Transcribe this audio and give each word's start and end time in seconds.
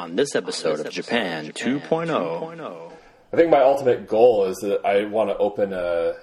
on 0.00 0.16
this 0.16 0.34
episode 0.34 0.80
of 0.80 0.90
Japan 0.90 1.52
2.0. 1.52 2.92
I 3.32 3.36
think 3.36 3.50
my 3.50 3.60
ultimate 3.60 4.08
goal 4.08 4.46
is 4.46 4.56
that 4.62 4.80
I 4.82 5.04
want 5.04 5.28
to 5.28 5.36
open 5.36 5.74
a, 5.74 6.14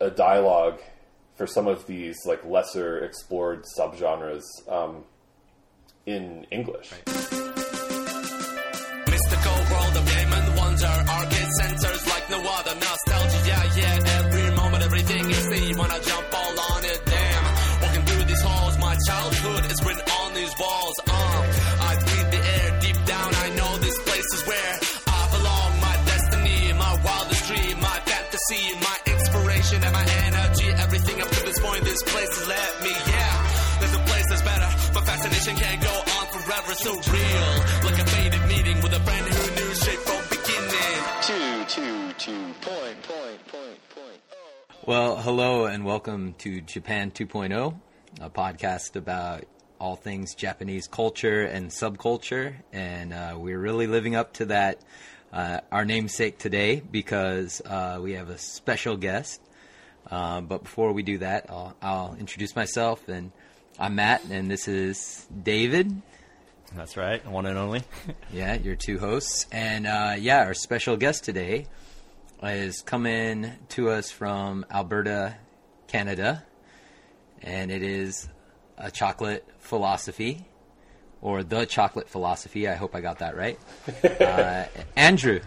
a 0.00 0.10
dialogue 0.10 0.80
for 1.36 1.46
some 1.46 1.66
of 1.66 1.86
these 1.86 2.18
like 2.26 2.44
lesser 2.44 2.98
explored 2.98 3.64
subgenres 3.74 4.42
um, 4.68 5.04
in 6.04 6.46
English. 6.50 6.92
Mystical 7.06 7.51
this 31.92 32.02
place 32.04 32.38
has 32.38 32.48
led 32.48 32.72
me. 32.84 32.94
Yeah, 33.12 33.76
there's 33.80 33.94
a 33.94 34.04
place 34.08 34.26
that's 34.30 34.40
better. 34.40 34.68
My 34.94 35.04
fascination 35.04 35.56
can't 35.56 35.82
go 35.82 35.92
on 35.92 36.26
forever. 36.32 36.72
So 36.72 36.90
real, 37.12 37.52
like 37.84 38.00
a 38.00 38.06
faded 38.08 38.44
meeting 38.48 38.80
with 38.82 38.94
a 38.94 39.00
friend 39.00 39.26
who 39.28 39.44
knew 39.56 39.74
straight 39.74 39.98
from 39.98 40.24
beginning. 40.30 41.00
two, 41.20 41.64
two, 41.68 42.12
two, 42.16 42.44
point, 42.62 42.96
point, 43.02 43.46
point, 43.46 43.78
point. 43.92 44.20
Well, 44.86 45.16
hello 45.16 45.66
and 45.66 45.84
welcome 45.84 46.34
to 46.38 46.62
Japan 46.62 47.10
2.0, 47.10 47.78
a 48.22 48.30
podcast 48.30 48.96
about 48.96 49.44
all 49.78 49.96
things 49.96 50.34
Japanese 50.34 50.86
culture 50.86 51.42
and 51.42 51.68
subculture. 51.68 52.54
And 52.72 53.12
uh, 53.12 53.36
we're 53.36 53.60
really 53.60 53.86
living 53.86 54.16
up 54.16 54.32
to 54.34 54.46
that, 54.46 54.80
uh, 55.30 55.60
our 55.70 55.84
namesake 55.84 56.38
today, 56.38 56.80
because 56.80 57.60
uh, 57.66 57.98
we 58.00 58.14
have 58.14 58.30
a 58.30 58.38
special 58.38 58.96
guest. 58.96 59.41
Uh, 60.10 60.40
but 60.40 60.62
before 60.64 60.92
we 60.92 61.02
do 61.02 61.18
that, 61.18 61.46
I'll, 61.48 61.74
I'll 61.80 62.16
introduce 62.18 62.54
myself. 62.56 63.08
And 63.08 63.32
I'm 63.78 63.94
Matt, 63.94 64.24
and 64.30 64.50
this 64.50 64.68
is 64.68 65.26
David. 65.42 66.02
That's 66.74 66.96
right, 66.96 67.24
one 67.26 67.46
and 67.46 67.58
only. 67.58 67.82
Yeah, 68.32 68.54
your 68.54 68.76
two 68.76 68.98
hosts. 68.98 69.46
And 69.52 69.86
uh, 69.86 70.14
yeah, 70.18 70.44
our 70.44 70.54
special 70.54 70.96
guest 70.96 71.24
today 71.24 71.66
is 72.42 72.80
coming 72.80 73.52
to 73.70 73.90
us 73.90 74.10
from 74.10 74.64
Alberta, 74.70 75.34
Canada. 75.86 76.44
And 77.42 77.70
it 77.70 77.82
is 77.82 78.28
a 78.78 78.90
chocolate 78.90 79.46
philosophy, 79.58 80.46
or 81.20 81.42
the 81.42 81.66
chocolate 81.66 82.08
philosophy. 82.08 82.66
I 82.68 82.74
hope 82.74 82.94
I 82.94 83.00
got 83.00 83.18
that 83.18 83.36
right. 83.36 83.58
uh, 84.20 84.64
Andrew. 84.96 85.40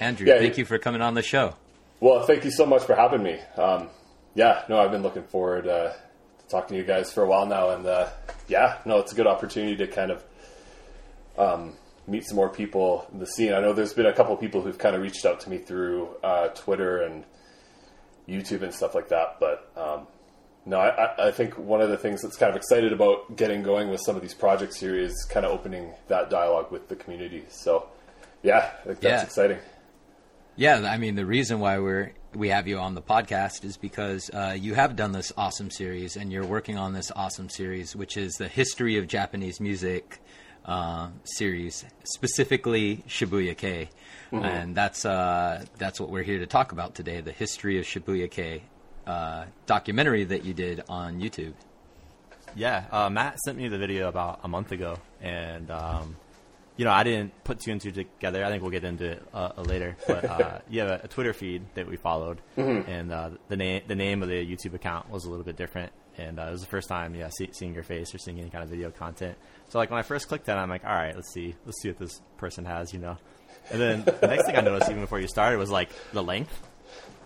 Andrew, 0.00 0.26
Yeah, 0.26 0.38
thank 0.38 0.56
you- 0.56 0.62
you 0.62 0.64
for 0.66 0.78
coming 0.78 1.02
on 1.02 1.14
the 1.14 1.22
show. 1.22 1.54
Well, 2.00 2.24
thank 2.24 2.44
you 2.44 2.50
so 2.50 2.64
much 2.66 2.82
for 2.84 2.94
having 2.94 3.22
me. 3.22 3.38
Um, 3.56 3.88
yeah, 4.34 4.62
no, 4.68 4.80
I've 4.80 4.90
been 4.90 5.02
looking 5.02 5.24
forward 5.24 5.66
uh, 5.68 5.92
to 5.92 6.48
talking 6.48 6.76
to 6.76 6.80
you 6.80 6.84
guys 6.86 7.12
for 7.12 7.22
a 7.22 7.26
while 7.26 7.46
now, 7.46 7.70
and 7.70 7.86
uh, 7.86 8.08
yeah, 8.48 8.78
no, 8.86 8.98
it's 8.98 9.12
a 9.12 9.14
good 9.14 9.26
opportunity 9.26 9.76
to 9.76 9.86
kind 9.86 10.10
of 10.10 10.24
um, 11.36 11.74
meet 12.06 12.24
some 12.26 12.36
more 12.36 12.48
people 12.48 13.06
in 13.12 13.18
the 13.18 13.26
scene. 13.26 13.52
I 13.52 13.60
know 13.60 13.72
there's 13.72 13.92
been 13.92 14.06
a 14.06 14.12
couple 14.14 14.34
of 14.34 14.40
people 14.40 14.62
who've 14.62 14.78
kind 14.78 14.96
of 14.96 15.02
reached 15.02 15.26
out 15.26 15.40
to 15.40 15.50
me 15.50 15.58
through 15.58 16.08
uh, 16.22 16.48
Twitter 16.48 17.02
and 17.02 17.24
YouTube 18.28 18.62
and 18.62 18.72
stuff 18.72 18.94
like 18.94 19.08
that, 19.08 19.36
but 19.38 19.70
um, 19.76 20.06
no, 20.64 20.78
I, 20.78 21.28
I- 21.28 21.32
think 21.32 21.58
one 21.58 21.80
of 21.80 21.88
the 21.90 21.96
things 21.98 22.22
that's 22.22 22.36
kind 22.36 22.50
of 22.50 22.56
excited 22.56 22.92
about 22.92 23.36
getting 23.36 23.62
going 23.62 23.88
with 23.90 24.00
some 24.04 24.14
of 24.16 24.22
these 24.22 24.34
projects 24.34 24.78
here 24.78 24.94
is 24.98 25.24
kind 25.28 25.44
of 25.44 25.52
opening 25.52 25.92
that 26.08 26.30
dialogue 26.30 26.70
with 26.70 26.88
the 26.88 26.96
community. 26.96 27.44
So, 27.48 27.88
yeah, 28.42 28.70
I 28.82 28.86
think 28.86 29.00
that's 29.00 29.20
Yeah. 29.20 29.22
exciting. 29.24 29.58
Yeah, 30.60 30.86
I 30.86 30.98
mean 30.98 31.14
the 31.14 31.24
reason 31.24 31.58
why 31.58 31.78
we're 31.78 32.12
we 32.34 32.50
have 32.50 32.68
you 32.68 32.76
on 32.76 32.94
the 32.94 33.00
podcast 33.00 33.64
is 33.64 33.78
because 33.78 34.28
uh, 34.28 34.54
you 34.60 34.74
have 34.74 34.94
done 34.94 35.12
this 35.12 35.32
awesome 35.34 35.70
series 35.70 36.16
and 36.18 36.30
you're 36.30 36.44
working 36.44 36.76
on 36.76 36.92
this 36.92 37.10
awesome 37.16 37.48
series, 37.48 37.96
which 37.96 38.18
is 38.18 38.34
the 38.34 38.46
history 38.46 38.98
of 38.98 39.08
Japanese 39.08 39.58
music 39.58 40.20
uh, 40.66 41.08
series, 41.24 41.86
specifically 42.04 43.02
Shibuya 43.08 43.56
Kei, 43.56 43.88
and 44.32 44.74
that's 44.74 45.06
uh, 45.06 45.64
that's 45.78 45.98
what 45.98 46.10
we're 46.10 46.24
here 46.24 46.40
to 46.40 46.46
talk 46.46 46.72
about 46.72 46.94
today: 46.94 47.22
the 47.22 47.32
history 47.32 47.78
of 47.78 47.86
Shibuya 47.86 48.30
Kei 48.30 48.62
uh, 49.06 49.46
documentary 49.64 50.24
that 50.24 50.44
you 50.44 50.52
did 50.52 50.84
on 50.90 51.22
YouTube. 51.22 51.54
yeah, 52.54 52.84
uh, 52.92 53.08
Matt 53.08 53.40
sent 53.40 53.56
me 53.56 53.68
the 53.68 53.78
video 53.78 54.08
about 54.10 54.40
a 54.44 54.48
month 54.48 54.72
ago, 54.72 54.98
and 55.22 55.70
um, 55.70 56.16
you 56.80 56.86
know 56.86 56.92
I 56.92 57.02
didn't 57.02 57.44
put 57.44 57.60
two 57.60 57.72
and 57.72 57.78
two 57.78 57.90
together. 57.90 58.42
I 58.42 58.48
think 58.48 58.62
we'll 58.62 58.70
get 58.70 58.84
into 58.84 59.10
it 59.10 59.22
uh, 59.34 59.52
uh, 59.58 59.60
later. 59.60 59.98
But 60.06 60.24
uh, 60.24 60.58
you 60.70 60.80
have 60.80 60.88
a, 60.88 61.00
a 61.04 61.08
Twitter 61.08 61.34
feed 61.34 61.62
that 61.74 61.86
we 61.86 61.96
followed, 61.96 62.40
and 62.56 63.12
uh, 63.12 63.30
the 63.48 63.56
name 63.58 63.82
the 63.86 63.94
name 63.94 64.22
of 64.22 64.30
the 64.30 64.34
YouTube 64.34 64.72
account 64.72 65.10
was 65.10 65.26
a 65.26 65.30
little 65.30 65.44
bit 65.44 65.56
different. 65.56 65.92
And 66.16 66.40
uh, 66.40 66.44
it 66.44 66.52
was 66.52 66.62
the 66.62 66.66
first 66.66 66.88
time, 66.88 67.14
yeah, 67.14 67.28
see, 67.28 67.50
seeing 67.52 67.74
your 67.74 67.82
face 67.82 68.14
or 68.14 68.18
seeing 68.18 68.40
any 68.40 68.48
kind 68.48 68.64
of 68.64 68.70
video 68.70 68.90
content. 68.90 69.36
So 69.68 69.78
like 69.78 69.90
when 69.90 69.98
I 69.98 70.02
first 70.02 70.28
clicked 70.28 70.48
it, 70.48 70.52
I'm 70.52 70.70
like, 70.70 70.84
all 70.84 70.94
right, 70.94 71.14
let's 71.14 71.32
see, 71.32 71.54
let's 71.66 71.80
see 71.82 71.88
what 71.88 71.98
this 71.98 72.20
person 72.38 72.64
has, 72.64 72.94
you 72.94 72.98
know. 72.98 73.18
And 73.70 73.80
then 73.80 74.04
the 74.04 74.26
next 74.26 74.46
thing 74.46 74.56
I 74.56 74.60
noticed, 74.62 74.90
even 74.90 75.02
before 75.02 75.20
you 75.20 75.28
started, 75.28 75.58
was 75.58 75.70
like 75.70 75.90
the 76.12 76.22
length. 76.22 76.66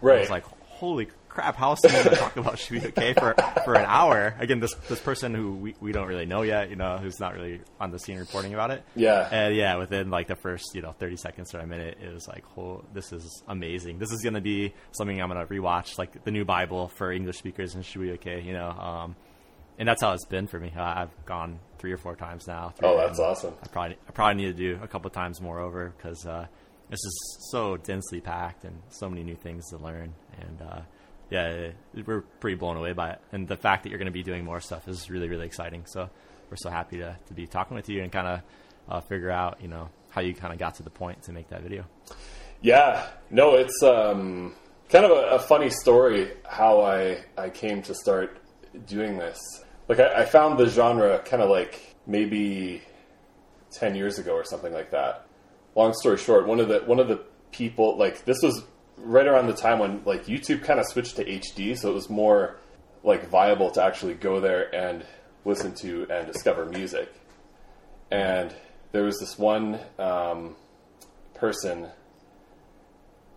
Right. 0.00 0.18
I 0.18 0.20
was 0.20 0.30
like, 0.30 0.44
holy 0.44 1.08
crap, 1.34 1.56
how 1.56 1.72
is 1.72 1.80
someone 1.80 2.04
going 2.04 2.16
to 2.16 2.22
talk 2.22 2.36
about 2.36 2.54
Shibuya 2.56 2.94
Kei 2.94 3.12
for, 3.14 3.34
for 3.64 3.74
an 3.74 3.84
hour? 3.86 4.34
Again, 4.38 4.60
this 4.60 4.74
this 4.88 5.00
person 5.00 5.34
who 5.34 5.54
we, 5.54 5.74
we 5.80 5.92
don't 5.92 6.06
really 6.06 6.26
know 6.26 6.42
yet, 6.42 6.70
you 6.70 6.76
know, 6.76 6.98
who's 6.98 7.20
not 7.20 7.34
really 7.34 7.60
on 7.80 7.90
the 7.90 7.98
scene 7.98 8.18
reporting 8.18 8.54
about 8.54 8.70
it. 8.70 8.84
Yeah. 8.94 9.28
And 9.30 9.54
yeah, 9.54 9.76
within 9.76 10.10
like 10.10 10.28
the 10.28 10.36
first, 10.36 10.74
you 10.74 10.82
know, 10.82 10.92
30 10.92 11.16
seconds 11.16 11.54
or 11.54 11.58
a 11.58 11.66
minute, 11.66 11.98
it 12.02 12.12
was 12.12 12.26
like, 12.28 12.44
oh, 12.56 12.84
this 12.94 13.12
is 13.12 13.42
amazing. 13.48 13.98
This 13.98 14.12
is 14.12 14.22
going 14.22 14.34
to 14.34 14.40
be 14.40 14.72
something 14.92 15.20
I'm 15.20 15.28
going 15.28 15.44
to 15.44 15.52
rewatch, 15.52 15.98
like 15.98 16.24
the 16.24 16.30
new 16.30 16.44
Bible 16.44 16.88
for 16.88 17.12
English 17.12 17.36
speakers 17.36 17.74
in 17.74 17.82
Shibuya 17.82 18.20
Kei, 18.20 18.40
you 18.40 18.52
know. 18.52 18.70
Um, 18.70 19.16
and 19.78 19.88
that's 19.88 20.02
how 20.02 20.12
it's 20.12 20.26
been 20.26 20.46
for 20.46 20.60
me. 20.60 20.72
I've 20.76 21.10
gone 21.26 21.58
three 21.78 21.92
or 21.92 21.98
four 21.98 22.14
times 22.14 22.46
now. 22.46 22.74
Oh, 22.82 22.96
that's 22.96 23.18
awesome. 23.18 23.54
I 23.62 23.66
probably 23.66 23.96
I 24.08 24.12
probably 24.12 24.42
need 24.42 24.56
to 24.56 24.76
do 24.76 24.78
a 24.82 24.86
couple 24.88 25.10
times 25.10 25.40
more 25.40 25.58
over 25.58 25.92
because 25.96 26.24
uh, 26.26 26.46
it's 26.90 27.02
just 27.02 27.50
so 27.50 27.76
densely 27.76 28.20
packed 28.20 28.64
and 28.64 28.80
so 28.88 29.08
many 29.08 29.24
new 29.24 29.34
things 29.34 29.68
to 29.70 29.78
learn. 29.78 30.14
And 30.40 30.62
uh, 30.62 30.80
yeah, 31.30 31.70
we're 32.06 32.22
pretty 32.40 32.56
blown 32.56 32.76
away 32.76 32.92
by 32.92 33.10
it. 33.10 33.20
And 33.32 33.48
the 33.48 33.56
fact 33.56 33.82
that 33.82 33.90
you're 33.90 33.98
going 33.98 34.06
to 34.06 34.12
be 34.12 34.22
doing 34.22 34.44
more 34.44 34.60
stuff 34.60 34.88
is 34.88 35.10
really 35.10 35.28
really 35.28 35.46
exciting. 35.46 35.84
So 35.86 36.10
we're 36.50 36.56
so 36.56 36.70
happy 36.70 36.98
to 36.98 37.16
to 37.26 37.34
be 37.34 37.46
talking 37.46 37.74
with 37.74 37.88
you 37.88 38.02
and 38.02 38.12
kind 38.12 38.26
of 38.26 38.40
uh, 38.88 39.00
figure 39.00 39.30
out 39.30 39.58
you 39.60 39.68
know 39.68 39.88
how 40.10 40.20
you 40.20 40.34
kind 40.34 40.52
of 40.52 40.58
got 40.58 40.76
to 40.76 40.82
the 40.82 40.90
point 40.90 41.22
to 41.24 41.32
make 41.32 41.48
that 41.48 41.62
video. 41.62 41.84
Yeah, 42.60 43.06
no, 43.30 43.54
it's 43.56 43.82
um, 43.82 44.54
kind 44.88 45.04
of 45.04 45.10
a, 45.10 45.36
a 45.36 45.38
funny 45.38 45.70
story 45.70 46.30
how 46.48 46.82
I 46.82 47.24
I 47.36 47.50
came 47.50 47.82
to 47.82 47.94
start 47.94 48.38
doing 48.86 49.18
this. 49.18 49.40
Like 49.88 50.00
I, 50.00 50.22
I 50.22 50.24
found 50.24 50.58
the 50.58 50.66
genre 50.66 51.18
kind 51.20 51.42
of 51.42 51.50
like 51.50 51.96
maybe 52.06 52.82
ten 53.72 53.94
years 53.94 54.18
ago 54.18 54.32
or 54.32 54.44
something 54.44 54.72
like 54.72 54.90
that. 54.92 55.26
Long 55.74 55.92
story 55.94 56.18
short, 56.18 56.46
one 56.46 56.60
of 56.60 56.68
the 56.68 56.80
one 56.80 57.00
of 57.00 57.08
the 57.08 57.24
people 57.50 57.96
like 57.96 58.24
this 58.24 58.42
was 58.42 58.64
right 58.98 59.26
around 59.26 59.46
the 59.46 59.54
time 59.54 59.78
when 59.78 60.02
like 60.04 60.26
YouTube 60.26 60.62
kind 60.62 60.80
of 60.80 60.86
switched 60.86 61.16
to 61.16 61.24
HD, 61.24 61.76
so 61.76 61.90
it 61.90 61.94
was 61.94 62.10
more 62.10 62.56
like 63.02 63.28
viable 63.28 63.70
to 63.72 63.82
actually 63.82 64.14
go 64.14 64.40
there 64.40 64.74
and 64.74 65.04
listen 65.44 65.74
to 65.74 66.06
and 66.10 66.26
discover 66.26 66.64
music. 66.66 67.12
And 68.10 68.54
there 68.92 69.04
was 69.04 69.18
this 69.18 69.38
one 69.38 69.78
um, 69.98 70.56
person 71.34 71.88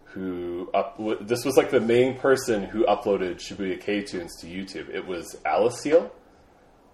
who 0.06 0.70
up 0.74 1.00
this 1.22 1.46
was 1.46 1.58
like 1.58 1.70
the 1.70 1.80
main 1.80 2.18
person 2.18 2.64
who 2.64 2.86
uploaded 2.86 3.36
Shibuya 3.36 3.80
Kei 3.80 4.02
tunes 4.04 4.36
to 4.42 4.48
YouTube. 4.48 4.90
It 4.94 5.06
was 5.06 5.36
Alice 5.46 5.80
Seal. 5.80 6.12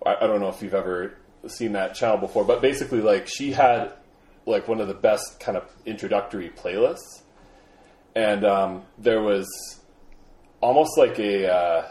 I, 0.06 0.16
I 0.22 0.28
don't 0.28 0.40
know 0.40 0.50
if 0.50 0.62
you've 0.62 0.74
ever 0.74 1.18
seen 1.48 1.74
that 1.74 1.96
channel 1.96 2.18
before, 2.18 2.44
but 2.44 2.62
basically, 2.62 3.02
like 3.02 3.28
she 3.28 3.52
had 3.52 3.94
like 4.46 4.68
one 4.68 4.82
of 4.82 4.88
the 4.88 4.94
best 4.94 5.40
kind 5.40 5.58
of 5.58 5.70
introductory 5.86 6.50
playlists, 6.50 7.22
and 8.16 8.46
um, 8.46 8.84
there 8.98 9.22
was 9.22 9.48
almost 10.62 10.98
like 10.98 11.20
a 11.20 11.52
uh, 11.52 11.90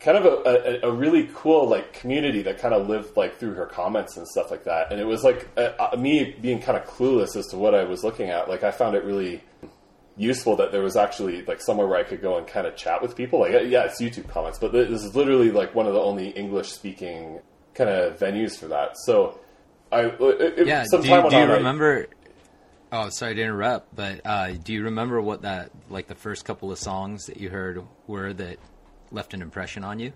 kind 0.00 0.16
of 0.16 0.24
a, 0.24 0.84
a, 0.84 0.90
a 0.90 0.92
really 0.92 1.28
cool 1.34 1.68
like 1.68 1.92
community 1.92 2.42
that 2.42 2.58
kind 2.58 2.74
of 2.74 2.88
lived 2.88 3.16
like 3.16 3.38
through 3.38 3.54
her 3.54 3.66
comments 3.66 4.16
and 4.16 4.26
stuff 4.28 4.50
like 4.50 4.64
that. 4.64 4.92
And 4.92 5.00
it 5.00 5.06
was 5.06 5.24
like 5.24 5.48
uh, 5.56 5.70
uh, 5.78 5.96
me 5.96 6.36
being 6.40 6.60
kind 6.60 6.78
of 6.78 6.84
clueless 6.84 7.36
as 7.36 7.46
to 7.48 7.56
what 7.56 7.74
I 7.74 7.84
was 7.84 8.04
looking 8.04 8.30
at. 8.30 8.48
Like 8.48 8.62
I 8.62 8.70
found 8.70 8.94
it 8.94 9.04
really 9.04 9.42
useful 10.16 10.56
that 10.56 10.72
there 10.72 10.82
was 10.82 10.96
actually 10.96 11.42
like 11.44 11.60
somewhere 11.60 11.86
where 11.86 11.98
I 11.98 12.02
could 12.02 12.20
go 12.20 12.36
and 12.36 12.46
kind 12.46 12.66
of 12.66 12.76
chat 12.76 13.00
with 13.02 13.16
people. 13.16 13.40
Like, 13.40 13.52
yeah, 13.66 13.84
it's 13.84 14.00
YouTube 14.00 14.28
comments, 14.28 14.58
but 14.58 14.72
this 14.72 15.02
is 15.02 15.14
literally 15.14 15.50
like 15.50 15.74
one 15.74 15.86
of 15.86 15.94
the 15.94 16.00
only 16.00 16.30
English 16.30 16.70
speaking 16.70 17.40
kind 17.74 17.90
of 17.90 18.18
venues 18.18 18.58
for 18.58 18.66
that. 18.68 18.96
So 19.04 19.40
I, 19.90 20.06
it, 20.06 20.66
Yeah, 20.66 20.84
some 20.84 21.02
do 21.02 21.08
time 21.08 21.24
you, 21.24 21.30
do 21.30 21.36
you 21.36 21.52
remember? 21.52 22.08
Oh, 22.90 23.10
sorry 23.10 23.34
to 23.34 23.42
interrupt, 23.42 23.94
but 23.94 24.22
uh, 24.24 24.52
do 24.52 24.72
you 24.72 24.84
remember 24.84 25.20
what 25.20 25.42
that 25.42 25.70
like 25.90 26.06
the 26.06 26.14
first 26.14 26.46
couple 26.46 26.72
of 26.72 26.78
songs 26.78 27.26
that 27.26 27.36
you 27.36 27.50
heard 27.50 27.82
were 28.06 28.32
that 28.32 28.58
left 29.10 29.34
an 29.34 29.42
impression 29.42 29.84
on 29.84 29.98
you? 29.98 30.12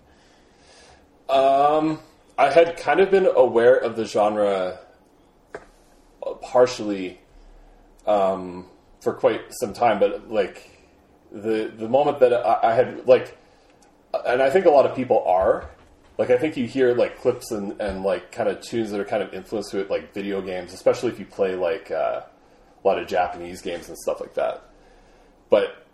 Um, 1.29 1.99
I 2.37 2.49
had 2.49 2.77
kind 2.77 2.99
of 2.99 3.11
been 3.11 3.27
aware 3.27 3.75
of 3.75 3.95
the 3.95 4.05
genre 4.05 4.79
partially 6.41 7.19
um, 8.07 8.65
for 9.01 9.13
quite 9.13 9.41
some 9.51 9.73
time, 9.73 9.99
but 9.99 10.31
like 10.31 10.69
the 11.31 11.71
the 11.77 11.87
moment 11.87 12.19
that 12.21 12.33
I, 12.33 12.71
I 12.71 12.73
had 12.73 13.07
like, 13.07 13.37
and 14.25 14.41
I 14.41 14.49
think 14.49 14.65
a 14.65 14.71
lot 14.71 14.87
of 14.87 14.95
people 14.95 15.23
are 15.27 15.69
like 16.17 16.31
I 16.31 16.37
think 16.37 16.57
you 16.57 16.65
hear 16.65 16.93
like 16.95 17.19
clips 17.19 17.51
and, 17.51 17.79
and 17.79 18.03
like 18.03 18.31
kind 18.31 18.49
of 18.49 18.61
tunes 18.61 18.91
that 18.91 18.99
are 18.99 19.05
kind 19.05 19.21
of 19.21 19.33
influenced 19.33 19.73
with 19.73 19.91
like 19.91 20.13
video 20.13 20.41
games, 20.41 20.73
especially 20.73 21.11
if 21.11 21.19
you 21.19 21.25
play 21.25 21.55
like 21.55 21.91
uh, 21.91 22.21
a 22.83 22.87
lot 22.87 22.99
of 22.99 23.07
Japanese 23.07 23.61
games 23.61 23.87
and 23.87 23.97
stuff 23.97 24.19
like 24.19 24.33
that. 24.35 24.63
But 25.49 25.85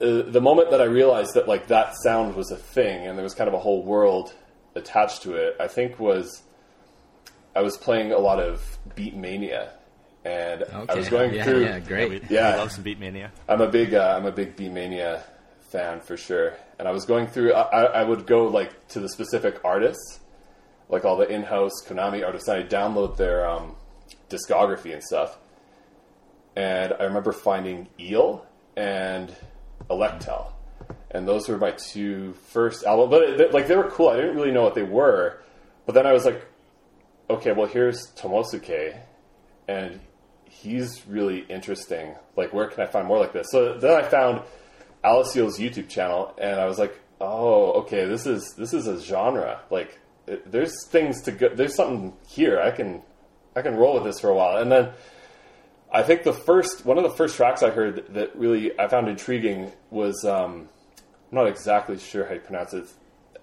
uh, 0.00 0.22
the 0.22 0.40
moment 0.40 0.70
that 0.70 0.80
I 0.80 0.84
realized 0.84 1.34
that 1.34 1.46
like 1.48 1.68
that 1.68 1.94
sound 2.02 2.34
was 2.34 2.50
a 2.50 2.56
thing 2.56 3.06
and 3.06 3.16
there 3.18 3.24
was 3.24 3.34
kind 3.34 3.48
of 3.48 3.54
a 3.54 3.58
whole 3.58 3.82
world 3.82 4.32
attached 4.74 5.22
to 5.22 5.34
it, 5.34 5.56
I 5.60 5.68
think 5.68 5.98
was 5.98 6.42
I 7.54 7.60
was 7.62 7.76
playing 7.76 8.12
a 8.12 8.18
lot 8.18 8.40
of 8.40 8.78
Beatmania, 8.96 9.70
and 10.24 10.64
I 10.88 10.94
was 10.94 11.08
going 11.08 11.34
yeah, 11.34 11.44
through. 11.44 11.64
Yeah, 11.64 11.80
great. 11.80 12.10
We, 12.10 12.22
Yeah. 12.30 12.54
we 12.54 12.60
love 12.60 12.72
some 12.72 12.84
Beatmania. 12.84 13.30
I'm 13.48 13.60
a 13.60 13.68
big 13.68 13.94
uh, 13.94 14.14
I'm 14.16 14.26
a 14.26 14.32
big 14.32 14.56
Beatmania 14.56 15.22
fan 15.60 16.00
for 16.00 16.16
sure, 16.16 16.54
and 16.78 16.88
I 16.88 16.92
was 16.92 17.04
going 17.04 17.26
through. 17.26 17.52
I, 17.52 17.82
I 17.84 18.04
would 18.04 18.26
go 18.26 18.46
like 18.46 18.88
to 18.88 19.00
the 19.00 19.08
specific 19.08 19.60
artists, 19.64 20.20
like 20.88 21.04
all 21.04 21.16
the 21.16 21.28
in-house 21.28 21.84
Konami 21.86 22.24
artists, 22.24 22.48
and 22.48 22.64
I 22.64 22.66
download 22.66 23.16
their 23.16 23.48
um, 23.48 23.76
discography 24.30 24.92
and 24.92 25.02
stuff. 25.02 25.38
And 26.56 26.92
I 26.98 27.04
remember 27.04 27.32
finding 27.32 27.88
Eel 27.98 28.46
and 28.76 29.34
Electel, 29.88 30.52
and 31.10 31.26
those 31.26 31.48
were 31.48 31.56
my 31.56 31.72
two 31.72 32.34
first 32.48 32.84
albums. 32.84 33.10
But 33.10 33.52
like 33.52 33.68
they 33.68 33.76
were 33.76 33.90
cool. 33.90 34.08
I 34.08 34.16
didn't 34.16 34.36
really 34.36 34.52
know 34.52 34.62
what 34.62 34.74
they 34.74 34.82
were, 34.82 35.40
but 35.86 35.94
then 35.94 36.06
I 36.06 36.12
was 36.12 36.24
like, 36.24 36.44
okay, 37.30 37.52
well 37.52 37.66
here's 37.66 38.12
Tomosuke, 38.12 38.98
and 39.68 40.00
he's 40.44 41.06
really 41.06 41.40
interesting. 41.48 42.14
Like, 42.36 42.52
where 42.52 42.68
can 42.68 42.82
I 42.82 42.86
find 42.86 43.06
more 43.06 43.18
like 43.18 43.32
this? 43.32 43.48
So 43.50 43.78
then 43.78 43.92
I 43.92 44.06
found 44.06 44.42
Aliciel's 45.02 45.58
YouTube 45.58 45.88
channel, 45.88 46.34
and 46.38 46.60
I 46.60 46.66
was 46.66 46.78
like, 46.78 46.98
oh, 47.20 47.72
okay, 47.82 48.04
this 48.04 48.26
is 48.26 48.54
this 48.54 48.74
is 48.74 48.86
a 48.86 49.00
genre. 49.00 49.60
Like, 49.70 49.98
it, 50.26 50.50
there's 50.50 50.86
things 50.86 51.22
to 51.22 51.32
go. 51.32 51.48
There's 51.54 51.74
something 51.74 52.12
here. 52.28 52.60
I 52.60 52.70
can 52.70 53.02
I 53.56 53.62
can 53.62 53.76
roll 53.76 53.94
with 53.94 54.04
this 54.04 54.20
for 54.20 54.30
a 54.30 54.34
while. 54.34 54.58
And 54.58 54.70
then 54.70 54.90
I 55.94 56.02
think 56.02 56.22
the 56.22 56.32
first 56.32 56.86
one 56.86 56.96
of 56.96 57.04
the 57.04 57.10
first 57.10 57.36
tracks 57.36 57.62
I 57.62 57.68
heard 57.68 58.14
that 58.14 58.34
really 58.34 58.78
I 58.80 58.88
found 58.88 59.08
intriguing 59.08 59.70
was 59.90 60.24
um, 60.24 60.70
I'm 61.30 61.36
not 61.36 61.48
exactly 61.48 61.98
sure 61.98 62.24
how 62.24 62.32
you 62.32 62.40
pronounce 62.40 62.72
it. 62.72 62.86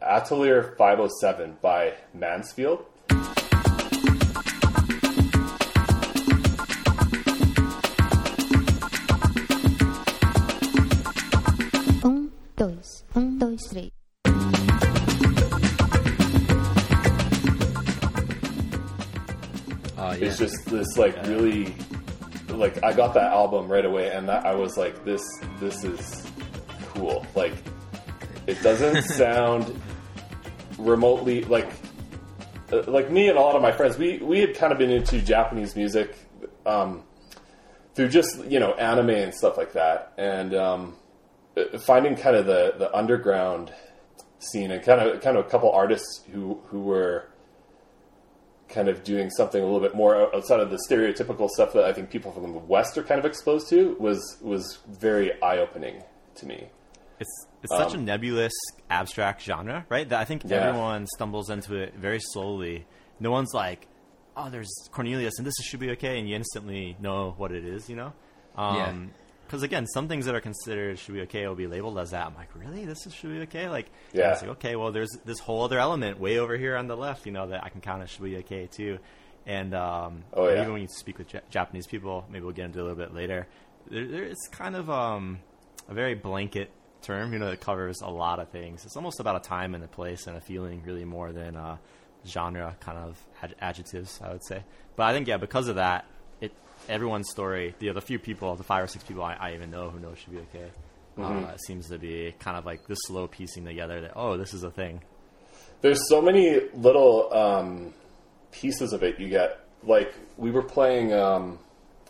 Atelier 0.01 0.73
507 0.75 1.57
by 1.61 1.93
Mansfield. 2.11 2.85
Um, 12.03 12.31
dois, 12.55 13.03
um, 13.13 13.37
dois, 13.37 13.57
três. 13.71 13.91
Oh, 20.01 20.13
yeah. 20.13 20.25
It's 20.25 20.39
just 20.39 20.65
this 20.65 20.97
like 20.97 21.15
really 21.27 21.75
like 22.59 22.83
I 22.83 22.93
got 22.93 23.13
that 23.13 23.31
album 23.31 23.67
right 23.67 23.85
away, 23.85 24.11
and 24.11 24.27
that, 24.29 24.45
I 24.45 24.53
was 24.53 24.77
like, 24.77 25.03
this 25.05 25.23
this 25.59 25.83
is 25.83 26.27
cool. 26.93 27.25
Like 27.35 27.53
it 28.45 28.61
doesn't 28.61 29.03
sound 29.15 29.81
remotely 30.77 31.43
like 31.43 31.71
uh, 32.71 32.83
like 32.87 33.09
me 33.09 33.29
and 33.29 33.37
a 33.37 33.41
lot 33.41 33.55
of 33.55 33.61
my 33.61 33.71
friends. 33.71 33.97
We 33.97 34.17
we 34.17 34.39
had 34.39 34.55
kind 34.55 34.71
of 34.71 34.77
been 34.77 34.91
into 34.91 35.21
Japanese 35.21 35.75
music 35.75 36.15
um, 36.65 37.03
through 37.95 38.09
just 38.09 38.43
you 38.45 38.59
know 38.59 38.73
anime 38.73 39.09
and 39.09 39.33
stuff 39.33 39.57
like 39.57 39.73
that, 39.73 40.13
and 40.17 40.53
um, 40.53 40.95
finding 41.79 42.15
kind 42.15 42.35
of 42.35 42.45
the 42.45 42.75
the 42.77 42.95
underground 42.95 43.71
scene 44.39 44.71
and 44.71 44.83
kind 44.83 45.01
of 45.01 45.21
kind 45.21 45.37
of 45.37 45.45
a 45.45 45.49
couple 45.49 45.71
artists 45.71 46.23
who 46.31 46.61
who 46.67 46.81
were 46.81 47.29
kind 48.69 48.87
of 48.87 49.03
doing 49.03 49.29
something 49.31 49.61
a 49.61 49.65
little 49.65 49.79
bit 49.81 49.95
more 49.95 50.33
outside 50.35 50.59
of 50.59 50.69
the 50.69 50.79
stereotypical 50.89 51.49
stuff 51.49 51.73
that 51.73 51.83
I 51.83 51.93
think 51.93 52.09
people 52.09 52.31
from 52.31 52.43
the 52.53 52.59
West 52.59 52.97
are 52.97 53.03
kind 53.03 53.19
of 53.19 53.25
exposed 53.25 53.67
to 53.69 53.95
was 53.99 54.37
was 54.41 54.79
very 54.87 55.41
eye 55.41 55.57
opening 55.57 56.03
to 56.35 56.45
me. 56.45 56.67
It's 57.19 57.47
it's 57.63 57.75
such 57.75 57.93
a 57.93 57.97
um, 57.97 58.05
nebulous, 58.05 58.53
abstract 58.89 59.41
genre, 59.41 59.85
right? 59.89 60.07
That 60.07 60.21
I 60.21 60.25
think 60.25 60.43
Yeah. 60.45 60.57
everyone 60.57 61.07
stumbles 61.15 61.49
into 61.49 61.75
it 61.75 61.93
very 61.95 62.19
slowly. 62.19 62.85
No 63.19 63.31
one's 63.31 63.53
like, 63.53 63.87
"Oh, 64.37 64.49
there's 64.49 64.71
Cornelius, 64.91 65.33
and 65.37 65.45
this 65.45 65.53
Shibuya 65.69 65.99
Kei," 65.99 66.17
and 66.19 66.29
you 66.29 66.35
instantly 66.35 66.95
know 67.01 67.33
what 67.37 67.51
it 67.51 67.65
is, 67.65 67.89
you 67.89 67.95
know? 67.97 68.13
Yeah. 68.57 68.87
Um, 68.87 69.11
Because 69.49 69.63
again, 69.63 69.87
some 69.87 70.07
things 70.07 70.25
that 70.27 70.35
are 70.35 70.41
considered 70.41 70.97
Shibuya 70.97 71.27
Kei 71.27 71.47
will 71.47 71.55
be 71.55 71.65
labeled 71.65 71.97
as 71.97 72.11
that. 72.11 72.27
I'm 72.27 72.35
like, 72.35 72.49
really? 72.55 72.85
This 72.85 73.07
is 73.07 73.13
Shibuya 73.15 73.49
Kei? 73.49 73.67
Like, 73.67 73.87
Yeah. 74.13 74.33
It's 74.33 74.41
like, 74.43 74.51
okay, 74.51 74.75
well, 74.75 74.91
there's 74.91 75.09
this 75.25 75.39
whole 75.39 75.63
other 75.63 75.79
element 75.79 76.19
way 76.19 76.37
over 76.37 76.55
here 76.55 76.77
on 76.77 76.85
the 76.87 76.95
left, 76.95 77.25
you 77.25 77.31
know, 77.31 77.47
that 77.47 77.63
I 77.63 77.69
can 77.69 77.81
count 77.81 78.03
as 78.03 78.09
Shibuya 78.09 78.45
Kei 78.45 78.67
too. 78.71 78.99
And 79.47 79.73
um, 79.73 80.23
Oh, 80.33 80.47
yeah. 80.47 80.61
even 80.61 80.73
when 80.73 80.81
you 80.83 80.87
speak 80.87 81.17
with 81.17 81.33
Ja- 81.33 81.39
Japanese 81.49 81.87
people, 81.87 82.25
maybe 82.29 82.45
we'll 82.45 82.53
get 82.53 82.65
into 82.65 82.77
it 82.77 82.81
a 82.83 82.85
little 82.85 82.97
bit 83.03 83.15
later. 83.15 83.47
There, 83.89 84.05
there, 84.07 84.23
it's 84.23 84.47
kind 84.49 84.75
of 84.75 84.87
um, 84.91 85.39
a 85.87 85.95
very 85.95 86.13
blanket 86.13 86.69
term, 87.01 87.33
you 87.33 87.39
know, 87.39 87.49
that 87.49 87.59
covers 87.59 88.01
a 88.01 88.09
lot 88.11 88.39
of 88.39 88.49
things. 88.49 88.85
It's 88.85 88.95
almost 88.97 89.19
about 89.19 89.35
a 89.35 89.39
time 89.49 89.73
and 89.73 89.83
a 89.83 89.87
place 89.87 90.27
and 90.27 90.37
a 90.37 90.41
feeling, 90.41 90.83
really 90.85 91.05
more 91.05 91.31
than 91.31 91.55
uh, 91.55 91.77
genre 92.27 92.75
kind 92.81 92.99
of 92.99 93.17
ad- 93.41 93.55
adjectives, 93.61 94.19
I 94.23 94.31
would 94.31 94.43
say. 94.45 94.63
But 94.95 95.03
I 95.07 95.13
think, 95.13 95.27
yeah, 95.27 95.37
because 95.37 95.67
of 95.69 95.77
that, 95.77 96.05
everyone's 96.89 97.29
story, 97.29 97.75
the 97.79 97.91
the 97.91 98.01
few 98.01 98.19
people, 98.19 98.55
the 98.55 98.63
five 98.63 98.83
or 98.83 98.87
six 98.87 99.03
people 99.03 99.23
I, 99.23 99.33
I 99.33 99.53
even 99.53 99.71
know 99.71 99.89
who 99.89 99.99
know 99.99 100.09
Shibuya 100.09 100.45
Kei, 100.51 100.71
uh, 101.17 101.51
it 101.53 101.61
seems 101.65 101.87
to 101.89 101.97
be 101.97 102.33
kind 102.39 102.57
of 102.57 102.65
like 102.65 102.85
this 102.87 102.99
slow 103.07 103.27
piecing 103.27 103.65
together 103.65 104.01
that 104.01 104.13
oh, 104.15 104.37
this 104.37 104.53
is 104.53 104.63
a 104.63 104.71
thing. 104.71 105.01
There's 105.81 106.09
so 106.09 106.21
many 106.21 106.61
little 106.73 107.33
um, 107.33 107.93
pieces 108.51 108.93
of 108.93 109.03
it 109.03 109.19
you 109.19 109.29
get. 109.29 109.59
Like 109.83 110.13
we 110.37 110.51
were 110.51 110.63
playing, 110.63 111.13
um, 111.13 111.59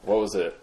what 0.04 0.20
was 0.20 0.36
it? 0.36 0.60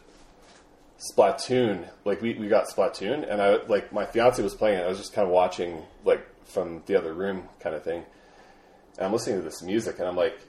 Splatoon. 0.98 1.88
Like 2.04 2.20
we, 2.22 2.34
we 2.34 2.48
got 2.48 2.68
Splatoon, 2.68 3.30
and 3.30 3.40
I 3.40 3.64
like 3.66 3.92
my 3.92 4.06
fiance 4.06 4.42
was 4.42 4.54
playing 4.54 4.78
it. 4.78 4.82
I 4.82 4.88
was 4.88 4.98
just 4.98 5.12
kind 5.12 5.26
of 5.26 5.32
watching 5.32 5.82
like 6.04 6.26
from 6.46 6.82
the 6.86 6.96
other 6.96 7.12
room, 7.12 7.48
kind 7.60 7.76
of 7.76 7.82
thing. 7.84 8.04
And 8.96 9.06
I'm 9.06 9.12
listening 9.12 9.36
to 9.36 9.42
this 9.42 9.62
music, 9.62 9.98
and 9.98 10.08
I'm 10.08 10.16
like, 10.16 10.40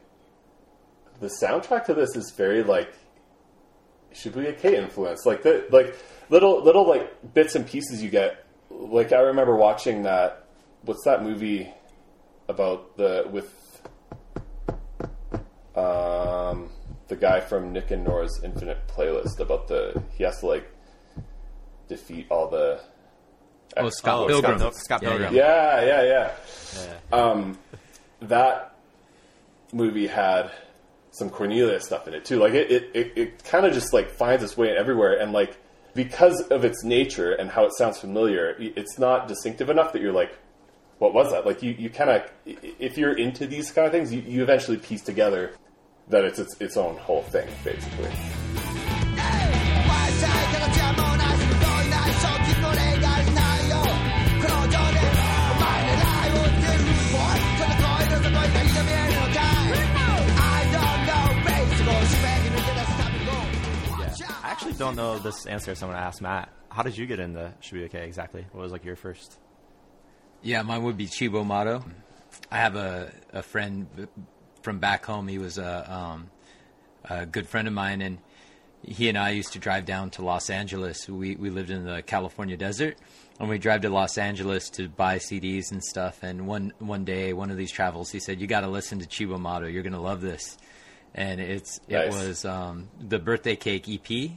the 1.20 1.30
soundtrack 1.42 1.86
to 1.86 1.94
this 1.94 2.16
is 2.16 2.32
very 2.32 2.64
like 2.64 2.94
Shibuya 4.18 4.58
Kei 4.60 4.78
influence. 4.78 5.26
Like 5.26 5.44
the 5.44 5.66
like 5.72 5.96
little 6.30 6.64
little 6.64 6.88
like 6.88 7.34
bits 7.34 7.56
and 7.56 7.66
pieces 7.68 8.02
you 8.04 8.10
get. 8.10 8.46
Like 8.70 9.12
I 9.14 9.20
remember 9.20 9.56
watching 9.56 10.04
that. 10.04 10.44
What's 10.84 11.04
that 11.06 11.24
movie 11.24 11.70
about 12.50 12.96
the 12.98 13.28
with 13.30 13.54
um 15.76 16.70
the 17.08 17.16
guy 17.16 17.40
from 17.40 17.72
Nick 17.74 17.92
and 17.92 18.04
Nora's 18.04 18.42
Infinite 18.44 18.88
Playlist 18.88 19.40
about 19.40 19.68
the 19.68 20.02
he 20.18 20.24
has 20.24 20.40
to 20.40 20.48
like 20.48 20.68
defeat 21.88 22.28
all 22.30 22.50
the 22.50 22.80
Oh, 23.76 23.90
Scott 23.90 24.20
Oh, 24.24 24.28
Pilgrim. 24.28 24.58
Scott, 24.60 24.76
Scott 24.76 25.02
Pilgrim. 25.02 25.34
yeah 25.36 25.82
yeah 25.84 26.02
yeah 26.04 26.32
Yeah. 27.12 27.18
um, 27.18 27.58
that 28.22 28.74
movie 29.72 30.08
had 30.08 30.52
some 31.18 31.30
Cornelius 31.30 31.86
stuff 31.86 32.08
in 32.08 32.14
it 32.14 32.26
too. 32.26 32.38
Like 32.38 32.54
it, 32.54 32.72
it, 32.72 32.92
it, 32.94 33.14
it 33.16 33.44
kind 33.44 33.66
of 33.66 33.74
just 33.74 33.94
like 33.94 34.10
finds 34.10 34.44
its 34.44 34.56
way 34.58 34.76
everywhere, 34.76 35.20
and 35.20 35.34
like 35.34 35.58
because 35.94 36.42
of 36.50 36.64
its 36.64 36.84
nature 36.84 37.32
and 37.34 37.50
how 37.50 37.66
it 37.66 37.74
sounds 37.74 37.98
familiar, 38.00 38.56
it's 38.60 39.00
not 39.00 39.28
distinctive 39.28 39.70
enough 39.70 39.94
that 39.94 40.02
you're 40.02 40.14
like, 40.14 40.38
what 41.00 41.14
was 41.14 41.32
that? 41.32 41.46
Like 41.46 41.64
you, 41.64 41.72
you 41.72 41.90
kind 41.90 42.10
of, 42.12 42.30
if 42.46 42.98
you're 42.98 43.18
into 43.18 43.48
these 43.48 43.72
kind 43.72 43.88
of 43.88 43.92
things, 43.92 44.14
you, 44.14 44.22
you 44.22 44.44
eventually 44.44 44.78
piece 44.78 45.02
together 45.02 45.54
that 46.10 46.24
it's 46.24 46.38
its, 46.38 46.56
its 46.62 46.78
own 46.78 46.98
whole 46.98 47.24
thing, 47.24 47.48
basically. 47.64 48.12
坏 50.20 50.77
don't 64.78 64.96
know 64.96 65.18
this 65.18 65.46
answer. 65.48 65.74
Someone 65.76 65.98
asked 65.98 66.22
Matt, 66.22 66.50
how 66.70 66.84
did 66.84 66.98
you 66.98 67.06
get 67.06 67.20
into 67.20 67.52
Shibuya 67.62 67.90
Kei 67.90 68.06
exactly? 68.06 68.46
What 68.52 68.62
was 68.62 68.72
like 68.72 68.86
your 68.86 68.96
first? 68.96 69.38
Yeah, 70.44 70.62
mine 70.62 70.84
would 70.84 70.98
be 70.98 71.08
Cibo 71.08 71.44
Matto. 71.44 71.84
I 72.52 72.58
have 72.58 72.76
a, 72.76 73.12
a 73.34 73.42
friend 73.42 73.88
from 74.62 74.80
back 74.80 75.06
home. 75.06 75.28
He 75.28 75.40
was 75.40 75.58
a, 75.58 75.92
um, 75.92 76.30
a 77.06 77.26
good 77.26 77.48
friend 77.48 77.68
of 77.68 77.74
mine, 77.74 78.02
and 78.02 78.20
he 78.84 79.10
and 79.10 79.18
I 79.18 79.32
used 79.32 79.54
to 79.54 79.60
drive 79.60 79.86
down 79.86 80.12
to 80.12 80.22
Los 80.22 80.50
Angeles. 80.52 81.10
We 81.10 81.36
we 81.36 81.50
lived 81.50 81.72
in 81.72 81.84
the 81.84 82.04
California 82.04 82.56
desert, 82.56 82.98
and 83.40 83.50
we 83.50 83.58
drive 83.58 83.82
to 83.82 83.90
Los 83.90 84.18
Angeles 84.20 84.70
to 84.72 84.88
buy 84.88 85.18
CDs 85.18 85.72
and 85.72 85.84
stuff. 85.84 86.22
And 86.22 86.46
one 86.46 86.74
one 86.78 87.04
day, 87.04 87.34
one 87.34 87.50
of 87.50 87.58
these 87.58 87.72
travels, 87.72 88.12
he 88.12 88.20
said, 88.20 88.40
"You 88.40 88.46
got 88.46 88.62
to 88.62 88.68
listen 88.68 89.00
to 89.00 89.08
Cibo 89.10 89.40
Matto. 89.40 89.66
You're 89.66 89.84
gonna 89.84 90.02
love 90.02 90.22
this." 90.22 90.58
and 91.18 91.42
it's 91.42 91.80
it 91.88 92.12
was 92.12 92.46
um, 92.46 92.90
the 93.00 93.18
birthday 93.18 93.56
cake 93.56 93.90
EP, 93.90 94.32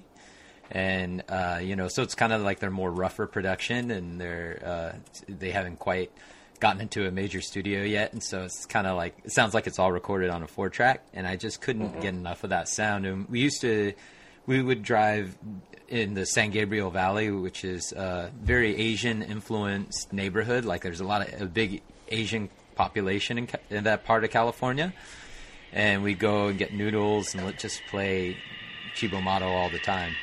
and 0.70 1.24
uh, 1.28 1.60
you 1.62 1.76
know, 1.76 1.88
so 1.88 2.02
it's 2.02 2.14
kind 2.14 2.32
of 2.32 2.42
like 2.42 2.60
their 2.60 2.70
more 2.70 2.90
rougher 2.90 3.26
production, 3.26 3.90
and 3.90 4.20
they're 4.20 4.62
uh, 4.64 4.98
they 5.28 5.50
haven't 5.50 5.78
quite 5.78 6.12
gotten 6.60 6.80
into 6.80 7.06
a 7.06 7.10
major 7.10 7.40
studio 7.40 7.82
yet, 7.82 8.12
and 8.12 8.22
so 8.22 8.42
it's 8.42 8.66
kind 8.66 8.86
of 8.86 8.96
like 8.96 9.16
it 9.24 9.32
sounds 9.32 9.54
like 9.54 9.66
it's 9.66 9.78
all 9.78 9.90
recorded 9.90 10.30
on 10.30 10.42
a 10.42 10.46
four 10.46 10.68
track, 10.68 11.04
and 11.12 11.26
I 11.26 11.36
just 11.36 11.60
couldn't 11.60 12.00
get 12.00 12.14
enough 12.14 12.44
of 12.44 12.50
that 12.50 12.68
sound. 12.68 13.06
And 13.06 13.28
we 13.28 13.40
used 13.40 13.62
to, 13.62 13.94
we 14.46 14.62
would 14.62 14.82
drive 14.82 15.36
in 15.88 16.14
the 16.14 16.24
San 16.24 16.50
Gabriel 16.50 16.90
Valley, 16.90 17.30
which 17.30 17.64
is 17.64 17.92
a 17.92 18.30
very 18.40 18.76
Asian 18.76 19.22
influenced 19.22 20.12
neighborhood. 20.12 20.64
Like 20.64 20.82
there's 20.82 21.00
a 21.00 21.04
lot 21.04 21.26
of 21.26 21.42
a 21.42 21.46
big 21.46 21.82
Asian 22.08 22.48
population 22.76 23.38
in, 23.38 23.48
in 23.70 23.84
that 23.84 24.04
part 24.04 24.22
of 24.22 24.30
California, 24.30 24.92
and 25.72 26.04
we 26.04 26.14
go 26.14 26.46
and 26.46 26.58
get 26.58 26.72
noodles 26.72 27.34
and 27.34 27.44
let 27.44 27.58
just 27.58 27.82
play 27.90 28.36
Cibo 28.94 29.20
Matto 29.20 29.46
all 29.48 29.70
the 29.70 29.78
time. 29.78 30.14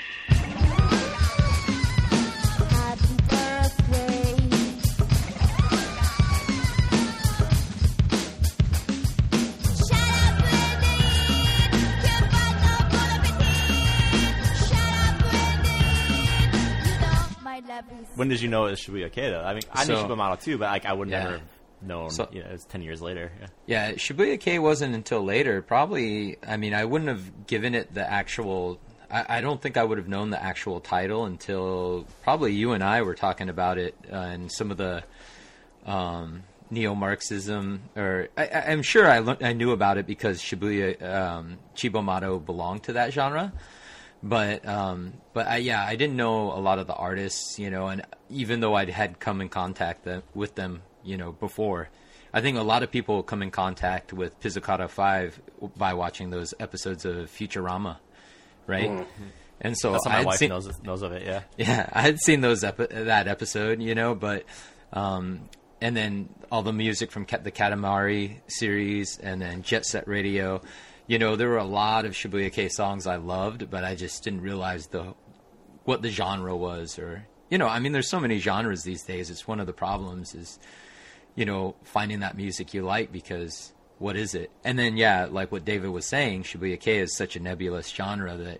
When 18.15 18.29
did 18.29 18.41
you 18.41 18.47
know 18.50 18.65
it 18.65 18.71
was 18.71 18.79
Shibuya 18.81 19.12
Kei 19.12 19.29
though? 19.29 19.41
I 19.41 19.53
mean, 19.53 19.63
I 19.71 19.86
knew 19.86 19.95
So- 19.95 20.03
Shibuya 20.07 20.17
Model 20.17 20.38
too, 20.38 20.57
but 20.57 20.65
like 20.71 20.86
I 20.86 20.93
would 20.93 21.09
Yeah. 21.09 21.24
never 21.24 21.41
known. 21.81 22.10
So- 22.10 22.29
you 22.31 22.41
know, 22.41 22.50
it 22.50 22.53
was 22.53 22.65
ten 22.65 22.81
years 22.81 23.01
later. 23.01 23.31
Yeah. 23.39 23.48
Yeah, 23.65 23.91
Shibuya 23.93 24.39
Kei 24.39 24.60
wasn't 24.60 24.96
until 24.96 25.24
later. 25.24 25.62
Probably, 25.62 26.38
I 26.46 26.57
mean, 26.57 26.74
I 26.74 26.86
wouldn't 26.86 27.10
have 27.10 27.48
given 27.48 27.75
it 27.75 27.93
the 27.93 28.10
actual. 28.10 28.79
I, 29.10 29.38
I 29.38 29.41
don't 29.41 29.62
think 29.62 29.77
I 29.77 29.84
would 29.84 29.98
have 29.98 30.07
known 30.07 30.31
the 30.31 30.41
actual 30.41 30.79
title 30.81 31.25
until 31.25 32.05
probably 32.24 32.53
you 32.53 32.74
and 32.74 32.84
I 32.84 33.01
were 33.03 33.15
talking 33.15 33.50
about 33.50 33.77
it 33.77 33.96
uh, 34.12 34.15
and 34.15 34.51
some 34.51 34.69
of 34.72 34.77
the 34.77 35.03
um, 35.86 36.43
neo-Marxism. 36.69 37.81
Or 37.96 38.27
I, 38.38 38.50
I'm 38.67 38.81
sure 38.81 39.07
I, 39.10 39.17
I 39.41 39.53
knew 39.53 39.72
about 39.72 39.98
it 39.98 40.07
because 40.07 40.41
Shibuya 40.41 41.01
um, 41.01 41.57
Cibo 41.75 42.01
Matto 42.01 42.39
belonged 42.39 42.84
to 42.84 42.93
that 42.93 43.13
genre. 43.13 43.53
But 44.24 44.67
um, 44.67 45.13
but 45.34 45.46
I, 45.48 45.57
yeah, 45.57 45.86
I 45.86 45.96
didn't 45.96 46.15
know 46.17 46.51
a 46.51 46.60
lot 46.60 46.79
of 46.79 46.88
the 46.88 46.96
artists, 46.96 47.60
you 47.60 47.69
know, 47.69 47.88
and 47.88 48.01
even 48.29 48.60
though 48.62 48.74
I'd 48.74 48.89
had 48.89 49.19
come 49.19 49.41
in 49.41 49.50
contact 49.50 50.03
them, 50.05 50.24
with 50.34 50.55
them, 50.55 50.81
you 51.07 51.17
know, 51.17 51.31
before, 51.31 51.89
I 52.33 52.41
think 52.41 52.57
a 52.57 52.61
lot 52.61 52.83
of 52.83 52.91
people 52.91 53.23
come 53.23 53.41
in 53.41 53.51
contact 53.51 54.13
with 54.13 54.39
Pizzicato 54.39 54.87
Five 54.87 55.39
by 55.75 55.93
watching 55.93 56.29
those 56.29 56.53
episodes 56.59 57.05
of 57.05 57.31
Futurama, 57.31 57.97
right? 58.67 59.07
And 59.59 59.77
so 59.77 59.93
That's 59.93 60.05
how 60.05 60.11
I 60.11 60.19
my 60.19 60.25
wife 60.25 60.37
seen, 60.37 60.49
knows 60.49 60.69
knows 60.83 61.01
of 61.01 61.13
it. 61.13 61.23
Yeah. 61.25 61.41
yeah, 61.57 61.89
I 61.91 62.01
had 62.01 62.19
seen 62.19 62.41
those 62.41 62.63
epi- 62.63 62.87
that 62.91 63.27
episode, 63.27 63.81
you 63.81 63.95
know, 63.95 64.13
but 64.13 64.43
um, 64.93 65.49
and 65.81 65.95
then 65.95 66.29
all 66.51 66.61
the 66.61 66.73
music 66.73 67.11
from 67.11 67.25
Cat- 67.25 67.43
the 67.43 67.51
Katamari 67.51 68.37
series, 68.47 69.17
and 69.17 69.41
then 69.41 69.63
Jet 69.63 69.85
Set 69.85 70.07
Radio. 70.07 70.61
You 71.07 71.19
know, 71.19 71.37
there 71.37 71.47
were 71.47 71.57
a 71.57 71.63
lot 71.63 72.05
of 72.05 72.11
Shibuya 72.11 72.51
Kei 72.51 72.67
songs 72.67 73.07
I 73.07 73.15
loved, 73.15 73.69
but 73.71 73.85
I 73.85 73.95
just 73.95 74.23
didn't 74.23 74.41
realize 74.41 74.87
the 74.87 75.15
what 75.85 76.01
the 76.01 76.09
genre 76.09 76.55
was, 76.55 76.99
or 76.99 77.25
you 77.49 77.57
know, 77.57 77.67
I 77.67 77.79
mean, 77.79 77.93
there's 77.93 78.09
so 78.09 78.19
many 78.19 78.39
genres 78.39 78.83
these 78.83 79.03
days. 79.03 79.29
It's 79.29 79.47
one 79.47 79.59
of 79.59 79.67
the 79.67 79.73
problems 79.73 80.35
is 80.35 80.59
you 81.38 81.46
know 81.46 81.75
finding 81.84 82.20
that 82.20 82.36
music 82.36 82.74
you 82.74 82.82
like 82.82 83.13
because 83.13 83.72
what 84.00 84.17
is 84.17 84.36
it? 84.36 84.51
And 84.65 84.77
then 84.77 84.98
yeah, 84.98 85.27
like 85.32 85.51
what 85.53 85.63
David 85.63 85.89
was 85.91 86.06
saying, 86.06 86.44
Shibuya 86.44 86.77
Kei 86.79 86.98
is 87.00 87.15
such 87.15 87.38
a 87.38 87.39
nebulous 87.39 87.88
genre 87.88 88.36
that. 88.36 88.60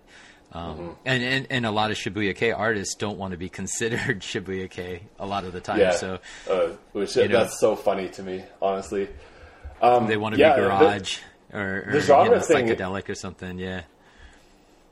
Um, 0.50 0.96
and, 1.04 1.22
and 1.22 1.46
and 1.50 1.66
a 1.66 1.70
lot 1.70 1.90
of 1.90 1.98
Shibuya 1.98 2.34
Kei 2.34 2.52
artists 2.52 2.94
don't 2.94 3.18
want 3.18 3.32
to 3.32 3.36
be 3.36 3.48
considered 3.60 4.20
Shibuya 4.20 4.70
Kei 4.70 5.02
a 5.18 5.26
lot 5.26 5.44
of 5.44 5.52
the 5.52 5.60
time. 5.60 5.78
Yeah, 5.78 5.90
So 5.90 6.18
uh, 6.48 6.68
which 6.92 7.16
you 7.16 7.28
know. 7.28 7.40
that's 7.40 7.60
so 7.60 7.76
funny 7.76 8.08
to 8.08 8.22
me, 8.22 8.42
honestly. 8.62 9.08
Um, 9.82 10.06
they 10.06 10.16
want 10.16 10.36
to 10.36 10.40
yeah, 10.40 10.56
be 10.56 10.62
the- 10.62 10.68
garage 10.68 11.18
or, 11.52 11.84
or 11.86 11.92
the 11.92 12.00
genre 12.00 12.24
you 12.30 12.34
know, 12.36 12.40
thing- 12.40 12.66
psychedelic 12.66 13.10
or 13.10 13.14
something. 13.14 13.58
Yeah. 13.58 13.82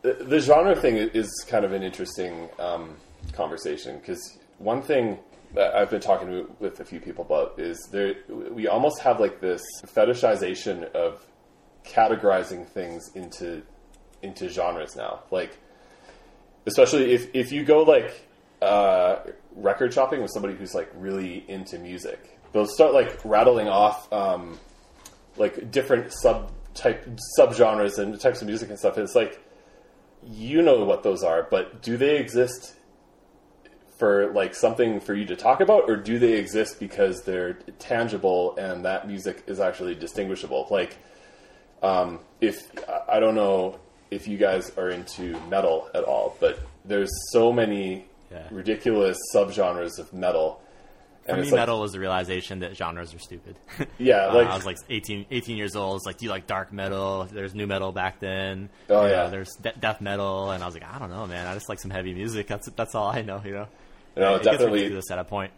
the, 0.03 0.13
the 0.13 0.41
genre 0.41 0.77
thing 0.77 0.97
is 0.99 1.31
kind 1.49 1.65
of 1.65 1.73
an 1.73 1.83
interesting 1.83 2.51
um, 2.59 2.95
conversation 3.33 3.99
because 3.99 4.37
one 4.59 4.83
thing 4.83 5.19
I've 5.57 5.91
been 5.91 6.01
talking 6.01 6.47
with 6.59 6.81
a 6.81 6.85
few 6.85 7.01
people 7.01 7.25
about 7.25 7.59
is 7.59 7.79
there 7.91 8.15
we 8.29 8.69
almost 8.69 9.01
have 9.01 9.21
like 9.21 9.41
this 9.41 9.63
fetishization 9.87 10.91
of 10.93 11.27
categorizing 11.85 12.67
things 12.67 13.11
into 13.15 13.63
into 14.23 14.49
genres 14.49 14.97
now. 14.97 15.21
Like, 15.31 15.57
especially 16.67 17.13
if 17.13 17.35
if 17.35 17.53
you 17.53 17.65
go 17.65 17.83
like 17.83 18.29
uh, 18.61 19.19
record 19.55 19.93
shopping 19.93 20.23
with 20.23 20.31
somebody 20.31 20.55
who's 20.55 20.75
like 20.75 20.91
really 20.95 21.45
into 21.49 21.79
music, 21.79 22.39
they'll 22.53 22.67
start 22.67 22.93
like 22.93 23.19
rattling 23.25 23.69
off 23.69 24.13
um, 24.13 24.59
like 25.37 25.71
different 25.71 26.13
sub 26.13 26.53
type 26.75 27.09
subgenres 27.39 27.99
and 27.99 28.19
types 28.21 28.43
of 28.43 28.49
music 28.49 28.69
and 28.69 28.79
stuff. 28.79 28.97
And 28.97 29.05
it's 29.05 29.15
like 29.15 29.43
you 30.29 30.61
know 30.63 30.85
what 30.85 31.03
those 31.03 31.23
are, 31.23 31.47
but 31.51 31.83
do 31.83 31.97
they 31.97 32.17
exist 32.19 32.75
for 33.99 34.33
like 34.33 34.55
something 34.55 35.01
for 35.01 35.15
you 35.15 35.25
to 35.27 35.37
talk 35.37 35.61
about, 35.61 35.89
or 35.89 35.97
do 35.97 36.19
they 36.19 36.35
exist 36.35 36.79
because 36.81 37.23
they're 37.25 37.55
tangible 37.79 38.57
and 38.59 38.85
that 38.85 39.07
music 39.09 39.43
is 39.47 39.59
actually 39.61 39.95
distinguishable? 39.95 40.67
Like, 40.71 40.97
um, 41.83 42.21
if 42.41 42.71
I- 43.09 43.21
don't 43.21 43.35
know 43.35 43.79
if 44.11 44.29
you 44.29 44.37
guys 44.39 44.71
are 44.77 44.89
into 44.91 45.39
metal 45.49 45.89
at 45.95 46.05
all, 46.05 46.37
but 46.41 46.59
there's 46.85 47.11
so 47.33 47.53
many 47.53 48.07
Yeah. 48.31 48.43
ridiculous 48.51 49.19
subgenres 49.35 49.99
of 49.99 50.13
metal. 50.13 50.61
For 51.27 51.35
me, 51.37 51.43
like- 51.43 51.53
metal 51.55 51.83
is 51.83 51.91
the 51.93 51.99
realization 51.99 52.61
that 52.61 52.77
genres 52.77 53.13
are 53.13 53.19
stupid. 53.19 53.57
Yeah, 53.99 54.27
Uh, 54.27 54.39
I 54.45 54.55
was 54.55 54.65
like 54.67 54.77
18, 54.89 55.27
18 55.31 55.57
years 55.57 55.75
old. 55.75 55.97
It's 55.97 56.07
like, 56.07 56.19
do 56.19 56.25
you 56.25 56.31
like 56.31 56.47
dark 56.47 56.73
metal? 56.73 57.25
There's 57.33 57.53
new 57.55 57.67
metal 57.67 57.91
back 57.93 58.21
then. 58.21 58.69
Oh, 58.89 59.03
You 59.03 59.09
know, 59.09 59.15
yeah. 59.25 59.29
there's 59.29 59.49
de- 59.57 59.73
death 59.81 60.01
metal, 60.01 60.51
and 60.53 60.63
I 60.63 60.67
was 60.67 60.75
like, 60.75 60.85
I 60.85 60.99
don't 61.01 61.11
know, 61.11 61.27
man. 61.27 61.47
I 61.49 61.55
just 61.55 61.69
like 61.69 61.81
some 61.81 61.91
heavy 61.91 62.15
music. 62.15 62.47
That's 62.47 62.69
that's 62.77 62.95
all 62.95 63.09
I 63.09 63.23
know. 63.23 63.41
You 63.45 63.53
know. 63.53 63.67
You 64.17 64.23
know, 64.23 64.35
it 64.37 64.43
gets 64.43 64.57
definitely 64.57 64.79
ridiculous 64.81 65.11
at 65.11 65.19
a 65.19 65.25
point. 65.25 65.53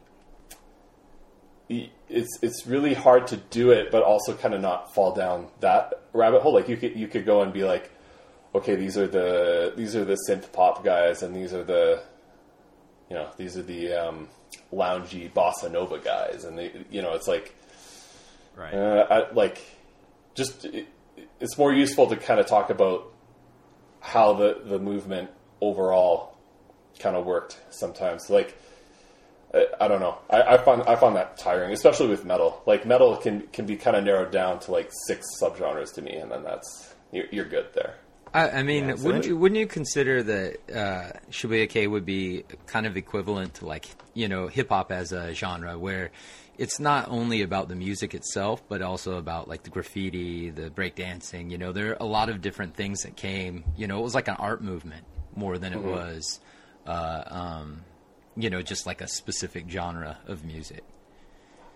it's 1.69 2.39
it's 2.43 2.67
really 2.67 2.95
hard 2.95 3.27
to 3.29 3.37
do 3.37 3.71
it, 3.71 3.91
but 3.91 4.03
also 4.03 4.35
kind 4.35 4.55
of 4.55 4.61
not 4.61 4.95
fall 4.95 5.15
down 5.15 5.49
that 5.61 5.95
rabbit 6.13 6.43
hole. 6.43 6.55
Like 6.55 6.69
you 6.69 6.77
could 6.77 6.97
you 6.97 7.09
could 7.09 7.27
go 7.27 7.43
and 7.43 7.53
be 7.53 7.65
like, 7.65 7.91
okay, 8.55 8.75
these 8.75 8.97
are 8.97 9.07
the 9.07 9.73
these 9.77 9.95
are 9.95 10.05
the 10.05 10.17
synth 10.29 10.53
pop 10.53 10.85
guys, 10.85 11.23
and 11.23 11.35
these 11.35 11.53
are 11.53 11.65
the 11.65 12.03
you 13.11 13.17
know 13.17 13.29
these 13.37 13.57
are 13.57 13.63
the 13.63 13.93
um, 13.93 14.29
loungy 14.73 15.31
bossa 15.31 15.71
nova 15.71 15.99
guys, 15.99 16.45
and 16.45 16.59
they 16.59 16.73
you 16.91 17.03
know 17.03 17.13
it's 17.15 17.29
like 17.29 17.55
Right. 18.57 18.75
uh, 18.75 19.07
I, 19.09 19.33
like 19.35 19.61
just 20.35 20.65
it, 20.65 20.89
it's 21.39 21.57
more 21.57 21.73
useful 21.73 22.09
to 22.09 22.17
kind 22.17 22.41
of 22.41 22.47
talk 22.47 22.71
about 22.71 23.13
how 24.01 24.33
the 24.33 24.61
the 24.65 24.79
movement 24.79 25.31
overall 25.61 26.37
kind 26.99 27.17
of 27.17 27.25
worked 27.27 27.59
sometimes. 27.71 28.29
Like 28.31 28.57
I, 29.55 29.67
I 29.81 29.89
don't 29.89 30.01
know. 30.01 30.19
I, 30.31 30.43
I 30.43 30.59
find 30.59 30.83
I 30.83 30.97
find 30.97 31.17
that 31.17 31.37
tiring, 31.39 31.73
especially 31.73 32.09
with 32.09 32.25
metal. 32.25 32.63
Like 32.67 32.87
metal 32.87 33.17
can 33.17 33.43
can 33.53 33.67
be 33.67 33.77
kind 33.77 33.97
of 33.97 34.05
narrowed 34.05 34.31
down 34.31 34.61
to 34.61 34.73
like 34.73 34.91
six 35.07 35.27
subgenres 35.41 35.93
to 35.95 36.03
me, 36.03 36.17
and 36.17 36.31
then 36.31 36.43
that's 36.45 36.95
you're, 37.13 37.27
you're 37.31 37.45
good 37.49 37.67
there. 37.75 37.95
I, 38.35 38.51
I 38.51 38.63
mean, 38.63 38.89
Yeah, 38.91 38.97
so 38.97 39.05
wouldn't 39.07 39.25
it- 39.25 39.29
you 39.29 39.37
wouldn't 39.39 39.59
you 39.59 39.67
consider 39.67 40.23
that 40.23 40.57
uh, 40.71 41.19
Shibuya 41.31 41.69
Kei 41.69 41.87
would 41.87 42.05
be 42.05 42.45
kind 42.67 42.87
of 42.87 42.97
equivalent 42.97 43.55
to 43.55 43.67
like 43.67 43.89
you 44.15 44.29
know 44.29 44.49
hip 44.49 44.69
hop 44.69 44.93
as 44.93 45.13
a 45.13 45.33
genre, 45.33 45.79
where 45.79 46.11
it's 46.59 46.79
not 46.81 47.09
only 47.09 47.41
about 47.43 47.69
the 47.69 47.77
music 47.77 48.15
itself, 48.15 48.63
but 48.69 48.83
also 48.83 49.17
about 49.17 49.49
like 49.49 49.63
the 49.63 49.71
graffiti, 49.71 50.51
the 50.51 50.69
breakdancing. 50.69 51.51
You 51.51 51.57
know, 51.57 51.73
there 51.73 51.93
are 51.93 51.97
a 52.01 52.05
lot 52.05 52.29
of 52.29 52.43
different 52.43 52.75
things 52.75 53.03
that 53.05 53.17
came. 53.17 53.65
You 53.79 53.87
know, 53.87 53.99
it 54.01 54.03
was 54.03 54.15
like 54.15 54.29
an 54.29 54.37
art 54.39 54.63
movement 54.63 55.05
more 55.35 55.57
than 55.57 55.73
it 55.73 55.81
was, 55.81 56.41
uh, 56.89 57.23
um, 57.27 57.85
you 58.37 58.51
know, 58.51 58.63
just 58.63 58.87
like 58.87 59.01
a 59.01 59.09
specific 59.09 59.69
genre 59.69 60.19
of 60.27 60.45
music. 60.45 60.83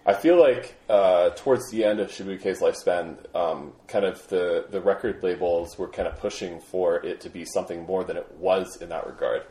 I 0.05 0.15
feel 0.15 0.41
like 0.41 0.75
uh, 0.89 1.31
towards 1.31 1.71
the 1.71 1.85
end 1.85 2.01
of 2.01 2.11
Shibuya-Kei's 2.11 2.61
lifespan, 2.61 3.19
um, 3.37 3.73
kind 3.87 4.05
of 4.05 4.27
the, 4.29 4.67
the 4.69 4.81
record 4.81 5.23
labels 5.23 5.79
were 5.79 5.89
kind 5.89 6.09
of 6.09 6.19
pushing 6.19 6.59
for 6.59 6.97
it 6.97 7.21
to 7.21 7.31
be 7.31 7.45
something 7.45 7.87
more 7.87 8.03
than 8.03 8.17
it 8.17 8.27
was 8.39 8.77
in 8.81 8.89
that 8.89 9.07
regard. 9.07 9.43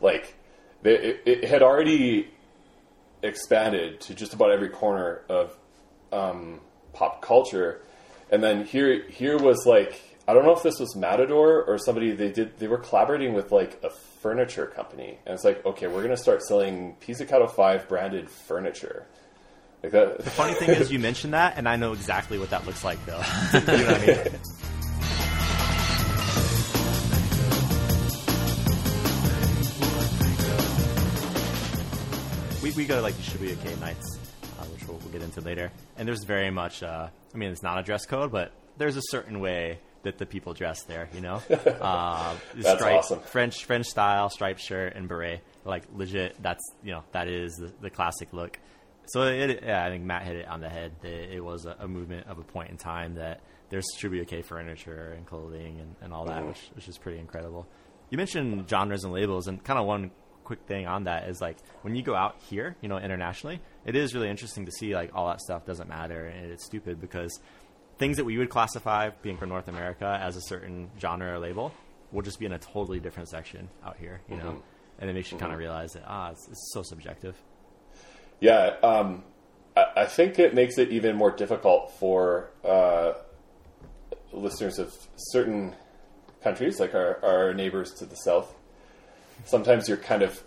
Like, 0.00 0.34
they, 0.82 0.94
it, 0.94 1.22
it 1.26 1.44
had 1.44 1.62
already 1.62 2.30
expanded 3.22 4.00
to 4.02 4.14
just 4.14 4.32
about 4.32 4.50
every 4.50 4.68
corner 4.70 5.22
of 5.28 5.54
um, 6.12 6.60
pop 6.92 7.20
culture, 7.20 7.82
and 8.30 8.42
then 8.42 8.64
here 8.64 9.08
here 9.08 9.38
was 9.38 9.66
like 9.66 10.00
I 10.26 10.34
don't 10.34 10.44
know 10.44 10.54
if 10.54 10.62
this 10.62 10.78
was 10.78 10.94
Matador 10.94 11.64
or 11.64 11.78
somebody 11.78 12.12
they 12.12 12.30
did 12.30 12.58
they 12.58 12.68
were 12.68 12.78
collaborating 12.78 13.34
with 13.34 13.50
like 13.52 13.82
a 13.82 13.90
furniture 14.28 14.66
company, 14.66 15.18
and 15.24 15.34
it's 15.34 15.42
like, 15.42 15.64
okay, 15.64 15.86
we're 15.86 16.02
gonna 16.02 16.14
start 16.14 16.42
selling 16.42 16.94
Pizzicato 17.00 17.46
Five 17.46 17.88
branded 17.88 18.28
furniture. 18.28 19.06
Like 19.82 19.92
that. 19.92 20.18
The 20.18 20.28
funny 20.28 20.52
thing 20.52 20.68
is, 20.68 20.92
you 20.92 20.98
mentioned 20.98 21.32
that, 21.32 21.56
and 21.56 21.66
I 21.66 21.76
know 21.76 21.94
exactly 21.94 22.38
what 22.38 22.50
that 22.50 22.66
looks 22.66 22.84
like, 22.84 23.02
though. 23.06 23.22
you 23.54 23.60
know 23.60 23.86
what 23.86 24.02
I 24.02 24.06
mean? 24.06 24.16
we, 32.62 32.72
we 32.72 32.84
go 32.84 32.96
to 32.96 33.00
like 33.00 33.16
the 33.16 33.22
Shibuya 33.22 33.64
Kei 33.64 33.80
nights, 33.80 34.18
uh, 34.60 34.64
which 34.64 34.86
we'll, 34.86 34.98
we'll, 34.98 35.08
get 35.08 35.22
into 35.22 35.40
later. 35.40 35.72
And 35.96 36.06
there's 36.06 36.24
very 36.24 36.50
much, 36.50 36.82
uh, 36.82 37.08
I 37.34 37.38
mean, 37.38 37.50
it's 37.50 37.62
not 37.62 37.78
a 37.78 37.82
dress 37.82 38.04
code, 38.04 38.30
but 38.30 38.52
there's 38.76 38.98
a 38.98 39.02
certain 39.08 39.40
way 39.40 39.78
that 40.02 40.18
the 40.18 40.26
people 40.26 40.54
dress 40.54 40.82
there. 40.84 41.08
You 41.14 41.20
know, 41.20 41.42
uh, 41.50 42.34
That's 42.54 42.70
stripe- 42.78 42.98
awesome. 42.98 43.20
French 43.20 43.64
French 43.64 43.86
style 43.86 44.28
striped 44.30 44.60
shirt 44.60 44.94
and 44.96 45.08
beret, 45.08 45.40
like 45.64 45.84
legit. 45.94 46.36
That's 46.42 46.62
you 46.82 46.92
know 46.92 47.04
that 47.12 47.28
is 47.28 47.56
the, 47.56 47.72
the 47.80 47.90
classic 47.90 48.32
look. 48.32 48.58
So 49.06 49.22
it, 49.22 49.62
yeah, 49.64 49.84
I 49.84 49.88
think 49.88 50.04
Matt 50.04 50.24
hit 50.24 50.36
it 50.36 50.48
on 50.48 50.60
the 50.60 50.68
head. 50.68 50.92
It, 51.02 51.32
it 51.34 51.40
was 51.44 51.64
a, 51.66 51.76
a 51.80 51.88
movement 51.88 52.26
of 52.28 52.38
a 52.38 52.42
point 52.42 52.70
in 52.70 52.76
time 52.76 53.14
that 53.14 53.40
there's 53.70 53.86
Shibuya 53.98 54.26
Kei 54.28 54.42
furniture 54.42 55.14
and 55.16 55.26
clothing 55.26 55.80
and, 55.80 55.94
and 56.02 56.12
all 56.12 56.26
that, 56.26 56.38
Mm-hmm. 56.40 56.48
which 56.48 56.70
which 56.74 56.88
is 56.88 56.98
pretty 56.98 57.18
incredible. 57.18 57.66
You 58.10 58.16
mentioned 58.18 58.68
genres 58.68 59.04
and 59.04 59.12
labels, 59.12 59.48
and 59.48 59.62
kind 59.62 59.78
of 59.78 59.86
one 59.86 60.10
quick 60.44 60.60
thing 60.66 60.86
on 60.86 61.04
that 61.04 61.28
is 61.28 61.42
like 61.42 61.58
when 61.82 61.94
you 61.94 62.02
go 62.02 62.14
out 62.14 62.36
here, 62.48 62.74
you 62.80 62.88
know, 62.88 62.96
internationally, 62.96 63.60
it 63.84 63.94
is 63.94 64.14
really 64.14 64.30
interesting 64.30 64.64
to 64.64 64.72
see 64.72 64.94
like 64.94 65.10
all 65.14 65.28
that 65.28 65.42
stuff 65.42 65.66
doesn't 65.66 65.90
matter 65.90 66.24
and 66.26 66.50
it's 66.50 66.64
stupid 66.64 66.98
because 67.02 67.38
things 67.98 68.16
that 68.16 68.24
we 68.24 68.38
would 68.38 68.48
classify 68.48 69.10
being 69.22 69.36
from 69.36 69.48
North 69.48 69.68
America 69.68 70.18
as 70.22 70.36
a 70.36 70.40
certain 70.40 70.90
genre 71.00 71.34
or 71.34 71.38
label 71.38 71.72
will 72.12 72.22
just 72.22 72.38
be 72.38 72.46
in 72.46 72.52
a 72.52 72.58
totally 72.58 73.00
different 73.00 73.28
section 73.28 73.68
out 73.84 73.96
here, 73.98 74.20
you 74.30 74.36
know, 74.36 74.62
and 74.98 75.10
it 75.10 75.12
makes 75.12 75.30
you 75.30 75.38
kind 75.38 75.52
of 75.52 75.58
realize 75.58 75.92
that 75.92 76.04
ah, 76.06 76.30
it's, 76.30 76.48
it's 76.48 76.70
so 76.72 76.82
subjective. 76.82 77.36
Yeah, 78.40 78.76
um, 78.82 79.24
I, 79.76 79.86
I 79.96 80.06
think 80.06 80.38
it 80.38 80.54
makes 80.54 80.78
it 80.78 80.90
even 80.90 81.16
more 81.16 81.30
difficult 81.30 81.92
for 81.98 82.50
uh, 82.64 83.14
listeners 84.32 84.78
of 84.78 84.94
certain 85.16 85.74
countries, 86.42 86.80
like 86.80 86.94
our, 86.94 87.22
our 87.24 87.52
neighbors 87.52 87.92
to 87.94 88.06
the 88.06 88.16
south. 88.16 88.54
Sometimes 89.44 89.88
you're 89.88 89.98
kind 89.98 90.22
of 90.22 90.42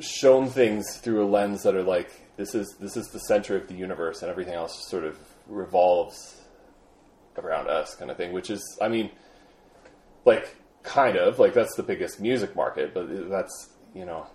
shown 0.00 0.50
things 0.50 0.98
through 0.98 1.24
a 1.24 1.28
lens 1.28 1.62
that 1.62 1.74
are 1.74 1.82
like 1.82 2.10
this 2.36 2.54
is 2.54 2.76
this 2.78 2.96
is 2.96 3.08
the 3.08 3.18
center 3.20 3.56
of 3.56 3.68
the 3.68 3.74
universe, 3.74 4.22
and 4.22 4.30
everything 4.30 4.54
else 4.54 4.88
sort 4.88 5.04
of 5.04 5.18
revolves 5.46 6.40
around 7.38 7.68
us, 7.68 7.94
kind 7.94 8.10
of 8.10 8.16
thing. 8.16 8.32
Which 8.32 8.50
is, 8.50 8.78
I 8.80 8.88
mean, 8.88 9.10
like 10.24 10.54
kind 10.82 11.16
of 11.16 11.38
like 11.38 11.54
that's 11.54 11.74
the 11.76 11.82
biggest 11.82 12.20
music 12.20 12.54
market, 12.56 12.94
but 12.94 13.28
that's 13.30 13.70
you 13.94 14.04
know, 14.04 14.26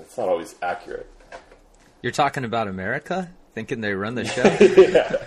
it's 0.00 0.16
not 0.16 0.28
always 0.28 0.54
accurate. 0.62 1.08
You're 2.02 2.12
talking 2.12 2.44
about 2.44 2.66
America, 2.68 3.30
thinking 3.54 3.80
they 3.80 3.94
run 3.94 4.14
the 4.14 4.24
show. 4.24 5.26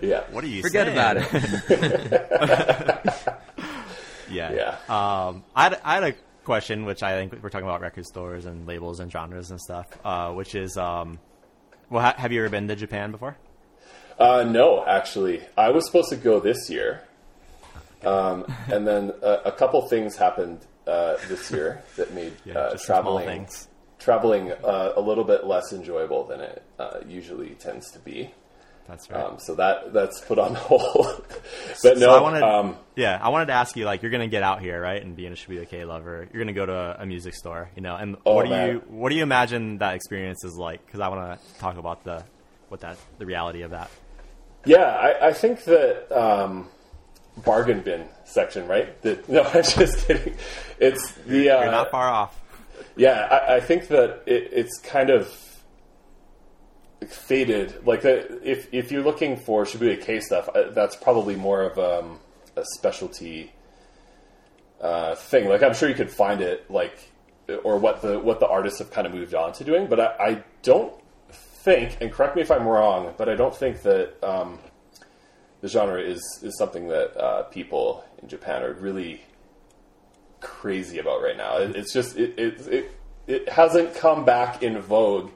Yeah. 0.00 0.22
What 0.30 0.44
are 0.44 0.46
you 0.46 0.62
Forget 0.62 0.86
saying? 0.86 0.96
about 0.96 1.16
it. 1.18 3.12
Yeah. 4.30 4.52
Yeah. 4.52 4.76
Um, 4.88 5.44
I, 5.54 5.64
had, 5.64 5.80
I 5.84 5.94
had 5.94 6.04
a 6.04 6.14
question, 6.44 6.84
which 6.84 7.02
I 7.02 7.14
think 7.16 7.42
we're 7.42 7.48
talking 7.50 7.66
about 7.68 7.80
record 7.80 8.06
stores 8.06 8.46
and 8.46 8.66
labels 8.66 9.00
and 9.00 9.10
genres 9.12 9.50
and 9.50 9.60
stuff, 9.60 9.86
uh, 10.04 10.32
which 10.32 10.54
is, 10.54 10.76
um, 10.76 11.18
well, 11.90 12.02
ha- 12.02 12.14
have 12.16 12.32
you 12.32 12.40
ever 12.40 12.48
been 12.48 12.66
to 12.68 12.76
Japan 12.76 13.10
before? 13.10 13.36
Uh, 14.18 14.44
no, 14.44 14.84
actually, 14.86 15.42
I 15.56 15.70
was 15.70 15.86
supposed 15.86 16.10
to 16.10 16.16
go 16.16 16.40
this 16.40 16.70
year, 16.70 17.02
um, 18.04 18.44
and 18.70 18.86
then 18.86 19.12
uh, 19.22 19.38
a 19.44 19.52
couple 19.52 19.82
things 19.88 20.16
happened 20.16 20.60
uh, 20.86 21.16
this 21.28 21.50
year 21.50 21.82
that 21.96 22.12
made 22.14 22.32
uh, 22.54 22.76
some 22.76 23.02
small 23.02 23.18
traveling 23.18 23.48
traveling 23.98 24.52
uh, 24.52 24.92
a 24.96 25.00
little 25.00 25.24
bit 25.24 25.46
less 25.46 25.72
enjoyable 25.72 26.24
than 26.24 26.40
it 26.40 26.62
uh, 26.78 26.98
usually 27.08 27.50
tends 27.54 27.90
to 27.92 27.98
be. 28.00 28.30
That's 28.86 29.08
right. 29.10 29.24
Um, 29.24 29.38
so 29.38 29.54
that 29.54 29.94
that's 29.94 30.20
put 30.20 30.38
on 30.38 30.54
hold. 30.54 31.24
but 31.82 31.96
no, 31.96 32.06
so 32.06 32.14
I 32.14 32.20
wanted, 32.20 32.42
um, 32.42 32.76
yeah, 32.96 33.18
I 33.22 33.30
wanted 33.30 33.46
to 33.46 33.54
ask 33.54 33.74
you, 33.76 33.86
like, 33.86 34.02
you're 34.02 34.10
gonna 34.10 34.28
get 34.28 34.42
out 34.42 34.60
here, 34.60 34.78
right, 34.80 35.02
and 35.02 35.16
being 35.16 35.32
a 35.32 35.34
Shibuya 35.34 35.66
Kei 35.66 35.86
lover, 35.86 36.28
you're 36.30 36.42
gonna 36.42 36.52
go 36.52 36.66
to 36.66 36.96
a 37.00 37.06
music 37.06 37.34
store, 37.34 37.70
you 37.74 37.80
know, 37.82 37.96
and 37.96 38.16
Oh, 38.26 38.34
what 38.34 38.44
do 38.44 38.50
man. 38.50 38.68
you, 38.68 38.82
what 38.88 39.08
do 39.08 39.16
you 39.16 39.22
imagine 39.22 39.78
that 39.78 39.94
experience 39.94 40.44
is 40.44 40.56
like? 40.56 40.84
Because 40.84 41.00
I 41.00 41.08
want 41.08 41.40
to 41.40 41.58
talk 41.58 41.78
about 41.78 42.04
the, 42.04 42.22
what 42.68 42.80
that, 42.80 42.98
the 43.18 43.24
reality 43.24 43.62
of 43.62 43.70
that. 43.70 43.90
Yeah, 44.64 44.84
I, 44.84 45.28
I 45.28 45.32
think 45.32 45.64
that 45.64 46.12
um, 46.12 46.68
bargain 47.36 47.80
bin 47.80 48.06
section, 48.24 48.66
right? 48.66 49.00
The, 49.02 49.22
no, 49.28 49.42
I'm 49.54 49.62
just 49.62 50.06
kidding. 50.06 50.36
It's 50.78 51.12
the 51.26 51.50
uh, 51.50 51.62
You're 51.62 51.70
not 51.70 51.90
far 51.90 52.08
off. 52.08 52.40
Yeah, 52.96 53.20
I, 53.20 53.56
I 53.56 53.60
think 53.60 53.88
that 53.88 54.22
it, 54.26 54.50
it's 54.52 54.78
kind 54.78 55.10
of 55.10 55.28
faded. 57.08 57.86
Like 57.86 58.02
the, 58.02 58.40
if 58.48 58.68
if 58.72 58.92
you're 58.92 59.02
looking 59.02 59.36
for 59.36 59.64
Shibuya 59.64 60.00
Kei 60.00 60.20
stuff, 60.20 60.48
uh, 60.54 60.70
that's 60.70 60.96
probably 60.96 61.36
more 61.36 61.62
of 61.62 61.78
um, 61.78 62.18
a 62.56 62.64
specialty 62.74 63.52
uh, 64.80 65.14
thing. 65.14 65.48
Like 65.48 65.62
I'm 65.62 65.74
sure 65.74 65.88
you 65.88 65.94
could 65.94 66.10
find 66.10 66.40
it, 66.40 66.70
like 66.70 66.98
or 67.62 67.78
what 67.78 68.02
the 68.02 68.18
what 68.18 68.40
the 68.40 68.48
artists 68.48 68.78
have 68.78 68.90
kind 68.90 69.06
of 69.06 69.12
moved 69.12 69.34
on 69.34 69.52
to 69.54 69.64
doing. 69.64 69.86
But 69.86 70.00
I, 70.00 70.06
I 70.18 70.44
don't 70.62 70.94
think, 71.64 71.96
and 72.00 72.12
correct 72.12 72.36
me 72.36 72.42
if 72.42 72.50
I'm 72.50 72.68
wrong, 72.68 73.14
but 73.16 73.28
I 73.28 73.34
don't 73.34 73.56
think 73.56 73.82
that 73.82 74.22
um, 74.22 74.58
the 75.62 75.68
genre 75.68 76.00
is 76.00 76.20
is 76.42 76.56
something 76.58 76.88
that 76.88 77.16
uh, 77.16 77.42
people 77.44 78.04
in 78.22 78.28
Japan 78.28 78.62
are 78.62 78.74
really 78.74 79.22
crazy 80.40 80.98
about 80.98 81.22
right 81.22 81.36
now. 81.36 81.56
It, 81.56 81.74
it's 81.74 81.92
just 81.92 82.16
it, 82.18 82.38
it 82.38 82.68
it 82.68 83.00
it 83.26 83.48
hasn't 83.48 83.94
come 83.94 84.26
back 84.26 84.62
in 84.62 84.78
vogue 84.78 85.30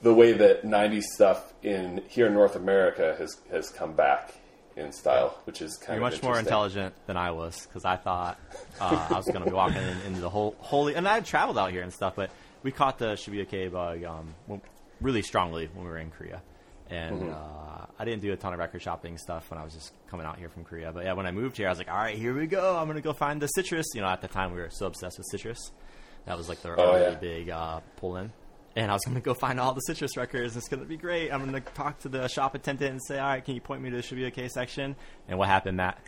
the 0.00 0.14
way 0.14 0.32
that 0.32 0.64
'90s 0.64 1.02
stuff 1.02 1.52
in 1.62 2.02
here 2.08 2.26
in 2.26 2.32
North 2.32 2.56
America 2.56 3.14
has 3.18 3.36
has 3.50 3.68
come 3.68 3.92
back 3.92 4.34
in 4.76 4.92
style, 4.92 5.38
which 5.44 5.60
is 5.60 5.76
kind 5.76 5.98
You're 5.98 6.08
of 6.08 6.14
much 6.14 6.22
more 6.22 6.38
intelligent 6.38 6.94
than 7.06 7.18
I 7.18 7.30
was 7.30 7.66
because 7.66 7.84
I 7.84 7.96
thought 7.96 8.40
uh, 8.80 9.08
I 9.10 9.14
was 9.14 9.26
going 9.26 9.44
to 9.44 9.50
be 9.50 9.54
walking 9.54 9.82
in, 9.82 10.00
into 10.06 10.20
the 10.20 10.30
whole 10.30 10.56
holy. 10.58 10.94
And 10.94 11.06
I 11.06 11.14
had 11.14 11.26
traveled 11.26 11.58
out 11.58 11.70
here 11.70 11.82
and 11.82 11.92
stuff, 11.92 12.14
but 12.16 12.30
we 12.62 12.72
caught 12.72 12.98
the 12.98 13.12
Shibuya 13.12 13.48
Kei 13.48 13.68
bug 13.68 14.02
um, 14.04 14.34
really 15.00 15.22
strongly 15.22 15.68
when 15.74 15.84
we 15.84 15.90
were 15.90 15.98
in 15.98 16.10
Korea. 16.10 16.42
And 16.90 17.20
Mm-hmm. 17.22 17.30
uh, 17.32 17.86
I 17.98 18.04
didn't 18.04 18.22
do 18.22 18.32
a 18.32 18.36
ton 18.36 18.52
of 18.52 18.58
record 18.58 18.82
shopping 18.82 19.16
stuff 19.18 19.50
when 19.50 19.58
I 19.58 19.64
was 19.64 19.72
just 19.74 19.92
coming 20.10 20.26
out 20.26 20.38
here 20.38 20.48
from 20.48 20.64
Korea. 20.64 20.92
But 20.92 21.04
yeah, 21.04 21.12
when 21.12 21.26
I 21.26 21.30
moved 21.30 21.56
here, 21.56 21.66
I 21.66 21.70
was 21.70 21.78
like, 21.78 21.88
all 21.90 21.96
right, 21.96 22.16
here 22.16 22.34
we 22.36 22.46
go. 22.46 22.76
I'm 22.76 22.86
going 22.86 22.96
to 22.96 23.02
go 23.02 23.12
find 23.12 23.40
the 23.40 23.46
citrus. 23.48 23.86
You 23.94 24.00
know, 24.02 24.08
at 24.08 24.20
the 24.20 24.28
time 24.28 24.52
we 24.52 24.58
were 24.60 24.70
so 24.70 24.86
obsessed 24.86 25.16
with 25.18 25.26
citrus. 25.30 25.70
That 26.26 26.36
was 26.36 26.48
like 26.48 26.60
the 26.62 26.74
Oh, 26.76 26.92
really 26.94 27.12
yeah. 27.12 27.14
big 27.14 27.50
uh, 27.50 27.80
pull 27.96 28.16
in. 28.16 28.32
And 28.76 28.90
I 28.90 28.94
was 28.94 29.04
going 29.04 29.14
to 29.14 29.20
go 29.20 29.34
find 29.34 29.60
all 29.60 29.72
the 29.72 29.80
citrus 29.82 30.16
records. 30.16 30.56
It's 30.56 30.68
going 30.68 30.80
to 30.82 30.88
be 30.88 30.96
great. 30.96 31.30
I'm 31.30 31.40
going 31.48 31.52
to 31.52 31.60
talk 31.72 32.00
to 32.00 32.08
the 32.08 32.26
shop 32.28 32.54
attendant 32.56 32.90
and 32.90 33.00
say, 33.06 33.18
all 33.20 33.28
right, 33.28 33.44
can 33.44 33.54
you 33.54 33.60
point 33.60 33.80
me 33.82 33.90
to 33.90 33.96
the 33.96 34.02
Shibuya 34.02 34.32
Kei 34.32 34.48
section? 34.48 34.96
And 35.28 35.38
what 35.38 35.48
happened, 35.48 35.76
Matt? 35.76 35.98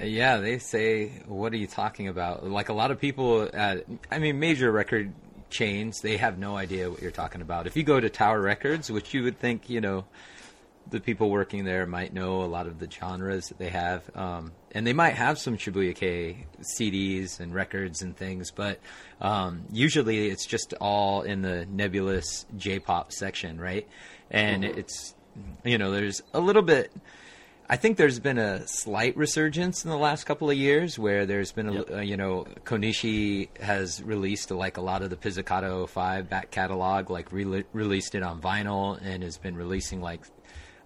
Yeah, 0.00 0.36
they 0.36 0.58
say, 0.58 1.08
"What 1.26 1.52
are 1.52 1.56
you 1.56 1.66
talking 1.66 2.06
about?" 2.06 2.46
Like 2.48 2.68
a 2.68 2.72
lot 2.72 2.92
of 2.92 3.00
people 3.00 3.48
at, 3.52 3.84
I 4.12 4.20
mean, 4.20 4.38
major 4.38 4.70
record 4.70 5.12
chains, 5.50 6.00
they 6.00 6.16
have 6.16 6.38
no 6.38 6.56
idea 6.56 6.90
what 6.90 7.02
you're 7.02 7.10
talking 7.10 7.40
about. 7.40 7.66
If 7.66 7.76
you 7.76 7.82
go 7.82 8.00
to 8.00 8.08
Tower 8.08 8.40
Records, 8.40 8.90
which 8.90 9.14
you 9.14 9.22
would 9.24 9.38
think, 9.38 9.68
you 9.68 9.80
know, 9.80 10.04
the 10.90 11.00
people 11.00 11.30
working 11.30 11.64
there 11.64 11.86
might 11.86 12.14
know 12.14 12.42
a 12.42 12.46
lot 12.46 12.66
of 12.66 12.78
the 12.78 12.90
genres 12.90 13.48
that 13.48 13.58
they 13.58 13.68
have, 13.68 14.04
um, 14.16 14.52
and 14.72 14.86
they 14.86 14.92
might 14.92 15.14
have 15.14 15.38
some 15.38 15.56
Shibuya 15.56 15.94
Kei 15.94 16.46
CDs 16.78 17.40
and 17.40 17.54
records 17.54 18.02
and 18.02 18.16
things, 18.16 18.50
but 18.50 18.80
um, 19.20 19.64
usually 19.70 20.28
it's 20.28 20.46
just 20.46 20.74
all 20.80 21.22
in 21.22 21.42
the 21.42 21.66
nebulous 21.66 22.46
J-pop 22.56 23.12
section, 23.12 23.60
right? 23.60 23.86
And 24.30 24.64
it's, 24.64 25.14
you 25.64 25.78
know, 25.78 25.90
there's 25.90 26.22
a 26.32 26.40
little 26.40 26.62
bit. 26.62 26.92
I 27.70 27.76
think 27.76 27.98
there's 27.98 28.18
been 28.18 28.38
a 28.38 28.66
slight 28.66 29.14
resurgence 29.16 29.84
in 29.84 29.90
the 29.90 29.96
last 29.98 30.24
couple 30.24 30.48
of 30.48 30.56
years 30.56 30.98
where 30.98 31.26
there's 31.26 31.52
been 31.52 31.68
a, 31.68 31.72
Yep. 31.74 31.90
uh, 31.90 31.98
you 32.00 32.16
know, 32.16 32.46
Konishi 32.64 33.48
has 33.60 34.02
released 34.02 34.50
like 34.50 34.78
a 34.78 34.80
lot 34.80 35.02
of 35.02 35.10
the 35.10 35.16
Pizzicato 35.16 35.86
5 35.86 36.30
back 36.30 36.50
catalog, 36.50 37.10
like 37.10 37.30
re- 37.30 37.64
released 37.74 38.14
it 38.14 38.22
on 38.22 38.40
vinyl 38.40 38.98
and 39.04 39.22
has 39.22 39.36
been 39.36 39.54
releasing 39.54 40.00
like 40.00 40.22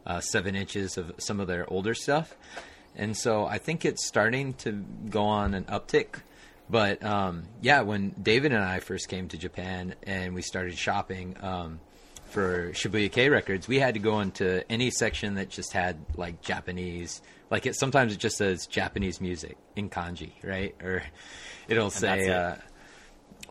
uh, 0.06 0.20
seven 0.20 0.56
inches 0.56 0.98
of 0.98 1.12
some 1.18 1.38
of 1.38 1.46
their 1.46 1.70
older 1.72 1.94
stuff. 1.94 2.34
And 2.96 3.16
so 3.16 3.46
I 3.46 3.58
think 3.58 3.84
it's 3.84 4.04
starting 4.04 4.54
to 4.54 4.72
go 5.08 5.22
on 5.22 5.54
an 5.54 5.64
uptick. 5.66 6.16
But 6.68 7.04
um, 7.04 7.44
yeah, 7.60 7.82
when 7.82 8.10
David 8.20 8.52
and 8.52 8.62
I 8.64 8.80
first 8.80 9.08
came 9.08 9.28
to 9.28 9.38
Japan 9.38 9.94
and 10.02 10.34
we 10.34 10.42
started 10.42 10.76
shopping, 10.76 11.36
um, 11.42 11.78
for 12.32 12.70
Shibuya 12.72 13.10
Kei 13.12 13.28
records, 13.28 13.68
we 13.68 13.78
had 13.78 13.94
to 13.94 14.00
go 14.00 14.20
into 14.20 14.68
any 14.70 14.90
section 14.90 15.34
that 15.34 15.48
just 15.50 15.72
had 15.72 16.04
like 16.16 16.40
Japanese, 16.42 17.22
like 17.50 17.66
it 17.66 17.76
sometimes 17.76 18.12
it 18.12 18.18
just 18.18 18.36
says 18.36 18.66
Japanese 18.66 19.20
music 19.20 19.56
in 19.76 19.88
kanji, 19.90 20.32
right? 20.42 20.74
Or 20.82 21.02
it'll 21.68 21.90
say, 21.90 22.26
that's 22.26 22.60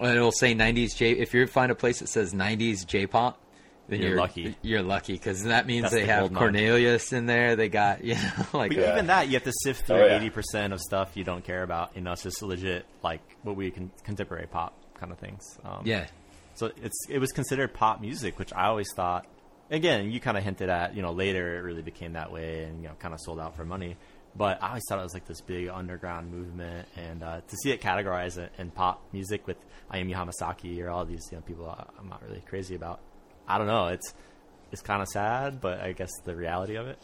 uh, 0.02 0.10
it'll 0.10 0.32
say 0.32 0.54
90s 0.56 0.96
J. 0.96 1.12
If 1.12 1.34
you 1.34 1.46
find 1.48 1.72
a 1.72 1.76
place 1.76 2.00
that 2.00 2.08
says 2.08 2.34
90s 2.34 2.86
J-pop, 2.86 3.40
then 3.88 4.00
You're 4.00 4.10
you're, 4.12 4.18
lucky. 4.20 4.56
You're 4.62 4.82
lucky 4.84 5.14
because 5.14 5.44
that 5.44 5.66
means 5.68 5.84
That's 5.84 5.94
they 5.96 6.02
the 6.02 6.08
have 6.08 6.20
gold 6.22 6.32
mine. 6.34 6.40
Cornelius 6.44 7.12
in 7.14 7.26
there. 7.26 7.56
They 7.56 7.68
got 7.70 8.04
you 8.06 8.16
know 8.16 8.46
like 8.54 8.70
But 8.72 8.78
Yeah. 8.78 8.94
even 8.94 9.08
that, 9.08 9.28
you 9.28 9.34
have 9.34 9.44
to 9.44 9.54
sift 9.64 9.86
through 9.88 9.98
Oh, 10.04 10.06
yeah. 10.06 10.16
eighty 10.18 10.30
percent 10.30 10.72
of 10.74 10.80
stuff 10.80 11.12
you 11.16 11.24
don't 11.24 11.44
care 11.44 11.64
about. 11.64 11.96
You 11.96 12.02
know, 12.02 12.14
it's 12.14 12.24
just 12.24 12.42
legit 12.42 12.86
like 13.04 13.22
what 13.44 13.56
we 13.56 13.70
can 13.70 13.92
contemporary 14.04 14.48
pop 14.48 14.74
kind 14.96 15.12
of 15.12 15.20
things. 15.20 15.44
Um, 15.66 15.82
yeah. 15.86 16.08
So 16.56 16.72
it's 16.82 17.06
it 17.10 17.20
was 17.20 17.32
considered 17.32 17.74
pop 17.74 18.02
music, 18.02 18.40
which 18.40 18.54
I 18.54 18.66
always 18.66 18.92
thought. 18.94 19.26
Again, 19.70 20.12
you 20.12 20.20
kind 20.20 20.38
of 20.38 20.44
hinted 20.44 20.70
at. 20.70 20.96
You 20.96 21.02
know, 21.02 21.12
later 21.12 21.58
it 21.58 21.62
really 21.62 21.82
became 21.82 22.14
that 22.14 22.32
way, 22.32 22.64
and 22.66 22.82
you 22.82 22.90
know, 22.90 22.96
kind 23.00 23.14
of 23.14 23.20
sold 23.22 23.40
out 23.40 23.56
for 23.56 23.64
money. 23.64 23.98
But 24.36 24.64
I 24.64 24.70
always 24.70 24.84
thought 24.88 25.00
it 25.00 25.04
was 25.04 25.14
like 25.14 25.26
this 25.28 25.42
big 25.42 25.68
underground 25.68 26.32
movement, 26.32 26.88
and 26.96 27.24
uh, 27.24 27.42
to 27.42 27.58
see 27.58 27.72
it 27.72 27.82
categorized 27.82 28.38
in, 28.38 28.50
in 28.58 28.72
pop 28.72 29.02
music 29.12 29.46
with 29.48 29.58
Ayumi 29.92 30.16
Hamasaki 30.16 30.82
or 30.82 30.90
all 30.90 31.06
these 31.06 31.28
you 31.32 31.38
know, 31.38 31.42
people 31.42 31.68
I'm 32.00 32.10
not 32.10 32.22
really 32.24 32.42
crazy 32.48 32.76
about. 32.76 33.00
I 33.48 33.58
don't 33.58 33.68
know. 33.68 33.88
It's 33.88 34.14
it's 34.72 34.82
kind 34.82 35.02
of 35.02 35.08
sad, 35.10 35.60
but 35.60 35.82
I 35.82 35.92
guess 35.92 36.12
the 36.24 36.36
reality 36.36 36.76
of 36.76 36.88
it. 36.88 37.00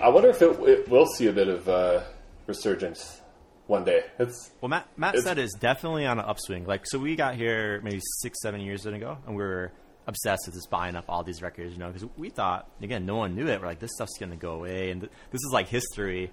I 0.00 0.08
wonder 0.10 0.28
if 0.30 0.40
it, 0.42 0.58
it 0.68 0.88
will 0.88 1.06
see 1.06 1.26
a 1.26 1.32
bit 1.32 1.48
of 1.48 1.68
uh, 1.68 2.02
resurgence 2.46 3.20
one 3.66 3.84
day. 3.84 4.04
It's 4.18 4.50
Well, 4.60 4.68
Matt, 4.68 4.88
Matt 4.96 5.14
It's- 5.14 5.24
said 5.24 5.38
it's 5.38 5.54
definitely 5.56 6.06
on 6.06 6.18
an 6.18 6.24
upswing. 6.24 6.66
Like, 6.66 6.86
so 6.86 6.98
we 6.98 7.16
got 7.16 7.34
here 7.34 7.80
maybe 7.82 8.00
six, 8.20 8.40
seven 8.42 8.60
years 8.60 8.86
ago, 8.86 9.18
and 9.26 9.36
we 9.36 9.42
were 9.42 9.72
obsessed 10.06 10.42
with 10.46 10.54
just 10.54 10.70
buying 10.70 10.96
up 10.96 11.04
all 11.08 11.22
these 11.22 11.42
records, 11.42 11.72
you 11.72 11.78
know, 11.78 11.88
because 11.90 12.08
we 12.16 12.30
thought, 12.30 12.68
again, 12.80 13.04
no 13.04 13.16
one 13.16 13.34
knew 13.34 13.46
it. 13.48 13.60
We're 13.60 13.66
like, 13.66 13.80
this 13.80 13.90
stuff's 13.94 14.16
going 14.18 14.30
to 14.30 14.36
go 14.36 14.52
away, 14.52 14.90
and 14.90 15.02
th- 15.02 15.12
this 15.30 15.40
is 15.44 15.50
like 15.52 15.68
history. 15.68 16.30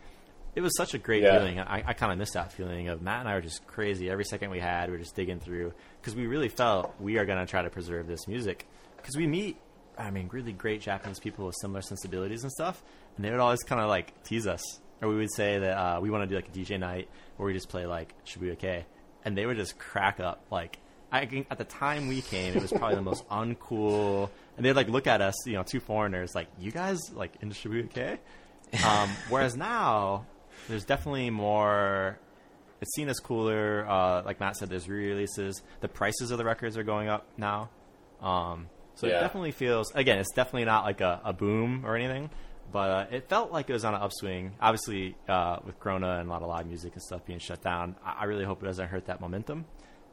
It 0.55 0.61
was 0.61 0.77
such 0.77 0.93
a 0.93 0.97
great 0.97 1.23
Yeah. 1.23 1.37
feeling. 1.39 1.59
I, 1.59 1.83
I 1.87 1.93
kind 1.93 2.13
of 2.13 2.17
missed 2.17 2.35
that 2.35 2.53
feeling 2.53 2.87
of 2.87 3.01
Matt 3.01 3.19
and 3.21 3.27
I 3.27 3.33
were 3.35 3.41
just 3.41 3.67
crazy. 3.67 4.09
Every 4.09 4.23
second 4.23 4.51
we 4.51 4.59
had, 4.59 4.87
we 4.89 4.93
were 4.93 5.03
just 5.03 5.13
digging 5.13 5.41
through 5.41 5.73
because 5.99 6.15
we 6.15 6.27
really 6.27 6.47
felt 6.47 6.95
we 7.01 7.17
are 7.17 7.25
going 7.25 7.39
to 7.39 7.45
try 7.45 7.61
to 7.61 7.69
preserve 7.69 8.07
this 8.07 8.25
music 8.25 8.65
because 8.95 9.17
we 9.17 9.27
meet, 9.27 9.57
I 9.97 10.11
mean, 10.11 10.29
really 10.31 10.53
great 10.53 10.79
Japanese 10.79 11.19
people 11.19 11.45
with 11.45 11.55
similar 11.59 11.81
sensibilities 11.81 12.43
and 12.43 12.51
stuff, 12.53 12.81
and 13.15 13.25
they 13.25 13.31
would 13.31 13.39
always 13.39 13.63
kind 13.63 13.81
of 13.81 13.87
like 13.89 14.23
tease 14.23 14.47
us, 14.47 14.61
or 15.01 15.09
we 15.09 15.15
would 15.15 15.33
say 15.33 15.59
that 15.59 15.77
uh, 15.77 15.99
we 16.01 16.09
want 16.09 16.23
to 16.23 16.27
do 16.27 16.35
like 16.35 16.47
a 16.47 16.51
DJ 16.51 16.79
night 16.79 17.09
where 17.37 17.47
we 17.47 17.53
just 17.53 17.69
play 17.69 17.85
like 17.85 18.13
Shibuya 18.25 18.57
Kei, 18.57 18.85
and 19.23 19.37
they 19.37 19.45
would 19.45 19.57
just 19.57 19.77
crack 19.77 20.19
up. 20.19 20.43
Like 20.51 20.79
I 21.11 21.25
think 21.25 21.47
at 21.51 21.57
the 21.57 21.63
time 21.65 22.07
we 22.07 22.21
came, 22.21 22.55
it 22.55 22.61
was 22.61 22.71
probably 22.71 22.95
the 22.95 23.01
most 23.01 23.27
uncool, 23.29 24.29
and 24.57 24.65
they'd 24.65 24.73
like 24.73 24.89
look 24.89 25.07
at 25.07 25.21
us, 25.21 25.35
you 25.47 25.53
know, 25.53 25.63
two 25.63 25.79
foreigners, 25.79 26.35
like 26.35 26.47
you 26.59 26.71
guys 26.71 26.99
like 27.13 27.33
into 27.41 27.55
Shibuya 27.55 27.89
Kei. 27.93 28.19
Um, 28.85 29.09
whereas 29.29 29.55
now, 29.55 30.25
there's 30.67 30.85
definitely 30.85 31.29
more. 31.29 32.19
It's 32.81 32.93
seen 32.95 33.07
as 33.07 33.19
cooler. 33.19 33.87
Uh, 33.87 34.21
like 34.25 34.39
Matt 34.41 34.57
said, 34.57 34.69
there's 34.69 34.89
re-releases. 34.89 35.61
The 35.79 35.87
prices 35.87 36.29
of 36.31 36.37
the 36.37 36.43
records 36.43 36.77
are 36.77 36.83
going 36.83 37.07
up 37.07 37.25
now. 37.37 37.69
Um, 38.21 38.67
so 38.95 39.07
Yeah. 39.07 39.17
it 39.17 39.19
definitely 39.21 39.51
feels. 39.51 39.91
Again, 39.95 40.19
it's 40.19 40.33
definitely 40.33 40.65
not 40.65 40.83
like 40.83 40.99
a, 40.99 41.21
a 41.23 41.31
boom 41.31 41.85
or 41.85 41.95
anything, 41.95 42.29
but 42.71 42.89
uh, 42.89 43.05
it 43.11 43.29
felt 43.29 43.51
like 43.51 43.69
it 43.69 43.73
was 43.73 43.85
on 43.85 43.93
an 43.95 44.01
upswing. 44.01 44.53
Obviously, 44.61 45.15
uh, 45.27 45.57
with 45.65 45.79
Corona 45.79 46.19
and 46.19 46.27
a 46.27 46.31
lot 46.31 46.41
of 46.41 46.47
live 46.49 46.67
music 46.67 46.93
and 46.93 47.01
stuff 47.01 47.25
being 47.25 47.39
shut 47.39 47.61
down, 47.61 47.95
I, 48.03 48.21
I 48.21 48.23
really 48.25 48.45
hope 48.45 48.61
it 48.63 48.65
doesn't 48.65 48.87
hurt 48.87 49.05
that 49.05 49.21
momentum. 49.21 49.65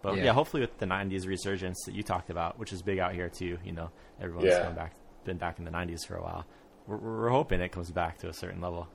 But 0.02 0.16
Yeah. 0.16 0.24
yeah. 0.24 0.32
hopefully 0.32 0.60
with 0.62 0.78
the 0.78 0.86
'90s 0.86 1.26
resurgence 1.26 1.82
that 1.86 1.94
you 1.94 2.02
talked 2.02 2.30
about, 2.30 2.58
which 2.58 2.72
is 2.72 2.82
big 2.82 2.98
out 2.98 3.14
here 3.14 3.28
too. 3.28 3.58
You 3.64 3.72
know, 3.72 3.90
everyone's 4.20 4.48
Yeah. 4.48 4.70
back, 4.70 4.94
been 5.24 5.36
back 5.38 5.58
in 5.58 5.64
the 5.64 5.70
'90s 5.70 6.04
for 6.06 6.16
a 6.16 6.22
while. 6.22 6.44
We're, 6.86 6.96
we're 6.96 7.28
hoping 7.30 7.60
it 7.60 7.70
comes 7.70 7.90
back 7.92 8.18
to 8.18 8.28
a 8.28 8.32
certain 8.32 8.60
level. 8.60 8.88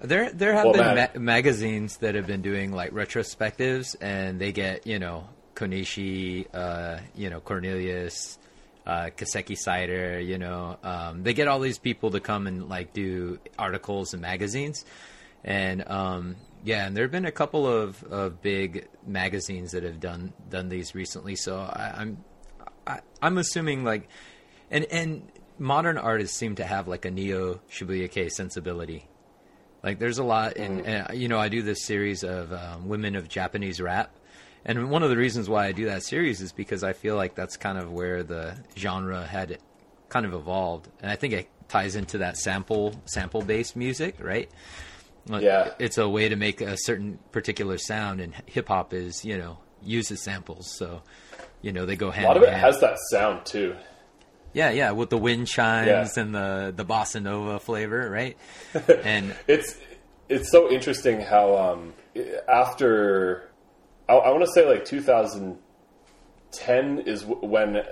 There, 0.00 0.30
there 0.30 0.52
have 0.54 0.64
Well, 0.66 0.72
been 0.74 0.94
ma- 0.96 1.20
magazines 1.20 1.96
that 1.98 2.14
have 2.14 2.26
been 2.26 2.42
doing 2.42 2.72
like 2.72 2.92
retrospectives, 2.92 3.96
and 4.00 4.40
they 4.40 4.52
get 4.52 4.86
you 4.86 4.98
know 4.98 5.28
Konishi, 5.54 6.46
uh, 6.54 6.98
you 7.14 7.30
know 7.30 7.40
Cornelius, 7.40 8.38
uh, 8.86 9.10
Kaseki 9.16 9.56
Cider, 9.56 10.20
you 10.20 10.38
know, 10.38 10.76
um, 10.82 11.22
they 11.22 11.34
get 11.34 11.48
all 11.48 11.60
these 11.60 11.78
people 11.78 12.10
to 12.12 12.20
come 12.20 12.46
and 12.46 12.68
like 12.68 12.92
do 12.92 13.38
articles 13.58 14.12
and 14.12 14.22
magazines, 14.22 14.84
and 15.42 15.88
um, 15.88 16.36
yeah, 16.64 16.86
and 16.86 16.96
there 16.96 17.04
have 17.04 17.12
been 17.12 17.26
a 17.26 17.32
couple 17.32 17.66
of, 17.66 18.02
of 18.04 18.40
big 18.40 18.88
magazines 19.06 19.72
that 19.72 19.82
have 19.82 20.00
done 20.00 20.32
done 20.48 20.68
these 20.68 20.94
recently. 20.94 21.36
So 21.36 21.58
I, 21.58 21.94
I'm 21.96 22.24
I, 22.86 23.00
I'm 23.22 23.38
assuming 23.38 23.84
like, 23.84 24.08
and 24.70 24.84
and 24.90 25.30
modern 25.58 25.98
artists 25.98 26.36
seem 26.36 26.56
to 26.56 26.64
have 26.64 26.88
like 26.88 27.04
a 27.04 27.10
neo 27.10 27.60
Shibuya 27.70 28.10
Kei 28.10 28.28
sensibility. 28.28 29.08
Like 29.82 29.98
there's 29.98 30.18
a 30.18 30.24
lot, 30.24 30.56
in, 30.56 30.80
and 30.86 31.18
you 31.18 31.28
know, 31.28 31.38
I 31.38 31.48
do 31.50 31.60
this 31.60 31.84
series 31.84 32.24
of 32.24 32.52
um, 32.52 32.88
women 32.88 33.16
of 33.16 33.28
Japanese 33.28 33.80
rap, 33.82 34.16
and 34.64 34.90
one 34.90 35.02
of 35.02 35.10
the 35.10 35.16
reasons 35.16 35.48
why 35.48 35.66
I 35.66 35.72
do 35.72 35.86
that 35.86 36.02
series 36.02 36.40
is 36.40 36.52
because 36.52 36.82
I 36.84 36.92
feel 36.92 37.16
like 37.16 37.34
that's 37.34 37.56
kind 37.56 37.78
of 37.78 37.92
where 37.92 38.22
the 38.22 38.56
genre 38.76 39.24
had 39.26 39.58
kind 40.08 40.26
of 40.26 40.34
evolved, 40.34 40.88
and 41.02 41.10
I 41.10 41.16
think 41.16 41.34
it 41.34 41.48
ties 41.68 41.96
into 41.96 42.18
that 42.18 42.36
sample 42.36 42.94
sample 43.06 43.42
based 43.42 43.76
music, 43.76 44.16
right? 44.20 44.50
Yeah. 45.30 45.70
it's 45.78 45.96
a 45.96 46.06
way 46.08 46.28
to 46.28 46.36
make 46.36 46.60
a 46.60 46.76
certain 46.76 47.18
particular 47.32 47.78
sound, 47.78 48.20
and 48.20 48.34
hip 48.46 48.68
hop 48.68 48.92
is 48.92 49.24
you 49.24 49.38
know 49.38 49.58
uses 49.82 50.22
samples, 50.22 50.70
so 50.78 51.02
you 51.62 51.72
know 51.72 51.86
they 51.86 51.96
go 51.96 52.10
hand 52.10 52.24
a 52.26 52.28
lot 52.28 52.36
of 52.36 52.42
it 52.42 52.50
hand. 52.50 52.60
has 52.60 52.80
that 52.80 52.98
sound 53.10 53.44
too. 53.46 53.74
Yeah, 54.52 54.70
yeah, 54.70 54.92
with 54.92 55.10
the 55.10 55.18
wind 55.18 55.48
chimes 55.48 56.16
Yeah. 56.16 56.22
and 56.22 56.34
the 56.34 56.72
the 56.76 56.84
bossa 56.84 57.20
nova 57.22 57.58
flavor, 57.58 58.08
right? 58.10 58.36
and 59.02 59.34
It's 59.48 59.76
it's 60.28 60.50
so 60.50 60.70
interesting 60.70 61.20
how 61.20 61.56
um, 61.56 61.94
after 62.48 63.48
I, 64.08 64.14
I 64.14 64.30
want 64.30 64.44
to 64.44 64.52
say 64.52 64.68
like 64.68 64.84
2010 64.84 66.98
is 67.00 67.24
when 67.24 67.76
uh, 67.76 67.82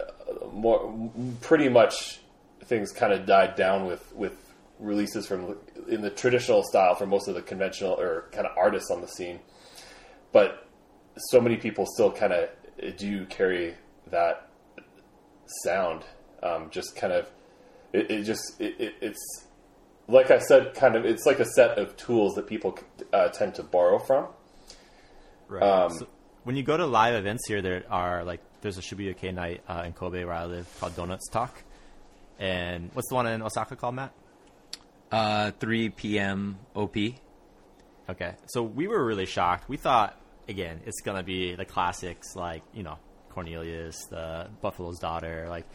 more 0.52 1.10
pretty 1.40 1.68
much 1.68 2.20
things 2.64 2.92
kind 2.92 3.12
of 3.12 3.26
died 3.26 3.56
down 3.56 3.86
with 3.86 4.12
with 4.14 4.36
releases 4.78 5.26
from 5.26 5.56
in 5.88 6.00
the 6.00 6.10
traditional 6.10 6.62
style 6.64 6.94
for 6.94 7.06
most 7.06 7.28
of 7.28 7.34
the 7.34 7.42
conventional 7.42 7.92
or 7.92 8.28
kind 8.32 8.46
of 8.46 8.56
artists 8.56 8.90
on 8.90 9.00
the 9.00 9.08
scene. 9.08 9.40
But 10.32 10.68
so 11.16 11.40
many 11.40 11.56
people 11.56 11.86
still 11.86 12.10
kind 12.10 12.32
of 12.32 12.48
do 12.96 13.26
carry 13.26 13.74
that 14.10 14.48
sound. 15.64 16.02
Um, 16.42 16.70
just 16.70 16.96
kind 16.96 17.12
of 17.12 17.30
it, 17.92 18.10
it 18.10 18.22
just 18.24 18.60
it, 18.60 18.80
it, 18.80 18.94
it's 19.00 19.46
like 20.08 20.30
I 20.30 20.38
said, 20.38 20.74
kind 20.74 20.96
of, 20.96 21.04
it's 21.04 21.26
like 21.26 21.38
a 21.38 21.44
set 21.44 21.78
of 21.78 21.96
tools 21.96 22.34
that 22.34 22.46
people 22.46 22.78
uh, 23.12 23.28
tend 23.28 23.54
to 23.56 23.62
borrow 23.62 23.98
from. 23.98 24.26
Right. 25.52 25.62
Um, 25.62 25.90
so 25.90 26.08
when 26.44 26.56
you 26.56 26.62
go 26.62 26.76
to 26.76 26.86
live 26.86 27.14
events 27.14 27.46
here, 27.46 27.62
there 27.62 27.84
are 27.90 28.24
like 28.24 28.40
there's 28.62 28.78
a 28.78 28.80
Shibuya 28.80 29.16
Kei 29.16 29.32
night 29.32 29.62
uh, 29.68 29.82
in 29.86 29.92
Kobe 29.92 30.24
where 30.24 30.34
I 30.34 30.46
live 30.46 30.68
called 30.80 30.96
Donuts 30.96 31.28
Talk, 31.28 31.62
and 32.38 32.90
what's 32.94 33.08
the 33.08 33.14
one 33.14 33.26
in 33.26 33.42
Osaka 33.42 33.76
called 33.76 33.94
Matt? 33.94 34.12
uh, 35.12 35.50
3 35.60 35.90
p.m. 35.90 36.58
OP. 36.74 36.96
Okay, 38.08 38.34
so 38.46 38.62
we 38.62 38.88
were 38.88 39.04
really 39.04 39.26
shocked. 39.26 39.68
We 39.68 39.76
thought 39.76 40.18
again 40.48 40.80
it's 40.86 41.00
gonna 41.02 41.22
be 41.22 41.54
the 41.54 41.64
classics 41.64 42.34
like 42.34 42.62
you 42.74 42.82
know 42.82 42.98
Cornelius, 43.30 44.06
the 44.06 44.48
Buffalo's 44.60 44.98
Daughter, 44.98 45.46
like. 45.48 45.66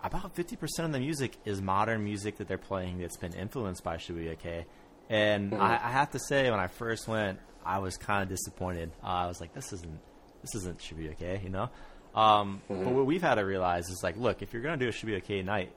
About 0.00 0.36
fifty 0.36 0.54
percent 0.54 0.86
of 0.86 0.92
the 0.92 1.00
music 1.00 1.32
is 1.44 1.60
modern 1.60 2.04
music 2.04 2.36
that 2.36 2.46
they're 2.46 2.56
playing 2.56 2.98
that's 2.98 3.16
been 3.16 3.32
influenced 3.32 3.82
by 3.82 3.96
Shibuya 3.96 4.38
Kei, 4.38 4.64
and 5.10 5.52
I, 5.52 5.74
I 5.74 5.90
have 5.90 6.12
to 6.12 6.20
say, 6.20 6.48
when 6.48 6.60
I 6.60 6.68
first 6.68 7.08
went, 7.08 7.40
I 7.68 7.78
was 7.78 7.96
kind 7.96 8.22
of 8.22 8.28
disappointed. 8.28 8.90
Uh, 9.02 9.06
I 9.06 9.26
was 9.26 9.40
like, 9.40 9.52
"This 9.54 9.72
isn't, 9.72 9.98
this 10.42 10.54
isn't 10.56 10.78
Shibuya 10.78 11.16
Kei," 11.18 11.40
you 11.44 11.50
know. 11.50 11.68
Um, 12.14 12.62
But 12.68 12.78
what 12.78 13.06
we've 13.06 13.22
had 13.22 13.34
to 13.36 13.42
realize 13.42 13.88
is 13.90 14.00
like, 14.02 14.16
look, 14.16 14.42
if 14.42 14.52
you're 14.52 14.62
gonna 14.62 14.76
do 14.78 14.88
a 14.88 14.92
Shibuya 14.92 15.22
Kei 15.22 15.42
night, 15.42 15.70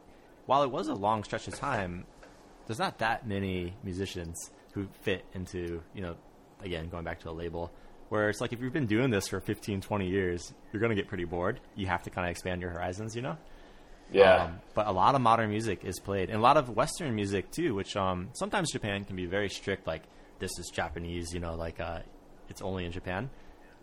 while 0.45 0.63
it 0.63 0.71
was 0.71 0.87
a 0.87 0.93
long 0.95 1.23
stretch 1.23 1.47
of 1.47 1.55
time, 1.55 2.05
there's 2.65 2.79
not 2.79 2.99
that 2.99 3.27
many 3.27 3.73
musicians 3.83 4.49
who 4.73 4.87
fit 5.01 5.25
into, 5.33 5.81
you 5.93 6.01
know, 6.01 6.15
again, 6.63 6.87
going 6.89 7.03
back 7.03 7.19
to 7.19 7.29
a 7.29 7.31
label, 7.31 7.69
where 8.09 8.29
it's 8.29 8.39
like 8.41 8.53
if 8.53 8.61
you've 8.61 8.73
been 8.73 8.87
doing 8.87 9.09
this 9.09 9.27
for 9.27 9.39
15, 9.41 9.81
20 9.81 10.07
years, 10.07 10.53
you're 10.71 10.79
going 10.79 10.89
to 10.89 10.95
get 10.95 11.07
pretty 11.09 11.25
bored. 11.25 11.59
You 11.75 11.87
have 11.87 12.03
to 12.03 12.09
kind 12.09 12.25
of 12.27 12.31
expand 12.31 12.61
your 12.61 12.71
horizons, 12.71 13.15
you 13.15 13.21
know? 13.21 13.37
Yeah, 14.11 14.43
Um, 14.45 14.59
but 14.73 14.87
a 14.87 14.91
lot 14.91 15.15
of 15.15 15.21
modern 15.21 15.49
music 15.49 15.85
is 15.85 15.99
played, 15.99 16.29
and 16.29 16.37
a 16.37 16.41
lot 16.41 16.57
of 16.57 16.69
Western 16.69 17.15
music 17.15 17.49
too, 17.51 17.73
which 17.75 17.95
um, 17.95 18.29
sometimes 18.33 18.71
Japan 18.71 19.05
can 19.05 19.15
be 19.15 19.25
very 19.25 19.49
strict, 19.49 19.87
like, 19.87 20.03
this 20.41 20.59
is 20.59 20.69
Japanese, 20.69 21.33
you 21.33 21.39
know, 21.39 21.55
like, 21.55 21.79
uh, 21.79 21.99
it's 22.49 22.61
only 22.61 22.83
in 22.83 22.91
Japan. 22.91 23.29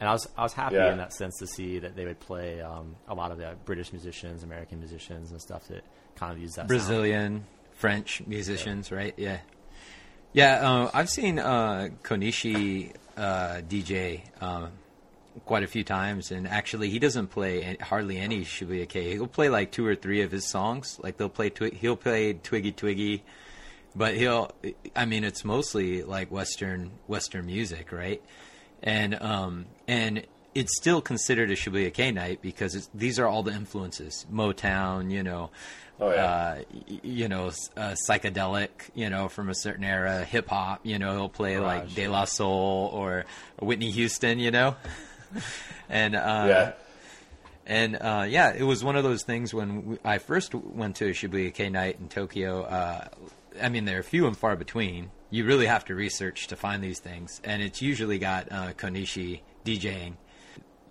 And 0.00 0.08
I 0.08 0.12
was, 0.12 0.28
I 0.36 0.42
was 0.42 0.52
happy 0.52 0.76
Yeah. 0.76 0.92
in 0.92 0.98
that 0.98 1.12
sense 1.14 1.38
to 1.38 1.46
see 1.46 1.78
that 1.78 1.96
they 1.96 2.04
would 2.04 2.20
play 2.20 2.60
um, 2.60 2.94
a 3.08 3.14
lot 3.14 3.32
of 3.32 3.38
the 3.38 3.56
British 3.64 3.92
musicians, 3.92 4.42
American 4.42 4.78
musicians, 4.78 5.30
and 5.32 5.40
stuff 5.40 5.66
that 5.68 5.82
kind 6.16 6.30
of 6.32 6.38
use 6.38 6.50
that 6.50 6.56
sound. 6.62 6.68
Brazilian, 6.68 7.46
French 7.72 8.22
musicians, 8.26 8.92
right? 8.92 9.14
Yeah, 9.16 9.38
yeah. 10.34 10.70
Uh, 10.70 10.90
I've 10.94 11.08
seen 11.08 11.38
uh, 11.38 11.88
Konishi 12.04 12.92
uh, 13.16 13.60
DJ 13.68 14.20
um, 14.40 14.70
quite 15.46 15.62
a 15.64 15.66
few 15.66 15.82
times, 15.82 16.30
and 16.30 16.46
actually, 16.46 16.90
he 16.90 16.98
doesn't 17.00 17.28
play 17.28 17.76
hardly 17.80 18.18
any 18.18 18.42
Shibuya 18.42 18.88
Kei. 18.88 19.12
He'll 19.14 19.26
play 19.26 19.48
like 19.48 19.72
two 19.72 19.84
or 19.86 19.94
three 19.96 20.22
of 20.22 20.30
his 20.30 20.44
songs. 20.44 20.98
Like 21.02 21.16
they'll 21.16 21.28
play, 21.28 21.50
twi- 21.50 21.70
he'll 21.74 21.96
play 21.96 22.34
Twiggy 22.34 22.70
Twiggy, 22.72 23.24
but 23.94 24.14
he'll. 24.14 24.50
I 24.94 25.04
mean, 25.04 25.24
it's 25.24 25.44
mostly 25.44 26.02
like 26.02 26.30
Western 26.30 26.90
Western 27.06 27.46
music, 27.46 27.92
right? 27.92 28.22
And 28.82 29.20
um 29.20 29.66
and 29.86 30.24
it's 30.54 30.76
still 30.76 31.00
considered 31.00 31.50
a 31.50 31.54
Shibuya 31.54 31.92
Kei 31.92 32.10
night 32.10 32.40
because 32.42 32.74
it's, 32.74 32.88
these 32.94 33.18
are 33.18 33.26
all 33.26 33.42
the 33.42 33.52
influences: 33.52 34.26
Motown, 34.32 35.10
you 35.10 35.22
know, 35.22 35.50
Oh, 36.00 36.12
yeah. 36.12 36.24
uh, 36.24 36.62
you 37.02 37.28
know, 37.28 37.48
uh, 37.76 37.96
psychedelic, 38.08 38.68
you 38.94 39.10
know, 39.10 39.28
from 39.28 39.48
a 39.48 39.54
certain 39.54 39.82
era, 39.82 40.24
hip 40.24 40.48
hop. 40.48 40.80
You 40.84 40.98
know, 41.00 41.12
he'll 41.12 41.28
play 41.28 41.58
like 41.58 41.92
De 41.94 42.06
La 42.06 42.24
Soul 42.24 42.90
or 42.92 43.24
Whitney 43.60 43.90
Houston, 43.90 44.38
you 44.38 44.52
know, 44.52 44.76
and 45.88 46.14
uh, 46.14 46.44
yeah. 46.48 46.72
and 47.66 47.96
uh, 47.96 48.26
yeah, 48.28 48.52
it 48.54 48.62
was 48.62 48.84
one 48.84 48.94
of 48.94 49.02
those 49.02 49.24
things 49.24 49.52
when 49.52 49.98
I 50.04 50.18
first 50.18 50.54
went 50.54 50.96
to 50.96 51.06
a 51.06 51.10
Shibuya 51.10 51.52
Kei 51.52 51.68
night 51.68 51.98
in 52.00 52.08
Tokyo. 52.08 52.62
I 53.60 53.68
mean, 53.68 53.84
they're 53.84 54.02
few 54.02 54.26
and 54.26 54.36
far 54.36 54.56
between. 54.56 55.10
You 55.30 55.44
really 55.44 55.66
have 55.66 55.84
to 55.86 55.94
research 55.94 56.46
to 56.48 56.56
find 56.56 56.82
these 56.82 57.00
things, 57.00 57.40
and 57.44 57.62
it's 57.62 57.82
usually 57.82 58.18
got 58.18 58.50
uh, 58.50 58.72
Konishi 58.72 59.40
DJing. 59.64 60.14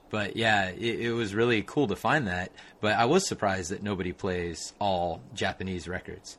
But 0.09 0.35
yeah, 0.35 0.69
it, 0.69 0.99
it 1.01 1.11
was 1.11 1.35
really 1.35 1.63
cool 1.63 1.87
to 1.87 1.95
find 1.95 2.27
that. 2.27 2.51
But 2.79 2.93
I 2.93 3.05
was 3.05 3.27
surprised 3.27 3.71
that 3.71 3.83
nobody 3.83 4.13
plays 4.13 4.73
all 4.79 5.21
Japanese 5.33 5.87
records. 5.87 6.37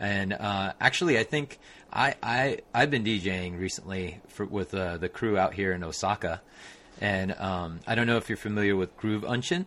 And 0.00 0.32
uh, 0.32 0.72
actually, 0.80 1.18
I 1.18 1.24
think 1.24 1.58
I, 1.92 2.14
I 2.22 2.58
I've 2.74 2.90
been 2.90 3.04
DJing 3.04 3.58
recently 3.58 4.20
for, 4.28 4.44
with 4.44 4.74
uh, 4.74 4.96
the 4.96 5.08
crew 5.08 5.38
out 5.38 5.54
here 5.54 5.72
in 5.72 5.84
Osaka, 5.84 6.42
and 7.00 7.32
um, 7.38 7.80
I 7.86 7.94
don't 7.94 8.06
know 8.06 8.16
if 8.16 8.28
you're 8.28 8.36
familiar 8.36 8.74
with 8.74 8.96
Groove 8.96 9.22
Unshin. 9.22 9.66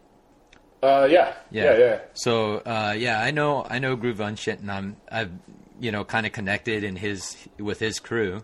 Uh, 0.83 1.07
yeah. 1.09 1.33
Yeah. 1.49 1.77
Yeah. 1.77 1.99
So 2.13 2.57
uh, 2.57 2.93
yeah, 2.97 3.21
I 3.21 3.31
know 3.31 3.65
I 3.69 3.79
know 3.79 3.95
Groove 3.95 4.17
Unshin, 4.17 4.59
and 4.59 4.71
I'm 4.71 4.97
I've 5.09 5.31
you 5.79 5.91
know 5.91 6.03
kind 6.03 6.25
of 6.25 6.31
connected 6.31 6.83
in 6.83 6.95
his 6.95 7.35
with 7.59 7.79
his 7.79 7.99
crew, 7.99 8.43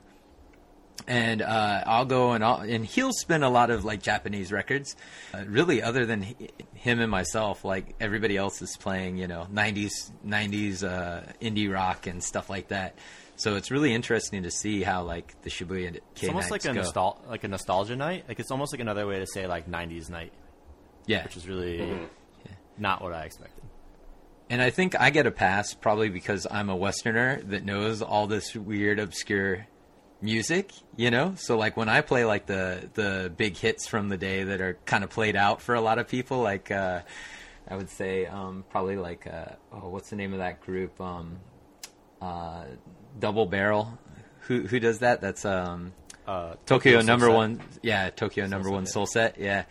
and 1.08 1.41
uh, 1.41 1.84
I'll 1.86 2.06
go 2.06 2.32
and 2.32 2.43
I'll, 2.43 2.62
and 2.62 2.86
he'll 2.86 3.12
spin 3.13 3.43
a 3.43 3.50
lot 3.50 3.69
of 3.69 3.84
like 3.86 4.02
Japanese 4.02 4.52
records. 4.52 4.96
Uh, 5.34 5.43
really, 5.48 5.82
other 5.82 6.06
than 6.06 6.24
h- 6.24 6.52
him 6.74 7.00
and 7.00 7.10
myself, 7.12 7.65
like 7.65 7.96
everybody 8.00 8.38
else 8.38 8.62
is 8.62 8.78
playing 8.78 9.17
you 9.17 9.28
know 9.28 9.48
'90s 9.54 10.12
'90s 10.26 10.84
uh, 10.84 11.22
indie 11.41 11.72
rock 11.72 12.08
and 12.08 12.24
stuff 12.24 12.50
like 12.50 12.69
that. 12.69 12.96
So 13.36 13.56
it's 13.56 13.72
really 13.72 13.93
interesting 13.93 14.43
to 14.43 14.52
see 14.52 14.84
how 14.84 15.04
like 15.04 15.41
the 15.41 15.50
Shibuya 15.50 15.91
Kei 15.93 16.00
It's 16.15 16.28
almost 16.30 16.52
like 16.52 16.63
a 16.65 16.74
go. 16.74 16.82
nostal- 16.82 17.17
like 17.28 17.43
a 17.43 17.48
nostalgia 17.48 17.96
night. 17.96 18.26
Like 18.28 18.39
it's 18.39 18.52
almost 18.52 18.72
like 18.74 18.80
another 18.80 19.08
way 19.08 19.19
to 19.19 19.28
say 19.28 19.48
like 19.48 19.67
'90s 19.69 20.10
night, 20.10 20.32
yeah, 21.08 21.24
which 21.24 21.36
is 21.36 21.48
really 21.48 21.80
Mm-hmm. 21.80 22.04
not 22.78 23.02
what 23.02 23.12
I 23.13 23.24
expected. 23.24 23.52
And 24.49 24.62
I 24.62 24.69
think 24.69 24.99
I 24.99 25.10
get 25.10 25.25
a 25.25 25.32
pass 25.32 25.73
probably 25.73 26.10
because 26.10 26.45
I'm 26.49 26.69
a 26.69 26.75
Westerner 26.75 27.41
that 27.47 27.63
knows 27.65 28.01
all 28.01 28.27
this 28.27 28.56
weird, 28.56 28.99
obscure 28.99 29.65
music, 30.21 30.71
you 30.95 31.10
know? 31.12 31.34
So 31.38 31.58
like 31.58 31.75
when 31.75 31.89
I 31.89 32.01
play 32.01 32.23
like 32.25 32.45
the 32.45 32.89
the 32.93 33.32
big 33.36 33.58
hits 33.58 33.88
from 33.88 34.10
the 34.10 34.17
day 34.17 34.43
that 34.43 34.62
are 34.62 34.77
kind 34.86 35.03
of 35.03 35.10
played 35.10 35.36
out 35.36 35.62
for 35.62 35.75
a 35.75 35.82
lot 35.82 35.97
of 35.97 36.08
people, 36.08 36.41
like 36.41 36.69
uh, 36.71 37.01
I 37.67 37.75
would 37.75 37.89
say 37.89 38.25
um, 38.25 38.63
probably 38.69 38.97
like 38.97 39.25
uh, 39.27 39.53
oh, 39.71 39.89
what's 39.89 40.10
the 40.10 40.17
name 40.17 40.34
of 40.34 40.39
that 40.39 40.62
group? 40.62 40.99
Um, 41.01 41.38
uh, 42.21 42.65
Double 43.19 43.45
Barrel. 43.45 43.97
Who 44.41 44.62
who 44.67 44.79
does 44.79 44.99
that? 44.99 45.21
That's 45.21 45.45
um, 45.45 45.93
Uh, 46.27 46.56
Tokyo 46.65 46.99
Soul 46.99 47.03
number 47.08 47.25
Set. 47.27 47.36
one, 47.36 47.62
yeah, 47.82 48.10
Tokyo 48.10 48.45
number 48.45 48.67
Set, 48.67 48.73
one 48.73 48.86
soul 48.86 49.06
set, 49.06 49.38
yeah. 49.39 49.63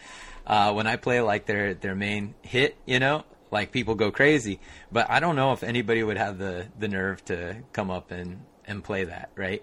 Uh, 0.46 0.72
when 0.72 0.87
I 0.87 0.96
play 0.96 1.20
like 1.20 1.46
their 1.46 1.74
their 1.74 1.94
main 1.94 2.35
hit, 2.42 2.76
you 2.87 2.98
know, 2.98 3.24
like 3.52 3.70
people 3.70 3.94
go 3.94 4.10
crazy. 4.10 4.58
But 4.90 5.08
I 5.08 5.20
don't 5.20 5.36
know 5.36 5.52
if 5.52 5.62
anybody 5.62 6.02
would 6.02 6.16
have 6.16 6.38
the 6.38 6.66
the 6.78 6.88
nerve 6.88 7.24
to 7.26 7.58
come 7.72 7.90
up 7.90 8.10
and 8.10 8.40
and 8.66 8.82
play 8.82 9.04
that, 9.04 9.30
right? 9.36 9.62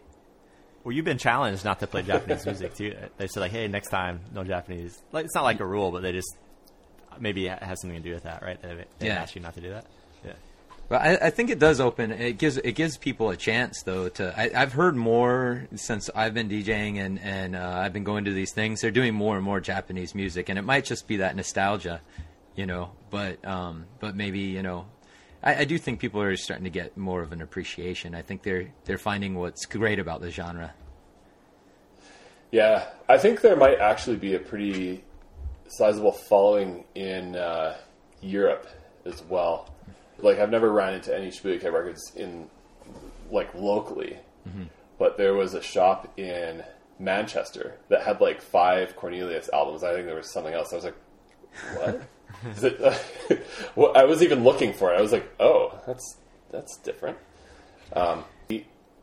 Well, 0.85 0.93
you've 0.93 1.05
been 1.05 1.17
challenged 1.17 1.65
not 1.65 1.81
to 1.81 1.87
play 1.87 2.03
Japanese 2.03 2.45
music 2.45 2.73
too. 2.75 2.95
They 3.17 3.27
said 3.27 3.41
like, 3.41 3.51
"Hey, 3.51 3.67
next 3.67 3.89
time, 3.89 4.21
no 4.33 4.45
Japanese." 4.45 5.01
Like 5.11 5.25
it's 5.25 5.35
not 5.35 5.43
like 5.43 5.59
a 5.59 5.65
rule, 5.65 5.91
but 5.91 6.01
they 6.03 6.13
just 6.13 6.37
maybe 7.19 7.47
it 7.47 7.61
has 7.61 7.81
something 7.81 8.01
to 8.01 8.07
do 8.09 8.13
with 8.13 8.23
that, 8.23 8.41
right? 8.41 8.61
They, 8.61 8.85
they 8.99 9.07
Yeah. 9.07 9.15
ask 9.21 9.35
you 9.35 9.41
not 9.41 9.55
to 9.55 9.61
do 9.61 9.71
that. 9.71 9.85
Yeah. 10.23 10.33
But 10.87 11.01
I, 11.01 11.27
I 11.27 11.29
think 11.31 11.49
it 11.49 11.59
does 11.59 11.79
open. 11.81 12.11
It 12.11 12.37
gives 12.37 12.57
it 12.57 12.71
gives 12.71 12.97
people 12.97 13.29
a 13.29 13.35
chance 13.35 13.83
though. 13.83 14.07
To 14.09 14.33
I, 14.35 14.49
I've 14.55 14.73
heard 14.73 14.95
more 14.95 15.67
since 15.75 16.09
I've 16.15 16.33
been 16.33 16.47
DJing 16.49 16.97
and 16.97 17.19
and 17.19 17.55
uh, 17.55 17.81
I've 17.83 17.93
been 17.93 18.05
going 18.05 18.25
to 18.25 18.31
these 18.33 18.53
things. 18.53 18.81
They're 18.81 18.89
doing 18.89 19.13
more 19.13 19.35
and 19.35 19.43
more 19.43 19.59
Japanese 19.59 20.15
music, 20.15 20.47
and 20.49 20.57
it 20.57 20.63
might 20.63 20.85
just 20.85 21.07
be 21.07 21.17
that 21.17 21.35
nostalgia, 21.35 22.01
you 22.59 22.65
know. 22.65 22.91
But 23.09 23.43
um, 23.45 23.85
but 23.99 24.15
maybe 24.15 24.39
you 24.39 24.61
know, 24.61 24.85
I, 25.41 25.61
I 25.61 25.63
do 25.63 25.77
think 25.77 25.99
people 25.99 26.21
are 26.21 26.35
starting 26.35 26.65
to 26.65 26.69
get 26.69 26.97
more 26.97 27.21
of 27.21 27.31
an 27.31 27.41
appreciation. 27.41 28.13
I 28.13 28.21
think 28.21 28.43
they're 28.43 28.67
they're 28.83 28.97
finding 28.97 29.35
what's 29.35 29.65
great 29.65 29.97
about 29.97 30.19
the 30.19 30.29
genre. 30.29 30.73
Yeah, 32.51 32.87
I 33.07 33.17
think 33.17 33.41
there 33.41 33.55
might 33.55 33.79
actually 33.79 34.17
be 34.17 34.35
a 34.35 34.39
pretty 34.39 35.03
sizable 35.67 36.11
following 36.11 36.83
in 36.95 37.35
uh, 37.35 37.77
Europe 38.21 38.67
as 39.05 39.23
well. 39.23 39.73
Like 40.17 40.39
I've 40.39 40.49
never 40.49 40.69
ran 40.71 40.95
into 40.95 41.15
any 41.15 41.29
Shibuya 41.29 41.61
Kei 41.61 41.69
records 41.69 42.11
in 42.15 42.49
like 43.31 43.53
locally, 43.55 44.17
but 44.97 45.17
there 45.17 45.33
was 45.33 45.53
a 45.53 45.61
shop 45.61 46.11
in 46.17 46.63
Manchester 46.97 47.77
that 47.87 48.01
had 48.01 48.19
like 48.19 48.41
five 48.41 48.97
Cornelius 48.97 49.49
albums. 49.53 49.83
I 49.83 49.93
think 49.93 50.07
there 50.07 50.15
was 50.15 50.29
something 50.29 50.53
else. 50.53 50.73
I 50.73 50.75
was 50.75 50.85
like, 50.85 50.97
what? 51.75 52.01
Is 52.55 52.63
it, 52.63 52.79
well, 53.75 53.91
I 53.95 54.05
was 54.05 54.23
even 54.23 54.43
looking 54.43 54.73
for 54.73 54.93
it. 54.93 54.97
I 54.97 55.01
was 55.01 55.11
like, 55.11 55.29
oh, 55.39 55.79
that's 55.85 56.17
that's 56.51 56.77
different. 56.77 57.17
Um, 57.93 58.23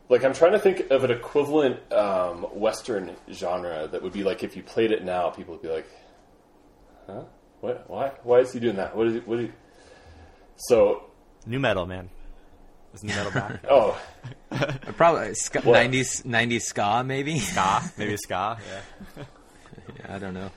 like 0.09 0.23
I'm 0.23 0.33
trying 0.33 0.53
to 0.53 0.59
think 0.59 0.89
of 0.89 1.03
an 1.03 1.11
equivalent 1.11 1.91
um, 1.91 2.43
Western 2.53 3.15
genre 3.31 3.87
that 3.91 4.01
would 4.01 4.13
be 4.13 4.23
like 4.23 4.43
if 4.43 4.55
you 4.55 4.63
played 4.63 4.91
it 4.91 5.03
now, 5.03 5.29
people 5.29 5.53
would 5.53 5.61
be 5.61 5.69
like, 5.69 5.87
"Huh? 7.05 7.23
What? 7.61 7.89
Why? 7.89 8.11
Why 8.23 8.39
is 8.39 8.53
he 8.53 8.59
doing 8.59 8.77
that? 8.77 8.95
What 8.95 9.07
is? 9.07 9.25
What? 9.25 9.39
Is 9.39 9.47
he? 9.47 9.51
So, 10.55 11.03
New 11.45 11.59
metal, 11.59 11.85
man. 11.85 12.09
Is 12.93 13.03
new 13.03 13.13
metal 13.13 13.31
back? 13.31 13.63
oh, 13.69 13.99
Probably 14.97 15.33
ska, 15.35 15.59
90s 15.61 16.23
90s 16.25 16.61
ska 16.61 17.03
maybe. 17.05 17.37
ska, 17.39 17.81
maybe 17.97 18.17
ska. 18.17 18.57
Yeah. 19.17 19.23
I 20.09 20.19
don't 20.19 20.33
know. 20.33 20.49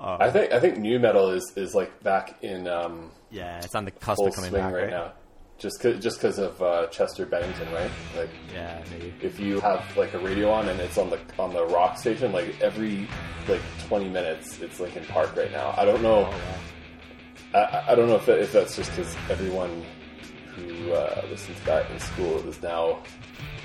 I 0.00 0.30
think 0.30 0.52
I 0.52 0.60
think 0.60 0.78
new 0.78 0.98
metal 0.98 1.30
is 1.30 1.52
is 1.56 1.74
like 1.74 2.02
back 2.02 2.42
in 2.42 2.68
um, 2.68 3.10
Yeah, 3.30 3.58
it's 3.58 3.74
on 3.74 3.84
the 3.84 3.90
cusp 3.90 4.16
full 4.18 4.28
of 4.28 4.34
coming 4.34 4.50
swing 4.50 4.62
back 4.62 4.72
right, 4.72 4.82
right 4.84 4.90
now, 4.90 5.12
just 5.58 5.80
cause, 5.80 6.02
just 6.02 6.18
because 6.18 6.38
of 6.38 6.60
uh, 6.60 6.86
Chester 6.88 7.24
Bennington, 7.26 7.72
right? 7.72 7.90
Like 8.16 8.30
Yeah, 8.52 8.82
maybe. 8.90 9.14
if 9.22 9.38
you 9.40 9.60
have 9.60 9.84
like 9.96 10.12
a 10.14 10.18
radio 10.18 10.50
on 10.50 10.68
and 10.68 10.78
it's 10.80 10.98
on 10.98 11.10
the 11.10 11.18
on 11.38 11.52
the 11.52 11.64
rock 11.66 11.96
station, 11.98 12.32
like 12.32 12.60
every 12.60 13.08
like 13.48 13.62
20 13.88 14.08
minutes, 14.10 14.60
it's 14.60 14.80
Linkin 14.80 15.04
Park 15.06 15.34
right 15.36 15.52
now. 15.52 15.74
I 15.76 15.84
don't 15.84 16.02
know. 16.02 16.24
I- 16.24 16.38
I, 17.56 17.92
I 17.92 17.94
don't 17.94 18.08
know 18.08 18.16
if 18.16 18.26
that, 18.26 18.40
if 18.40 18.52
that's 18.52 18.74
just 18.74 18.90
because 18.90 19.14
everyone 19.30 19.84
who 20.56 20.90
uh, 20.92 21.22
listened 21.30 21.56
to 21.58 21.64
that 21.66 21.88
in 21.92 22.00
school 22.00 22.38
is 22.48 22.60
now 22.60 22.98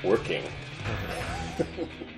working. 0.03 0.43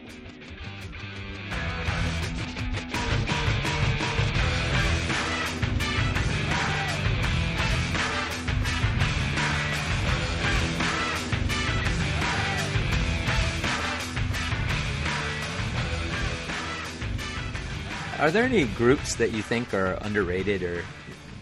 Are 18.22 18.30
there 18.30 18.44
any 18.44 18.66
groups 18.66 19.16
that 19.16 19.32
you 19.32 19.42
think 19.42 19.74
are 19.74 19.94
underrated 19.94 20.62
or 20.62 20.84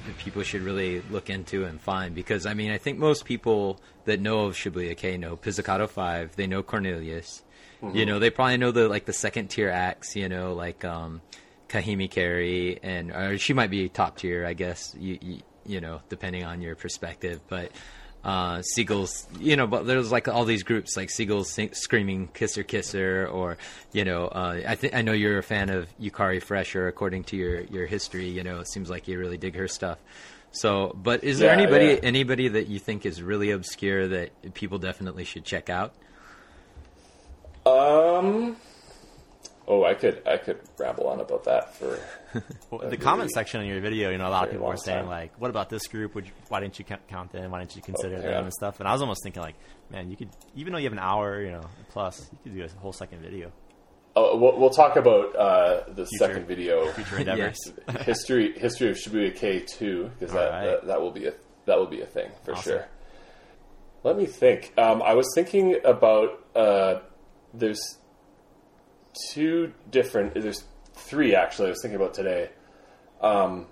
that 0.05 0.17
people 0.17 0.43
should 0.43 0.61
really 0.61 1.01
look 1.11 1.29
into 1.29 1.65
and 1.65 1.79
find? 1.79 2.15
Because 2.15 2.45
I 2.45 2.53
mean, 2.53 2.71
I 2.71 2.77
think 2.77 2.97
most 2.97 3.25
people 3.25 3.81
that 4.05 4.21
know 4.21 4.45
of 4.45 4.55
Shibuya 4.55 4.95
Kei 4.95 5.17
know 5.17 5.35
Pizzicato 5.35 5.87
Five. 5.87 6.37
They 6.37 6.47
know 6.47 6.63
Cornelius. 6.63 7.43
You 7.93 8.05
know, 8.05 8.17
they 8.17 8.29
probably 8.29 8.55
know 8.55 8.71
the 8.71 8.87
like 8.87 9.03
the 9.03 9.11
second 9.11 9.49
tier 9.49 9.69
acts. 9.69 10.15
You 10.15 10.29
know, 10.29 10.53
like 10.53 10.85
um, 10.85 11.19
Kahimi 11.67 12.09
Karie, 12.09 12.79
and 12.81 13.11
or 13.11 13.37
she 13.37 13.51
might 13.51 13.69
be 13.69 13.89
top 13.89 14.15
tier, 14.15 14.45
I 14.45 14.53
guess. 14.53 14.95
You, 14.97 15.17
you 15.21 15.39
you 15.65 15.81
know, 15.81 15.99
depending 16.07 16.45
on 16.45 16.61
your 16.61 16.75
perspective, 16.75 17.41
but. 17.49 17.73
Uh, 18.21 18.61
Seagulls, 18.61 19.27
you 19.39 19.55
know, 19.55 19.65
but 19.65 19.87
there's 19.87 20.11
like 20.11 20.27
all 20.27 20.43
these 20.43 20.63
groups 20.63 20.97
like 20.97 21.09
Seagulls 21.09 21.49
sing, 21.49 21.69
screaming 21.73 22.27
"Kisser 22.33 22.63
Kisser," 22.63 23.25
or 23.27 23.57
you 23.93 24.03
know, 24.03 24.25
uh, 24.27 24.59
I 24.67 24.75
think 24.75 24.93
I 24.93 25.01
know 25.01 25.13
you're 25.13 25.37
a 25.39 25.43
fan 25.43 25.69
of 25.69 25.87
Yukari 25.97 26.43
Fresher. 26.43 26.87
According 26.89 27.23
to 27.25 27.37
your 27.37 27.61
your 27.61 27.85
history, 27.85 28.27
you 28.27 28.43
know, 28.43 28.59
it 28.59 28.67
seems 28.67 28.89
like 28.89 29.07
you 29.07 29.17
really 29.17 29.37
dig 29.37 29.55
her 29.55 29.69
stuff. 29.69 29.99
So, 30.51 30.93
but 31.01 31.23
is 31.23 31.39
there 31.39 31.47
Yeah, 31.55 31.61
anybody 31.61 31.85
yeah. 31.85 31.99
anybody 32.03 32.47
that 32.49 32.67
you 32.67 32.77
think 32.79 33.05
is 33.05 33.21
really 33.21 33.51
obscure 33.51 34.07
that 34.09 34.53
people 34.53 34.79
definitely 34.79 35.23
should 35.23 35.45
check 35.45 35.69
out? 35.69 35.93
Um. 37.65 38.57
Oh, 39.71 39.83
I 39.85 39.93
could 39.93 40.27
I 40.27 40.37
could 40.37 40.59
ramble 40.79 41.07
on 41.07 41.19
about 41.19 41.43
that 41.45 41.75
for. 41.75 41.99
Well, 42.69 42.81
the 42.87 42.91
be 42.91 42.97
comment 42.97 43.31
section 43.31 43.59
on 43.61 43.65
your 43.65 43.79
video, 43.81 44.09
you 44.11 44.17
know, 44.19 44.27
a 44.27 44.29
lot 44.29 44.43
of 44.45 44.51
people 44.51 44.67
were 44.67 44.77
saying 44.77 44.99
time. 45.01 45.07
like, 45.09 45.31
"What 45.39 45.49
about 45.49 45.69
this 45.69 45.87
group? 45.87 46.13
Would 46.15 46.25
you, 46.27 46.31
why 46.47 46.59
didn't 46.59 46.77
you 46.77 46.85
count, 46.85 47.31
them? 47.31 47.49
Why 47.51 47.59
didn't 47.59 47.75
you 47.75 47.81
consider 47.81 48.17
Oh, 48.17 48.21
them 48.21 48.43
and 48.43 48.53
stuff?" 48.53 48.79
And 48.79 48.87
I 48.87 48.91
was 48.91 49.01
almost 49.01 49.21
thinking 49.23 49.41
like, 49.41 49.55
"Man, 49.89 50.09
you 50.11 50.17
could 50.17 50.29
even 50.55 50.73
though 50.73 50.79
you 50.79 50.85
have 50.85 50.93
an 50.93 50.99
hour, 50.99 51.41
you 51.41 51.51
know, 51.51 51.63
plus, 51.89 52.29
you 52.31 52.37
could 52.43 52.53
do 52.59 52.63
a 52.65 52.79
whole 52.79 52.93
second 52.93 53.21
video." 53.21 53.51
Oh, 54.15 54.37
we'll, 54.37 54.59
we'll 54.59 54.69
talk 54.69 54.95
about 54.95 55.35
uh, 55.35 55.83
the 55.93 56.05
Future- 56.05 56.17
second 56.25 56.47
video, 56.47 56.91
Future 56.93 57.17
endeavors. 57.19 57.57
history 58.01 58.53
history 58.59 58.89
of 58.91 58.97
Shibuya 58.97 59.35
Kei 59.35 59.61
two, 59.61 60.11
because 60.19 60.33
that, 60.33 60.51
Alright. 60.51 60.65
that 60.81 60.87
that 60.87 61.01
will 61.01 61.11
be 61.11 61.25
a 61.27 61.33
that 61.65 61.77
will 61.79 61.87
be 61.87 62.01
a 62.01 62.05
thing 62.07 62.29
for 62.43 62.53
Awesome. 62.53 62.71
sure. 62.73 62.87
Let 64.03 64.17
me 64.17 64.25
think. 64.27 64.73
Um, 64.77 65.01
I 65.01 65.13
was 65.15 65.27
thinking 65.35 65.77
about 65.83 66.29
uh, 66.55 66.99
there's 67.53 67.97
two 69.31 69.73
different. 69.89 70.33
There's 70.33 70.63
three 70.93 71.35
actually. 71.35 71.67
I 71.67 71.71
was 71.71 71.81
thinking 71.81 71.95
about 71.95 72.13
today. 72.13 72.49
Um, 73.21 73.67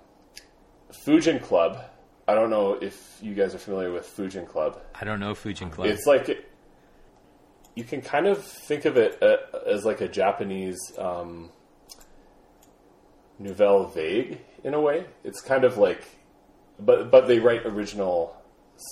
Fujin 1.06 1.42
Club. 1.42 1.78
I 2.26 2.34
don't 2.34 2.50
know 2.50 2.74
if 2.74 3.18
you 3.22 3.34
guys 3.34 3.54
are 3.54 3.58
familiar 3.58 3.90
with 3.90 4.06
Fujin 4.06 4.46
Club. 4.46 4.80
I 4.94 5.04
don't 5.04 5.20
know 5.20 5.32
Fujin 5.32 5.70
Club. 5.70 5.88
It's 5.88 6.06
like 6.06 6.46
you 7.74 7.84
can 7.84 8.02
kind 8.02 8.26
of 8.26 8.44
think 8.44 8.84
of 8.84 8.96
it 8.96 9.22
uh, 9.22 9.36
as 9.66 9.84
like 9.84 10.00
a 10.00 10.08
Japanese 10.08 10.78
um, 10.98 11.50
nouvelle 13.38 13.86
vague 13.86 14.40
in 14.64 14.74
a 14.74 14.80
way. 14.80 15.06
It's 15.24 15.40
kind 15.40 15.64
of 15.64 15.78
like, 15.78 16.04
but 16.78 17.10
but 17.10 17.28
they 17.28 17.38
write 17.38 17.64
original 17.64 18.36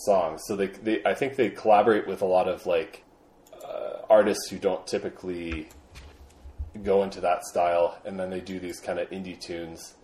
songs, 0.04 0.42
so 0.46 0.56
they, 0.56 0.68
they 0.68 1.04
I 1.04 1.14
think 1.14 1.36
they 1.36 1.50
collaborate 1.50 2.06
with 2.06 2.22
a 2.22 2.26
lot 2.26 2.48
of 2.48 2.64
like 2.66 3.04
uh, 3.64 4.02
artists 4.08 4.48
who 4.48 4.58
don't 4.58 4.86
typically 4.86 5.68
go 6.76 7.02
into 7.02 7.20
that 7.20 7.44
style, 7.44 7.98
and 8.04 8.18
then 8.18 8.30
they 8.30 8.40
do 8.40 8.58
these 8.58 8.80
kind 8.80 8.98
of 8.98 9.10
indie 9.10 9.38
tunes. 9.40 9.94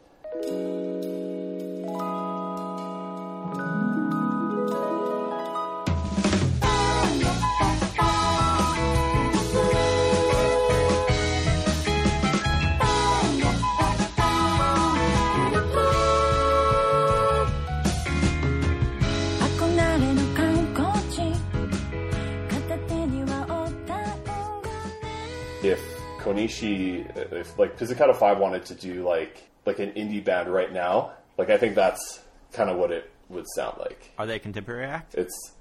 Konishi, 26.34 27.32
if 27.32 27.58
like 27.58 27.76
Pizzicato 27.76 28.12
Five 28.12 28.38
wanted 28.38 28.64
to 28.66 28.74
do 28.74 29.06
like 29.06 29.42
like 29.66 29.78
an 29.78 29.90
indie 29.92 30.24
band 30.24 30.52
right 30.52 30.72
now, 30.72 31.12
like 31.38 31.50
I 31.50 31.58
think 31.58 31.74
that's 31.74 32.20
kind 32.52 32.70
of 32.70 32.76
what 32.76 32.90
it 32.90 33.10
would 33.28 33.46
sound 33.54 33.78
like. 33.78 34.10
Are 34.18 34.26
they 34.26 34.36
a 34.36 34.38
contemporary 34.38 34.86
act? 34.86 35.14
It's 35.14 35.52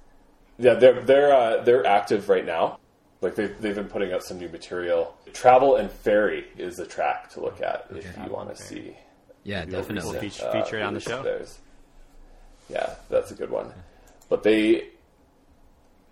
yeah, 0.57 0.73
they're 0.75 1.01
they're 1.01 1.34
uh, 1.34 1.63
they're 1.63 1.86
active 1.86 2.29
right 2.29 2.45
now. 2.45 2.79
Like 3.21 3.36
they 3.36 3.47
they've 3.47 3.75
been 3.75 3.88
putting 3.89 4.13
out 4.13 4.23
some 4.23 4.39
new 4.39 4.49
material. 4.49 5.15
Travel 5.34 5.75
and 5.75 5.91
Ferry 5.91 6.45
is 6.57 6.79
a 6.79 6.86
track 6.88 7.29
to 7.31 7.41
look 7.41 7.62
at 7.62 7.88
if 7.91 8.05
you 8.23 8.31
want 8.31 8.49
to 8.49 8.62
Ferry. 8.62 8.81
see. 8.81 8.95
yeah, 9.43 9.65
the 9.65 9.71
definitely. 9.71 10.12
We'll 10.12 10.21
recent, 10.21 10.51
feature- 10.51 10.63
feature 10.63 10.79
it 10.79 10.84
on 10.84 10.93
the 10.93 10.99
show. 10.99 11.21
theirs. 11.23 11.60
Yeah, 12.69 12.95
that's 13.10 13.31
a 13.31 13.36
good 13.36 13.49
one. 13.49 13.71
But 14.29 14.43
they 14.43 14.86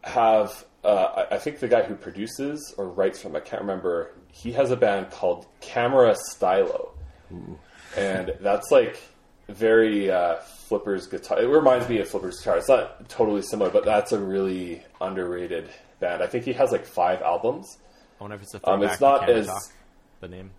have, 0.03 0.65
uh, 0.83 1.25
I 1.29 1.35
I 1.35 1.37
think 1.39 1.59
the 1.59 1.67
guy 1.67 1.83
who 1.83 1.95
produces 1.95 2.73
or 2.77 2.87
writes 2.87 3.21
from, 3.21 3.35
I 3.35 3.39
can't 3.41 3.61
remember, 3.61 4.11
he 4.31 4.51
has 4.53 4.71
a 4.71 4.77
band 4.77 5.11
called 5.11 5.45
Camera 5.61 6.15
Stylo. 6.29 6.91
And 7.97 8.33
that's 8.41 8.71
like 8.71 9.01
very 9.47 10.09
uh, 10.11 10.35
Flipper's 10.67 11.07
guitar. 11.07 11.41
It 11.41 11.47
reminds 11.47 11.89
me 11.89 11.99
of 11.99 12.07
Flipper's 12.09 12.39
guitar. 12.39 12.57
It's 12.57 12.69
not 12.69 13.09
totally 13.09 13.41
similar, 13.41 13.69
but 13.71 13.85
that's 13.85 14.11
a 14.11 14.19
really 14.19 14.83
underrated 15.01 15.69
band. 15.99 16.21
I 16.23 16.27
think 16.27 16.45
he 16.45 16.53
has 16.53 16.71
like 16.71 16.85
five 16.85 17.21
albums. 17.21 17.77
I 18.19 18.23
wonder 18.23 18.35
if 18.35 18.43
it's 18.43 18.53
a 18.53 18.69
Um, 18.69 18.83
it's 18.83 19.01
not 19.01 19.29
as- 19.29 19.47
Talk, 19.47 19.61
the 20.21 20.27
name. 20.27 20.51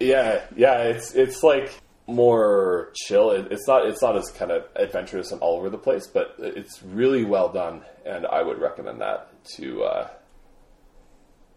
Yeah, 0.00 0.42
yeah, 0.56 0.78
it's 0.82 1.14
it's 1.14 1.42
like 1.42 1.70
more 2.06 2.90
chill. 3.06 3.30
It, 3.30 3.50
it's 3.52 3.66
not 3.68 3.86
it's 3.86 4.02
not 4.02 4.16
as 4.16 4.30
kind 4.32 4.50
of 4.50 4.64
adventurous 4.76 5.30
and 5.32 5.40
all 5.40 5.56
over 5.56 5.70
the 5.70 5.78
place, 5.78 6.06
but 6.06 6.34
it's 6.38 6.82
really 6.82 7.24
well 7.24 7.48
done, 7.48 7.82
and 8.04 8.26
I 8.26 8.42
would 8.42 8.58
recommend 8.60 9.00
that 9.00 9.28
to 9.56 9.84
uh, 9.84 10.08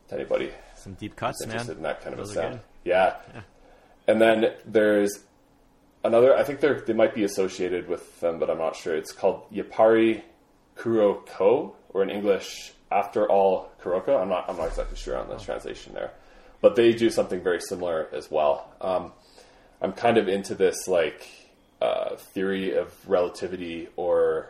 to 0.09 0.15
anybody 0.15 0.51
Some 0.75 0.93
deep 0.93 1.15
cuts, 1.15 1.39
who's 1.39 1.47
man. 1.47 1.55
interested 1.55 1.77
in 1.77 1.83
that 1.83 2.01
kind 2.01 2.13
of 2.13 2.19
a 2.19 2.23
Those 2.23 2.31
are 2.37 2.41
sound. 2.41 2.53
good. 2.53 2.61
Yeah. 2.83 3.15
and 4.07 4.21
then 4.21 4.53
there's 4.65 5.19
another. 6.03 6.35
I 6.35 6.43
think 6.43 6.59
they 6.61 6.73
they 6.85 6.93
might 6.93 7.13
be 7.13 7.23
associated 7.23 7.87
with 7.87 8.19
them, 8.21 8.39
but 8.39 8.49
I'm 8.49 8.57
not 8.57 8.75
sure. 8.75 8.95
It's 8.95 9.11
called 9.11 9.51
Yapari 9.51 10.21
Kuroko, 10.77 11.73
or 11.89 12.03
in 12.03 12.09
English, 12.09 12.71
After 12.91 13.29
All 13.29 13.69
Kuroko. 13.81 14.21
I'm 14.21 14.29
not 14.29 14.49
I'm 14.49 14.57
not 14.57 14.67
exactly 14.67 14.97
sure 14.97 15.17
on 15.17 15.27
the 15.29 15.37
translation 15.37 15.93
there, 15.93 16.11
but 16.61 16.75
they 16.75 16.93
do 16.93 17.09
something 17.09 17.41
very 17.41 17.59
similar 17.61 18.07
as 18.13 18.29
well. 18.31 18.71
Um, 18.79 19.11
I'm 19.81 19.91
kind 19.93 20.17
of 20.17 20.27
into 20.27 20.55
this 20.55 20.87
like 20.87 21.27
uh, 21.81 22.15
theory 22.33 22.75
of 22.77 22.93
relativity, 23.09 23.89
or 23.97 24.49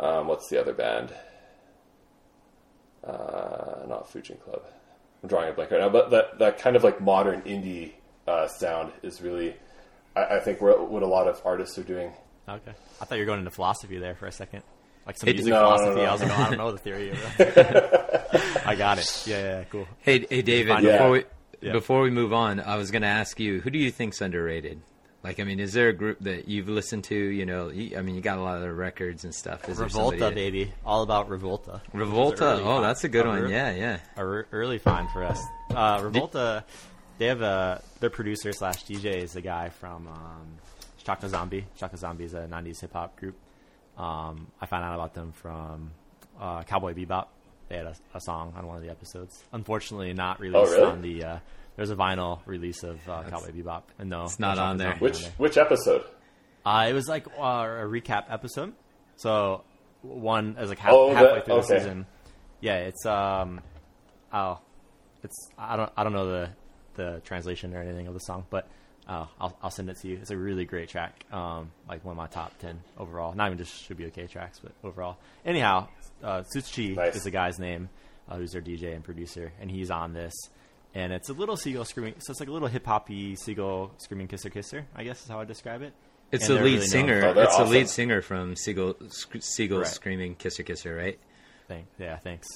um, 0.00 0.28
what's 0.28 0.48
the 0.48 0.58
other 0.60 0.72
band? 0.72 1.12
Uh, 3.04 3.84
not 3.88 4.10
Fujin 4.12 4.40
Club. 4.42 4.62
I'm 5.22 5.28
drawing 5.28 5.48
a 5.50 5.52
blank 5.52 5.70
right 5.70 5.80
now, 5.80 5.88
but 5.88 6.10
that 6.10 6.38
that 6.38 6.58
kind 6.58 6.76
of 6.76 6.84
like 6.84 7.00
modern 7.00 7.42
indie 7.42 7.92
uh, 8.26 8.46
sound 8.48 8.92
is 9.02 9.20
really, 9.20 9.54
I, 10.16 10.36
I 10.36 10.40
think, 10.40 10.60
what 10.60 10.88
what 10.90 11.02
a 11.02 11.06
lot 11.06 11.26
of 11.28 11.40
artists 11.44 11.78
are 11.78 11.82
doing. 11.84 12.12
Okay. 12.48 12.72
I 13.00 13.04
thought 13.04 13.16
you 13.16 13.22
were 13.22 13.26
going 13.26 13.38
into 13.40 13.50
philosophy 13.50 13.98
there 13.98 14.14
for 14.14 14.26
a 14.26 14.32
second. 14.32 14.62
Like 15.06 15.16
some 15.16 15.28
It- 15.28 15.34
music 15.36 15.52
no, 15.52 15.62
no, 15.62 15.76
philosophy. 15.76 16.00
no. 16.00 16.06
I 16.06 16.12
was 16.12 16.22
like, 16.22 16.30
oh, 16.30 16.42
I 16.42 16.48
don't 16.48 16.58
know 16.58 16.72
the 16.72 16.78
theory. 16.78 17.12
I 18.66 18.74
got 18.76 18.98
it. 18.98 19.24
Yeah, 19.26 19.38
yeah, 19.58 19.64
cool. 19.64 19.86
Hey, 20.00 20.26
hey, 20.28 20.42
David. 20.42 20.68
Find. 20.72 20.84
Before 20.84 21.06
Yeah. 21.06 21.10
we 21.10 21.24
Yeah. 21.68 21.72
before 21.72 22.00
we 22.02 22.10
move 22.10 22.32
on, 22.32 22.60
I 22.60 22.76
was 22.76 22.90
going 22.90 23.02
to 23.02 23.08
ask 23.08 23.38
you, 23.40 23.60
who 23.60 23.70
do 23.70 23.78
you 23.78 23.90
think's 23.90 24.20
underrated? 24.20 24.80
Like, 25.24 25.38
I 25.38 25.44
mean, 25.44 25.60
is 25.60 25.72
there 25.72 25.88
a 25.88 25.92
group 25.92 26.18
that 26.20 26.48
you've 26.48 26.68
listened 26.68 27.04
to? 27.04 27.14
You 27.16 27.46
know, 27.46 27.68
you, 27.68 27.96
I 27.96 28.02
mean, 28.02 28.16
you 28.16 28.20
got 28.20 28.38
a 28.38 28.42
lot 28.42 28.56
of 28.56 28.62
the 28.62 28.72
records 28.72 29.22
and 29.24 29.32
stuff. 29.32 29.68
Is 29.68 29.78
there 29.78 29.86
Revolta, 29.86 30.18
somebody- 30.18 30.34
baby. 30.34 30.72
All 30.84 31.02
about 31.02 31.28
Revolta. 31.28 31.80
Revolta. 31.94 32.58
Oh, 32.60 32.64
find. 32.64 32.84
that's 32.84 33.04
a 33.04 33.08
good 33.08 33.26
A 33.26 33.28
one. 33.28 33.38
ear- 33.38 33.48
Yeah, 33.48 33.70
yeah. 33.72 33.98
A 34.16 34.20
ear- 34.20 34.46
early 34.50 34.78
find 34.78 35.08
for 35.10 35.22
us. 35.22 35.40
Uh, 35.70 35.98
Revolta, 36.00 36.64
they 37.18 37.26
have 37.26 37.40
a 37.40 37.80
their 38.00 38.10
producer 38.10 38.52
slash 38.52 38.84
DJ 38.84 39.22
is 39.22 39.36
a 39.36 39.40
guy 39.40 39.68
from 39.68 40.08
um, 40.08 40.48
Shakkazombie. 41.06 41.64
Chaka 41.76 41.96
Zombie 41.96 42.24
is 42.24 42.34
a 42.34 42.48
'90s 42.48 42.80
hip 42.80 42.92
hop 42.92 43.16
group. 43.16 43.36
Um, 43.96 44.48
I 44.60 44.66
found 44.66 44.84
out 44.84 44.94
about 44.94 45.14
them 45.14 45.32
from 45.32 45.92
uh, 46.40 46.62
Cowboy 46.64 46.94
Bebop. 46.94 47.26
They 47.68 47.76
had 47.76 47.86
a, 47.86 47.94
a 48.14 48.20
song 48.20 48.52
on 48.56 48.66
one 48.66 48.76
of 48.76 48.82
the 48.82 48.90
episodes. 48.90 49.42
Unfortunately, 49.52 50.12
not 50.14 50.40
released 50.40 50.72
really? 50.72 50.84
on 50.90 51.00
the. 51.02 51.24
Uh, 51.24 51.38
there's 51.76 51.90
a 51.90 51.96
vinyl 51.96 52.40
release 52.46 52.82
of 52.82 52.96
uh, 53.08 53.22
Cowboy 53.28 53.50
Bebop, 53.52 53.82
and 53.98 54.10
no, 54.10 54.24
It's 54.24 54.38
not 54.38 54.58
on 54.58 54.76
there. 54.76 54.90
Zombie 54.92 55.02
Which 55.04 55.24
which 55.38 55.56
episode? 55.56 56.04
uh, 56.66 56.86
it 56.88 56.92
was 56.92 57.08
like 57.08 57.26
uh, 57.38 57.40
a 57.42 57.86
recap 57.86 58.24
episode. 58.28 58.72
So 59.16 59.62
one 60.02 60.56
as 60.58 60.68
like 60.68 60.78
half, 60.78 60.92
Oh, 60.92 61.12
halfway 61.12 61.34
that- 61.34 61.44
through 61.46 61.54
okay. 61.56 61.74
the 61.74 61.78
season. 61.80 62.06
Yeah, 62.60 62.76
it's 62.78 63.04
um, 63.06 63.60
oh, 64.32 64.58
it's 65.22 65.48
I 65.58 65.76
don't 65.76 65.92
I 65.96 66.04
don't 66.04 66.12
know 66.12 66.26
the 66.30 66.50
the 66.94 67.20
translation 67.24 67.74
or 67.74 67.80
anything 67.82 68.06
of 68.06 68.14
the 68.14 68.20
song, 68.20 68.46
but 68.50 68.68
uh, 69.08 69.26
I'll 69.40 69.56
I'll 69.62 69.70
send 69.70 69.88
it 69.90 69.96
to 70.02 70.08
you. 70.08 70.18
It's 70.20 70.30
a 70.30 70.36
really 70.36 70.64
great 70.64 70.88
track. 70.88 71.24
Um, 71.32 71.72
like 71.88 72.04
one 72.04 72.12
of 72.12 72.16
my 72.18 72.28
top 72.28 72.56
ten 72.58 72.80
overall. 72.98 73.34
Not 73.34 73.46
even 73.46 73.58
just 73.58 73.88
Shibuya 73.88 74.12
Kei 74.12 74.26
tracks, 74.26 74.60
but 74.60 74.72
overall. 74.84 75.16
Anyhow, 75.44 75.88
uh, 76.22 76.42
Tsutchie 76.54 76.94
Nice. 76.96 77.16
is 77.16 77.24
the 77.24 77.30
guy's 77.32 77.58
name, 77.58 77.88
uh, 78.28 78.36
who's 78.36 78.52
their 78.52 78.62
DJ 78.62 78.94
and 78.94 79.02
producer, 79.02 79.52
and 79.60 79.68
he's 79.70 79.90
on 79.90 80.12
this. 80.12 80.32
And 80.94 81.12
it's 81.12 81.28
a 81.30 81.32
little 81.32 81.56
seagull 81.56 81.84
screaming. 81.84 82.14
So 82.18 82.30
it's 82.32 82.40
like 82.40 82.48
a 82.48 82.52
little 82.52 82.68
hip 82.68 82.84
hoppy 82.86 83.34
seagull 83.36 83.92
screaming 83.98 84.28
Kiss 84.28 84.44
Her 84.44 84.50
Kiss 84.50 84.70
Her. 84.72 84.86
I 84.94 85.04
guess 85.04 85.22
is 85.22 85.28
how 85.28 85.40
I 85.40 85.44
describe 85.44 85.82
it. 85.82 85.94
It's 86.30 86.48
And 86.48 86.58
the 86.58 86.62
lead 86.62 86.74
really 86.74 86.86
singer. 86.86 87.24
Oh, 87.26 87.34
they're 87.34 87.44
it's 87.44 87.56
the 87.56 87.62
awesome. 87.62 87.72
lead 87.74 87.88
singer 87.88 88.22
from 88.22 88.56
Seagull, 88.56 88.96
Sc- 89.08 89.36
Seagull 89.40 89.78
Right. 89.80 89.86
screaming 89.86 90.34
"Kiss 90.34 90.56
Her, 90.56 90.62
Kiss 90.62 90.82
Her," 90.82 90.94
right? 90.96 91.18
Thank, 91.68 91.86
yeah, 91.98 92.16
thanks. 92.16 92.46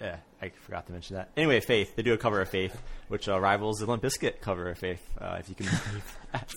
Yeah, 0.00 0.16
I 0.40 0.48
forgot 0.48 0.86
to 0.86 0.92
mention 0.92 1.14
that. 1.16 1.30
Anyway, 1.36 1.60
Faith. 1.60 1.94
They 1.94 2.02
do 2.02 2.12
a 2.14 2.18
cover 2.18 2.40
of 2.40 2.48
Faith, 2.48 2.80
which 3.06 3.28
uh, 3.28 3.38
rivals 3.38 3.78
the 3.78 3.86
Limp 3.86 4.02
Bizkit 4.02 4.40
cover 4.40 4.68
of 4.70 4.78
Faith, 4.78 5.08
uh, 5.20 5.36
if 5.38 5.48
you 5.48 5.54
can 5.54 5.66
believe 5.66 6.16
that. 6.32 6.52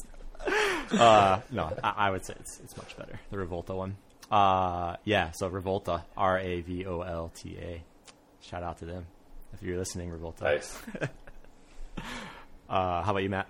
uh, 1.00 1.42
no, 1.52 1.72
I, 1.84 1.94
I 2.08 2.10
would 2.10 2.26
say 2.26 2.34
it's 2.40 2.60
it's 2.64 2.76
much 2.78 2.98
better. 2.98 3.20
The 3.30 3.38
Revolta 3.38 3.76
one. 3.76 3.98
Uh, 4.32 4.96
yeah, 5.04 5.30
so 5.36 5.48
Revolta, 5.50 6.02
R 6.18 6.40
A 6.40 6.62
V 6.62 6.86
O 6.88 7.02
L 7.02 7.32
T 7.36 7.58
A. 7.62 7.84
Shout 8.42 8.64
out 8.64 8.80
to 8.80 8.86
them 8.86 9.06
if 9.62 9.68
you're 9.68 9.78
listening, 9.78 10.10
Revolta. 10.12 10.42
Nice. 10.42 10.78
Uh, 12.68 13.04
how 13.04 13.12
about 13.12 13.22
you, 13.22 13.30
Matt? 13.30 13.48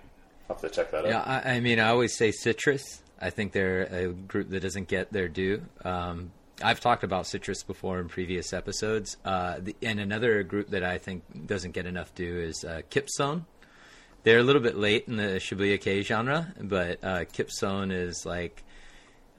I'll 0.48 0.56
have 0.56 0.60
to 0.60 0.68
check 0.68 0.90
that 0.90 1.06
out. 1.06 1.10
Yeah, 1.10 1.22
I, 1.22 1.54
I 1.54 1.60
mean, 1.60 1.80
I 1.80 1.88
always 1.88 2.14
say 2.14 2.32
Citrus. 2.32 3.00
I 3.18 3.30
think 3.30 3.52
they're 3.52 3.84
a 3.84 4.08
group 4.08 4.50
that 4.50 4.60
doesn't 4.60 4.88
get 4.88 5.10
their 5.10 5.26
due. 5.26 5.62
Um, 5.84 6.32
I've 6.62 6.80
talked 6.80 7.02
about 7.02 7.26
Citrus 7.26 7.62
before 7.62 7.98
in 7.98 8.08
previous 8.08 8.52
episodes. 8.52 9.16
Uh, 9.24 9.56
the, 9.60 9.74
and 9.82 10.00
another 10.00 10.42
group 10.42 10.68
that 10.68 10.84
I 10.84 10.98
think 10.98 11.22
doesn't 11.46 11.72
get 11.72 11.86
enough 11.86 12.14
due 12.14 12.38
is 12.38 12.64
uh, 12.64 12.82
Qypthone. 12.90 13.44
They're 14.22 14.38
a 14.38 14.42
little 14.42 14.62
bit 14.62 14.76
late 14.76 15.04
in 15.06 15.16
the 15.16 15.40
Shibuya 15.40 15.80
Kei 15.80 16.02
genre, 16.02 16.52
but 16.60 17.02
uh, 17.02 17.24
Qypthone 17.24 17.92
is 17.92 18.26
like 18.26 18.64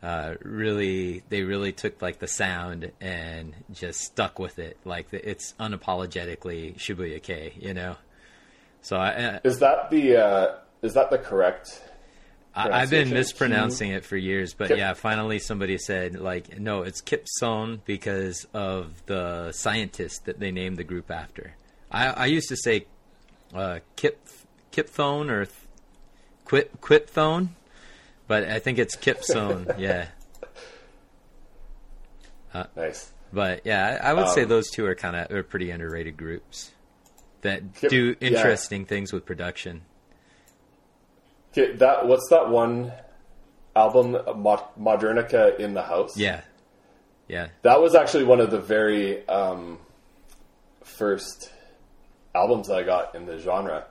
uh, 0.04 0.36
really 0.42 1.24
they 1.30 1.44
really 1.44 1.72
took 1.72 2.02
like 2.02 2.20
the 2.20 2.28
sound 2.28 2.92
and 3.02 3.54
just 3.74 4.02
stuck 4.02 4.40
with 4.40 4.60
it. 4.60 4.78
Like 4.86 5.08
it's 5.12 5.54
unapologetically 5.60 6.78
Shibuya 6.78 7.22
Kei, 7.22 7.54
you 7.60 7.74
know. 7.74 7.96
So 8.82 8.98
I, 8.98 9.40
Is 9.44 9.60
that 9.60 9.90
the 9.90 10.18
uh, 10.18 10.56
is 10.82 10.94
that 10.94 11.10
the 11.10 11.18
correct? 11.18 11.82
I, 12.56 12.82
I've 12.82 12.90
been 12.90 13.12
mispronouncing 13.12 13.92
it 13.92 14.04
for 14.04 14.18
years, 14.18 14.56
but 14.56 14.70
Kip- 14.70 14.78
yeah, 14.80 14.94
finally 14.94 15.38
somebody 15.38 15.78
said 15.78 16.20
like, 16.20 16.60
no, 16.60 16.82
it's 16.82 17.02
Kip 17.02 17.28
Sone 17.28 17.82
because 17.86 18.48
of 18.52 19.06
the 19.06 19.52
scientist 19.52 20.26
that 20.26 20.40
they 20.40 20.52
named 20.52 20.78
the 20.78 20.84
group 20.84 21.12
after. 21.12 21.54
I, 21.92 22.08
I 22.08 22.26
used 22.26 22.50
to 22.50 22.56
say 22.56 22.88
uh, 23.54 23.80
Kip 23.96 24.20
Kipthone 24.72 25.30
or 25.30 25.46
th- 25.46 25.58
Quip 26.46 26.82
Quipthone, 26.82 27.50
but 28.28 28.44
I 28.46 28.60
think 28.60 28.78
it's 28.80 28.96
Kip 28.96 29.24
Sone. 29.24 29.68
yeah, 29.78 30.08
Nice. 32.76 33.12
but 33.32 33.62
yeah, 33.66 34.00
I, 34.02 34.10
I 34.10 34.14
would 34.14 34.30
say 34.30 34.44
Um, 34.44 34.50
those 34.50 34.70
two 34.70 34.86
are 34.86 34.96
kind 34.96 35.16
of 35.16 35.32
are 35.32 35.44
pretty 35.44 35.70
underrated 35.72 36.18
groups 36.18 36.72
that 37.42 37.62
Kip- 37.76 37.90
do 37.92 38.16
yeah. 38.20 38.28
interesting 38.30 38.86
things 38.86 39.14
with 39.14 39.26
production. 39.26 39.82
Okay, 41.52 41.74
that 41.78 42.08
what's 42.08 42.28
that 42.30 42.50
one 42.50 42.92
album, 43.76 44.14
Modernica 44.14 45.60
in 45.60 45.74
the 45.74 45.84
House? 45.84 46.18
Yeah, 46.18 46.42
yeah, 47.28 47.50
that 47.62 47.82
was 47.82 47.94
actually 47.96 48.24
one 48.24 48.40
of 48.40 48.50
the 48.52 48.60
very 48.60 49.28
um, 49.28 49.78
first 50.84 51.52
albums 52.34 52.68
that 52.68 52.78
I 52.78 52.84
got 52.84 53.14
in 53.16 53.26
the 53.26 53.38
genre, 53.40 53.86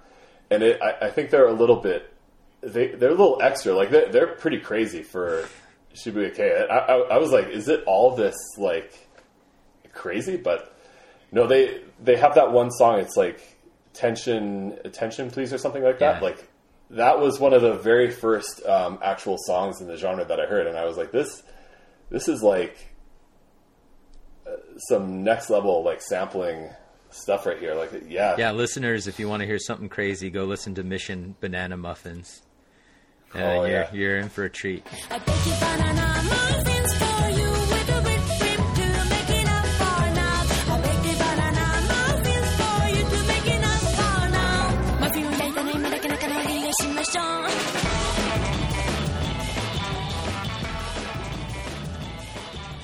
and 0.51 0.63
it, 0.63 0.81
I, 0.83 1.07
I 1.07 1.11
think 1.11 1.31
they're 1.31 1.47
a 1.49 1.53
little 1.53 1.77
bit 1.77 2.13
they 2.61 2.89
they're 2.89 3.11
a 3.11 3.15
little 3.15 3.41
extra. 3.43 3.75
Like 3.75 3.91
they're, 3.91 4.11
they're 4.11 4.27
pretty 4.29 4.61
crazy 4.61 5.03
for 5.03 5.49
Shibuya 5.95 6.35
Kei. 6.35 6.67
I, 6.71 6.77
I, 6.77 6.97
I 7.15 7.19
was 7.19 7.31
like, 7.31 7.49
is 7.49 7.69
it 7.69 7.85
all 7.87 8.15
this 8.17 8.37
like 8.59 8.93
crazy? 9.93 10.37
But 10.37 10.77
no, 11.33 11.47
they 11.47 11.83
they 12.03 12.17
have 12.17 12.35
that 12.35 12.53
one 12.53 12.71
song. 12.71 12.99
It's 13.01 13.17
like 13.17 13.41
tension, 13.93 14.79
attention, 14.85 15.31
please, 15.31 15.53
or 15.53 15.59
something 15.59 15.83
like 15.83 15.99
that. 16.01 16.17
Yeah. 16.17 16.29
Like 16.29 16.49
that 16.91 17.19
was 17.19 17.41
one 17.41 17.53
of 17.53 17.63
the 17.63 17.75
very 17.75 18.11
first 18.11 18.65
um, 18.65 18.99
actual 19.03 19.37
songs 19.39 19.81
in 19.81 19.87
the 19.89 19.97
genre 19.97 20.25
that 20.25 20.41
I 20.41 20.47
heard, 20.47 20.67
and 20.67 20.77
I 20.77 20.85
was 20.85 20.97
like, 20.97 21.13
this 21.13 21.43
this 22.11 22.29
is 22.29 22.43
like 22.43 22.77
uh, 24.47 24.51
some 24.89 25.25
next 25.25 25.51
level 25.51 25.83
like 25.83 26.01
sampling 26.01 26.71
stuff 27.11 27.47
right 27.47 27.59
here. 27.59 27.75
Like, 27.75 27.91
yeah, 28.09 28.37
Yeah, 28.39 28.53
listeners, 28.53 29.07
if 29.07 29.19
you 29.19 29.29
want 29.29 29.41
to 29.41 29.47
hear 29.47 29.59
something 29.59 29.89
crazy, 29.89 30.31
go 30.31 30.45
listen 30.45 30.75
to 30.77 30.85
Mission 30.85 31.35
Banana 31.41 31.77
Muffins. 31.77 32.43
Uh, 33.35 33.39
oh, 33.39 33.65
you're, 33.65 33.71
yeah. 33.71 33.93
you're 33.93 34.17
in 34.19 34.29
for 34.29 34.45
a 34.45 34.51
treat. 34.51 34.87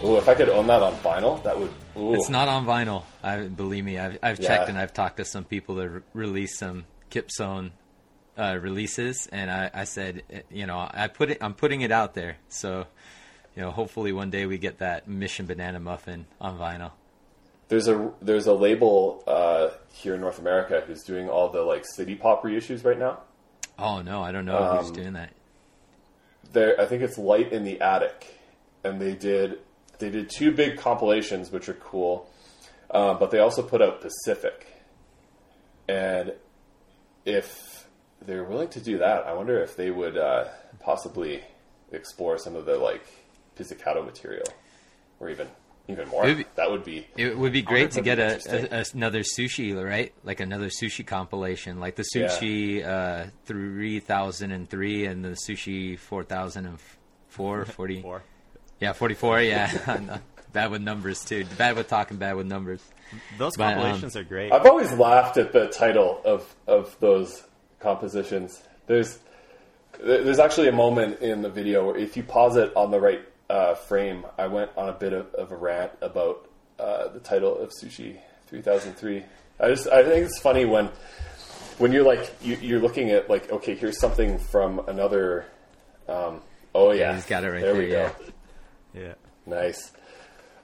Ooh, 0.04 0.16
if 0.16 0.28
I 0.28 0.34
could 0.34 0.48
own 0.48 0.66
that 0.66 0.82
on 0.82 0.94
vinyl, 0.96 1.42
that 1.44 1.58
would. 1.58 1.70
Ooh. 1.96 2.14
It's 2.14 2.28
not 2.28 2.48
on 2.48 2.66
vinyl. 2.66 3.04
I 3.22 3.42
believe 3.42 3.84
me. 3.84 3.98
I've, 3.98 4.18
I've 4.22 4.40
yeah. 4.40 4.48
checked 4.48 4.68
and 4.68 4.76
I've 4.76 4.92
talked 4.92 5.18
to 5.18 5.24
some 5.24 5.44
people 5.44 5.76
that 5.76 5.88
re- 5.88 6.00
release 6.12 6.58
some 6.58 6.86
Kipson 7.10 7.70
uh, 8.38 8.58
releases, 8.60 9.26
and 9.28 9.50
I, 9.50 9.70
I 9.74 9.84
said, 9.84 10.22
eh, 10.30 10.40
you 10.50 10.66
know, 10.66 10.88
I 10.92 11.08
put 11.08 11.30
it. 11.30 11.38
I'm 11.40 11.54
putting 11.54 11.82
it 11.82 11.92
out 11.92 12.14
there. 12.14 12.36
So, 12.48 12.86
you 13.56 13.62
know, 13.62 13.70
hopefully 13.70 14.12
one 14.12 14.30
day 14.30 14.46
we 14.46 14.58
get 14.58 14.78
that 14.78 15.06
Mission 15.08 15.46
Banana 15.46 15.78
Muffin 15.80 16.26
on 16.40 16.58
vinyl. 16.58 16.92
There's 17.68 17.88
a 17.88 18.10
there's 18.20 18.46
a 18.46 18.52
label 18.54 19.22
uh, 19.26 19.70
here 19.92 20.14
in 20.14 20.20
North 20.20 20.38
America 20.38 20.82
who's 20.86 21.02
doing 21.02 21.28
all 21.28 21.48
the 21.50 21.62
like 21.62 21.84
city 21.86 22.14
pop 22.14 22.42
reissues 22.42 22.84
right 22.84 22.98
now. 22.98 23.20
Oh 23.78 24.02
no, 24.02 24.22
I 24.22 24.32
don't 24.32 24.44
know 24.44 24.76
who's 24.76 24.88
Um, 24.88 24.94
doing 24.94 25.12
that. 25.14 25.30
There, 26.52 26.78
I 26.80 26.84
think 26.84 27.02
it's 27.02 27.16
Light 27.16 27.50
in 27.52 27.64
the 27.64 27.80
Attic, 27.80 28.26
and 28.84 29.00
they 29.00 29.14
did 29.14 29.58
they 29.98 30.10
did 30.10 30.28
two 30.28 30.52
big 30.52 30.76
compilations 30.78 31.50
which 31.50 31.68
are 31.68 31.74
cool, 31.74 32.28
uh, 32.90 33.14
but 33.14 33.30
they 33.30 33.38
also 33.38 33.62
put 33.62 33.80
out 33.80 34.00
Pacific, 34.02 34.66
and 35.88 36.32
if 37.24 37.71
they're 38.26 38.44
willing 38.44 38.68
to 38.68 38.80
do 38.80 38.98
that, 38.98 39.26
I 39.26 39.32
wonder 39.34 39.62
if 39.62 39.76
they 39.76 39.90
would 39.90 40.16
uh, 40.16 40.44
possibly 40.80 41.42
explore 41.92 42.38
some 42.38 42.56
of 42.56 42.66
the 42.66 42.76
like 42.78 43.04
pizzicato 43.56 44.02
material, 44.02 44.46
or 45.20 45.30
even 45.30 45.48
even 45.88 46.08
more. 46.08 46.24
Maybe- 46.24 46.44
that 46.54 46.70
would 46.70 46.84
be 46.84 47.06
It 47.16 47.36
would 47.36 47.52
be 47.52 47.62
great 47.62 47.90
to 47.92 48.00
get 48.02 48.18
a, 48.18 48.40
a, 48.74 48.80
a- 48.80 48.84
another 48.94 49.20
sushi, 49.20 49.74
right? 49.84 50.12
Like 50.24 50.40
another 50.40 50.68
sushi 50.68 51.06
compilation, 51.06 51.80
like 51.80 51.96
the 51.96 52.04
sushi 52.14 52.86
uh, 52.86 53.26
three 53.44 54.00
thousand 54.00 54.52
and 54.52 54.68
three 54.70 55.06
and 55.06 55.24
the 55.24 55.30
sushi 55.30 55.98
four 55.98 56.22
thousand 56.24 56.66
and 56.66 56.78
four, 57.28 57.64
forty. 57.78 58.00
Four. 58.02 58.22
Yeah, 58.80 58.92
forty 58.92 59.14
four. 59.14 59.40
Yeah, 59.40 60.18
bad 60.52 60.70
with 60.70 60.82
numbers 60.82 61.24
too. 61.24 61.44
Bad 61.58 61.76
with 61.76 61.88
talking. 61.88 62.16
Bad 62.16 62.36
with 62.36 62.46
numbers. 62.46 62.82
Those 63.36 63.56
But, 63.56 63.74
um, 63.74 63.74
compilations 63.80 64.16
are 64.16 64.24
great. 64.24 64.52
I've 64.52 64.66
always 64.66 64.90
laughed 64.92 65.36
at 65.36 65.52
the 65.52 65.68
title 65.68 66.20
of 66.24 66.54
of 66.66 66.96
those 67.00 67.42
compositions. 67.82 68.62
There's 68.86 69.18
there's 69.98 70.38
actually 70.38 70.68
a 70.68 70.72
moment 70.72 71.20
in 71.20 71.42
the 71.42 71.50
video 71.50 71.86
where 71.86 71.96
if 71.96 72.16
you 72.16 72.22
pause 72.22 72.56
it 72.56 72.74
on 72.74 72.90
the 72.90 73.00
right 73.00 73.20
uh, 73.50 73.74
frame, 73.74 74.24
I 74.38 74.46
went 74.46 74.70
on 74.76 74.88
a 74.88 74.92
bit 74.92 75.12
of, 75.12 75.32
of 75.34 75.52
a 75.52 75.56
rant 75.56 75.92
about 76.00 76.48
uh, 76.78 77.08
the 77.08 77.20
title 77.20 77.56
of 77.58 77.70
Sushi 77.70 78.16
3003. 78.46 79.24
I 79.60 79.68
just 79.68 79.86
I 79.88 80.02
think 80.02 80.24
it's 80.26 80.38
funny 80.38 80.64
when 80.64 80.88
when 81.78 81.92
you're 81.92 82.04
like 82.04 82.34
you, 82.40 82.56
you're 82.60 82.80
looking 82.80 83.10
at 83.10 83.28
like 83.28 83.50
okay 83.50 83.74
here's 83.74 83.98
something 83.98 84.38
from 84.38 84.80
another. 84.88 85.46
Um, 86.08 86.40
oh 86.74 86.92
yeah, 86.92 87.14
he's 87.14 87.26
got 87.26 87.44
it 87.44 87.50
right 87.50 87.60
there. 87.60 87.74
we 87.74 87.86
there, 87.86 88.14
go. 88.94 89.00
yeah. 89.00 89.14
Nice. 89.46 89.92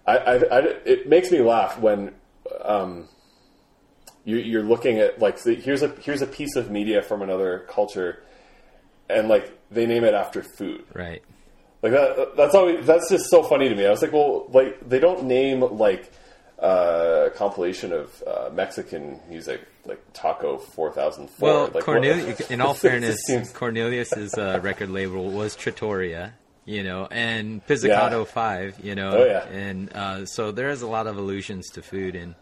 I, 0.07 0.17
I, 0.17 0.35
I, 0.37 0.59
it 0.87 1.09
makes 1.09 1.31
me 1.31 1.41
laugh 1.41 1.79
when 1.79 2.15
um, 2.65 3.09
you, 4.29 4.37
you're 4.37 4.63
looking 4.63 4.99
at 4.99 5.19
like 5.19 5.43
the- 5.43 5.55
here's 5.55 5.83
a 5.83 5.89
here's 6.07 6.23
a 6.23 6.27
piece 6.27 6.55
of 6.57 6.71
media 6.71 7.01
from 7.03 7.23
another 7.23 7.67
culture, 7.69 8.23
and 9.09 9.29
like 9.29 9.47
they 9.71 9.87
name 9.87 10.05
it 10.05 10.15
after 10.15 10.43
food. 10.43 10.85
Right. 10.95 11.23
Like 11.83 11.93
that. 11.93 12.37
That's 12.37 12.55
always 12.55 12.85
that's 12.87 13.09
just 13.09 13.31
so 13.31 13.43
funny 13.43 13.69
to 13.69 13.75
me. 13.75 13.87
I 13.87 13.91
was 13.91 14.03
like, 14.03 14.13
well, 14.13 14.47
like 14.51 14.89
they 14.89 14.99
don't 14.99 15.25
name 15.25 15.61
like 15.61 16.13
uh, 16.63 17.25
a 17.27 17.31
compilation 17.31 17.93
of 17.93 18.23
uh, 18.27 18.51
Mexican 18.53 19.21
music 19.29 19.61
like 19.87 20.01
Taco 20.13 20.59
Four 20.59 20.91
Thousand 20.93 21.31
Four. 21.31 21.71
Well, 21.71 21.71
like. 21.73 22.51
In 22.51 22.61
all 22.61 22.75
fairness, 22.87 23.19
seems- 23.27 23.53
Cornelius's 23.53 24.35
uh, 24.35 24.59
record 24.63 24.91
label 24.91 25.31
was 25.31 25.55
Trattoria. 25.57 26.35
You 26.67 26.83
know, 26.85 27.09
and 27.11 27.67
Pizzicato 27.67 28.19
Yeah. 28.19 28.25
Five. 28.27 28.81
You 28.85 28.95
know, 28.95 29.11
Oh, 29.13 29.25
yeah. 29.25 29.45
and 29.49 29.91
uh, 29.95 30.27
so 30.27 30.53
there 30.53 30.69
is 30.69 30.83
a 30.83 30.87
lot 30.87 31.07
of 31.07 31.17
allusions 31.17 31.71
to 31.71 31.83
food 31.83 32.15
and 32.15 32.35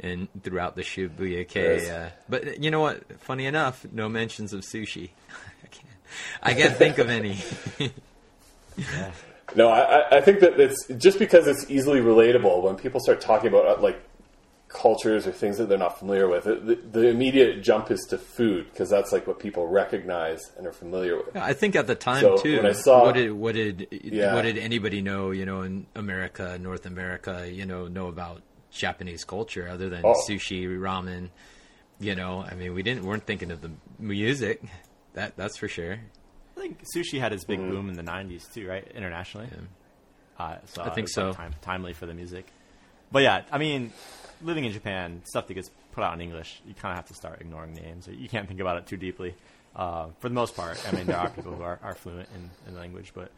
and 0.00 0.28
throughout 0.42 0.76
the 0.76 0.82
Shibuya. 0.82 1.46
K. 1.48 1.90
Uh, 1.90 2.08
but 2.28 2.62
you 2.62 2.70
know 2.70 2.80
what? 2.80 3.20
Funny 3.20 3.46
enough, 3.46 3.86
no 3.92 4.08
mentions 4.08 4.52
of 4.52 4.60
sushi. 4.62 5.10
I 5.64 5.66
can't. 5.68 5.86
I 6.42 6.54
can't 6.54 6.76
think 6.76 6.98
of 6.98 7.08
any. 7.10 7.38
No, 9.54 9.68
I, 9.68 10.16
I- 10.16 10.20
think 10.22 10.40
that 10.40 10.58
it's 10.58 10.86
just 10.96 11.18
because 11.18 11.46
it's 11.46 11.70
easily 11.70 12.00
relatable. 12.00 12.62
When 12.62 12.76
people 12.76 13.00
start 13.00 13.20
talking 13.20 13.48
about 13.48 13.66
uh, 13.66 13.82
like 13.82 14.02
cultures 14.68 15.26
or 15.26 15.32
things 15.32 15.58
that 15.58 15.68
they're 15.68 15.76
not 15.76 15.98
familiar 15.98 16.26
with, 16.26 16.46
it, 16.46 16.66
the, 16.66 16.74
the 17.00 17.08
immediate 17.08 17.60
jump 17.62 17.90
is 17.90 18.00
to 18.08 18.16
food 18.16 18.70
because 18.70 18.88
that's 18.88 19.12
like 19.12 19.26
what 19.26 19.38
people 19.38 19.66
recognize 19.68 20.40
and 20.56 20.66
are 20.66 20.72
familiar 20.72 21.18
with. 21.18 21.36
I 21.36 21.52
think 21.52 21.76
at 21.76 21.86
the 21.86 21.94
time 21.94 22.22
So, 22.22 22.38
too. 22.38 22.56
when 22.56 22.66
I 22.66 22.72
saw- 22.72 23.02
what 23.04 23.14
did 23.14 23.32
what 23.32 23.54
did 23.54 23.88
Yeah. 23.90 24.32
what 24.34 24.42
did 24.42 24.56
anybody 24.56 25.02
know? 25.02 25.32
You 25.32 25.44
know, 25.44 25.60
in 25.60 25.84
America, 25.94 26.56
North 26.58 26.86
America, 26.86 27.46
you 27.52 27.66
know, 27.66 27.88
know 27.88 28.06
about 28.06 28.40
Japanese 28.72 29.24
culture 29.24 29.68
other 29.68 29.88
than 29.88 30.02
Oh. 30.04 30.14
sushi, 30.28 30.66
ramen. 30.66 31.28
You 32.00 32.14
know, 32.14 32.44
I 32.50 32.54
mean, 32.54 32.74
we 32.74 32.82
didn't 32.82 33.04
weren't 33.04 33.24
thinking 33.26 33.50
of 33.50 33.60
the 33.60 33.70
music. 33.98 34.62
That 35.14 35.36
that's 35.36 35.56
for 35.56 35.68
sure. 35.68 35.98
I 36.56 36.60
think 36.60 36.82
sushi 36.96 37.20
had 37.20 37.32
its 37.32 37.44
big 37.44 37.58
Mm-hmm. 37.60 37.70
boom 37.70 37.88
in 37.90 37.94
the 37.96 38.02
'90s 38.02 38.52
too, 38.52 38.66
right? 38.68 38.86
Internationally. 38.94 39.48
Uh, 40.38 40.56
so 40.66 40.82
I 40.82 40.90
think 40.90 41.08
so. 41.08 41.32
time, 41.32 41.54
timely 41.62 41.92
for 41.92 42.06
the 42.06 42.14
music. 42.14 42.46
But 43.12 43.22
yeah, 43.22 43.42
I 43.52 43.58
mean, 43.58 43.92
living 44.42 44.64
in 44.64 44.72
Japan, 44.72 45.20
stuff 45.24 45.46
that 45.46 45.54
gets 45.54 45.70
put 45.92 46.02
out 46.02 46.14
in 46.14 46.20
English, 46.22 46.60
you 46.66 46.74
kind 46.74 46.92
of 46.92 46.96
have 46.96 47.06
to 47.08 47.14
start 47.14 47.40
ignoring 47.40 47.74
names. 47.74 48.08
You 48.08 48.28
can't 48.28 48.48
think 48.48 48.60
about 48.60 48.78
it 48.78 48.86
too 48.86 48.96
deeply. 48.96 49.34
Uh, 49.76 50.06
for 50.20 50.28
the 50.28 50.34
most 50.34 50.56
part, 50.56 50.78
I 50.88 50.92
mean, 50.96 51.06
there 51.06 51.18
are 51.18 51.28
people 51.36 51.52
who 51.52 51.62
are, 51.62 51.78
are 51.82 51.94
fluent 51.94 52.28
in, 52.34 52.50
in 52.66 52.74
the 52.74 52.80
language, 52.80 53.12
but 53.14 53.30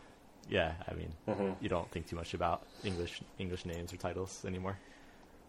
yeah, 0.49 0.73
I 0.89 0.95
mean, 0.95 1.13
Mm-hmm. 1.29 1.53
you 1.61 1.69
don't 1.69 1.91
think 1.91 2.09
too 2.09 2.17
much 2.17 2.35
about 2.35 2.63
English 2.85 3.21
English 3.39 3.67
names 3.67 3.93
or 3.93 3.97
titles 3.97 4.45
anymore. 4.47 4.79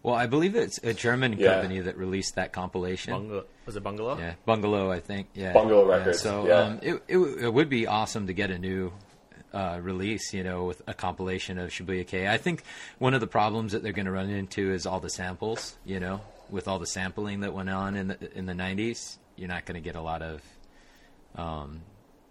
Well, 0.06 0.14
I 0.14 0.26
believe 0.28 0.54
it's 0.54 0.78
a 0.84 0.94
German 0.94 1.32
Yeah. 1.36 1.54
company 1.54 1.80
that 1.80 1.96
released 1.96 2.36
that 2.36 2.52
compilation. 2.52 3.12
Bungalow, 3.12 3.44
was 3.66 3.74
it 3.74 3.82
Bungalow? 3.82 4.16
Yeah, 4.16 4.34
Bungalow, 4.44 4.88
I 4.92 5.00
think. 5.00 5.26
Yeah, 5.34 5.52
Bungalow 5.52 5.88
Yeah, 5.88 5.96
Records, 5.96 6.20
so 6.20 6.46
yeah. 6.46 6.60
um, 6.60 6.78
it, 6.80 7.02
it 7.08 7.18
it 7.18 7.52
would 7.52 7.68
be 7.68 7.88
awesome 7.88 8.28
to 8.28 8.32
get 8.32 8.52
a 8.52 8.58
new 8.58 8.92
uh, 9.52 9.80
release, 9.82 10.32
you 10.32 10.44
know, 10.44 10.62
with 10.64 10.80
a 10.86 10.94
compilation 10.94 11.58
of 11.58 11.70
Shibuya 11.70 12.06
Kei. 12.06 12.28
I 12.28 12.36
think 12.36 12.62
one 13.00 13.14
of 13.14 13.20
the 13.20 13.26
problems 13.26 13.72
that 13.72 13.82
they're 13.82 13.92
going 13.92 14.06
to 14.06 14.12
run 14.12 14.30
into 14.30 14.70
is 14.72 14.86
all 14.86 15.00
the 15.00 15.10
samples, 15.10 15.76
you 15.84 15.98
know, 15.98 16.20
with 16.50 16.68
all 16.68 16.78
the 16.78 16.86
sampling 16.86 17.40
that 17.40 17.52
went 17.52 17.68
on 17.68 17.96
in 17.96 18.06
the 18.06 18.38
in 18.38 18.46
the 18.46 18.52
'90s. 18.54 19.18
you're 19.34 19.48
not 19.48 19.64
going 19.66 19.74
to 19.74 19.84
get 19.84 19.96
a 19.96 20.00
lot 20.00 20.22
of 20.22 20.40
um, 21.34 21.80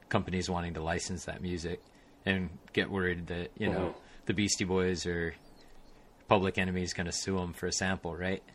companies 0.08 0.50
wanting 0.50 0.76
to 0.76 0.82
license 0.82 1.26
that 1.26 1.42
music 1.42 1.82
and 2.26 2.50
get 2.72 2.90
worried 2.90 3.28
that 3.28 3.52
you 3.58 3.68
know 3.70 3.80
Mhm. 3.90 3.94
the 4.28 4.34
Beastie 4.34 4.64
Boys 4.64 5.06
or 5.06 5.36
Public 6.28 6.58
Enemy 6.58 6.84
is 6.84 6.94
going 6.94 7.06
to 7.06 7.12
sue 7.12 7.38
them 7.38 7.54
for 7.54 7.68
a 7.68 7.72
sample, 7.72 8.16
right? 8.16 8.42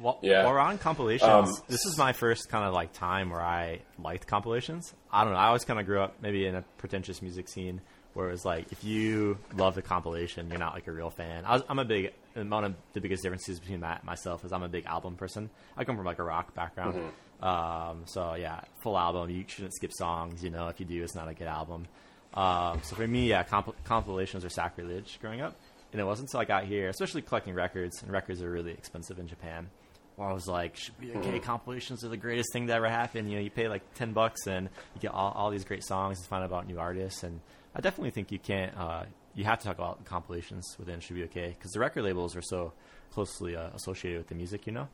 Well, 0.00 0.18
Yeah. 0.22 0.44
while 0.44 0.52
we're 0.52 0.60
on 0.60 0.78
compilations, 0.78 1.28
Um, 1.28 1.52
this 1.66 1.84
is 1.84 1.98
my 1.98 2.12
first 2.12 2.48
kind 2.48 2.64
of 2.64 2.72
like 2.72 2.92
time 2.92 3.30
where 3.30 3.40
I 3.42 3.80
liked 3.98 4.28
compilations. 4.28 4.94
I 5.10 5.24
don't 5.24 5.32
know. 5.32 5.38
I 5.40 5.46
always 5.48 5.64
kind 5.64 5.80
of 5.80 5.86
grew 5.86 6.00
up 6.00 6.14
maybe 6.22 6.46
in 6.46 6.54
a 6.54 6.62
pretentious 6.78 7.20
music 7.20 7.48
scene 7.48 7.80
where 8.14 8.28
it 8.28 8.30
was 8.30 8.44
like 8.44 8.70
if 8.70 8.84
you 8.84 9.38
love 9.56 9.74
the 9.74 9.82
compilation, 9.82 10.50
you're 10.50 10.58
not 10.60 10.72
like 10.74 10.86
a 10.86 10.92
real 10.92 11.10
fan. 11.10 11.44
I 11.44 11.54
was, 11.54 11.62
I'm 11.68 11.80
a 11.80 11.84
big 11.84 12.12
one 12.36 12.62
of 12.64 12.76
the 12.92 13.00
biggest 13.00 13.24
differences 13.24 13.58
between 13.58 13.80
Matt 13.80 13.98
and 13.98 14.04
myself 14.06 14.44
is 14.44 14.52
I'm 14.52 14.62
a 14.62 14.68
big 14.68 14.86
album 14.86 15.16
person. 15.16 15.50
I 15.76 15.82
come 15.82 15.96
from 15.96 16.06
like 16.06 16.20
a 16.20 16.24
rock 16.24 16.54
background, 16.54 17.00
um, 17.42 18.02
so 18.04 18.34
yeah, 18.34 18.60
full 18.84 18.96
album. 18.96 19.30
You 19.30 19.44
shouldn't 19.48 19.74
skip 19.74 19.92
songs. 19.92 20.44
You 20.44 20.50
know, 20.50 20.68
if 20.68 20.78
you 20.78 20.86
do, 20.86 21.02
it's 21.02 21.16
not 21.16 21.26
a 21.26 21.34
good 21.34 21.48
album. 21.48 21.88
Um, 22.34 22.80
so 22.84 22.94
for 22.94 23.08
me, 23.08 23.28
yeah, 23.30 23.42
comp- 23.42 23.82
compilations 23.82 24.44
are 24.44 24.48
sacrilege 24.48 25.18
growing 25.20 25.40
up. 25.40 25.56
And 25.92 26.00
it 26.00 26.04
wasn't 26.04 26.28
until 26.28 26.40
I 26.40 26.44
got 26.44 26.64
here, 26.64 26.88
especially 26.88 27.22
collecting 27.22 27.54
records, 27.54 28.02
and 28.02 28.12
records 28.12 28.42
are 28.42 28.50
really 28.50 28.72
expensive 28.72 29.18
in 29.18 29.26
Japan, 29.26 29.70
where 30.16 30.28
I 30.28 30.32
was 30.32 30.46
like, 30.46 30.76
Shibuya 30.76 31.22
Kei, 31.22 31.38
compilations 31.38 32.04
are 32.04 32.08
the 32.08 32.16
greatest 32.16 32.52
thing 32.52 32.66
that 32.66 32.76
ever 32.76 32.88
happened." 32.88 33.30
You 33.30 33.36
know, 33.36 33.42
you 33.42 33.50
pay 33.50 33.68
like 33.68 33.94
10 33.94 34.12
bucks 34.12 34.46
and 34.46 34.68
you 34.94 35.00
get 35.00 35.12
all, 35.12 35.32
all 35.32 35.50
these 35.50 35.64
great 35.64 35.84
songs 35.84 36.18
and 36.18 36.26
find 36.26 36.42
out 36.42 36.46
about 36.46 36.66
new 36.66 36.78
artists. 36.78 37.22
And 37.22 37.40
I 37.74 37.80
definitely 37.80 38.10
think 38.10 38.30
you 38.30 38.38
can't, 38.38 38.76
uh, 38.76 39.04
you 39.34 39.44
have 39.44 39.58
to 39.60 39.64
talk 39.64 39.78
about 39.78 40.04
compilations 40.04 40.76
within 40.78 41.00
Shibuya 41.00 41.30
Kei, 41.30 41.54
because 41.56 41.70
the 41.72 41.80
record 41.80 42.02
labels 42.02 42.36
are 42.36 42.42
so 42.42 42.72
closely 43.12 43.56
uh, 43.56 43.68
associated 43.74 44.18
with 44.18 44.28
the 44.28 44.34
music, 44.34 44.66
you 44.66 44.72
know? 44.72 44.88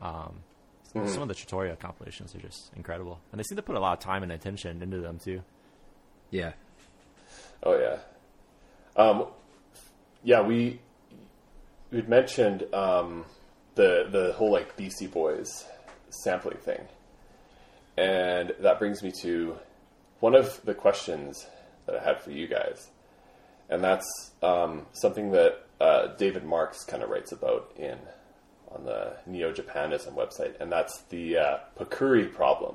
Um, 0.00 0.36
so 0.92 1.04
Some 1.06 1.22
of 1.22 1.28
the 1.28 1.34
Trattoria 1.34 1.74
compilations 1.74 2.34
are 2.36 2.38
just 2.38 2.70
incredible. 2.76 3.18
And 3.32 3.38
they 3.40 3.42
seem 3.42 3.56
to 3.56 3.62
put 3.62 3.74
a 3.74 3.80
lot 3.80 3.94
of 3.94 3.98
time 3.98 4.22
and 4.22 4.30
attention 4.30 4.82
into 4.82 4.98
them, 4.98 5.18
too. 5.18 5.42
Yeah. 6.30 6.52
Oh 7.62 7.76
yeah, 7.78 7.98
um, 9.02 9.26
yeah. 10.26 10.42
We 10.42 10.80
we'd 11.92 12.08
mentioned 12.08 12.66
um, 12.74 13.24
the 13.76 14.08
the 14.10 14.32
whole 14.32 14.50
like 14.50 14.76
Beastie 14.76 15.06
Boys 15.06 15.64
sampling 16.10 16.58
thing, 16.58 16.82
and 17.96 18.52
that 18.60 18.80
brings 18.80 19.02
me 19.02 19.12
to 19.22 19.56
one 20.18 20.34
of 20.34 20.60
the 20.64 20.74
questions 20.74 21.46
that 21.86 21.94
I 21.96 22.02
had 22.02 22.20
for 22.20 22.32
you 22.32 22.48
guys, 22.48 22.88
and 23.70 23.84
that's 23.84 24.32
um, 24.42 24.86
something 24.92 25.30
that 25.30 25.64
uh, 25.80 26.08
David 26.16 26.44
Marx 26.44 26.84
kind 26.84 27.04
of 27.04 27.08
writes 27.08 27.30
about 27.30 27.70
in 27.76 27.96
on 28.72 28.84
the 28.84 29.12
Néojaponisme 29.30 30.12
website, 30.12 30.60
and 30.60 30.72
that's 30.72 31.02
the 31.02 31.38
uh, 31.38 31.58
Pakuri 31.78 32.30
problem 32.34 32.74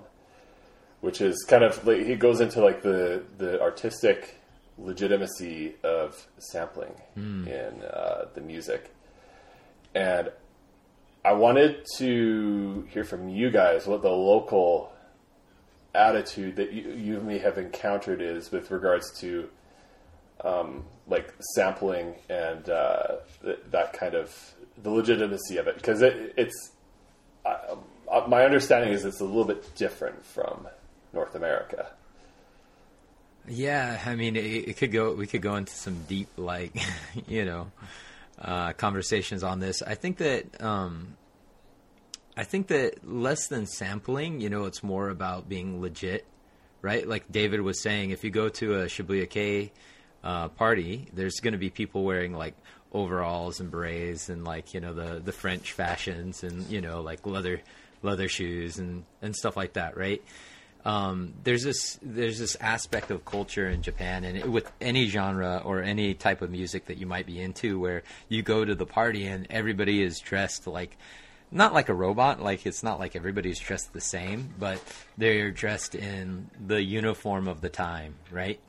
which 1.01 1.19
is 1.19 1.43
kind 1.47 1.63
of 1.63 1.85
like 1.85 2.05
he 2.05 2.15
goes 2.15 2.39
into 2.39 2.63
like 2.63 2.81
the 2.81 3.23
the 3.37 3.59
artistic 3.59 4.35
legitimacy 4.81 5.75
of 5.83 6.27
sampling 6.37 6.93
in 7.47 7.81
uh, 7.83 8.25
the 8.33 8.41
music, 8.41 8.93
and 9.93 10.31
I 11.23 11.33
wanted 11.33 11.85
to 11.97 12.87
hear 12.89 13.03
from 13.03 13.29
you 13.29 13.51
guys 13.51 13.85
what 13.85 14.01
the 14.01 14.09
local 14.09 14.91
attitude 15.93 16.55
that 16.55 16.71
you, 16.71 16.91
you 16.91 17.19
may 17.19 17.37
have 17.37 17.57
encountered 17.57 18.21
is 18.21 18.51
with 18.51 18.71
regards 18.71 19.11
to 19.19 19.49
um, 20.43 20.85
like 21.07 21.33
sampling 21.53 22.15
and 22.29 22.69
uh, 22.69 23.17
th- 23.43 23.59
that 23.69 23.93
kind 23.93 24.15
of 24.15 24.35
the 24.81 24.89
legitimacy 24.89 25.57
of 25.57 25.67
it. 25.67 25.75
Because 25.75 26.01
it, 26.01 26.33
it's 26.37 26.71
uh, 27.45 27.75
uh, 28.11 28.25
my 28.27 28.43
understanding 28.43 28.91
is 28.91 29.05
it's 29.05 29.19
a 29.19 29.25
little 29.25 29.45
bit 29.45 29.75
different 29.75 30.25
from 30.25 30.67
North 31.13 31.35
America. 31.35 31.91
Yeah, 33.47 33.99
I 34.05 34.15
mean, 34.15 34.35
it, 34.35 34.39
it 34.69 34.77
could 34.77 34.91
go. 34.91 35.13
We 35.13 35.27
could 35.27 35.41
go 35.41 35.55
into 35.55 35.73
some 35.73 36.03
deep, 36.07 36.29
like, 36.37 36.73
you 37.27 37.45
know, 37.45 37.71
uh, 38.39 38.73
conversations 38.73 39.43
on 39.43 39.59
this. 39.59 39.81
I 39.81 39.95
think 39.95 40.17
that, 40.17 40.61
um, 40.61 41.15
I 42.37 42.43
think 42.43 42.67
that 42.67 43.07
less 43.07 43.47
than 43.47 43.65
sampling, 43.65 44.41
you 44.41 44.49
know, 44.49 44.65
it's 44.65 44.83
more 44.83 45.09
about 45.09 45.49
being 45.49 45.81
legit, 45.81 46.25
right? 46.81 47.07
Like 47.07 47.31
David 47.31 47.61
was 47.61 47.81
saying, 47.81 48.11
if 48.11 48.23
you 48.23 48.29
go 48.29 48.49
to 48.49 48.81
a 48.81 48.85
Shibuya 48.85 49.29
Kei 49.29 49.71
uh, 50.23 50.47
party, 50.49 51.07
there's 51.13 51.39
going 51.39 51.53
to 51.53 51.57
be 51.57 51.69
people 51.69 52.03
wearing 52.03 52.33
like 52.33 52.55
overalls 52.93 53.59
and 53.59 53.71
berets 53.71 54.29
and 54.29 54.43
like 54.43 54.73
you 54.73 54.79
know 54.81 54.93
the 54.93 55.21
the 55.23 55.31
French 55.31 55.71
fashions 55.71 56.43
and 56.43 56.67
you 56.67 56.81
know 56.81 57.01
like 57.01 57.25
leather 57.25 57.61
leather 58.03 58.27
shoes 58.27 58.77
and 58.77 59.03
and 59.21 59.35
stuff 59.35 59.55
like 59.57 59.73
that, 59.73 59.97
right? 59.97 60.21
Um, 60.85 61.33
there's 61.43 61.63
this 61.63 61.99
there's 62.01 62.39
this 62.39 62.55
aspect 62.59 63.11
of 63.11 63.23
culture 63.25 63.67
in 63.69 63.81
Japan, 63.81 64.23
and 64.23 64.37
it, 64.37 64.49
with 64.49 64.71
any 64.81 65.07
genre 65.07 65.61
or 65.63 65.81
any 65.81 66.13
type 66.13 66.41
of 66.41 66.49
music 66.49 66.85
that 66.85 66.97
you 66.97 67.05
might 67.05 67.25
be 67.25 67.39
into, 67.39 67.79
where 67.79 68.03
you 68.29 68.41
go 68.41 68.65
to 68.65 68.73
the 68.75 68.85
party 68.85 69.25
and 69.27 69.45
everybody 69.49 70.01
is 70.01 70.19
dressed 70.19 70.65
like 70.67 70.97
not 71.51 71.73
like 71.73 71.89
a 71.89 71.93
robot, 71.93 72.41
like 72.41 72.65
it's 72.65 72.81
not 72.81 72.97
like 72.99 73.15
everybody's 73.15 73.59
dressed 73.59 73.91
the 73.93 73.99
same, 74.01 74.53
but 74.57 74.81
they're 75.17 75.51
dressed 75.51 75.95
in 75.95 76.49
the 76.65 76.81
uniform 76.81 77.47
of 77.47 77.59
the 77.61 77.67
time, 77.69 78.15
right? 78.31 78.59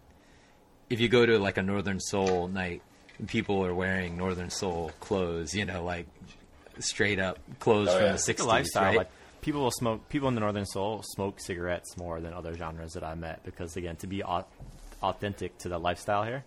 If 0.91 0.99
you 1.01 1.09
go 1.09 1.25
to 1.25 1.39
like 1.39 1.57
a 1.59 1.63
Northern 1.63 2.01
Soul 2.01 2.49
night, 2.49 2.83
people 3.29 3.65
are 3.65 3.73
wearing 3.75 4.17
Northern 4.17 4.51
Soul 4.51 4.91
clothes, 5.01 5.55
you 5.55 5.65
know, 5.65 5.85
like 5.85 6.07
straight 6.81 7.19
up 7.21 7.39
clothes 7.61 7.89
Oh, 7.89 7.93
from 7.97 8.03
yeah. 8.07 8.09
the 8.09 8.15
It's 8.15 8.29
'60s, 8.29 8.41
a 8.45 8.47
lifestyle. 8.49 8.83
right? 8.85 8.97
Like 8.99 9.11
people 9.43 9.61
will 9.61 9.71
smoke. 9.71 10.09
People 10.09 10.29
in 10.29 10.35
the 10.35 10.41
Northern 10.41 10.65
Soul 10.65 11.03
smoke 11.15 11.39
cigarettes 11.41 11.97
more 11.99 12.21
than 12.21 12.33
other 12.33 12.55
genres 12.55 12.95
that 12.95 13.05
I 13.05 13.15
met 13.15 13.45
because 13.45 13.77
again, 13.77 13.97
to 13.97 14.07
be 14.07 14.25
au- 14.25 14.47
authentic 15.03 15.59
to 15.59 15.69
the 15.69 15.79
lifestyle 15.79 16.25
here, 16.25 16.45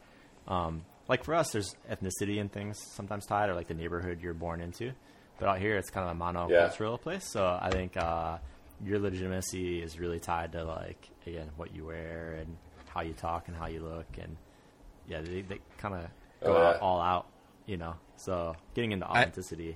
um, 0.47 0.83
like 1.07 1.23
for 1.23 1.35
us, 1.35 1.51
there's 1.51 1.75
ethnicity 1.91 2.41
and 2.41 2.51
things 2.51 2.79
sometimes 2.95 3.27
tied, 3.27 3.49
or 3.49 3.53
like 3.53 3.67
the 3.67 3.73
neighborhood 3.75 4.19
you're 4.21 4.33
born 4.33 4.59
into. 4.61 4.91
But 5.39 5.49
out 5.49 5.59
here, 5.59 5.77
it's 5.77 5.89
kind 5.91 6.09
of 6.09 6.15
a 6.15 6.19
monocultural 6.19 6.99
place. 6.99 7.29
So 7.29 7.45
I 7.61 7.69
think 7.69 7.95
uh, 7.97 8.37
your 8.83 8.97
legitimacy 8.99 9.81
is 9.83 9.99
really 9.99 10.19
tied 10.19 10.53
to 10.53 10.63
like 10.63 11.09
again 11.27 11.49
what 11.57 11.75
you 11.75 11.85
wear 11.85 12.37
and 12.39 12.57
how 12.87 13.01
you 13.01 13.13
talk 13.13 13.47
and 13.49 13.55
how 13.55 13.67
you 13.67 13.81
look, 13.81 14.07
and 14.19 14.35
yeah, 15.07 15.21
they, 15.21 15.41
they 15.41 15.59
kind 15.77 15.93
of 15.95 16.01
go 16.41 16.55
Oh, 16.55 16.61
out, 16.63 16.79
all 16.81 17.01
out, 17.01 17.27
you 17.65 17.77
know. 17.77 17.95
So 18.17 18.55
getting 18.73 18.93
into 18.93 19.05
authenticity, 19.05 19.65
yeah. 19.65 19.73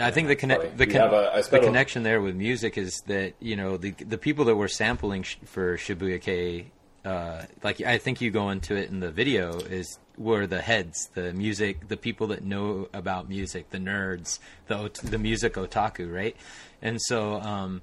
I 0.00 0.10
think 0.10 0.28
the 0.28 0.36
connect 0.36 0.76
the, 0.76 0.86
con- 0.86 1.00
have 1.00 1.12
a- 1.12 1.32
I 1.34 1.42
the 1.42 1.58
connection 1.60 2.02
there 2.02 2.20
with 2.20 2.34
music 2.34 2.78
is 2.78 3.00
that 3.06 3.34
you 3.40 3.56
know 3.56 3.76
the 3.76 3.90
the 3.92 4.18
people 4.18 4.44
that 4.46 4.56
were 4.56 4.68
sampling 4.68 5.22
sh- 5.22 5.36
for 5.44 5.76
Shibuya 5.76 6.20
Kei, 6.20 6.66
uh, 7.04 7.42
like 7.62 7.80
I 7.80 7.98
think 7.98 8.20
you 8.20 8.30
go 8.30 8.50
into 8.50 8.74
it 8.76 8.90
in 8.90 9.00
the 9.00 9.10
video 9.10 9.58
is 9.58 9.98
were 10.18 10.46
the 10.46 10.60
heads, 10.60 11.08
the 11.14 11.32
music, 11.32 11.88
the 11.88 11.96
people 11.96 12.26
that 12.28 12.44
know 12.44 12.88
about 12.92 13.28
music, 13.28 13.70
the 13.70 13.78
nerds, 13.78 14.38
the 14.66 14.90
the 15.02 15.18
music 15.18 15.54
otaku, 15.54 16.12
right? 16.12 16.36
And 16.82 17.00
so 17.00 17.40
um, 17.40 17.82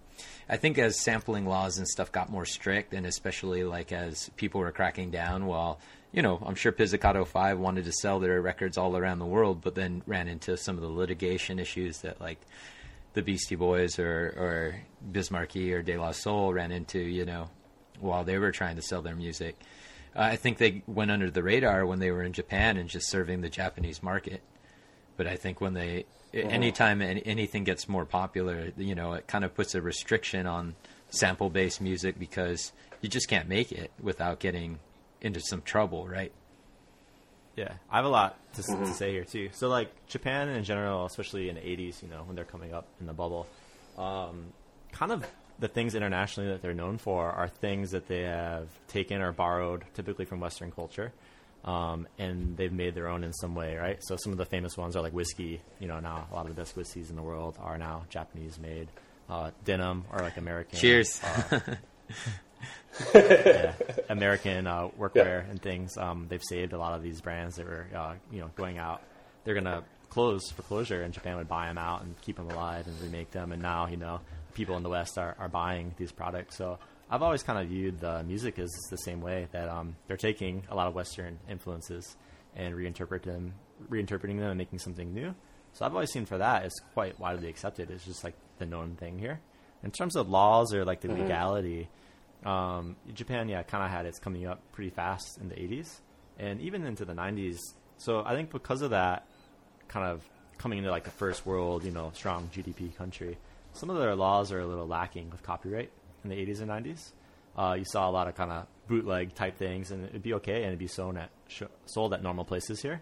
I 0.49 0.57
think 0.57 0.78
as 0.78 0.99
sampling 0.99 1.45
laws 1.45 1.78
and 1.78 1.88
stuff 1.88 2.11
got 2.11 2.30
more 2.32 2.45
strict, 2.45 2.93
and 2.93 3.05
especially 3.05 3.63
like 3.63 3.91
as 3.91 4.30
people 4.38 4.61
were 4.61 4.72
cracking 4.72 5.11
down, 5.11 5.45
while 5.45 5.80
you 6.12 6.22
know, 6.22 6.41
I'm 6.45 6.55
sure 6.55 6.72
Pizzicato 6.72 7.26
Five 7.26 7.60
wanted 7.60 7.86
to 7.86 7.91
sell 7.91 8.20
their 8.20 8.41
records 8.41 8.78
all 8.78 8.95
around 8.97 9.20
the 9.20 9.26
world, 9.26 9.62
but 9.62 9.76
then 9.76 10.01
ran 10.05 10.28
into 10.28 10.58
some 10.58 10.76
of 10.76 10.82
the 10.82 10.89
litigation 10.89 11.60
issues 11.60 11.99
that 11.99 12.22
like 12.22 12.39
the 13.14 13.22
Beastie 13.22 13.55
Boys 13.55 13.99
or 13.99 14.34
or 14.38 14.76
Biz 15.12 15.32
Markie 15.32 15.74
or 15.74 15.82
De 15.82 15.97
La 15.97 16.12
Soul 16.12 16.53
ran 16.53 16.72
into, 16.72 16.99
you 16.99 17.26
know, 17.26 17.49
while 17.99 18.24
they 18.24 18.38
were 18.38 18.51
trying 18.51 18.76
to 18.78 18.82
sell 18.82 19.01
their 19.01 19.16
music. 19.16 19.58
Uh, 20.16 20.22
I 20.22 20.36
think 20.36 20.58
they 20.58 20.84
went 20.88 21.12
under 21.12 21.30
the 21.30 21.43
radar 21.43 21.86
when 21.86 21.99
they 21.99 22.12
were 22.12 22.24
in 22.24 22.34
Japan 22.34 22.78
and 22.78 22.89
just 22.89 23.10
serving 23.10 23.41
the 23.41 23.49
Japanese 23.49 24.01
market. 24.01 24.41
But 25.16 25.28
I 25.28 25.36
think 25.36 25.62
when 25.62 25.74
they, 25.74 26.05
anytime 26.34 27.01
any, 27.01 27.26
anything 27.26 27.64
gets 27.64 27.89
more 27.89 28.05
popular, 28.05 28.72
you 28.78 28.95
know, 28.95 29.14
it 29.14 29.28
kind 29.28 29.43
of 29.43 29.55
puts 29.55 29.76
a 29.76 29.82
restriction 29.82 30.45
on 30.45 30.76
sample 31.10 31.49
based 31.49 31.82
music 31.82 32.20
because 32.20 32.72
you 33.01 33.10
just 33.10 33.28
can't 33.28 33.47
make 33.47 33.72
it 33.72 33.91
without 34.01 34.39
getting 34.39 34.80
into 35.22 35.39
some 35.39 35.61
trouble, 35.61 36.07
right? 36.07 36.32
Yeah, 37.55 37.74
I 37.89 37.95
have 37.95 38.05
a 38.05 38.09
lot 38.09 38.38
to, 38.53 38.59
s 38.59 38.68
to 38.68 38.93
say 38.93 39.11
here 39.11 39.24
too. 39.24 39.49
So, 39.53 39.68
like 39.68 39.89
Japan 40.07 40.47
in 40.49 40.63
general, 40.63 41.05
especially 41.05 41.49
in 41.49 41.55
the 41.55 41.61
'80s, 41.61 42.03
you 42.03 42.07
know, 42.09 42.22
when 42.26 42.36
they're 42.36 42.45
coming 42.45 42.72
up 42.74 42.86
in 42.99 43.07
the 43.07 43.13
bubble, 43.13 43.47
um, 43.97 44.53
kind 44.91 45.11
of 45.11 45.26
the 45.57 45.68
things 45.68 45.95
internationally 45.95 46.51
that 46.51 46.61
they're 46.61 46.76
known 46.76 46.99
for 46.99 47.28
are 47.32 47.47
things 47.47 47.91
that 47.91 48.07
they 48.07 48.22
have 48.22 48.68
taken 48.88 49.22
or 49.22 49.32
borrowed, 49.32 49.84
typically 49.95 50.26
from 50.26 50.39
Western 50.39 50.72
culture, 50.72 51.11
um, 51.65 52.07
and 52.20 52.55
they've 52.57 52.72
made 52.72 52.93
their 52.93 53.07
own 53.07 53.24
in 53.24 53.34
some 53.34 53.55
way, 53.55 53.76
right? 53.76 53.97
So, 54.03 54.18
some 54.18 54.32
of 54.32 54.38
the 54.38 54.45
famous 54.45 54.78
ones 54.78 54.95
are 54.95 55.01
like 55.01 55.13
whiskey. 55.13 55.59
You 55.80 55.88
know, 55.88 55.99
now 55.99 56.28
a 56.32 56.36
lot 56.36 56.45
of 56.47 56.55
the 56.55 56.61
best 56.61 56.76
whiskeys 56.76 57.09
in 57.09 57.15
the 57.15 57.24
world 57.24 57.57
are 57.59 57.80
now 57.80 58.05
Japanese 58.09 58.59
made. 58.59 58.88
Uh, 59.30 59.49
denim 59.65 60.05
or 60.11 60.20
like 60.20 60.38
American. 60.38 60.78
Cheers. 60.80 61.20
uh, 61.24 61.59
yeah, 63.14 63.74
American 64.10 64.68
uh, 64.68 64.89
workwear 64.99 65.49
and 65.49 65.62
things. 65.62 65.97
Um, 65.97 66.26
they've 66.30 66.43
saved 66.43 66.74
a 66.74 66.78
lot 66.78 66.93
of 66.93 67.03
these 67.03 67.22
brands 67.22 67.55
that 67.58 67.66
were, 67.66 67.88
uh, 67.95 68.16
you 68.32 68.39
know, 68.39 68.49
going 68.55 68.78
out. 68.78 69.01
They're 69.43 69.55
gonna 69.55 69.84
close 70.10 70.49
for 70.51 70.62
closure, 70.64 71.01
and 71.01 71.14
Japan 71.14 71.38
would 71.38 71.47
buy 71.47 71.68
them 71.68 71.78
out 71.78 72.01
and 72.01 72.20
keep 72.22 72.38
them 72.38 72.49
alive 72.49 72.88
and 72.88 72.99
remake 73.01 73.32
them. 73.32 73.51
And 73.51 73.62
now, 73.62 73.88
you 73.88 73.97
know, 73.97 74.22
people 74.53 74.76
in 74.78 74.84
the 74.84 74.89
West 74.89 75.18
are, 75.18 75.36
are 75.39 75.47
buying 75.47 75.93
these 75.97 76.12
products. 76.12 76.58
So 76.58 76.80
I've 77.10 77.22
always 77.22 77.43
kind 77.43 77.60
of 77.60 77.68
viewed 77.68 77.99
the 77.99 78.24
music 78.24 78.60
as 78.60 78.70
the 78.89 78.97
same 78.97 79.22
way 79.22 79.47
that 79.51 79.70
um, 79.70 79.95
they're 80.08 80.18
taking 80.18 80.64
a 80.70 80.76
lot 80.76 80.88
of 80.88 80.95
Western 80.95 81.38
influences 81.49 82.18
and 82.55 82.74
reinterpret 82.74 83.24
them, 83.24 83.53
reinterpreting 83.89 84.39
them 84.39 84.49
and 84.49 84.58
making 84.58 84.80
something 84.80 85.14
new. 85.14 85.34
So 85.74 85.86
I've 85.86 85.93
always 85.93 86.12
seen 86.12 86.26
for 86.26 86.39
that 86.39 86.66
it's 86.66 86.80
quite 86.93 87.20
widely 87.20 87.49
accepted. 87.49 87.91
It's 87.91 88.03
just 88.03 88.24
like 88.24 88.34
the 88.58 88.66
known 88.66 88.95
thing 88.95 89.20
here. 89.20 89.39
In 89.84 89.91
terms 89.91 90.16
of 90.16 90.28
laws 90.28 90.74
or 90.74 90.84
like 90.84 91.01
the 91.01 91.10
legality, 91.10 91.88
um, 92.45 92.95
Japan, 93.13 93.49
yeah, 93.49 93.63
kind 93.63 93.83
of 93.83 93.89
had 93.89 94.05
its 94.05 94.19
coming 94.19 94.45
up 94.45 94.59
pretty 94.71 94.89
fast 94.89 95.38
in 95.39 95.49
the 95.49 95.55
80s 95.55 95.99
and 96.39 96.61
even 96.61 96.85
into 96.85 97.05
the 97.05 97.13
90s. 97.13 97.59
So 97.97 98.23
I 98.25 98.35
think 98.35 98.51
because 98.51 98.81
of 98.81 98.91
that, 98.91 99.27
kind 99.88 100.05
of 100.05 100.23
coming 100.57 100.79
into 100.79 100.91
like 100.91 101.03
the 101.03 101.11
first 101.11 101.45
world, 101.45 101.83
you 101.83 101.91
know, 101.91 102.11
strong 102.13 102.49
GDP 102.53 102.95
country, 102.95 103.38
some 103.73 103.89
of 103.89 103.97
their 103.97 104.15
laws 104.15 104.51
are 104.51 104.59
a 104.59 104.65
little 104.67 104.88
lacking 104.88 105.29
with 105.29 105.43
copyright 105.43 105.91
in 106.23 106.29
the 106.29 106.35
80s 106.35 106.61
and 106.61 106.69
90s. 106.69 107.11
Uh, 107.57 107.75
you 107.77 107.85
saw 107.85 108.09
a 108.09 108.11
lot 108.11 108.27
of 108.27 108.35
kind 108.35 108.51
of 108.51 108.67
bootleg 108.88 109.33
type 109.33 109.57
things, 109.57 109.91
and 109.91 110.05
it'd 110.05 110.21
be 110.21 110.33
okay, 110.35 110.57
and 110.57 110.67
it'd 110.67 110.79
be 110.79 110.88
sold 110.88 111.17
at 111.17 111.29
sh- 111.47 111.63
sold 111.85 112.13
at 112.13 112.21
normal 112.21 112.45
places 112.45 112.81
here. 112.81 113.01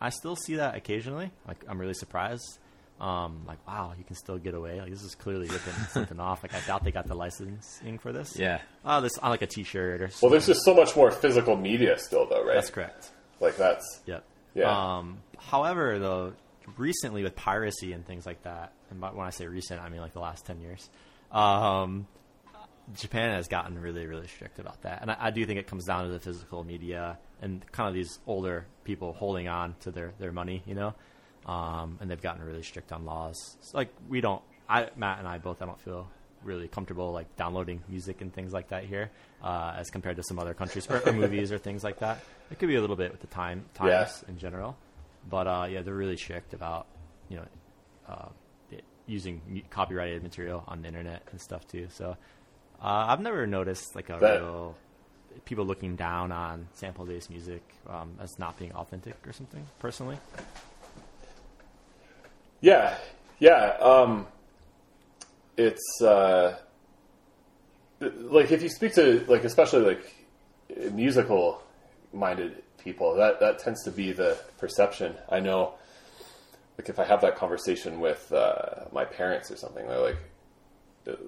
I 0.00 0.10
still 0.10 0.36
see 0.36 0.56
that 0.56 0.74
occasionally. 0.74 1.30
Like 1.48 1.64
I'm 1.68 1.80
really 1.80 1.94
surprised. 1.94 2.58
Um, 3.00 3.42
like 3.46 3.58
wow, 3.66 3.92
you 3.98 4.04
can 4.04 4.16
still 4.16 4.38
get 4.38 4.54
away. 4.54 4.80
Like 4.80 4.90
this 4.90 5.02
is 5.02 5.14
clearly 5.14 5.48
ripping 5.48 5.74
something 5.90 6.18
off. 6.18 6.42
Like 6.42 6.54
I 6.54 6.60
doubt 6.66 6.82
they 6.84 6.92
got 6.92 7.06
the 7.06 7.14
licensing 7.14 7.98
for 7.98 8.12
this. 8.12 8.38
Yeah. 8.38 8.60
Oh, 8.84 9.00
this 9.02 9.18
on 9.18 9.30
like 9.30 9.42
a 9.42 9.46
T-shirt 9.46 10.00
or. 10.00 10.08
Something. 10.08 10.08
Well, 10.08 10.10
Something. 10.10 10.30
there's 10.30 10.46
just 10.46 10.64
so 10.64 10.74
much 10.74 10.96
more 10.96 11.10
physical 11.10 11.56
media 11.56 11.98
still, 11.98 12.26
though, 12.26 12.42
right? 12.44 12.54
That's 12.54 12.70
correct. 12.70 13.10
Like 13.40 13.56
that's 13.56 14.00
Yep. 14.06 14.24
Yeah. 14.54 14.96
Um, 14.98 15.18
however, 15.38 15.98
though, 15.98 16.32
recently 16.78 17.22
with 17.22 17.36
piracy 17.36 17.92
and 17.92 18.06
things 18.06 18.24
like 18.24 18.42
that, 18.44 18.72
and 18.90 18.98
by- 19.00 19.10
when 19.10 19.26
I 19.26 19.30
say 19.30 19.46
recent, 19.46 19.80
I 19.82 19.90
mean 19.90 20.00
like 20.00 20.14
the 20.14 20.20
last 20.20 20.46
ten 20.46 20.60
years, 20.62 20.88
um, 21.32 22.06
Japan 22.94 23.32
has 23.34 23.48
gotten 23.48 23.78
really, 23.80 24.06
really 24.06 24.28
strict 24.28 24.58
about 24.58 24.80
that, 24.82 25.02
and 25.02 25.10
I, 25.10 25.16
I 25.20 25.30
do 25.30 25.44
think 25.44 25.58
it 25.58 25.66
comes 25.66 25.84
down 25.84 26.04
to 26.04 26.10
the 26.10 26.20
physical 26.20 26.62
media 26.64 27.18
and 27.42 27.60
kind 27.72 27.88
of 27.88 27.94
these 27.94 28.18
older 28.26 28.64
people 28.84 29.12
holding 29.12 29.48
on 29.48 29.74
to 29.80 29.90
their 29.90 30.12
their 30.18 30.32
money, 30.32 30.62
you 30.66 30.74
know, 30.74 30.94
um, 31.44 31.98
and 32.00 32.10
they've 32.10 32.22
gotten 32.22 32.44
really 32.44 32.62
strict 32.62 32.92
on 32.92 33.04
laws. 33.04 33.56
Like 33.74 33.88
we 34.08 34.20
don't, 34.20 34.42
I 34.68 34.88
Matt 34.96 35.18
and 35.18 35.28
I 35.28 35.38
both, 35.38 35.60
I 35.62 35.66
don't 35.66 35.80
feel 35.80 36.08
really 36.44 36.68
comfortable 36.68 37.12
like 37.12 37.34
downloading 37.36 37.82
music 37.88 38.20
and 38.20 38.32
things 38.32 38.52
like 38.52 38.68
that 38.68 38.84
here, 38.84 39.10
uh, 39.42 39.74
as 39.76 39.90
compared 39.90 40.16
to 40.16 40.22
some 40.22 40.38
other 40.38 40.54
countries 40.54 40.88
or, 40.88 41.00
or 41.06 41.12
movies 41.12 41.50
or 41.52 41.58
things 41.58 41.82
like 41.84 41.98
that. 42.00 42.18
It 42.50 42.58
could 42.58 42.68
be 42.68 42.76
a 42.76 42.80
little 42.80 42.96
bit 42.96 43.10
with 43.10 43.20
the 43.20 43.26
time 43.26 43.64
times 43.74 43.90
Yeah. 43.90 44.28
in 44.30 44.38
general, 44.38 44.76
but 45.28 45.46
uh, 45.46 45.66
yeah, 45.68 45.82
they're 45.82 45.94
really 45.94 46.16
strict 46.16 46.54
about 46.54 46.86
you 47.28 47.36
know 47.38 47.44
uh, 48.08 48.28
it, 48.70 48.84
using 49.06 49.62
copyrighted 49.70 50.22
material 50.22 50.62
on 50.68 50.82
the 50.82 50.88
internet 50.88 51.22
and 51.32 51.40
stuff 51.40 51.66
too. 51.66 51.88
So 51.90 52.16
uh, 52.80 53.06
I've 53.08 53.20
never 53.20 53.46
noticed 53.46 53.94
like 53.96 54.08
a 54.10 54.18
That- 54.20 54.40
real 54.40 54.76
people 55.44 55.64
looking 55.66 55.96
down 55.96 56.32
on 56.32 56.66
sample-based 56.72 57.28
music 57.30 57.62
um, 57.88 58.14
as 58.20 58.38
not 58.38 58.58
being 58.58 58.72
authentic 58.72 59.14
or 59.26 59.32
something. 59.32 59.66
Personally, 59.80 60.18
Yeah, 62.60 62.96
yeah. 63.38 63.76
Um, 63.80 64.26
it's 65.56 66.02
uh, 66.02 66.58
like 68.00 68.50
if 68.50 68.62
you 68.62 68.68
speak 68.68 68.94
to 68.94 69.24
like 69.28 69.44
especially 69.44 69.84
like 69.86 70.92
musical 70.92 71.62
minded 72.12 72.62
people, 72.78 73.14
that 73.16 73.40
that 73.40 73.58
tends 73.58 73.84
to 73.84 73.90
be 73.90 74.12
the 74.12 74.38
perception. 74.58 75.14
I 75.28 75.40
know, 75.40 75.74
like 76.78 76.88
if 76.88 76.98
I 76.98 77.04
have 77.04 77.20
that 77.22 77.36
conversation 77.36 78.00
with 78.00 78.32
uh, 78.32 78.86
my 78.92 79.04
parents 79.04 79.50
or 79.50 79.56
something, 79.56 79.86
they're 79.86 80.00
like. 80.00 80.18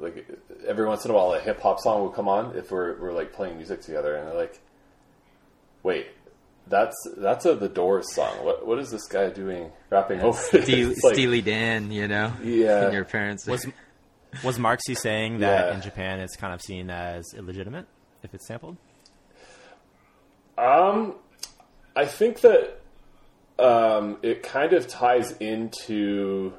Like 0.01 0.29
every 0.67 0.87
once 0.87 1.05
in 1.05 1.13
a 1.13 1.15
while, 1.15 1.33
a 1.35 1.39
hip 1.39 1.61
hop 1.61 1.79
song 1.79 2.01
will 2.01 2.11
come 2.11 2.29
on 2.29 2.57
if 2.57 2.73
we're 2.73 3.01
we're 3.01 3.13
like 3.13 3.33
playing 3.33 3.59
music 3.59 3.81
together, 3.81 4.17
and 4.17 4.27
they're 4.27 4.35
like, 4.35 4.59
"Wait, 5.85 6.09
that's 6.69 6.97
that's 7.17 7.47
a 7.47 7.55
The 7.55 7.69
Doors 7.69 8.15
song. 8.15 8.45
What 8.45 8.67
what 8.67 8.79
is 8.79 8.91
this 8.91 9.07
guy 9.07 9.31
doing 9.31 9.71
rapping 9.91 10.21
over 10.21 10.39
it?" 10.53 10.63
Steel, 10.65 10.91
It's 10.91 11.03
like- 11.03 11.15
Steely 11.15 11.43
Dan, 11.43 11.91
you 11.91 12.09
know? 12.09 12.33
Yeah. 12.43 12.85
And 12.85 12.93
your 12.95 13.05
parents. 13.05 13.47
was 13.47 13.67
was 14.45 14.59
Marxy 14.59 14.95
saying 14.97 15.39
that 15.39 15.69
Yeah. 15.69 15.75
in 15.75 15.81
Japan 15.81 16.21
it's 16.21 16.37
kind 16.37 16.53
of 16.55 16.61
seen 16.61 16.91
as 16.91 17.25
illegitimate 17.37 17.87
if 18.23 18.35
it's 18.35 18.47
sampled? 18.47 18.77
Um, 20.57 21.15
I 21.95 22.05
think 22.07 22.41
that 22.41 22.81
um, 23.59 24.19
it 24.23 24.43
kind 24.43 24.73
of 24.73 24.87
ties 24.89 25.33
into. 25.39 26.53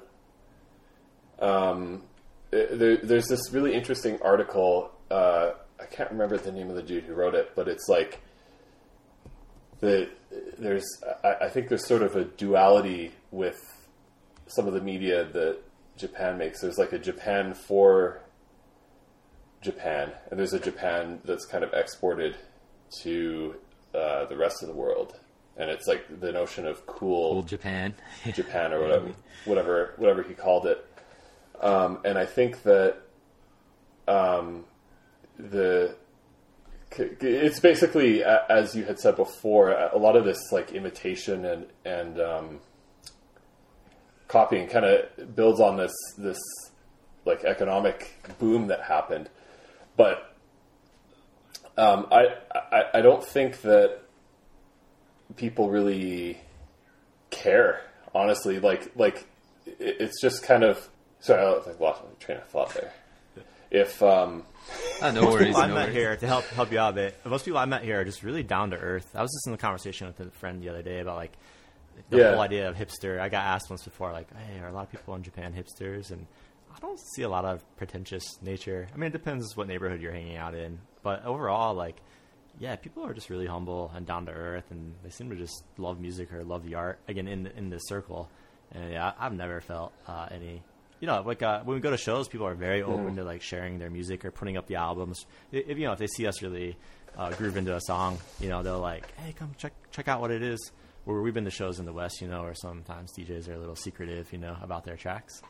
Um, 1.40 2.04
it- 2.52 2.78
there, 2.80 2.98
there's 2.98 3.28
this 3.28 3.52
really 3.54 3.74
interesting 3.74 4.20
article. 4.22 4.92
Uh, 5.12 5.52
I 5.80 5.86
can't 5.86 6.12
remember 6.12 6.38
the 6.38 6.52
name 6.52 6.70
of 6.70 6.76
the 6.76 6.84
dude 6.84 7.04
who 7.06 7.14
wrote 7.14 7.36
it, 7.36 7.52
but 7.56 7.68
it's 7.68 7.88
like 7.88 8.20
the 9.80 10.10
there's. 10.58 10.86
I, 11.24 11.46
I 11.46 11.50
think 11.50 11.70
there's 11.70 11.86
sort 11.86 12.04
of 12.04 12.16
a 12.16 12.26
duality 12.26 13.12
with 13.32 13.88
some 14.48 14.68
of 14.68 14.74
the 14.74 14.82
media 14.82 15.26
that 15.26 15.60
Japan 15.98 16.38
makes. 16.38 16.62
There's 16.62 16.78
like 16.78 16.94
a 16.94 17.00
Japan 17.00 17.54
for 17.54 18.22
Japan, 19.62 20.12
and 20.30 20.40
there's 20.40 20.54
a 20.54 20.60
Japan 20.60 21.20
that's 21.26 21.46
kind 21.46 21.64
of 21.64 21.74
exported 21.74 22.36
to 23.02 23.56
uh, 23.94 24.26
the 24.26 24.38
rest 24.38 24.62
of 24.62 24.68
the 24.68 24.76
world, 24.76 25.20
and 25.58 25.70
it's 25.70 25.88
like 25.88 26.20
the 26.20 26.32
notion 26.32 26.66
of 26.66 26.86
cool 26.86 27.36
Old 27.36 27.48
Japan. 27.48 27.94
Japan 28.34 28.74
or 28.74 28.82
whatever, 28.82 29.12
whatever, 29.46 29.94
whatever 29.98 30.24
he 30.24 30.34
called 30.34 30.66
it. 30.66 30.86
Um, 31.62 32.00
and 32.06 32.18
I 32.18 32.26
think 32.26 32.64
that 32.64 33.02
um, 34.08 34.64
the 35.38 35.96
it's 36.98 37.60
basically 37.60 38.24
as 38.24 38.76
you 38.76 38.84
had 38.86 39.00
said 39.00 39.16
before, 39.16 39.72
a 39.72 39.98
lot 39.98 40.16
of 40.16 40.26
this 40.26 40.52
like 40.52 40.72
imitation 40.72 41.46
and 41.46 41.68
and 41.86 42.20
um, 42.20 42.60
copying 44.28 44.68
kind 44.68 44.86
of 44.86 45.36
builds 45.36 45.60
on 45.60 45.78
this 45.78 45.94
this 46.18 46.40
like 47.26 47.44
economic 47.44 48.14
boom 48.40 48.68
that 48.68 48.82
happened, 48.82 49.30
but 49.98 50.36
um, 51.78 52.08
I, 52.12 52.36
I 52.72 52.84
I 52.96 53.02
don't 53.02 53.24
think 53.24 53.62
that 53.62 54.00
people 55.36 55.70
really 55.70 56.40
care. 57.30 57.82
Honestly, 58.16 58.60
like 58.60 58.92
like 58.96 59.28
it's 59.66 60.20
just 60.22 60.44
kind 60.44 60.64
of 60.64 60.90
sorry, 61.20 61.42
I 61.42 61.72
lost 61.80 62.04
my 62.04 62.10
train 62.20 62.40
of 62.40 62.48
thought 62.48 62.74
there. 62.74 62.94
If 63.70 64.02
um, 64.02 64.44
Oh, 65.02 65.12
no 65.14 65.26
worries. 65.28 65.48
people 65.48 65.62
I 65.62 65.68
no 65.68 65.76
met 65.76 65.84
worries. 65.86 65.96
here 65.96 66.16
to 66.18 66.28
help 66.28 66.46
help 66.46 66.72
you 66.72 66.80
out 66.80 66.92
a 66.92 66.96
bit. 66.96 67.16
Most 67.26 67.46
people 67.46 67.60
I 67.60 67.66
met 67.66 67.84
here 67.84 68.00
are 68.00 68.06
just 68.06 68.24
really 68.24 68.44
down 68.44 68.72
to 68.72 68.78
earth. 68.78 69.10
I 69.16 69.22
was 69.22 69.32
just 69.32 69.48
in 69.48 69.54
a 69.54 69.58
conversation 69.58 70.08
with 70.08 70.20
a 70.20 70.30
friend 70.32 70.62
the 70.62 70.70
other 70.70 70.82
day 70.82 71.00
about 71.00 71.16
like 71.18 71.34
the 72.10 72.18
Yeah. 72.18 72.32
whole 72.32 72.42
idea 72.42 72.70
of 72.70 72.76
hipster. 72.76 73.20
I 73.20 73.30
got 73.30 73.44
asked 73.46 73.70
once 73.70 73.84
before, 73.84 74.12
like, 74.12 74.28
"Hey, 74.36 74.60
are 74.60 74.68
a 74.70 74.72
lot 74.74 74.84
of 74.84 74.92
people 74.92 75.16
in 75.16 75.24
Japan 75.24 75.54
hipsters?" 75.54 76.12
And 76.12 76.26
I 76.76 76.80
don't 76.80 77.00
see 77.00 77.24
a 77.24 77.30
lot 77.30 77.46
of 77.46 77.62
pretentious 77.78 78.24
nature. 78.42 78.88
I 78.94 78.98
mean, 78.98 79.08
it 79.08 79.14
depends 79.14 79.56
what 79.58 79.68
neighborhood 79.68 80.02
you're 80.02 80.12
hanging 80.14 80.38
out 80.38 80.54
in, 80.56 80.80
but 81.04 81.26
overall, 81.26 81.74
like, 81.74 81.98
yeah, 82.60 82.76
people 82.76 83.06
are 83.06 83.14
just 83.14 83.30
really 83.30 83.48
humble 83.48 83.92
and 83.96 84.06
down 84.06 84.26
to 84.28 84.32
earth, 84.32 84.66
and 84.72 84.96
they 85.04 85.10
seem 85.10 85.30
to 85.30 85.36
just 85.36 85.64
love 85.78 86.00
music 86.00 86.32
or 86.34 86.44
love 86.44 86.64
the 86.64 86.76
art. 86.76 87.00
Again, 87.08 87.28
in 87.28 87.48
in 87.48 87.70
this 87.70 87.82
circle, 87.88 88.30
and 88.72 88.92
yeah, 88.94 89.14
I- 89.18 89.26
I've 89.26 89.34
never 89.34 89.60
felt 89.62 89.92
uh, 90.08 90.28
any. 90.32 90.62
You 91.00 91.08
know, 91.08 91.22
like 91.26 91.42
uh, 91.42 91.62
when 91.64 91.76
we 91.76 91.82
go 91.82 91.92
to 91.92 91.98
shows, 91.98 92.28
people 92.28 92.46
are 92.48 92.56
very 92.56 92.82
open 92.84 93.16
to 93.16 93.24
like 93.24 93.42
sharing 93.42 93.80
their 93.80 93.90
music 93.90 94.26
or 94.26 94.32
putting 94.32 94.58
up 94.58 94.68
the 94.68 94.76
albums. 94.76 95.26
If 95.52 95.78
you 95.78 95.86
know, 95.86 95.94
if 95.94 96.00
they 96.00 96.08
see 96.08 96.28
us 96.28 96.42
really 96.42 96.78
uh, 97.18 97.32
groove 97.32 97.58
into 97.58 97.76
a 97.76 97.82
song, 97.82 98.18
you 98.40 98.50
know, 98.50 98.64
they'll 98.64 98.80
like, 98.80 99.10
"Hey, 99.16 99.34
come 99.34 99.52
check 99.58 99.74
check 99.92 100.08
out 100.08 100.20
what 100.22 100.32
it 100.32 100.42
is." 100.44 100.72
Where 101.06 101.22
we've 101.22 101.34
been 101.34 101.46
to 101.46 101.52
shows 101.52 101.80
in 101.80 101.86
the 101.86 101.94
West, 101.94 102.22
you 102.22 102.28
know, 102.28 102.44
or 102.44 102.54
sometimes 102.54 103.14
DJs 103.14 103.48
are 103.48 103.54
a 103.54 103.58
little 103.58 103.76
secretive, 103.76 104.32
you 104.32 104.38
know, 104.38 104.56
about 104.62 104.84
their 104.84 104.98
tracks. 104.98 105.42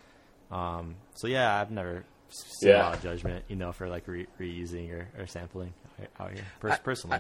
Um, 0.52 0.96
so 1.16 1.28
yeah, 1.28 1.60
I've 1.60 1.72
never 1.72 2.06
seen 2.30 2.72
a 2.76 2.78
lot 2.78 2.96
of 2.96 3.04
judgment, 3.04 3.46
you 3.48 3.56
know, 3.56 3.72
for 3.72 3.90
like 3.90 4.08
re- 4.08 4.28
reusing 4.40 4.92
or, 4.92 5.08
or 5.18 5.28
sampling 5.28 5.74
out 6.20 6.32
here. 6.32 6.44
Pers- 6.60 6.80
personally, 6.80 7.20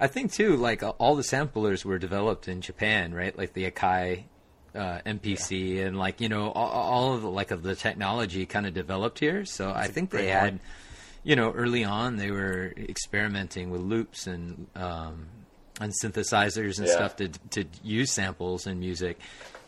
I 0.00 0.08
think 0.08 0.32
too, 0.32 0.56
like 0.56 0.82
all 0.98 1.16
the 1.16 1.22
samplers 1.22 1.84
were 1.84 1.98
developed 1.98 2.48
in 2.48 2.60
Japan, 2.60 3.14
right? 3.14 3.36
Like 3.36 3.52
the 3.52 3.70
Akai 3.70 4.24
uh, 4.76 5.00
MPC 5.06 5.84
and 5.84 5.98
like 5.98 6.20
you 6.20 6.28
know 6.28 6.50
all, 6.50 6.68
all 6.68 7.14
of 7.14 7.22
the, 7.22 7.30
like 7.30 7.50
of 7.50 7.62
the 7.62 7.74
technology 7.74 8.46
kind 8.46 8.66
of 8.66 8.74
developed 8.74 9.18
here. 9.18 9.44
So 9.44 9.72
I 9.74 9.88
think 9.88 10.10
they 10.10 10.28
had, 10.28 10.60
you 11.24 11.34
know, 11.36 11.50
early 11.52 11.84
on 11.84 12.16
they 12.16 12.30
were 12.30 12.72
experimenting 12.78 13.70
with 13.70 13.80
loops 13.80 14.26
and 14.26 14.66
um, 14.76 15.28
and 15.80 15.92
synthesizers 16.02 16.78
and 16.78 16.86
Yeah. 16.86 16.94
stuff 16.94 17.16
to 17.16 17.28
to 17.50 17.64
use 17.82 18.12
samples 18.12 18.66
in 18.66 18.78
music. 18.80 19.18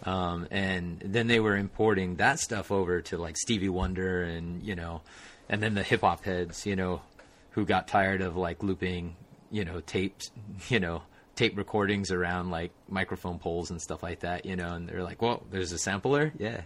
Um, 0.05 0.47
and 0.53 1.03
then 1.05 1.27
they 1.27 1.41
were 1.41 1.57
importing 1.57 2.17
that 2.17 2.39
stuff 2.39 2.71
over 2.71 3.01
to 3.03 3.19
like 3.19 3.37
Stevie 3.37 3.69
Wonder 3.69 4.23
and 4.23 4.63
you 4.63 4.77
know, 4.77 5.01
and 5.49 5.61
then 5.63 5.75
the 5.75 5.83
hip 5.83 6.03
hop 6.03 6.25
heads, 6.25 6.65
you 6.67 6.77
know, 6.77 7.03
who 7.51 7.65
got 7.67 7.89
tired 7.89 8.21
of 8.21 8.37
like 8.37 8.63
looping, 8.63 9.17
you 9.51 9.65
know, 9.65 9.81
tapes, 9.81 10.31
you 10.69 10.79
know, 10.79 11.03
tape 11.39 11.57
recordings 11.57 12.11
around 12.11 12.51
like 12.51 12.73
microphone 12.89 13.39
poles 13.39 13.71
and 13.71 13.81
stuff 13.81 14.03
like 14.03 14.21
that, 14.21 14.45
you 14.45 14.57
know, 14.57 14.75
and 14.75 14.89
they're 14.89 15.05
like, 15.05 15.23
well, 15.23 15.45
there's 15.53 15.71
a 15.71 15.79
sampler, 15.79 16.33
yeah, 16.37 16.63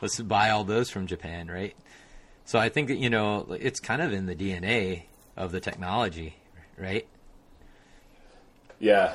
let's 0.00 0.18
buy 0.18 0.48
all 0.48 0.64
those 0.64 0.88
from 0.88 1.06
Japan, 1.06 1.48
right? 1.48 1.76
So 2.46 2.58
I 2.58 2.70
think 2.70 2.88
that, 2.88 2.96
you 2.96 3.10
know 3.10 3.46
it's 3.60 3.80
kind 3.80 4.00
of 4.00 4.14
in 4.14 4.24
the 4.24 4.34
DNA 4.34 5.02
of 5.36 5.52
the 5.52 5.60
technology, 5.60 6.36
right? 6.78 7.06
Yeah, 8.78 9.14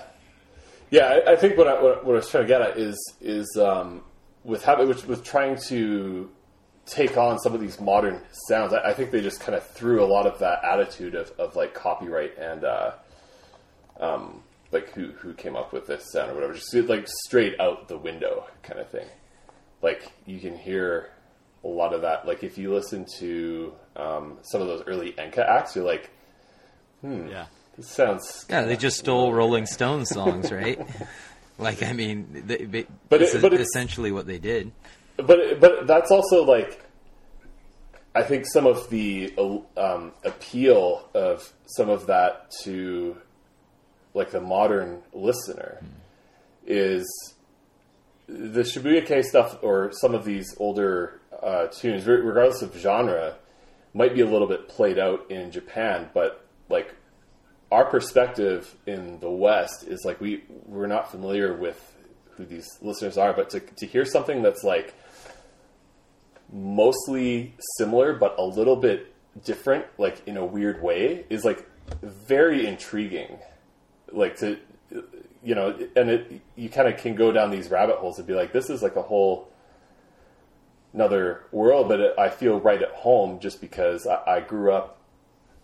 yeah. 0.92 1.22
I, 1.26 1.32
I 1.32 1.36
think 1.38 1.58
what 1.58 1.68
I, 1.68 1.82
what, 1.82 2.06
what 2.06 2.14
I 2.14 2.18
was 2.18 2.30
trying 2.30 2.44
to 2.44 2.48
get 2.48 2.62
at 2.62 2.78
is 2.78 2.98
is 3.20 3.58
um, 3.60 4.04
with 4.44 4.64
having 4.64 4.88
with, 4.88 5.08
with 5.08 5.24
trying 5.24 5.56
to 5.70 6.30
take 6.86 7.18
on 7.18 7.40
some 7.40 7.56
of 7.56 7.62
these 7.62 7.80
modern 7.80 8.22
sounds. 8.48 8.74
I, 8.74 8.90
I 8.90 8.94
think 8.94 9.10
they 9.10 9.22
just 9.22 9.40
kind 9.40 9.56
of 9.56 9.66
threw 9.70 10.04
a 10.04 10.06
lot 10.06 10.28
of 10.28 10.38
that 10.40 10.64
attitude 10.64 11.16
of, 11.16 11.32
of 11.40 11.56
like 11.56 11.74
copyright 11.74 12.38
and 12.38 12.64
uh, 12.64 12.92
um, 14.00 14.43
like 14.74 14.90
who 14.94 15.12
who 15.12 15.34
came 15.34 15.56
up 15.56 15.72
with 15.74 15.88
this 15.88 16.12
sound 16.12 16.32
or 16.32 16.36
whatever, 16.36 16.54
just 16.54 16.74
like 16.74 17.08
straight 17.26 17.60
out 17.60 17.88
the 17.88 17.98
window 17.98 18.46
kind 18.64 18.80
of 18.80 18.90
thing. 18.90 19.08
Like 19.82 20.12
you 20.26 20.40
can 20.40 20.58
hear 20.58 21.10
a 21.64 21.68
lot 21.68 21.94
of 21.94 22.02
that. 22.02 22.26
Like 22.28 22.44
if 22.44 22.58
you 22.58 22.74
listen 22.74 23.06
to 23.20 23.74
um, 23.96 24.38
some 24.42 24.62
of 24.62 24.68
those 24.68 24.84
early 24.88 25.14
Enka 25.14 25.40
acts, 25.48 25.76
you're 25.76 25.86
like, 25.86 26.10
hmm, 27.02 27.28
Yeah. 27.28 27.46
this 27.78 27.90
sounds 27.90 28.46
Yeah, 28.50 28.64
they 28.64 28.76
just 28.76 28.98
stole 28.98 29.34
Rolling 29.34 29.66
Stones 29.66 30.10
songs, 30.10 30.52
right? 30.52 30.80
like, 31.58 31.84
I 31.84 31.94
mean, 31.94 32.44
they, 32.48 32.66
they, 32.66 32.86
But 33.10 33.22
it's 33.22 33.36
it- 33.36 33.42
but 33.42 33.54
it's- 33.54 33.68
essentially 33.70 34.12
what 34.12 34.26
they 34.28 34.40
did. 34.40 34.72
but 35.18 35.60
but 35.60 35.86
that's 35.88 36.12
also 36.12 36.44
like 36.44 36.80
I 38.16 38.22
think 38.24 38.46
some 38.46 38.68
of 38.68 38.90
the 38.90 39.34
um, 39.76 40.12
appeal 40.24 41.10
of 41.16 41.52
some 41.66 41.90
of 41.90 42.06
that 42.08 42.52
to 42.62 43.18
like 44.14 44.32
the 44.32 44.42
modern 44.42 45.02
listener 45.14 45.82
is 46.66 47.06
the 48.28 48.62
Shibuya 48.62 49.06
Kei 49.06 49.22
stuff 49.22 49.58
or 49.62 49.92
some 49.94 50.14
of 50.14 50.26
these 50.26 50.56
older 50.60 51.20
uh, 51.42 51.68
tunes, 51.68 52.06
re- 52.06 52.22
regardless 52.22 52.62
of 52.62 52.76
genre, 52.76 53.36
might 53.94 54.16
be 54.16 54.22
a 54.22 54.26
little 54.26 54.48
bit 54.48 54.68
played 54.70 54.98
out 54.98 55.30
in 55.30 55.52
Japan, 55.52 56.10
but 56.14 56.46
like 56.70 56.96
our 57.72 57.86
perspective 57.86 58.76
in 58.86 59.20
the 59.20 59.30
West 59.30 59.84
is 59.88 60.04
like 60.06 60.22
we 60.22 60.44
we're 60.66 60.88
not 60.88 61.12
familiar 61.12 61.54
with 61.54 61.96
who 62.32 62.46
these 62.46 62.68
listeners 62.82 63.18
are, 63.18 63.34
but 63.34 63.50
to 63.52 63.60
to 63.60 63.86
hear 63.86 64.06
something 64.06 64.42
that's 64.42 64.64
like 64.64 64.94
mostly 66.52 67.56
similar 67.78 68.14
but 68.14 68.36
a 68.38 68.44
little 68.44 68.76
bit 68.76 69.14
different, 69.44 69.86
like 69.98 70.26
in 70.28 70.38
a 70.38 70.46
weird 70.46 70.82
way, 70.82 71.26
is 71.30 71.44
like 71.44 71.68
very 72.02 72.66
intriguing. 72.66 73.38
Like 74.14 74.38
to 74.38 74.58
you 75.44 75.56
know, 75.56 75.78
and 75.96 76.10
it 76.10 76.42
you 76.56 76.70
kind 76.70 76.88
of 76.88 76.98
can 76.98 77.16
go 77.16 77.32
down 77.32 77.52
these 77.52 77.70
rabbit 77.70 77.98
holes 77.98 78.18
and 78.18 78.28
be 78.28 78.34
like, 78.34 78.54
this 78.54 78.70
is 78.70 78.82
like 78.82 78.96
a 78.96 79.02
whole 79.02 79.50
another 80.94 81.44
world, 81.52 81.88
but 81.90 82.00
it, 82.00 82.14
I 82.18 82.30
feel 82.30 82.60
right 82.60 82.82
at 82.82 82.92
home 82.92 83.40
just 83.40 83.60
because 83.60 84.08
I, 84.08 84.36
I 84.36 84.40
grew 84.42 84.72
up 84.72 85.00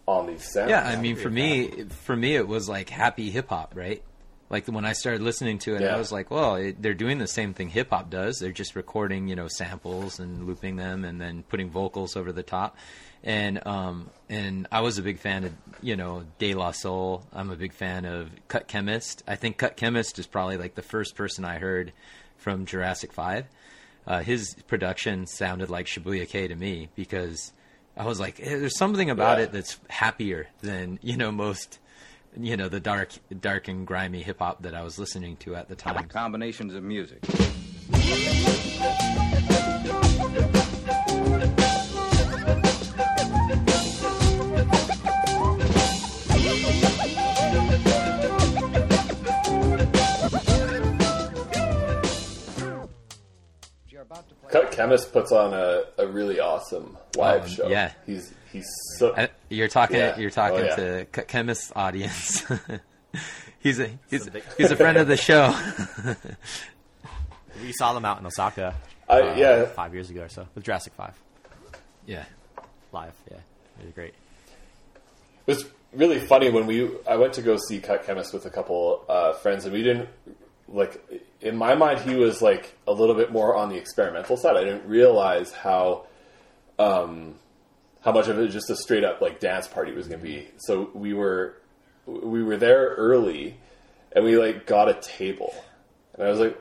on 0.08 0.28
these 0.28 0.52
sounds. 0.52 0.70
Yeah, 0.72 0.86
I 0.86 0.96
mean, 0.96 1.16
for 1.16 1.30
me, 1.30 1.86
for 1.90 2.16
me, 2.16 2.36
it 2.36 2.48
was 2.48 2.68
like 2.68 2.90
happy 2.90 3.30
hip 3.30 3.50
hop, 3.50 3.74
right? 3.76 4.04
Like 4.50 4.66
when 4.68 4.84
I 4.84 4.94
started 4.94 5.22
listening 5.22 5.60
to 5.60 5.76
it, 5.76 5.82
Yeah. 5.82 5.94
I 5.96 5.98
was 5.98 6.12
like, 6.12 6.32
well, 6.32 6.56
it, 6.56 6.82
they're 6.82 6.96
doing 6.96 7.20
the 7.20 7.28
same 7.28 7.54
thing 7.54 7.70
hip 7.70 7.92
hop 7.92 8.10
does. 8.10 8.40
They're 8.40 8.52
just 8.52 8.76
recording, 8.76 9.28
you 9.28 9.36
know, 9.36 9.48
samples 9.48 10.20
and 10.20 10.48
looping 10.48 10.76
them, 10.76 11.06
and 11.06 11.22
then 11.22 11.44
putting 11.44 11.70
vocals 11.70 12.16
over 12.16 12.32
the 12.32 12.44
top. 12.44 12.76
And 13.24 13.66
um, 13.68 14.10
and 14.30 14.68
I 14.72 14.82
was 14.82 14.98
a 14.98 15.02
big 15.02 15.20
fan 15.20 15.44
of, 15.44 15.54
you 15.82 15.96
know, 15.98 16.24
De 16.38 16.54
La 16.54 16.72
Soul. 16.72 17.24
I'm 17.34 17.50
a 17.52 17.56
big 17.56 17.74
fan 17.74 18.06
of 18.06 18.30
Cut 18.48 18.68
Chemist. 18.68 19.24
I 19.28 19.36
think 19.36 19.58
Cut 19.58 19.76
Chemist 19.76 20.20
is 20.20 20.28
probably 20.28 20.58
like 20.58 20.76
the 20.76 20.82
first 20.82 21.16
person 21.16 21.44
I 21.44 21.58
heard 21.60 21.92
from 22.38 22.66
Jurassic 22.66 23.12
Five. 23.12 23.46
Uh, 24.08 24.20
his 24.22 24.56
production 24.68 25.28
sounded 25.28 25.70
like 25.70 25.86
Shibuya 25.86 26.28
Kei 26.30 26.48
to 26.48 26.56
me 26.56 26.88
because 26.96 27.52
I 27.98 28.06
was 28.06 28.20
like, 28.20 28.40
eh, 28.40 28.58
there's 28.58 28.78
something 28.78 29.10
about 29.10 29.38
Yeah. 29.38 29.44
it 29.46 29.52
that's 29.52 29.78
happier 29.90 30.48
than 30.62 30.98
you 31.02 31.18
know 31.18 31.32
most, 31.32 31.78
you 32.40 32.56
know, 32.56 32.70
the 32.70 32.80
dark, 32.80 33.10
dark 33.42 33.68
and 33.68 33.86
grimy 33.86 34.24
hip 34.24 34.40
hop 34.40 34.62
that 34.64 34.74
I 34.74 34.84
was 34.84 34.98
listening 34.98 35.36
to 35.38 35.56
at 35.58 35.68
the 35.68 35.76
time. 35.76 36.08
Combinations 36.08 36.74
of 36.74 36.84
music. 36.84 37.20
Cut 54.50 54.72
Chemist 54.72 55.12
puts 55.14 55.32
on 55.32 55.54
a, 55.54 55.84
a 55.98 56.08
really 56.08 56.40
awesome 56.40 56.98
live 57.18 57.44
Oh, 57.44 57.48
show. 57.48 57.68
yeah. 57.68 57.92
he's 58.06 58.34
he's 58.52 58.68
so 58.98 59.14
I, 59.16 59.30
you're 59.50 59.68
talking, 59.68 59.98
Yeah. 59.98 60.18
you're 60.18 60.30
talking 60.32 60.60
Oh, 60.60 60.64
yeah. 60.64 60.76
to 60.76 61.06
Cut 61.12 61.28
Chemist 61.28 61.72
audience. 61.76 62.44
he's 63.60 63.80
a 63.80 63.90
he's, 64.10 64.30
he's 64.58 64.72
a 64.72 64.76
friend 64.76 64.98
of 64.98 65.08
the 65.08 65.18
show. 65.18 65.56
We 67.62 67.74
saw 67.74 67.94
them 67.94 68.06
out 68.06 68.20
in 68.20 68.26
Osaka. 68.26 68.74
I- 69.10 69.22
uh, 69.22 69.36
yeah. 69.36 69.66
five 69.66 69.94
years 69.94 70.10
ago 70.10 70.22
or 70.22 70.30
so 70.30 70.48
with 70.56 70.64
Jurassic 70.64 70.94
Five 70.94 71.14
yeah, 72.06 72.24
live. 72.94 73.14
Yeah, 73.30 73.38
really 73.80 73.92
great. 73.92 74.14
It 75.46 75.52
was 75.56 75.66
really 75.94 76.20
funny 76.20 76.50
when 76.52 76.66
we 76.68 76.90
I 77.08 77.18
went 77.18 77.34
to 77.34 77.42
go 77.42 77.58
see 77.58 77.80
Cut 77.80 78.06
Chemist 78.06 78.34
with 78.34 78.46
a 78.46 78.50
couple 78.50 79.04
uh, 79.10 79.34
friends, 79.34 79.66
and 79.66 79.74
we 79.74 79.84
didn't 79.84 80.10
like. 80.68 81.04
In 81.42 81.56
my 81.56 81.74
mind, 81.76 82.02
he 82.02 82.16
was 82.16 82.42
like 82.42 82.78
a 82.88 82.92
little 82.92 83.16
bit 83.16 83.32
more 83.32 83.56
on 83.56 83.70
the 83.70 83.78
experimental 83.78 84.36
side. 84.38 84.58
I 84.58 84.64
didn't 84.64 84.88
realize 84.88 85.52
how 85.54 86.06
um, 86.78 87.36
how 88.02 88.12
much 88.12 88.28
of 88.28 88.38
it 88.40 88.48
just 88.50 88.70
a 88.70 88.76
straight 88.76 89.04
up 89.04 89.22
like 89.22 89.40
dance 89.40 89.68
party 89.68 89.92
was 89.94 90.08
going 90.08 90.20
to 90.20 90.26
be. 90.26 90.48
So 90.58 90.90
we 90.94 91.14
were 91.14 91.56
we 92.06 92.44
were 92.44 92.58
there 92.58 92.90
early, 92.98 93.56
and 94.12 94.26
we 94.26 94.38
like 94.38 94.66
got 94.66 94.90
a 94.90 94.96
table, 94.96 95.54
and 96.16 96.28
I 96.28 96.30
was 96.30 96.40
like. 96.40 96.58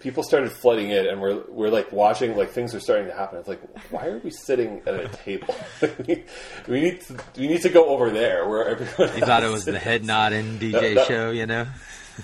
People 0.00 0.22
started 0.22 0.50
flooding 0.50 0.88
in, 0.90 1.06
and 1.06 1.20
we're 1.20 1.42
we're 1.48 1.68
like 1.68 1.92
watching, 1.92 2.34
like 2.34 2.48
things 2.50 2.74
are 2.74 2.80
starting 2.80 3.08
to 3.08 3.12
happen. 3.14 3.38
It's 3.38 3.48
like, 3.48 3.60
why 3.90 4.06
are 4.06 4.18
we 4.20 4.30
sitting 4.30 4.80
at 4.86 4.94
a 4.94 5.06
table? 5.08 5.54
we, 6.08 6.24
we 6.66 6.80
need 6.80 7.00
to 7.02 7.16
we 7.36 7.46
need 7.46 7.60
to 7.60 7.68
go 7.68 7.88
over 7.90 8.08
there 8.08 8.48
where 8.48 8.68
everyone. 8.68 9.14
he 9.14 9.20
thought 9.20 9.42
it 9.42 9.50
was 9.50 9.66
the 9.66 9.78
head 9.78 10.02
nodding 10.06 10.58
DJ 10.58 10.72
That- 10.72 10.82
that- 10.94 11.06
show, 11.08 11.30
you 11.30 11.44
know. 11.44 11.66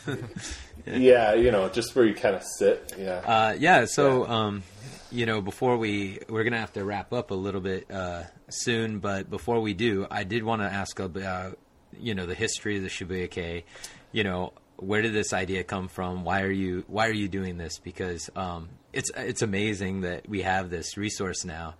Yeah, 0.96 1.34
you 1.34 1.50
know, 1.50 1.68
just 1.68 1.94
where 1.94 2.04
you 2.04 2.14
kind 2.14 2.34
of 2.34 2.42
sit. 2.42 2.94
Yeah. 2.98 3.22
Uh, 3.24 3.56
yeah. 3.58 3.84
So, 3.84 4.26
um, 4.26 4.62
you 5.10 5.26
know, 5.26 5.40
before 5.40 5.76
we 5.76 6.18
we're 6.28 6.44
gonna 6.44 6.60
have 6.60 6.72
to 6.74 6.84
wrap 6.84 7.12
up 7.12 7.30
a 7.30 7.34
little 7.34 7.60
bit 7.60 7.90
uh, 7.90 8.24
soon, 8.48 8.98
but 8.98 9.30
before 9.30 9.60
we 9.60 9.74
do, 9.74 10.06
I 10.10 10.24
did 10.24 10.44
want 10.44 10.62
to 10.62 10.66
ask 10.66 10.98
about 10.98 11.58
you 11.98 12.14
know 12.14 12.26
the 12.26 12.34
history 12.34 12.76
of 12.76 12.82
the 12.82 12.88
Shibuya 12.88 13.30
Kei. 13.30 13.64
You 14.12 14.24
know, 14.24 14.52
where 14.76 15.02
did 15.02 15.12
this 15.12 15.32
idea 15.32 15.64
come 15.64 15.88
from? 15.88 16.24
Why 16.24 16.42
are 16.42 16.50
you 16.50 16.84
Why 16.86 17.08
are 17.08 17.12
you 17.12 17.28
doing 17.28 17.58
this? 17.58 17.78
Because 17.78 18.30
um, 18.36 18.68
it's 18.92 19.10
it's 19.16 19.42
amazing 19.42 20.02
that 20.02 20.28
we 20.28 20.42
have 20.42 20.70
this 20.70 20.96
resource 20.96 21.44
now, 21.44 21.74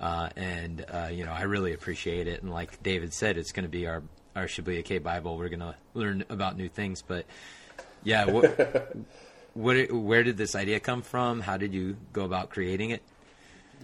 uh, 0.00 0.30
and 0.36 0.84
uh, 0.88 1.08
you 1.10 1.24
know, 1.24 1.32
I 1.32 1.42
really 1.42 1.72
appreciate 1.72 2.26
it. 2.28 2.42
And 2.42 2.52
like 2.52 2.82
David 2.82 3.14
said, 3.14 3.38
it's 3.38 3.52
going 3.52 3.64
to 3.64 3.70
be 3.70 3.86
our 3.86 4.02
our 4.36 4.46
Shibuya 4.46 4.84
Kei 4.84 4.98
Bible. 4.98 5.36
We're 5.38 5.48
going 5.48 5.60
to 5.60 5.74
learn 5.94 6.24
about 6.28 6.56
new 6.56 6.68
things, 6.68 7.02
but 7.02 7.24
yeah. 8.04 8.24
What, 9.54 9.88
what, 9.88 9.92
where 9.92 10.24
did 10.24 10.36
this 10.36 10.56
idea 10.56 10.80
come 10.80 11.02
from? 11.02 11.40
How 11.40 11.56
did 11.56 11.72
you 11.72 11.96
go 12.12 12.24
about 12.24 12.50
creating 12.50 12.90
it? 12.90 13.02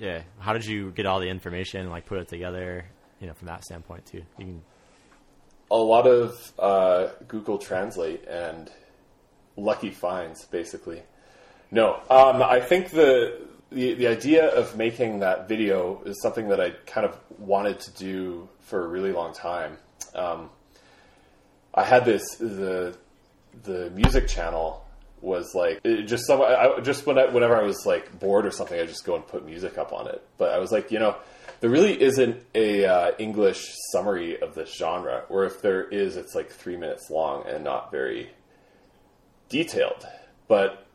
Yeah, 0.00 0.22
how 0.40 0.52
did 0.52 0.64
you 0.64 0.90
get 0.90 1.06
all 1.06 1.20
the 1.20 1.28
information 1.28 1.82
and 1.82 1.90
like 1.90 2.06
put 2.06 2.18
it 2.18 2.28
together? 2.28 2.86
You 3.20 3.28
know, 3.28 3.34
from 3.34 3.46
that 3.46 3.64
standpoint 3.64 4.06
too. 4.06 4.22
You 4.38 4.44
can 4.46 4.62
a 5.70 5.76
lot 5.76 6.06
of 6.06 6.52
uh, 6.58 7.08
Google 7.28 7.58
Translate 7.58 8.26
and 8.26 8.70
lucky 9.56 9.90
finds, 9.90 10.44
basically. 10.46 11.02
No, 11.70 12.00
um, 12.10 12.42
I 12.42 12.60
think 12.60 12.90
the, 12.90 13.46
the 13.70 13.94
the 13.94 14.08
idea 14.08 14.48
of 14.48 14.76
making 14.76 15.20
that 15.20 15.48
video 15.48 16.02
is 16.04 16.20
something 16.20 16.48
that 16.48 16.60
I 16.60 16.70
kind 16.86 17.06
of 17.06 17.16
wanted 17.38 17.78
to 17.80 17.90
do 17.92 18.48
for 18.60 18.84
a 18.84 18.88
really 18.88 19.12
long 19.12 19.32
time. 19.32 19.78
Um, 20.14 20.50
I 21.72 21.84
had 21.84 22.04
this 22.04 22.36
the 22.36 22.96
the 23.62 23.90
music 23.90 24.28
channel 24.28 24.86
was 25.20 25.54
like 25.54 25.82
just 26.06 26.26
some 26.26 26.40
I- 26.40 26.80
just 26.82 27.06
when 27.06 27.18
I, 27.18 27.26
whenever 27.26 27.56
I 27.56 27.62
was 27.62 27.84
like 27.84 28.18
bored 28.18 28.46
or 28.46 28.50
something, 28.50 28.78
I 28.80 28.86
just 28.86 29.04
go 29.04 29.16
and 29.16 29.26
put 29.26 29.44
music 29.44 29.76
up 29.78 29.92
on 29.92 30.08
it. 30.08 30.22
But 30.38 30.52
I 30.52 30.58
was 30.58 30.72
like, 30.72 30.90
you 30.90 30.98
know, 30.98 31.16
there 31.60 31.68
really 31.70 32.00
isn't 32.00 32.42
a 32.54 32.86
uh, 32.86 33.12
English 33.18 33.70
summary 33.92 34.40
of 34.40 34.54
this 34.54 34.74
genre, 34.74 35.24
or 35.28 35.44
if 35.44 35.60
there 35.60 35.82
is, 35.82 36.16
it's 36.16 36.34
like 36.34 36.50
three 36.50 36.76
minutes 36.76 37.10
long 37.10 37.46
and 37.46 37.62
not 37.64 37.90
very 37.90 38.30
detailed. 39.50 40.06
But 40.48 40.86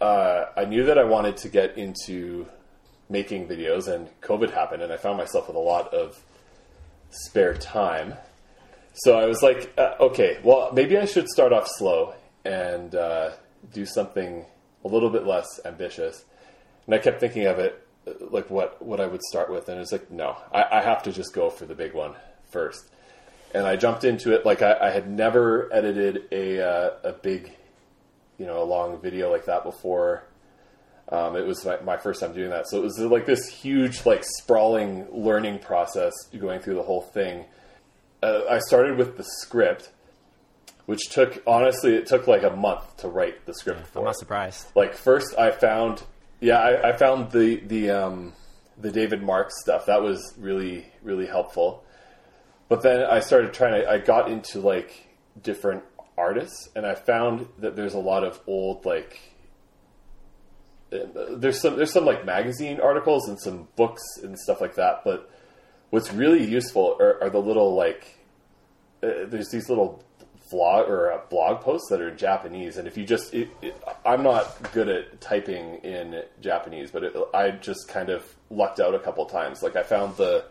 uh, 0.00 0.46
I 0.56 0.64
knew 0.66 0.84
that 0.84 0.98
I 0.98 1.04
wanted 1.04 1.36
to 1.38 1.48
get 1.48 1.76
into 1.76 2.46
making 3.08 3.48
videos, 3.48 3.88
and 3.88 4.08
COVID 4.20 4.52
happened, 4.52 4.82
and 4.82 4.92
I 4.92 4.96
found 4.96 5.18
myself 5.18 5.48
with 5.48 5.56
a 5.56 5.60
lot 5.60 5.92
of 5.92 6.22
spare 7.10 7.54
time. 7.54 8.14
So 8.94 9.18
I 9.18 9.26
was 9.26 9.42
like, 9.42 9.72
uh, 9.76 9.94
okay, 10.00 10.38
well, 10.44 10.70
maybe 10.72 10.96
I 10.96 11.04
should 11.04 11.28
start 11.28 11.52
off 11.52 11.68
slow 11.68 12.14
and 12.44 12.94
uh, 12.94 13.30
do 13.72 13.84
something 13.84 14.44
a 14.84 14.88
little 14.88 15.10
bit 15.10 15.26
less 15.26 15.60
ambitious. 15.64 16.24
And 16.86 16.94
I 16.94 16.98
kept 16.98 17.18
thinking 17.18 17.46
of 17.46 17.58
it 17.58 17.84
like 18.20 18.50
what 18.50 18.80
what 18.82 19.00
I 19.00 19.06
would 19.06 19.22
start 19.22 19.50
with, 19.50 19.68
and 19.68 19.80
it's 19.80 19.92
like 19.92 20.10
no, 20.10 20.36
I, 20.52 20.64
I 20.72 20.82
have 20.82 21.02
to 21.04 21.12
just 21.12 21.34
go 21.34 21.50
for 21.50 21.66
the 21.66 21.74
big 21.74 21.94
one 21.94 22.14
first. 22.50 22.90
And 23.54 23.66
I 23.66 23.76
jumped 23.76 24.04
into 24.04 24.34
it 24.34 24.44
like 24.44 24.62
I, 24.62 24.76
I 24.80 24.90
had 24.90 25.08
never 25.08 25.72
edited 25.72 26.24
a 26.30 26.60
uh, 26.60 26.90
a 27.04 27.12
big, 27.12 27.52
you 28.38 28.46
know, 28.46 28.62
a 28.62 28.64
long 28.64 29.00
video 29.00 29.30
like 29.30 29.46
that 29.46 29.64
before. 29.64 30.24
Um, 31.10 31.36
it 31.36 31.46
was 31.46 31.64
my, 31.64 31.78
my 31.80 31.96
first 31.98 32.20
time 32.20 32.32
doing 32.32 32.50
that, 32.50 32.68
so 32.68 32.78
it 32.78 32.82
was 32.82 32.98
like 32.98 33.26
this 33.26 33.48
huge, 33.48 34.06
like 34.06 34.24
sprawling 34.24 35.06
learning 35.12 35.58
process 35.58 36.12
going 36.38 36.60
through 36.60 36.76
the 36.76 36.82
whole 36.82 37.02
thing. 37.02 37.44
Uh, 38.24 38.44
I 38.48 38.58
started 38.60 38.96
with 38.96 39.18
the 39.18 39.24
script, 39.24 39.90
which 40.86 41.10
took 41.10 41.42
honestly 41.46 41.94
it 41.94 42.06
took 42.06 42.26
like 42.26 42.42
a 42.42 42.56
month 42.56 42.96
to 42.98 43.08
write 43.08 43.44
the 43.44 43.52
script 43.52 43.86
for. 43.88 43.98
I'm 43.98 44.04
not 44.06 44.16
surprised. 44.16 44.66
Like 44.74 44.94
first, 44.94 45.38
I 45.38 45.50
found 45.50 46.02
yeah, 46.40 46.58
I, 46.58 46.90
I 46.90 46.96
found 46.96 47.32
the 47.32 47.56
the 47.56 47.90
um, 47.90 48.32
the 48.78 48.90
David 48.90 49.22
Marx 49.22 49.54
stuff 49.60 49.86
that 49.86 50.00
was 50.00 50.32
really 50.38 50.86
really 51.02 51.26
helpful. 51.26 51.84
But 52.68 52.82
then 52.82 53.02
I 53.02 53.20
started 53.20 53.52
trying 53.52 53.82
to 53.82 53.90
I 53.90 53.98
got 53.98 54.30
into 54.30 54.60
like 54.60 55.06
different 55.42 55.84
artists, 56.16 56.70
and 56.74 56.86
I 56.86 56.94
found 56.94 57.48
that 57.58 57.76
there's 57.76 57.94
a 57.94 57.98
lot 57.98 58.24
of 58.24 58.40
old 58.46 58.86
like 58.86 59.20
uh, 60.90 60.98
there's 61.36 61.60
some 61.60 61.76
there's 61.76 61.92
some 61.92 62.06
like 62.06 62.24
magazine 62.24 62.80
articles 62.80 63.28
and 63.28 63.38
some 63.38 63.68
books 63.76 64.02
and 64.22 64.38
stuff 64.38 64.62
like 64.62 64.76
that. 64.76 65.02
But 65.04 65.30
what's 65.90 66.12
really 66.12 66.44
useful 66.44 66.96
are, 67.00 67.22
are 67.22 67.30
the 67.30 67.40
little 67.40 67.74
like 67.74 68.18
uh, 69.02 69.26
there's 69.26 69.50
these 69.50 69.68
little 69.68 70.04
vlog 70.52 70.88
or 70.88 71.12
uh, 71.12 71.20
blog 71.30 71.60
posts 71.60 71.88
that 71.90 72.00
are 72.00 72.08
in 72.08 72.16
Japanese, 72.16 72.76
and 72.76 72.86
if 72.86 72.96
you 72.96 73.04
just, 73.04 73.34
it, 73.34 73.48
it, 73.62 73.82
I'm 74.04 74.22
not 74.22 74.72
good 74.72 74.88
at 74.88 75.20
typing 75.20 75.76
in 75.76 76.22
Japanese, 76.40 76.90
but 76.90 77.04
it, 77.04 77.16
I 77.32 77.50
just 77.50 77.88
kind 77.88 78.10
of 78.10 78.24
lucked 78.50 78.80
out 78.80 78.94
a 78.94 78.98
couple 78.98 79.24
times. 79.26 79.62
Like 79.62 79.76
I 79.76 79.82
found 79.82 80.16
the, 80.16 80.44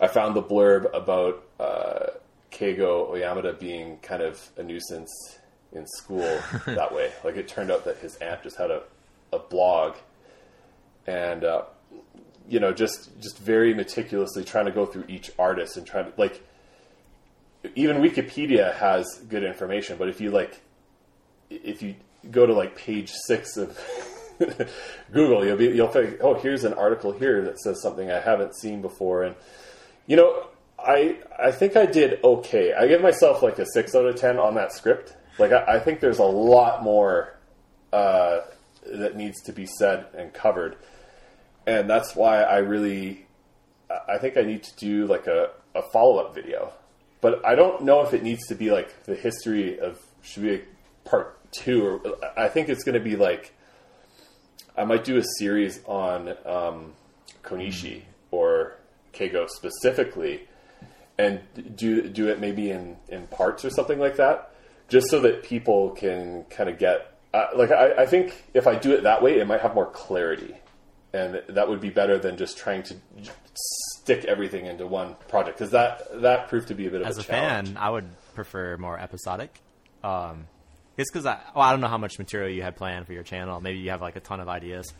I 0.00 0.08
found 0.08 0.34
the 0.36 0.42
blurb 0.42 0.92
about 0.94 1.44
uh, 1.58 2.06
Keigo 2.50 3.10
Oyamada 3.10 3.58
being 3.58 3.98
kind 3.98 4.22
of 4.22 4.48
a 4.56 4.62
nuisance 4.62 5.38
in 5.72 5.86
school 5.86 6.40
that 6.66 6.94
way. 6.94 7.12
Like 7.24 7.36
it 7.36 7.48
turned 7.48 7.70
out 7.70 7.84
that 7.84 7.98
his 7.98 8.16
aunt 8.16 8.42
just 8.42 8.56
had 8.56 8.70
a, 8.70 8.82
a 9.32 9.38
blog, 9.38 9.96
and 11.06 11.44
uh, 11.44 11.62
you 12.48 12.60
know, 12.60 12.72
just 12.72 13.10
just 13.20 13.38
very 13.38 13.74
meticulously 13.74 14.44
trying 14.44 14.66
to 14.66 14.72
go 14.72 14.86
through 14.86 15.04
each 15.08 15.30
artist 15.38 15.76
and 15.76 15.86
trying 15.86 16.06
to 16.06 16.12
like 16.16 16.42
even 17.74 17.98
Wikipedia 17.98 18.74
has 18.76 19.20
good 19.28 19.44
information, 19.44 19.98
but 19.98 20.08
if 20.08 20.20
you 20.20 20.30
like, 20.30 20.60
if 21.50 21.82
you 21.82 21.94
go 22.30 22.46
to 22.46 22.52
like 22.52 22.76
page 22.76 23.10
six 23.26 23.56
of 23.56 23.78
Google, 25.12 25.44
you'll 25.44 25.56
be 25.56 25.66
you'll 25.66 25.88
think, 25.88 26.18
oh, 26.20 26.34
here's 26.34 26.64
an 26.64 26.74
article 26.74 27.12
here 27.12 27.42
that 27.42 27.58
says 27.60 27.82
something 27.82 28.10
I 28.10 28.20
haven't 28.20 28.56
seen 28.56 28.80
before, 28.80 29.24
and 29.24 29.34
you 30.06 30.16
know, 30.16 30.46
I 30.78 31.18
I 31.38 31.50
think 31.50 31.76
I 31.76 31.86
did 31.86 32.22
okay. 32.22 32.74
I 32.74 32.86
give 32.86 33.02
myself 33.02 33.42
like 33.42 33.58
a 33.58 33.66
six 33.66 33.94
out 33.94 34.06
of 34.06 34.16
ten 34.16 34.38
on 34.38 34.54
that 34.54 34.72
script. 34.72 35.16
Like 35.38 35.52
I, 35.52 35.76
I 35.76 35.78
think 35.80 36.00
there's 36.00 36.20
a 36.20 36.24
lot 36.24 36.82
more 36.82 37.36
uh, 37.92 38.40
that 38.86 39.16
needs 39.16 39.42
to 39.42 39.52
be 39.52 39.66
said 39.66 40.06
and 40.16 40.32
covered, 40.32 40.76
and 41.68 41.88
that's 41.88 42.16
why 42.16 42.42
I 42.42 42.58
really 42.58 43.26
I 44.08 44.18
think 44.18 44.36
I 44.36 44.42
need 44.42 44.62
to 44.64 44.76
do 44.76 45.06
like 45.06 45.26
a, 45.26 45.50
a 45.74 45.82
follow 45.92 46.18
up 46.18 46.34
video 46.34 46.72
but 47.20 47.44
I 47.44 47.54
don't 47.54 47.82
know 47.82 48.02
if 48.02 48.14
it 48.14 48.22
needs 48.22 48.46
to 48.46 48.54
be 48.54 48.70
like 48.70 49.04
the 49.04 49.14
history 49.14 49.78
of 49.78 50.00
Shibuya 50.22 50.62
Part 51.04 51.36
Two, 51.50 51.84
or 51.84 52.16
I 52.36 52.48
think 52.48 52.68
it's 52.68 52.84
going 52.84 52.94
to 52.94 53.00
be 53.00 53.16
like 53.16 53.54
I 54.76 54.84
might 54.84 55.04
do 55.04 55.16
a 55.16 55.24
series 55.38 55.80
on 55.84 56.34
um, 56.46 56.92
Konishi 57.42 58.02
or 58.30 58.76
Keigo 59.12 59.48
specifically, 59.48 60.46
and 61.18 61.40
do 61.74 62.08
do 62.08 62.28
it 62.28 62.40
maybe 62.40 62.70
in 62.70 62.96
in 63.08 63.26
parts 63.28 63.64
or 63.64 63.70
something 63.70 63.98
like 63.98 64.16
that, 64.16 64.54
just 64.88 65.08
so 65.08 65.20
that 65.20 65.42
people 65.42 65.90
can 65.90 66.44
kind 66.44 66.68
of 66.68 66.78
get. 66.78 67.14
Uh, 67.34 67.46
like 67.56 67.70
I, 67.70 68.02
I 68.02 68.06
think 68.06 68.44
if 68.54 68.66
I 68.66 68.76
do 68.76 68.92
it 68.92 69.02
that 69.02 69.22
way, 69.22 69.38
it 69.38 69.46
might 69.46 69.60
have 69.60 69.74
more 69.74 69.90
clarity, 69.90 70.54
and 71.12 71.42
that 71.48 71.68
would 71.68 71.80
be 71.80 71.90
better 71.90 72.18
than 72.18 72.36
just 72.36 72.58
trying 72.58 72.82
to 72.84 72.96
stick 73.54 74.24
everything 74.24 74.66
into 74.66 74.86
one 74.86 75.16
project 75.28 75.58
because 75.58 75.72
that 75.72 76.02
that 76.22 76.48
proved 76.48 76.68
to 76.68 76.74
be 76.74 76.86
a 76.86 76.90
bit 76.90 77.02
of 77.02 77.06
a 77.08 77.10
challenge. 77.10 77.18
As 77.18 77.28
a, 77.28 77.32
a 77.32 77.64
fan, 77.72 77.76
I 77.78 77.90
would 77.90 78.08
prefer 78.34 78.76
more 78.76 78.98
episodic. 78.98 79.60
Um, 80.04 80.46
it's 80.96 81.10
because 81.10 81.26
I, 81.26 81.38
well, 81.54 81.64
I 81.64 81.70
don't 81.70 81.80
know 81.80 81.88
how 81.88 81.98
much 81.98 82.18
material 82.18 82.50
you 82.50 82.62
had 82.62 82.76
planned 82.76 83.06
for 83.06 83.12
your 83.12 83.22
channel. 83.22 83.60
Maybe 83.60 83.78
you 83.78 83.90
have 83.90 84.00
like 84.02 84.16
a 84.16 84.20
ton 84.20 84.40
of 84.40 84.48
ideas, 84.48 84.92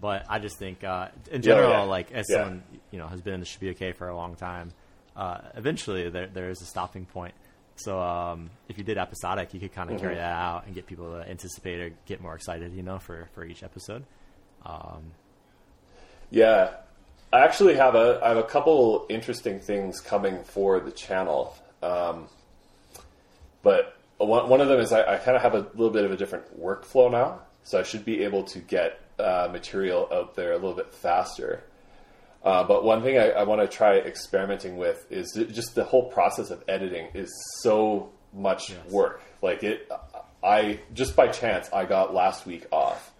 but 0.00 0.24
I 0.28 0.38
just 0.38 0.58
think 0.58 0.84
uh, 0.84 1.08
in 1.30 1.42
Yeah, 1.42 1.46
general, 1.54 1.70
yeah. 1.70 1.80
like 1.82 2.12
as 2.12 2.26
Yeah. 2.28 2.36
someone 2.36 2.62
you 2.90 2.98
know 2.98 3.06
has 3.08 3.20
been 3.20 3.34
in 3.34 3.40
the 3.40 3.46
Shibuya 3.46 3.76
Kei 3.76 3.92
for 3.92 4.08
a 4.08 4.16
long 4.16 4.36
time, 4.36 4.72
uh, 5.16 5.38
eventually 5.54 6.08
there 6.10 6.26
there 6.26 6.50
is 6.50 6.60
a 6.62 6.66
stopping 6.66 7.06
point. 7.06 7.34
So 7.78 8.00
um, 8.00 8.48
if 8.68 8.78
you 8.78 8.84
did 8.84 8.96
episodic, 8.98 9.52
you 9.52 9.60
could 9.60 9.72
kind 9.72 9.90
of 9.90 9.96
Mm-hmm. 9.96 10.04
carry 10.06 10.16
that 10.16 10.32
out 10.32 10.64
and 10.66 10.74
get 10.74 10.86
people 10.86 11.12
to 11.12 11.28
anticipate 11.28 11.80
or 11.80 11.90
get 12.06 12.20
more 12.22 12.34
excited, 12.34 12.72
you 12.72 12.82
know, 12.82 12.98
for 12.98 13.28
for 13.34 13.44
each 13.44 13.62
episode. 13.62 14.04
Um, 14.64 15.12
Yeah, 16.30 16.70
I 17.32 17.40
actually 17.40 17.76
have 17.76 17.94
a 17.94 18.20
I 18.22 18.28
have 18.28 18.36
a 18.36 18.42
couple 18.42 19.06
interesting 19.08 19.60
things 19.60 20.00
coming 20.00 20.42
for 20.44 20.80
the 20.80 20.90
channel, 20.90 21.56
um, 21.82 22.28
but 23.62 23.96
one 24.18 24.48
one 24.48 24.60
of 24.60 24.68
them 24.68 24.80
is 24.80 24.92
I, 24.92 25.14
I 25.14 25.16
kind 25.18 25.36
of 25.36 25.42
have 25.42 25.54
a 25.54 25.66
little 25.74 25.90
bit 25.90 26.04
of 26.04 26.12
a 26.12 26.16
different 26.16 26.60
workflow 26.60 27.10
now, 27.10 27.40
so 27.62 27.78
I 27.78 27.82
should 27.82 28.04
be 28.04 28.24
able 28.24 28.44
to 28.44 28.58
get 28.58 29.00
uh, 29.18 29.48
material 29.50 30.08
out 30.12 30.34
there 30.34 30.52
a 30.52 30.56
little 30.56 30.74
bit 30.74 30.92
faster. 30.92 31.62
Uh, 32.42 32.62
but 32.62 32.84
one 32.84 33.02
thing 33.02 33.18
I, 33.18 33.30
I 33.30 33.42
want 33.42 33.60
to 33.60 33.66
try 33.68 33.96
experimenting 33.98 34.76
with 34.76 35.10
is 35.10 35.32
just 35.52 35.74
the 35.74 35.84
whole 35.84 36.04
process 36.10 36.50
of 36.50 36.62
editing 36.68 37.08
is 37.12 37.32
so 37.60 38.10
much 38.32 38.72
work. 38.88 39.20
Like 39.42 39.64
it, 39.64 39.90
I 40.44 40.80
just 40.94 41.16
by 41.16 41.28
chance 41.28 41.68
I 41.72 41.86
got 41.86 42.14
last 42.14 42.46
week 42.46 42.66
off, 42.70 43.12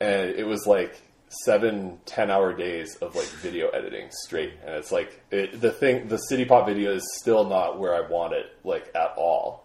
and 0.00 0.30
it 0.30 0.46
was 0.46 0.66
like 0.66 1.00
seven, 1.28 1.98
ten 2.06 2.30
hour 2.30 2.52
days 2.52 2.96
of 2.96 3.14
like 3.14 3.26
video 3.26 3.68
editing 3.68 4.08
straight, 4.10 4.54
and 4.64 4.74
it's 4.76 4.92
like 4.92 5.22
it, 5.30 5.60
the 5.60 5.70
thing. 5.70 6.08
The 6.08 6.18
City 6.18 6.44
Pop 6.44 6.66
video 6.66 6.92
is 6.92 7.04
still 7.18 7.44
not 7.44 7.78
where 7.78 7.94
I 7.94 8.08
want 8.08 8.32
it, 8.32 8.46
like 8.64 8.90
at 8.94 9.14
all. 9.16 9.64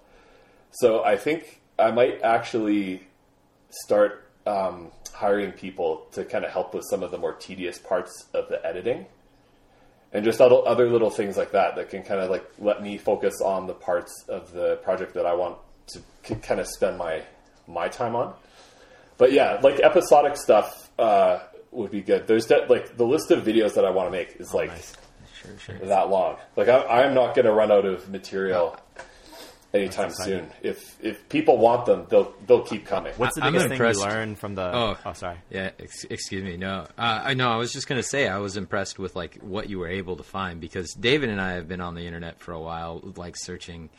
So 0.72 1.04
I 1.04 1.18
think 1.18 1.62
I 1.78 1.92
might 1.92 2.22
actually 2.22 3.04
start 3.70 4.30
um, 4.46 4.92
hiring 5.14 5.52
people 5.52 6.08
to 6.14 6.26
kind 6.26 6.46
of 6.46 6.52
help 6.52 6.74
with 6.74 6.84
some 6.90 7.04
of 7.04 7.12
the 7.12 7.18
more 7.18 7.34
tedious 7.34 7.78
parts 7.78 8.26
of 8.34 8.50
the 8.50 8.66
editing, 8.66 9.06
and 10.14 10.26
just 10.26 10.42
other, 10.42 10.90
little 10.90 11.10
things 11.10 11.38
like 11.38 11.52
that 11.52 11.76
that 11.76 11.90
can 11.90 12.04
kind 12.04 12.22
of 12.22 12.30
like 12.30 12.50
let 12.60 12.82
me 12.82 12.98
focus 12.98 13.42
on 13.42 13.68
the 13.68 13.74
parts 13.74 14.26
of 14.28 14.52
the 14.52 14.78
project 14.78 15.14
that 15.14 15.26
I 15.26 15.34
want 15.36 15.58
to 15.88 16.36
kind 16.36 16.60
of 16.60 16.68
spend 16.68 16.98
my 16.98 17.24
my 17.68 17.88
time 17.88 18.16
on. 18.16 18.34
But 19.18 19.34
yeah, 19.34 19.60
like 19.62 19.80
episodic 19.80 20.36
stuff 20.36 20.90
uh, 20.98 21.40
would 21.72 21.92
be 21.92 22.02
good. 22.02 22.28
There's 22.28 22.46
de- 22.46 22.66
like 22.68 22.98
the 22.98 23.06
list 23.06 23.32
of 23.32 23.44
videos 23.44 23.76
that 23.76 23.86
I 23.86 23.92
want 23.92 24.08
to 24.08 24.12
make 24.12 24.36
is 24.40 24.54
like 24.54 24.70
nice. 24.70 24.94
Sure, 25.42 25.58
sure. 25.58 25.88
that 25.88 26.10
long. 26.10 26.38
Like 26.56 26.68
I, 26.68 27.04
I'm 27.04 27.14
not 27.14 27.34
going 27.36 27.46
to 27.46 27.52
run 27.52 27.72
out 27.72 27.86
of 27.86 28.10
material 28.10 28.78
anytime 29.74 30.12
soon. 30.12 30.52
If 30.62 30.98
if 31.04 31.28
people 31.30 31.58
want 31.58 31.86
them, 31.86 32.06
they'll 32.10 32.34
they'll 32.46 32.64
keep 32.64 32.86
coming. 32.86 33.14
What's 33.18 33.36
the 33.36 33.44
I'm 33.44 33.54
biggest 33.54 33.70
thing 33.70 33.74
impressed. 33.74 34.00
you 34.00 34.06
learned 34.06 34.40
from 34.40 34.56
the? 34.56 34.76
Oh. 34.76 34.98
oh 35.06 35.14
sorry. 35.14 35.38
Yeah, 35.50 35.72
ex- 35.80 36.06
excuse 36.10 36.44
me. 36.44 36.58
No, 36.58 36.88
uh, 36.98 37.22
I 37.24 37.34
know. 37.34 37.50
I 37.50 37.58
was 37.58 37.74
just 37.74 37.88
gonna 37.88 38.04
say 38.04 38.28
I 38.28 38.38
was 38.40 38.58
impressed 38.58 39.00
with 39.00 39.16
like 39.16 39.38
what 39.38 39.70
you 39.70 39.80
were 39.80 39.88
able 39.88 40.18
to 40.18 40.24
find 40.24 40.60
because 40.60 40.94
David 40.94 41.30
and 41.30 41.42
I 41.42 41.54
have 41.54 41.68
been 41.68 41.82
on 41.82 41.96
the 41.96 42.06
internet 42.06 42.40
for 42.40 42.52
a 42.52 42.60
while, 42.60 43.02
like 43.16 43.36
searching, 43.38 43.90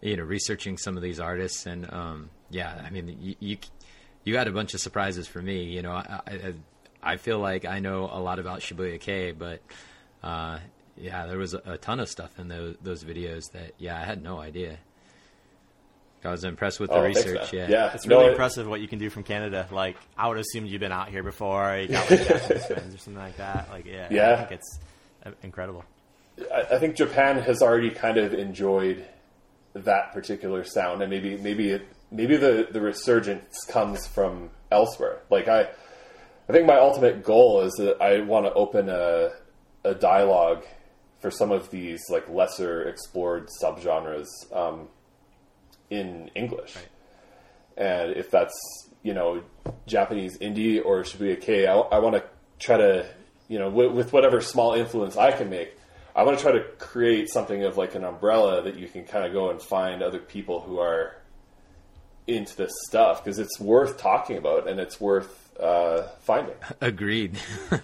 you 0.00 0.16
know, 0.16 0.24
researching 0.24 0.76
some 0.76 0.96
of 0.96 1.02
these 1.02 1.20
artists, 1.20 1.66
and 1.66 1.90
um, 1.92 2.30
yeah, 2.50 2.82
I 2.84 2.90
mean, 2.90 3.16
you, 3.20 3.34
you 3.40 3.56
you 4.24 4.36
had 4.36 4.48
a 4.48 4.52
bunch 4.52 4.74
of 4.74 4.80
surprises 4.80 5.26
for 5.26 5.40
me. 5.40 5.64
You 5.64 5.82
know, 5.82 5.92
I, 5.92 6.20
I 6.26 6.54
I 7.06 7.16
feel 7.16 7.38
like 7.38 7.64
I 7.64 7.78
know 7.80 8.08
a 8.12 8.20
lot 8.20 8.38
about 8.38 8.60
Shibuya 8.60 9.00
Kei, 9.00 9.32
but 9.32 9.60
uh, 10.22 10.58
yeah, 10.96 11.26
there 11.26 11.38
was 11.38 11.54
a, 11.54 11.62
a 11.64 11.78
ton 11.78 12.00
of 12.00 12.08
stuff 12.08 12.38
in 12.38 12.48
those 12.48 12.76
those 12.82 13.04
videos 13.04 13.44
that 13.52 13.72
yeah 13.78 13.96
I 13.98 14.04
had 14.04 14.22
no 14.22 14.38
idea. 14.38 14.78
I 16.24 16.30
was 16.32 16.42
impressed 16.42 16.80
with 16.80 16.90
the 16.90 16.96
Oh, 16.96 17.04
research. 17.04 17.52
man. 17.52 17.70
yeah. 17.70 17.76
yeah, 17.86 17.92
It's 17.94 18.04
No, 18.04 18.16
really 18.16 18.28
it- 18.28 18.32
impressive 18.32 18.66
what 18.66 18.80
you 18.80 18.88
can 18.88 18.98
do 18.98 19.10
from 19.10 19.22
Canada. 19.22 19.68
Like, 19.70 19.96
I 20.18 20.26
would 20.26 20.38
assume 20.38 20.66
you've 20.66 20.80
been 20.80 20.90
out 20.90 21.08
here 21.08 21.22
before. 21.22 21.76
You 21.78 21.86
got 21.88 22.10
like 22.10 22.26
Japanese 22.26 22.66
friends 22.66 22.94
or 22.96 22.98
something 22.98 23.22
like 23.22 23.36
that. 23.36 23.68
Like, 23.70 23.86
yeah, 23.86 24.08
I 24.10 24.14
Yeah. 24.14 24.36
think 24.38 24.50
it's 24.52 24.78
uh, 25.24 25.30
incredible. 25.44 25.84
I, 26.52 26.62
I 26.74 26.78
think 26.80 26.96
Japan 26.96 27.38
has 27.38 27.62
already 27.62 27.90
kind 27.90 28.18
of 28.18 28.34
enjoyed 28.34 29.06
that 29.74 30.12
particular 30.14 30.64
sound, 30.64 31.00
and 31.02 31.10
maybe 31.10 31.36
maybe 31.36 31.70
it, 31.70 31.86
maybe 32.10 32.36
the 32.36 32.66
the 32.72 32.80
resurgence 32.80 33.64
comes 33.68 34.08
from 34.08 34.50
elsewhere. 34.72 35.20
Like 35.30 35.46
I, 35.46 35.68
I 36.48 36.52
think 36.52 36.66
my 36.66 36.78
ultimate 36.78 37.24
goal 37.24 37.62
is 37.62 37.72
that 37.74 38.00
I 38.00 38.20
want 38.20 38.46
to 38.46 38.52
open 38.54 38.88
a 38.88 39.30
a 39.84 39.94
dialogue 39.94 40.64
for 41.20 41.30
some 41.30 41.52
of 41.52 41.70
these 41.70 42.02
like 42.10 42.28
lesser 42.28 42.82
explored 42.82 43.48
subgenres 43.60 44.26
um, 44.52 44.88
in 45.90 46.30
English. 46.34 46.74
And 47.76 48.12
if 48.12 48.30
that's 48.30 48.54
you 49.02 49.14
know 49.14 49.42
Japanese 49.86 50.38
indie 50.38 50.84
or 50.84 51.02
Shibuya 51.02 51.40
Kei, 51.40 51.66
I, 51.66 51.76
I 51.76 51.98
want 51.98 52.16
to 52.16 52.24
try 52.58 52.76
to, 52.76 53.06
you 53.48 53.58
know, 53.58 53.68
with, 53.68 53.92
with 53.92 54.12
whatever 54.12 54.40
small 54.40 54.74
influence 54.74 55.16
I 55.16 55.32
can 55.32 55.50
make, 55.50 55.76
I 56.14 56.22
want 56.22 56.38
to 56.38 56.42
try 56.42 56.52
to 56.52 56.64
create 56.78 57.28
something 57.28 57.64
of 57.64 57.76
like 57.76 57.94
an 57.94 58.04
umbrella 58.04 58.62
that 58.62 58.76
you 58.76 58.88
can 58.88 59.04
kind 59.04 59.24
of 59.26 59.32
go 59.32 59.50
and 59.50 59.60
find 59.60 60.02
other 60.02 60.18
people 60.18 60.60
who 60.60 60.78
are 60.78 61.16
into 62.26 62.56
this 62.56 62.72
stuff 62.88 63.22
because 63.22 63.38
it's 63.38 63.60
worth 63.60 63.98
talking 63.98 64.36
about 64.36 64.68
and 64.68 64.80
it's 64.80 65.00
worth 65.00 65.45
uh, 65.60 66.02
finding. 66.20 66.54
Agreed. 66.80 67.38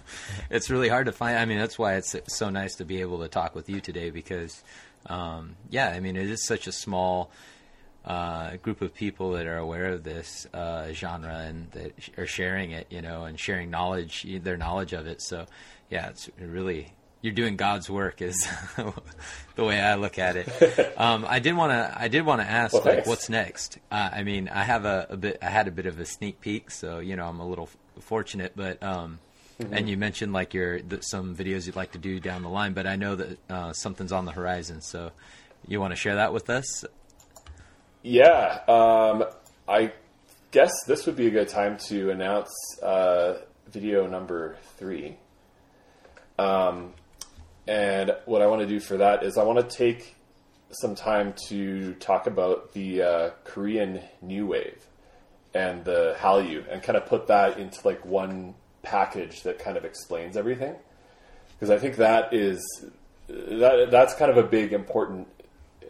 it's 0.49 0.69
really 0.69 0.89
hard 0.89 1.05
to 1.07 1.11
find. 1.11 1.37
I 1.37 1.45
mean, 1.45 1.57
that's 1.57 1.77
why 1.79 1.95
it's 1.95 2.15
so 2.27 2.49
nice 2.49 2.75
to 2.75 2.85
be 2.85 3.01
able 3.01 3.19
to 3.19 3.27
talk 3.27 3.55
with 3.55 3.69
you 3.69 3.81
today 3.81 4.09
because, 4.09 4.63
um, 5.07 5.55
yeah, 5.69 5.89
I 5.89 5.99
mean, 5.99 6.15
it 6.15 6.29
is 6.29 6.45
such 6.45 6.67
a 6.67 6.71
small 6.71 7.31
uh, 8.05 8.57
group 8.57 8.81
of 8.81 8.93
people 8.93 9.31
that 9.31 9.47
are 9.47 9.57
aware 9.57 9.87
of 9.87 10.03
this 10.03 10.45
uh, 10.53 10.91
genre 10.91 11.35
and 11.35 11.71
that 11.71 11.93
are 12.17 12.27
sharing 12.27 12.71
it, 12.71 12.87
you 12.89 13.01
know, 13.01 13.23
and 13.23 13.39
sharing 13.39 13.69
knowledge, 13.69 14.25
their 14.41 14.57
knowledge 14.57 14.93
of 14.93 15.07
it. 15.07 15.21
So, 15.21 15.45
yeah, 15.89 16.09
it's 16.09 16.29
really 16.39 16.93
you're 17.23 17.33
doing 17.33 17.55
God's 17.55 17.89
work 17.89 18.21
is 18.21 18.47
the 19.55 19.63
way 19.63 19.79
I 19.81 19.95
look 19.95 20.19
at 20.19 20.35
it. 20.35 20.93
Um, 20.97 21.25
I 21.27 21.39
did 21.39 21.55
want 21.57 21.71
to 21.71 21.91
I 21.99 22.07
did 22.07 22.23
want 22.23 22.41
to 22.41 22.47
ask 22.47 22.73
Well, 22.73 22.83
like 22.83 23.07
what's 23.07 23.27
next. 23.27 23.79
Uh, 23.91 24.09
I 24.13 24.21
mean, 24.23 24.47
I 24.47 24.63
have 24.63 24.85
a, 24.85 25.07
a 25.09 25.17
bit 25.17 25.39
I 25.41 25.49
had 25.49 25.67
a 25.67 25.71
bit 25.71 25.87
of 25.87 25.99
a 25.99 26.05
sneak 26.05 26.39
peek, 26.39 26.69
so 26.69 26.99
you 26.99 27.15
know 27.15 27.27
I'm 27.27 27.39
a 27.39 27.47
little 27.47 27.65
f- 27.97 28.03
fortunate. 28.03 28.53
But 28.55 28.83
um, 28.83 29.17
Mm-hmm. 29.59 29.73
and 29.75 29.87
you 29.87 29.97
mentioned 29.97 30.33
like 30.33 30.55
your 30.55 30.79
th- 30.79 31.03
some 31.03 31.35
videos 31.35 31.67
you'd 31.67 31.75
like 31.75 31.91
to 31.91 31.99
do 31.99 32.19
down 32.19 32.41
the 32.41 32.49
line, 32.49 32.73
but 32.73 32.87
I 32.87 32.95
know 32.95 33.15
that 33.15 33.37
uh, 33.51 33.71
something's 33.73 34.11
on 34.11 34.25
the 34.25 34.31
horizon. 34.31 34.81
So 34.81 35.11
you 35.67 35.79
want 35.79 35.91
to 35.91 35.95
share 35.95 36.15
that 36.15 36.33
with 36.33 36.49
us? 36.49 36.83
Yeah, 38.01 38.59
um, 38.67 39.25
I 39.67 39.93
guess 40.49 40.71
this 40.87 41.05
would 41.05 41.15
be 41.15 41.27
a 41.27 41.29
good 41.29 41.49
time 41.49 41.77
to 41.89 42.09
announce 42.09 42.49
uh, 42.81 43.35
video 43.69 44.07
number 44.07 44.57
three. 44.77 45.17
Um, 46.39 46.93
and 47.67 48.15
what 48.25 48.41
I 48.41 48.47
want 48.47 48.61
to 48.61 48.67
do 48.67 48.79
for 48.79 48.97
that 48.97 49.23
is 49.23 49.37
I 49.37 49.43
want 49.43 49.67
to 49.67 49.75
take 49.75 50.15
some 50.71 50.95
time 50.95 51.33
to 51.47 51.93
talk 51.95 52.27
about 52.27 52.73
the 52.73 53.01
uh, 53.01 53.29
Korean 53.43 54.01
New 54.21 54.47
Wave 54.47 54.85
and 55.53 55.85
the 55.85 56.15
Hallyu 56.19 56.65
and 56.69 56.81
kind 56.81 56.97
of 56.97 57.05
put 57.05 57.27
that 57.27 57.59
into 57.59 57.79
like 57.85 58.05
one 58.05 58.55
package 58.81 59.43
that 59.43 59.59
kind 59.59 59.77
of 59.77 59.85
explains 59.85 60.35
everything. 60.35 60.75
Because 61.53 61.69
I 61.69 61.77
think 61.77 61.97
that 61.97 62.33
is 62.33 62.85
that 63.27 63.89
that's 63.89 64.13
kind 64.15 64.31
of 64.31 64.37
a 64.37 64.43
big 64.43 64.73
important 64.73 65.27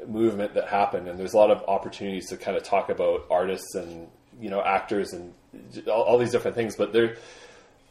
movement 0.07 0.53
that 0.53 0.67
happened, 0.67 1.07
and 1.07 1.19
there's 1.19 1.33
a 1.33 1.37
lot 1.37 1.49
of 1.49 1.63
opportunities 1.67 2.29
to 2.29 2.37
kind 2.37 2.55
of 2.57 2.63
talk 2.63 2.89
about 2.89 3.25
artists 3.31 3.75
and 3.75 4.07
you 4.39 4.49
know 4.49 4.61
actors 4.61 5.13
and 5.13 5.33
all, 5.87 6.03
all 6.03 6.17
these 6.17 6.31
different 6.31 6.55
things. 6.55 6.75
But 6.75 6.93
there, 6.93 7.17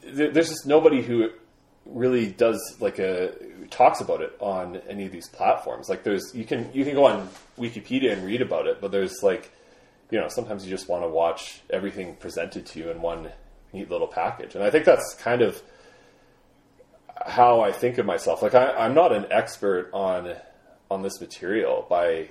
there, 0.05 0.30
there's 0.30 0.49
just 0.49 0.66
nobody 0.66 1.03
who 1.03 1.30
really 1.85 2.26
does 2.26 2.76
like 2.80 2.99
a 2.99 3.33
talks 3.70 4.01
about 4.01 4.20
it 4.20 4.37
on 4.39 4.76
any 4.89 5.07
of 5.07 5.12
these 5.12 5.28
platforms. 5.28 5.89
Like 5.89 6.05
there's 6.05 6.35
you 6.35 6.45
can 6.45 6.70
you 6.72 6.85
can 6.85 6.95
go 6.95 7.07
on 7.07 7.28
Wikipedia 7.59 8.12
and 8.12 8.24
read 8.24 8.43
about 8.43 8.66
it, 8.66 8.80
but 8.80 8.93
there's 8.93 9.22
like 9.22 9.51
you 10.11 10.20
know 10.20 10.28
sometimes 10.28 10.64
you 10.64 10.70
just 10.70 10.89
want 10.89 11.03
to 11.03 11.09
watch 11.09 11.61
everything 11.70 12.14
presented 12.16 12.66
to 12.66 12.78
you 12.78 12.91
in 12.91 13.03
one 13.03 13.30
neat 13.72 13.91
little 13.91 14.07
package, 14.07 14.55
and 14.55 14.62
I 14.62 14.70
think 14.70 14.85
that's 14.85 15.14
kind 15.14 15.43
of 15.43 15.61
how 17.26 17.61
I 17.61 17.72
think 17.72 17.99
of 17.99 18.07
myself. 18.07 18.43
Like 18.43 18.55
I, 18.55 18.72
I'm 18.72 18.95
not 18.95 19.12
an 19.12 19.26
expert 19.30 19.91
on 19.93 20.35
on 20.91 21.03
this 21.03 21.20
material 21.20 21.87
by 21.89 22.30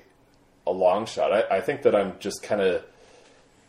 a 0.68 0.72
long 0.72 1.06
shot. 1.06 1.34
I, 1.34 1.58
I 1.58 1.62
think 1.62 1.82
that 1.82 1.96
I'm 1.96 2.20
just 2.20 2.44
kind 2.44 2.62
of 2.62 2.84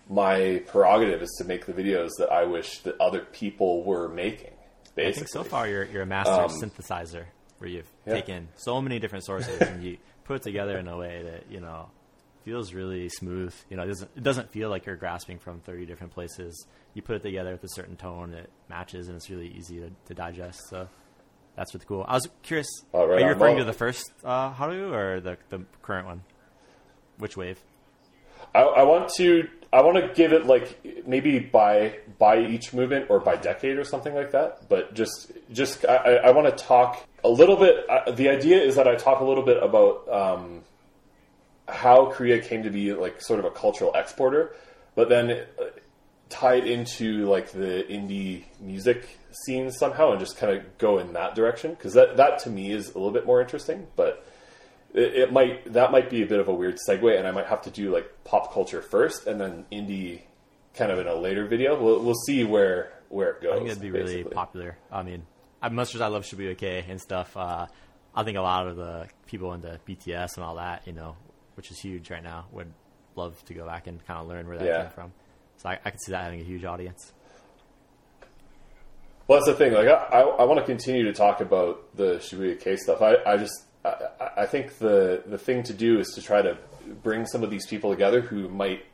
my 0.08 0.62
prerogative 0.66 1.22
is 1.22 1.34
to 1.38 1.44
make 1.44 1.66
the 1.66 1.72
videos 1.72 2.10
that 2.18 2.30
I 2.30 2.44
wish 2.44 2.80
that 2.80 3.00
other 3.00 3.20
people 3.20 3.82
were 3.82 4.08
making. 4.08 4.50
Basically, 4.94 5.08
I 5.10 5.12
think 5.12 5.28
so 5.28 5.44
far 5.44 5.68
you're, 5.68 5.84
you're 5.84 6.02
a 6.02 6.06
master 6.06 6.32
Um, 6.32 6.48
synthesizer 6.50 7.24
where 7.58 7.70
you've 7.70 7.90
yeah. 8.06 8.14
taken 8.14 8.48
so 8.56 8.80
many 8.82 8.98
different 8.98 9.24
sources 9.24 9.60
and 9.60 9.82
you 9.82 9.98
put 10.24 10.36
it 10.36 10.42
together 10.42 10.76
in 10.78 10.88
a 10.88 10.96
way 10.96 11.22
that, 11.22 11.50
you 11.50 11.60
know, 11.60 11.88
feels 12.44 12.74
really 12.74 13.08
smooth. 13.08 13.54
You 13.70 13.76
know, 13.76 13.84
it 13.84 13.88
doesn't, 13.88 14.10
it 14.16 14.22
doesn't 14.22 14.50
feel 14.50 14.68
like 14.68 14.84
you're 14.86 14.96
grasping 14.96 15.38
from 15.38 15.60
30 15.60 15.86
different 15.86 16.12
places. 16.12 16.66
You 16.94 17.02
put 17.02 17.16
it 17.16 17.22
together 17.22 17.52
with 17.52 17.64
a 17.64 17.68
certain 17.68 17.96
tone 17.96 18.32
that 18.32 18.48
matches 18.68 19.08
and 19.08 19.16
it's 19.16 19.30
really 19.30 19.48
easy 19.48 19.78
to, 19.80 19.90
to 20.06 20.14
digest. 20.14 20.60
So 20.68 20.88
that's 21.56 21.72
what's 21.72 21.86
cool. 21.86 22.04
I 22.06 22.14
was 22.14 22.28
curious, 22.42 22.66
Oh, 22.92 23.06
right 23.06 23.18
are 23.18 23.20
you 23.20 23.26
referring 23.32 23.54
Well- 23.56 23.64
to 23.64 23.70
the 23.72 23.78
first 23.78 24.12
uh, 24.24 24.52
Hallyu 24.52 24.92
or 24.92 25.20
the, 25.20 25.36
the 25.50 25.64
current 25.82 26.06
one? 26.06 26.22
Which 27.18 27.36
wave? 27.36 27.60
I, 28.54 28.60
I 28.60 28.82
want 28.82 29.08
to 29.16 29.48
I 29.72 29.80
want 29.82 29.96
to 29.96 30.12
give 30.14 30.32
it 30.32 30.46
like 30.46 31.06
maybe 31.06 31.38
by 31.38 31.98
by 32.18 32.40
each 32.40 32.72
movement 32.74 33.06
or 33.08 33.20
by 33.20 33.36
decade 33.36 33.78
or 33.78 33.84
something 33.84 34.14
like 34.14 34.32
that. 34.32 34.68
But 34.68 34.94
just 34.94 35.32
just 35.52 35.84
I, 35.86 36.16
I- 36.16 36.30
want 36.32 36.46
to 36.56 36.64
talk 36.64 37.06
a 37.24 37.28
little 37.28 37.56
bit. 37.56 37.84
I, 37.90 38.10
the 38.10 38.28
idea 38.28 38.60
is 38.60 38.76
that 38.76 38.86
I 38.86 38.96
talk 38.96 39.20
a 39.20 39.24
little 39.24 39.44
bit 39.44 39.62
about 39.62 40.08
um, 40.12 40.62
how 41.68 42.06
Korea 42.10 42.40
came 42.40 42.62
to 42.64 42.70
be 42.70 42.92
like 42.92 43.20
sort 43.22 43.38
of 43.38 43.44
a 43.46 43.50
cultural 43.50 43.92
exporter, 43.94 44.54
but 44.94 45.08
then 45.08 45.30
uh, 45.30 45.64
tie 46.28 46.54
it 46.56 46.66
into 46.66 47.26
like 47.28 47.52
the 47.52 47.84
indie 47.88 48.44
music 48.60 49.18
scene 49.30 49.70
somehow 49.70 50.10
and 50.10 50.20
just 50.20 50.36
kind 50.36 50.54
of 50.56 50.76
go 50.78 50.98
in 50.98 51.12
that 51.14 51.34
direction 51.34 51.70
because 51.70 51.94
that 51.94 52.16
that 52.18 52.38
to 52.40 52.50
me 52.50 52.70
is 52.72 52.90
a 52.90 52.98
little 52.98 53.12
bit 53.12 53.24
more 53.24 53.40
interesting, 53.40 53.86
but 53.96 54.26
it, 54.94 55.14
it 55.14 55.32
might 55.32 55.72
that 55.72 55.90
might 55.92 56.10
be 56.10 56.22
a 56.22 56.26
bit 56.26 56.40
of 56.40 56.48
a 56.48 56.54
weird 56.54 56.78
segue, 56.88 57.16
and 57.18 57.26
I 57.26 57.30
might 57.30 57.46
have 57.46 57.62
to 57.62 57.70
do 57.70 57.92
like 57.92 58.10
pop 58.24 58.52
culture 58.52 58.82
first, 58.82 59.26
and 59.26 59.40
then 59.40 59.64
indie 59.72 60.22
kind 60.74 60.90
of 60.92 60.98
in 60.98 61.06
a 61.06 61.14
later 61.14 61.46
video. 61.46 61.80
We'll 61.80 62.02
we'll 62.02 62.14
see 62.26 62.44
where 62.44 62.92
where 63.08 63.30
it 63.32 63.42
goes. 63.42 63.52
I 63.52 63.56
think 63.58 63.68
it'd 63.70 63.82
be 63.82 63.90
really 63.90 64.24
popular. 64.24 64.76
I 64.90 65.02
mean, 65.02 65.24
as 65.62 65.72
much 65.72 65.94
as 65.94 66.00
I 66.00 66.06
love 66.08 66.24
Shibuya 66.24 66.56
Kei 66.56 66.84
and 66.88 67.00
stuff, 67.00 67.36
uh, 67.36 67.66
I 68.14 68.22
think 68.24 68.36
a 68.38 68.42
lot 68.42 68.66
of 68.66 68.76
the 68.76 69.06
people 69.26 69.52
into 69.54 69.78
BTS 69.88 70.36
and 70.36 70.44
all 70.44 70.56
that, 70.56 70.86
you 70.86 70.92
know, 70.92 71.16
which 71.54 71.70
is 71.70 71.78
huge 71.78 72.10
right 72.10 72.22
now, 72.22 72.46
would 72.52 72.72
love 73.14 73.42
to 73.44 73.54
go 73.54 73.66
back 73.66 73.86
and 73.86 74.04
kind 74.06 74.18
of 74.20 74.26
learn 74.28 74.46
where 74.48 74.56
that 74.58 74.64
Yeah. 74.66 74.82
came 74.84 74.90
from. 74.92 75.12
So 75.58 75.68
I, 75.68 75.78
I 75.84 75.90
could 75.90 76.00
see 76.02 76.12
that 76.12 76.24
having 76.24 76.40
a 76.40 76.44
huge 76.44 76.64
audience. 76.64 77.12
Well, 79.28 79.38
that's 79.38 79.46
the 79.46 79.54
thing. 79.54 79.72
Like, 79.72 79.86
I, 79.88 79.92
I, 79.92 80.20
I 80.20 80.44
want 80.44 80.58
to 80.60 80.66
continue 80.66 81.04
to 81.04 81.12
talk 81.12 81.40
about 81.40 81.96
the 81.96 82.14
Shibuya 82.16 82.58
Kei 82.60 82.76
stuff. 82.76 83.00
I, 83.00 83.16
I 83.24 83.36
just, 83.36 83.54
I, 83.84 84.30
I- 84.38 84.46
think 84.46 84.78
the 84.78 85.22
the 85.26 85.38
thing 85.38 85.62
to 85.64 85.72
do 85.72 85.98
is 85.98 86.08
to 86.14 86.22
try 86.22 86.42
to 86.42 86.56
bring 87.02 87.26
some 87.26 87.42
of 87.42 87.50
these 87.50 87.66
people 87.66 87.90
together 87.90 88.20
who 88.20 88.48
might 88.48 88.84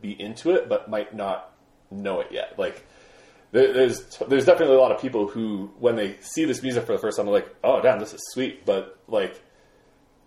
be 0.00 0.20
into 0.20 0.50
it, 0.50 0.68
but 0.68 0.88
might 0.88 1.14
not 1.14 1.52
know 1.90 2.20
it 2.20 2.28
yet. 2.30 2.58
Like, 2.58 2.86
there, 3.52 3.72
there's 3.72 4.04
there's 4.28 4.44
definitely 4.46 4.76
a 4.76 4.80
lot 4.80 4.92
of 4.92 5.00
people 5.00 5.26
who, 5.26 5.70
when 5.78 5.96
they 5.96 6.16
see 6.20 6.44
this 6.44 6.62
music 6.62 6.84
for 6.86 6.92
the 6.92 6.98
first 6.98 7.16
time, 7.16 7.26
they're 7.26 7.34
like, 7.34 7.54
"Oh, 7.64 7.80
damn, 7.82 7.98
this 7.98 8.14
is 8.14 8.20
sweet," 8.32 8.64
but 8.64 8.98
like, 9.08 9.40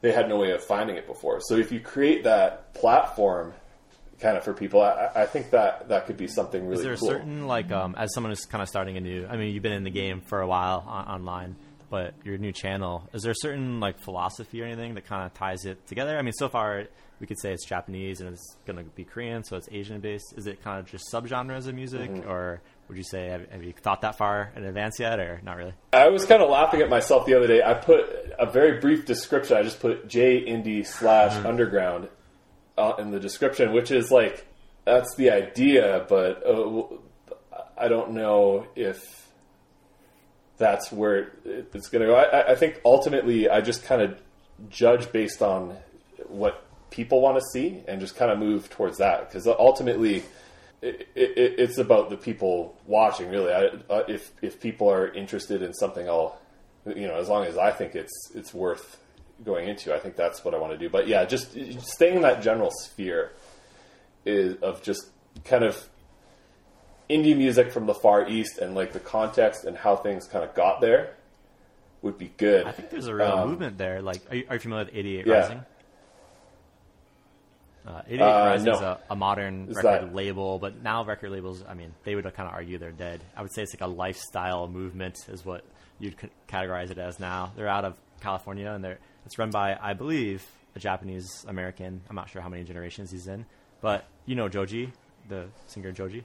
they 0.01 0.11
had 0.11 0.28
no 0.30 0.38
way 0.38 0.51
of 0.51 0.64
finding 0.64 0.95
it 0.97 1.07
before. 1.07 1.39
So 1.41 1.55
if 1.55 1.72
you 1.72 1.80
create 1.80 2.26
that 2.26 2.74
platform, 2.74 3.53
kind 4.20 4.36
of 4.38 4.43
for 4.43 4.53
people, 4.53 4.82
I, 4.82 5.09
I 5.16 5.26
think 5.26 5.51
that 5.51 5.88
that 5.89 6.05
could 6.07 6.18
be 6.18 6.28
something 6.28 6.61
really 6.68 6.76
Is 6.76 6.84
there 6.84 6.97
cool. 6.97 7.09
a 7.09 7.11
certain 7.14 7.47
like 7.47 7.72
um, 7.72 7.95
as 7.97 8.14
someone 8.14 8.32
who's 8.32 8.45
kind 8.45 8.61
of 8.61 8.68
starting 8.68 8.97
a 8.97 9.01
new? 9.01 9.26
I 9.30 9.38
mean, 9.38 9.53
you've 9.53 9.64
been 9.64 9.72
in 9.72 9.84
the 9.86 9.89
game 9.91 10.22
for 10.22 10.41
a 10.41 10.47
while 10.47 10.84
on, 10.88 11.05
online, 11.07 11.55
but 11.93 12.15
your 12.23 12.39
new 12.39 12.51
channel 12.51 13.07
is 13.13 13.21
there 13.21 13.33
a 13.33 13.35
certain 13.37 13.79
like 13.79 13.99
philosophy 13.99 14.59
or 14.63 14.65
anything 14.65 14.95
that 14.95 15.05
kind 15.05 15.27
of 15.27 15.33
ties 15.35 15.63
it 15.63 15.85
together? 15.85 16.17
I 16.17 16.23
mean, 16.23 16.33
so 16.33 16.49
far 16.49 16.85
we 17.19 17.27
could 17.27 17.39
say 17.39 17.53
it's 17.53 17.63
Japanese 17.67 18.19
and 18.19 18.33
it's 18.33 18.57
going 18.65 18.77
to 18.77 18.83
be 18.83 19.03
Korean, 19.03 19.43
so 19.43 19.57
it's 19.57 19.69
Asian 19.71 19.99
based. 20.01 20.33
Is 20.35 20.47
it 20.47 20.63
kind 20.63 20.79
of 20.79 20.87
just 20.87 21.05
subgenres 21.13 21.67
of 21.67 21.75
music, 21.75 22.09
Mm-hmm. 22.09 22.27
or 22.27 22.63
would 22.87 22.97
you 22.97 23.03
say 23.03 23.27
have, 23.29 23.47
have 23.51 23.63
you 23.63 23.73
thought 23.79 24.01
that 24.01 24.17
far 24.17 24.51
in 24.55 24.63
advance 24.65 24.99
yet, 24.99 25.19
or 25.19 25.39
not 25.43 25.55
really? 25.55 25.73
I 25.93 26.09
was 26.09 26.25
kind 26.25 26.41
of 26.41 26.49
laughing 26.49 26.81
at 26.81 26.89
myself 26.89 27.27
the 27.27 27.35
other 27.35 27.45
day. 27.45 27.61
I 27.63 27.75
put 27.75 27.99
a 28.39 28.49
very 28.51 28.79
brief 28.79 29.05
description. 29.05 29.55
I 29.55 29.61
just 29.61 29.79
put 29.79 30.07
J 30.07 30.43
indie 30.45 30.87
slash 30.87 31.45
underground 31.45 32.09
uh, 32.75 32.93
in 32.97 33.11
the 33.11 33.19
description, 33.19 33.71
which 33.71 33.91
is 33.91 34.09
like 34.09 34.47
that's 34.83 35.13
the 35.15 35.29
idea, 35.29 36.07
but 36.09 36.43
uh, 36.43 36.83
I 37.77 37.87
don't 37.87 38.13
know 38.13 38.65
if 38.75 39.22
that's 40.57 40.91
where 40.91 41.31
it, 41.45 41.69
it's 41.73 41.89
going 41.89 42.01
to 42.01 42.07
go. 42.07 42.15
I, 42.15 42.23
I- 42.41 42.51
I 42.51 42.55
think 42.55 42.81
ultimately, 42.85 43.49
I 43.49 43.61
just 43.61 43.83
kind 43.83 44.01
of 44.01 44.17
judge 44.69 45.11
based 45.11 45.41
on 45.41 45.75
what 46.27 46.63
people 46.89 47.21
want 47.21 47.37
to 47.37 47.43
see 47.51 47.81
and 47.87 47.99
just 47.99 48.15
kind 48.15 48.31
of 48.31 48.37
move 48.39 48.69
towards 48.69 48.97
that. 48.99 49.27
Because 49.27 49.47
ultimately 49.47 50.23
it, 50.81 51.07
it, 51.15 51.55
it's 51.57 51.77
about 51.77 52.09
the 52.09 52.17
people 52.17 52.77
watching 52.85 53.29
really. 53.29 53.51
I, 53.51 53.65
uh, 53.89 54.03
if 54.07 54.31
if 54.41 54.59
people 54.61 54.89
are 54.91 55.07
interested 55.07 55.61
in 55.63 55.73
something 55.73 56.07
I'll 56.07 56.39
you 56.85 57.07
know 57.07 57.15
as 57.15 57.29
long 57.29 57.45
as 57.45 57.57
I 57.57 57.71
think 57.71 57.95
it's 57.95 58.11
it's 58.35 58.53
worth 58.53 58.99
going 59.43 59.67
into 59.67 59.93
I 59.93 59.99
think 59.99 60.15
that's 60.15 60.45
what 60.45 60.53
I 60.53 60.57
want 60.57 60.73
to 60.73 60.77
do. 60.77 60.89
But 60.89 61.07
yeah 61.07 61.25
just 61.25 61.57
staying 61.81 62.17
in 62.17 62.21
that 62.21 62.43
general 62.43 62.69
sphere 62.71 63.31
is 64.25 64.57
of 64.61 64.81
just 64.83 65.07
kind 65.45 65.63
of 65.63 65.89
indie 67.09 67.35
music 67.37 67.71
from 67.71 67.85
the 67.85 67.93
far 67.93 68.27
east 68.27 68.57
and 68.59 68.75
like 68.75 68.93
the 68.93 68.99
context 68.99 69.65
and 69.65 69.77
how 69.77 69.95
things 69.95 70.27
kind 70.27 70.43
of 70.43 70.53
got 70.55 70.81
there 70.81 71.15
would 72.01 72.17
be 72.17 72.31
good 72.37 72.65
I 72.67 72.71
think 72.71 72.89
there's 72.89 73.07
a 73.07 73.15
real 73.15 73.27
Um, 73.31 73.49
movement 73.49 73.77
there. 73.77 74.01
Like, 74.01 74.21
are 74.29 74.35
you, 74.35 74.45
are 74.49 74.55
you 74.55 74.59
familiar 74.59 74.85
with 74.85 74.95
88 74.95 75.25
yeah. 75.27 75.33
Rising? 75.33 75.61
Uh, 77.85 78.01
88 78.07 78.21
Uh, 78.21 78.45
Rising 78.45 78.65
no. 78.65 78.71
is 78.73 78.81
a, 78.81 78.99
a 79.09 79.15
modern 79.15 79.67
Is 79.69 79.75
record 79.75 80.07
that- 80.09 80.15
label, 80.15 80.57
but 80.59 80.81
now 80.81 81.03
record 81.03 81.31
labels, 81.31 81.63
I 81.67 81.73
mean, 81.73 81.93
they 82.03 82.15
would 82.15 82.23
kind 82.33 82.47
of 82.47 82.53
argue 82.55 82.77
they're 82.77 82.91
dead. 82.91 83.21
I 83.35 83.41
would 83.41 83.53
say 83.53 83.61
it's 83.63 83.73
like 83.73 83.81
a 83.81 83.91
lifestyle 83.91 84.67
movement, 84.67 85.17
is 85.27 85.45
what 85.45 85.65
you'd 85.99 86.19
c- 86.19 86.29
categorize 86.47 86.91
it 86.91 86.97
as 86.97 87.19
now. 87.19 87.51
They're 87.57 87.67
out 87.67 87.83
of 87.83 87.95
California, 88.21 88.71
and 88.71 88.83
they're 88.83 88.99
it's 89.25 89.37
run 89.37 89.51
by, 89.51 89.77
I 89.81 89.93
believe, 89.93 90.45
a 90.75 90.79
Japanese 90.79 91.45
American. 91.47 92.01
I'm 92.09 92.15
not 92.15 92.29
sure 92.29 92.41
how 92.41 92.49
many 92.49 92.63
generations 92.63 93.11
he's 93.11 93.27
in, 93.27 93.45
but 93.81 94.05
you 94.25 94.35
know 94.35 94.47
Joji, 94.49 94.91
the 95.27 95.47
singer 95.67 95.91
Joji. 95.91 96.23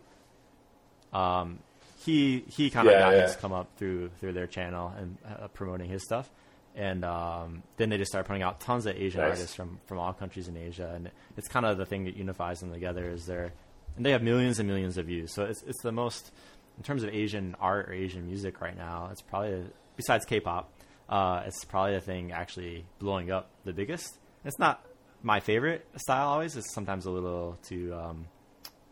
Um, 1.12 1.58
he 2.04 2.44
he 2.48 2.70
kind 2.70 2.86
of 2.88 2.92
Yeah, 2.94 3.00
got 3.00 3.14
yeah. 3.14 3.22
his 3.26 3.36
come 3.36 3.52
up 3.52 3.68
through 3.76 4.10
through 4.20 4.32
their 4.32 4.46
channel 4.46 4.92
and 4.96 5.16
uh, 5.26 5.48
promoting 5.48 5.88
his 5.88 6.02
stuff, 6.04 6.30
and 6.76 7.04
um, 7.04 7.62
then 7.76 7.88
they 7.88 7.96
just 7.98 8.10
started 8.10 8.26
putting 8.26 8.42
out 8.42 8.60
tons 8.60 8.86
of 8.86 8.96
Asian 8.96 9.20
Nice. 9.20 9.30
artists 9.30 9.54
from 9.54 9.80
from 9.86 9.98
all 9.98 10.12
countries 10.12 10.48
in 10.48 10.56
Asia, 10.56 10.92
and 10.94 11.10
it's 11.36 11.48
kind 11.48 11.66
of 11.66 11.76
the 11.78 11.86
thing 11.86 12.04
that 12.04 12.16
unifies 12.16 12.60
them 12.60 12.72
together. 12.72 13.08
Is 13.10 13.26
their 13.26 13.52
and 13.96 14.06
they 14.06 14.12
have 14.12 14.22
millions 14.22 14.58
and 14.58 14.68
millions 14.68 14.96
of 14.96 15.06
views, 15.06 15.32
so 15.34 15.44
it's 15.44 15.62
it's 15.62 15.82
the 15.82 15.92
most 15.92 16.30
in 16.76 16.84
terms 16.84 17.02
of 17.02 17.10
Asian 17.12 17.56
art 17.60 17.88
or 17.88 17.92
Asian 17.92 18.26
music 18.26 18.60
right 18.60 18.76
now. 18.76 19.08
It's 19.10 19.22
probably 19.22 19.64
besides 19.96 20.24
K-pop, 20.24 20.70
uh, 21.08 21.42
it's 21.46 21.64
probably 21.64 21.94
the 21.94 22.00
thing 22.00 22.30
actually 22.30 22.84
blowing 23.00 23.32
up 23.32 23.50
the 23.64 23.72
biggest. 23.72 24.16
It's 24.44 24.58
not 24.60 24.84
my 25.24 25.40
favorite 25.40 25.84
style 25.96 26.28
always. 26.28 26.56
It's 26.56 26.72
sometimes 26.72 27.06
a 27.06 27.10
little 27.10 27.58
too 27.66 27.92
um, 27.92 28.26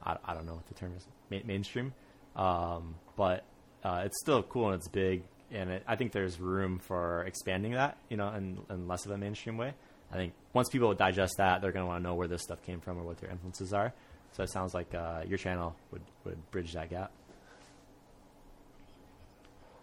I, 0.04 0.16
I 0.24 0.34
don't 0.34 0.44
know 0.46 0.54
what 0.54 0.66
the 0.66 0.74
term 0.74 0.92
is 0.96 1.06
ma- 1.30 1.38
mainstream, 1.46 1.94
um, 2.36 2.94
but 3.16 3.44
uh, 3.82 4.02
it's 4.04 4.18
still 4.20 4.42
cool 4.44 4.66
and 4.66 4.76
it's 4.76 4.88
big, 4.88 5.22
and 5.50 5.70
it, 5.70 5.82
I 5.86 5.96
think 5.96 6.12
there's 6.12 6.38
room 6.38 6.78
for 6.78 7.24
expanding 7.24 7.72
that, 7.72 7.96
you 8.08 8.16
know, 8.16 8.28
in, 8.28 8.58
in 8.70 8.86
less 8.86 9.04
of 9.06 9.12
a 9.12 9.18
mainstream 9.18 9.56
way. 9.56 9.74
I 10.12 10.16
think 10.16 10.34
once 10.52 10.68
people 10.68 10.94
digest 10.94 11.34
that, 11.38 11.62
they're 11.62 11.72
going 11.72 11.84
to 11.84 11.88
want 11.88 12.02
to 12.02 12.08
know 12.08 12.14
where 12.14 12.28
this 12.28 12.42
stuff 12.42 12.62
came 12.62 12.80
from 12.80 12.98
or 12.98 13.02
what 13.02 13.18
their 13.18 13.30
influences 13.30 13.72
are. 13.72 13.92
So 14.32 14.42
it 14.42 14.50
sounds 14.50 14.74
like 14.74 14.94
uh, 14.94 15.22
your 15.26 15.38
channel 15.38 15.74
would, 15.90 16.02
would 16.24 16.50
bridge 16.50 16.72
that 16.74 16.90
gap. 16.90 17.10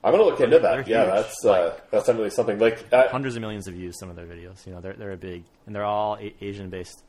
I'm 0.03 0.11
gonna 0.11 0.23
look 0.23 0.41
into 0.41 0.59
that. 0.59 0.85
Yeah, 0.85 1.05
that's 1.05 1.45
uh, 1.45 1.79
that's 1.89 2.07
definitely 2.07 2.31
something. 2.31 2.59
Like, 2.59 2.85
uh, 2.91 3.07
Hundreds 3.07 3.35
of 3.37 3.41
millions 3.41 3.69
of 3.69 3.73
views, 3.73 3.97
some 3.97 4.09
of 4.09 4.17
their 4.17 4.25
videos. 4.25 4.65
You 4.67 4.73
know, 4.73 4.81
they're 4.81 4.93
they're 4.93 5.13
a 5.13 5.17
big, 5.17 5.45
and 5.65 5.73
they're 5.73 5.85
all 5.85 6.17
a- 6.17 6.35
Asian 6.41 6.69
based. 6.69 7.03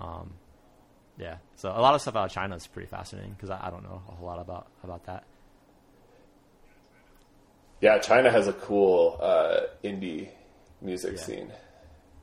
Um, 0.00 0.32
yeah, 1.18 1.36
so 1.56 1.70
a 1.70 1.80
lot 1.80 1.94
of 1.94 2.00
stuff 2.00 2.16
out 2.16 2.26
of 2.26 2.32
China 2.32 2.56
is 2.56 2.66
pretty 2.66 2.88
fascinating 2.88 3.32
because 3.32 3.50
I, 3.50 3.66
I 3.66 3.70
don't 3.70 3.82
know 3.84 4.02
a 4.08 4.12
whole 4.12 4.26
lot 4.26 4.40
about 4.40 4.66
about 4.82 5.04
that. 5.06 5.24
yeah, 7.80 7.98
China 7.98 8.30
has 8.30 8.48
a 8.48 8.52
cool 8.52 9.18
uh, 9.20 9.60
indie 9.82 10.28
music 10.80 11.14
Yeah. 11.16 11.22
scene 11.22 11.52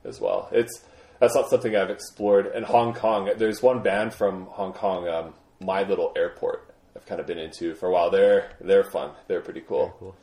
as 0.04 0.20
well. 0.20 0.50
It's 0.52 0.82
that's 1.20 1.36
not 1.36 1.50
something 1.50 1.76
I've 1.76 1.92
explored. 1.92 2.48
And 2.48 2.66
Hong 2.66 2.94
Kong, 2.94 3.30
there's 3.38 3.62
one 3.62 3.84
band 3.84 4.14
from 4.14 4.46
Hong 4.48 4.74
Kong, 4.74 5.08
um, 5.08 5.34
My 5.60 5.84
Little 5.84 6.12
Airport. 6.16 6.68
I've 6.96 7.06
kind 7.06 7.22
of 7.22 7.28
been 7.28 7.38
into 7.38 7.76
for 7.76 7.88
a 7.88 7.92
while. 7.92 8.10
They're 8.10 8.52
they're 8.60 8.84
fun. 8.84 9.12
They're 9.28 9.42
pretty 9.42 9.62
cool. 9.62 9.94
Cool. 10.00 10.16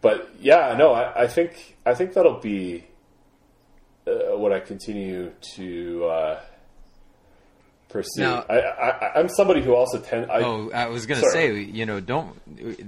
but 0.00 0.30
yeah, 0.40 0.74
no, 0.78 0.92
I, 0.92 1.24
I 1.24 1.26
think 1.26 1.76
I 1.84 1.94
think 1.94 2.14
that'll 2.14 2.40
be 2.40 2.86
uh, 4.06 4.36
what 4.36 4.52
I 4.52 4.60
continue 4.60 5.32
to 5.56 6.04
uh, 6.06 6.40
pursue. 7.88 8.20
Now- 8.22 8.44
I, 8.48 8.58
I, 8.60 9.12
I'm 9.20 9.28
somebody 9.28 9.62
who 9.62 9.74
also 9.74 9.98
tend. 9.98 10.30
I, 10.30 10.40
Oh, 10.42 10.70
I 10.72 10.86
was 10.88 11.06
going 11.06 11.20
to 11.20 11.30
say, 11.30 11.60
you 11.60 11.86
know, 11.86 12.00
don't. 12.00 12.36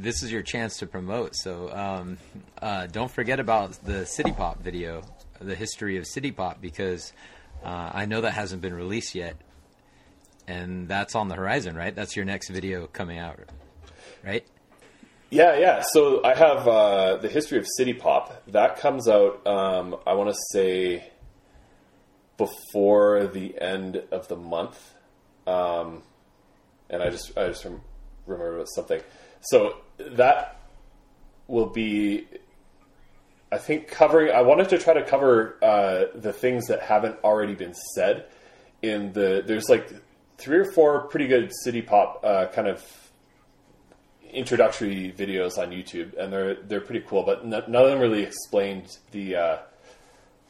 This 0.02 0.22
is 0.22 0.30
your 0.32 0.42
chance 0.42 0.78
to 0.78 0.86
promote. 0.86 1.34
So, 1.36 1.70
um, 1.72 2.18
uh, 2.60 2.86
don't 2.86 3.10
forget 3.10 3.40
about 3.40 3.72
the 3.84 4.06
City 4.06 4.32
Pop 4.32 4.62
video, 4.62 5.02
the 5.40 5.54
history 5.54 5.96
of 5.98 6.06
City 6.06 6.30
Pop, 6.32 6.60
because 6.60 7.12
uh, 7.64 7.90
I 7.92 8.06
know 8.06 8.20
that 8.20 8.32
hasn't 8.32 8.62
been 8.62 8.74
released 8.74 9.14
yet, 9.14 9.36
and 10.46 10.88
that's 10.88 11.14
on 11.14 11.28
the 11.28 11.34
horizon, 11.34 11.76
right? 11.76 11.94
That's 11.94 12.14
your 12.16 12.24
next 12.24 12.48
video 12.50 12.86
coming 12.86 13.18
out, 13.18 13.38
right? 14.24 14.44
Yeah, 15.30 15.58
yeah. 15.58 15.82
So 15.92 16.24
I 16.24 16.34
have 16.34 16.66
uh, 16.66 17.16
the 17.16 17.28
history 17.28 17.58
of 17.58 17.66
City 17.76 17.92
Pop 17.92 18.42
that 18.48 18.78
comes 18.78 19.08
out. 19.08 19.46
Um, 19.46 19.96
I 20.06 20.14
want 20.14 20.30
to 20.30 20.36
say 20.52 21.10
before 22.38 23.26
the 23.26 23.60
end 23.60 24.02
of 24.10 24.28
the 24.28 24.36
month, 24.36 24.94
um, 25.46 26.02
and 26.88 27.02
I 27.02 27.10
just 27.10 27.36
I 27.36 27.48
just 27.48 27.64
rem- 27.64 27.82
remember 28.26 28.64
something. 28.74 29.02
So 29.42 29.76
that 29.98 30.62
will 31.46 31.68
be, 31.68 32.26
I 33.52 33.58
think, 33.58 33.88
covering. 33.88 34.34
I 34.34 34.40
wanted 34.42 34.70
to 34.70 34.78
try 34.78 34.94
to 34.94 35.02
cover 35.04 35.58
uh, 35.62 36.04
the 36.14 36.32
things 36.32 36.68
that 36.68 36.80
haven't 36.80 37.22
already 37.22 37.54
been 37.54 37.74
said 37.94 38.26
in 38.80 39.12
the. 39.12 39.42
There's 39.46 39.68
like 39.68 39.92
three 40.38 40.58
or 40.58 40.72
four 40.72 41.02
pretty 41.08 41.26
good 41.26 41.52
City 41.64 41.82
Pop 41.82 42.24
uh, 42.24 42.46
kind 42.46 42.68
of 42.68 42.82
introductory 44.30 45.12
videos 45.16 45.58
on 45.58 45.70
YouTube, 45.70 46.16
and 46.18 46.32
they're 46.32 46.54
they're 46.54 46.80
pretty 46.80 47.04
cool. 47.06 47.22
But 47.22 47.40
n- 47.42 47.50
none 47.50 47.74
of 47.74 47.90
them 47.90 48.00
really 48.00 48.22
explained 48.22 48.98
the 49.10 49.36
uh, 49.36 49.58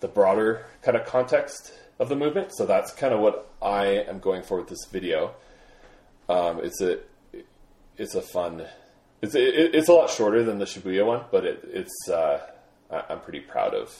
the 0.00 0.08
broader 0.08 0.66
kind 0.82 0.96
of 0.96 1.06
context 1.06 1.72
of 1.98 2.08
the 2.08 2.16
movement. 2.16 2.54
So 2.54 2.66
that's 2.66 2.92
kind 2.92 3.12
of 3.12 3.20
what 3.20 3.50
I 3.60 3.86
am 3.86 4.20
going 4.20 4.42
for 4.42 4.58
with 4.58 4.68
this 4.68 4.84
video. 4.90 5.34
Um, 6.28 6.60
it's 6.62 6.80
a 6.80 6.98
it's 7.96 8.14
a 8.14 8.22
fun. 8.22 8.64
It's 9.22 9.34
it, 9.34 9.74
it's 9.74 9.88
a 9.88 9.92
lot 9.92 10.10
shorter 10.10 10.44
than 10.44 10.58
the 10.58 10.64
Shibuya 10.64 11.04
one, 11.06 11.24
but 11.30 11.44
it, 11.44 11.60
it's 11.64 12.08
uh, 12.08 12.40
I, 12.90 13.04
I'm 13.10 13.20
pretty 13.20 13.40
proud 13.40 13.74
of 13.74 13.94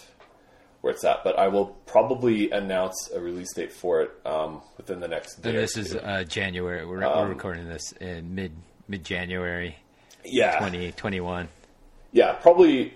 where 0.81 0.93
it's 0.93 1.05
at. 1.05 1.24
But 1.24 1.39
I 1.39 1.49
will 1.49 1.66
probably 1.87 2.51
announce 2.51 3.11
a 3.14 3.20
release 3.20 3.53
date 3.55 3.72
for 3.72 4.03
it 4.03 4.11
um, 4.24 4.62
within 4.76 5.01
the 5.01 5.09
next 5.09 5.43
day. 5.43 5.53
This 5.53 5.76
is 5.76 5.97
uh, 5.97 6.24
January. 6.29 6.87
We're, 6.87 7.01
we're 7.01 7.29
recording 7.29 7.68
this 7.68 7.93
in 7.93 8.35
mid 8.35 8.53
mid 8.89 9.05
January, 9.05 9.76
yeah 10.24 10.59
twenty 10.59 10.93
twenty 10.93 11.20
one. 11.20 11.49
Yeah, 12.12 12.32
probably 12.32 12.95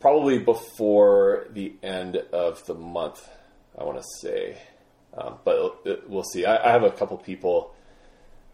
probably 0.00 0.38
before 0.38 1.46
the 1.50 1.74
end 1.82 2.16
of 2.16 2.64
the 2.66 2.74
month. 2.74 3.26
I 3.78 3.84
want 3.84 3.98
to 3.98 4.04
say, 4.20 4.58
um, 5.16 5.38
but 5.44 6.08
we'll 6.08 6.24
see. 6.24 6.44
I, 6.44 6.68
I 6.68 6.72
have 6.72 6.82
a 6.82 6.90
couple 6.90 7.16
people 7.18 7.74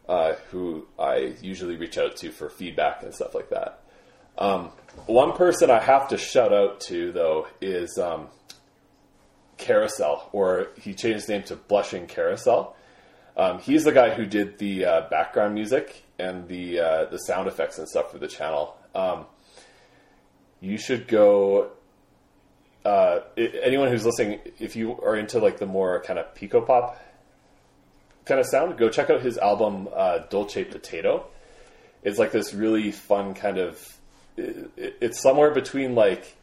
uh, 0.09 0.35
who 0.51 0.87
I 0.99 1.35
usually 1.41 1.77
reach 1.77 1.97
out 1.97 2.17
to 2.19 2.31
for 2.31 2.51
feedback 2.51 3.03
and 3.03 3.15
stuff 3.15 3.35
like 3.35 3.51
that. 3.51 3.81
Um, 4.37 4.71
one 5.07 5.33
person 5.33 5.71
I 5.71 5.81
have 5.81 6.09
to 6.09 6.19
shout 6.19 6.53
out 6.53 6.81
to 6.89 7.13
though 7.13 7.47
is 7.61 7.99
um, 7.99 8.29
Carousel, 9.59 10.29
or 10.33 10.69
he 10.81 10.95
changed 10.95 11.21
his 11.21 11.29
name 11.29 11.43
to 11.45 11.57
Blushing 11.57 12.07
Carousel. 12.07 12.77
Um, 13.37 13.59
he's 13.61 13.85
the 13.85 13.93
guy 13.93 14.11
who 14.11 14.27
did 14.27 14.59
the 14.59 14.85
uh, 14.85 15.01
background 15.09 15.55
music 15.55 16.05
and 16.19 16.47
the 16.49 16.81
uh, 16.81 17.05
the 17.07 17.19
sound 17.19 17.49
effects 17.49 17.79
and 17.79 17.89
stuff 17.89 18.11
for 18.11 18.19
the 18.19 18.29
channel. 18.29 18.77
Um, 18.95 19.27
you 20.61 20.79
should 20.79 21.09
go. 21.09 21.71
Uh, 22.85 23.21
anyone 23.37 23.89
who's 23.89 24.05
listening, 24.05 24.41
if 24.59 24.75
you 24.75 25.01
are 25.03 25.15
into 25.17 25.39
like 25.39 25.59
the 25.59 25.67
more 25.67 26.03
kind 26.03 26.19
of 26.19 26.35
pico 26.35 26.61
pop 26.61 27.01
kind 28.25 28.41
of 28.41 28.47
sound, 28.47 28.77
go 28.77 28.89
check 28.89 29.09
out 29.09 29.23
his 29.23 29.39
album 29.39 29.89
uh, 29.95 30.19
Dolce 30.31 30.65
Potato. 30.65 31.27
It's 32.03 32.19
like 32.19 32.33
this 32.33 32.53
really 32.53 32.91
fun 32.91 33.35
kind 33.35 33.59
of. 33.59 33.81
It, 34.37 34.73
it's 35.01 35.21
somewhere 35.21 35.53
between 35.53 35.95
like 35.95 36.37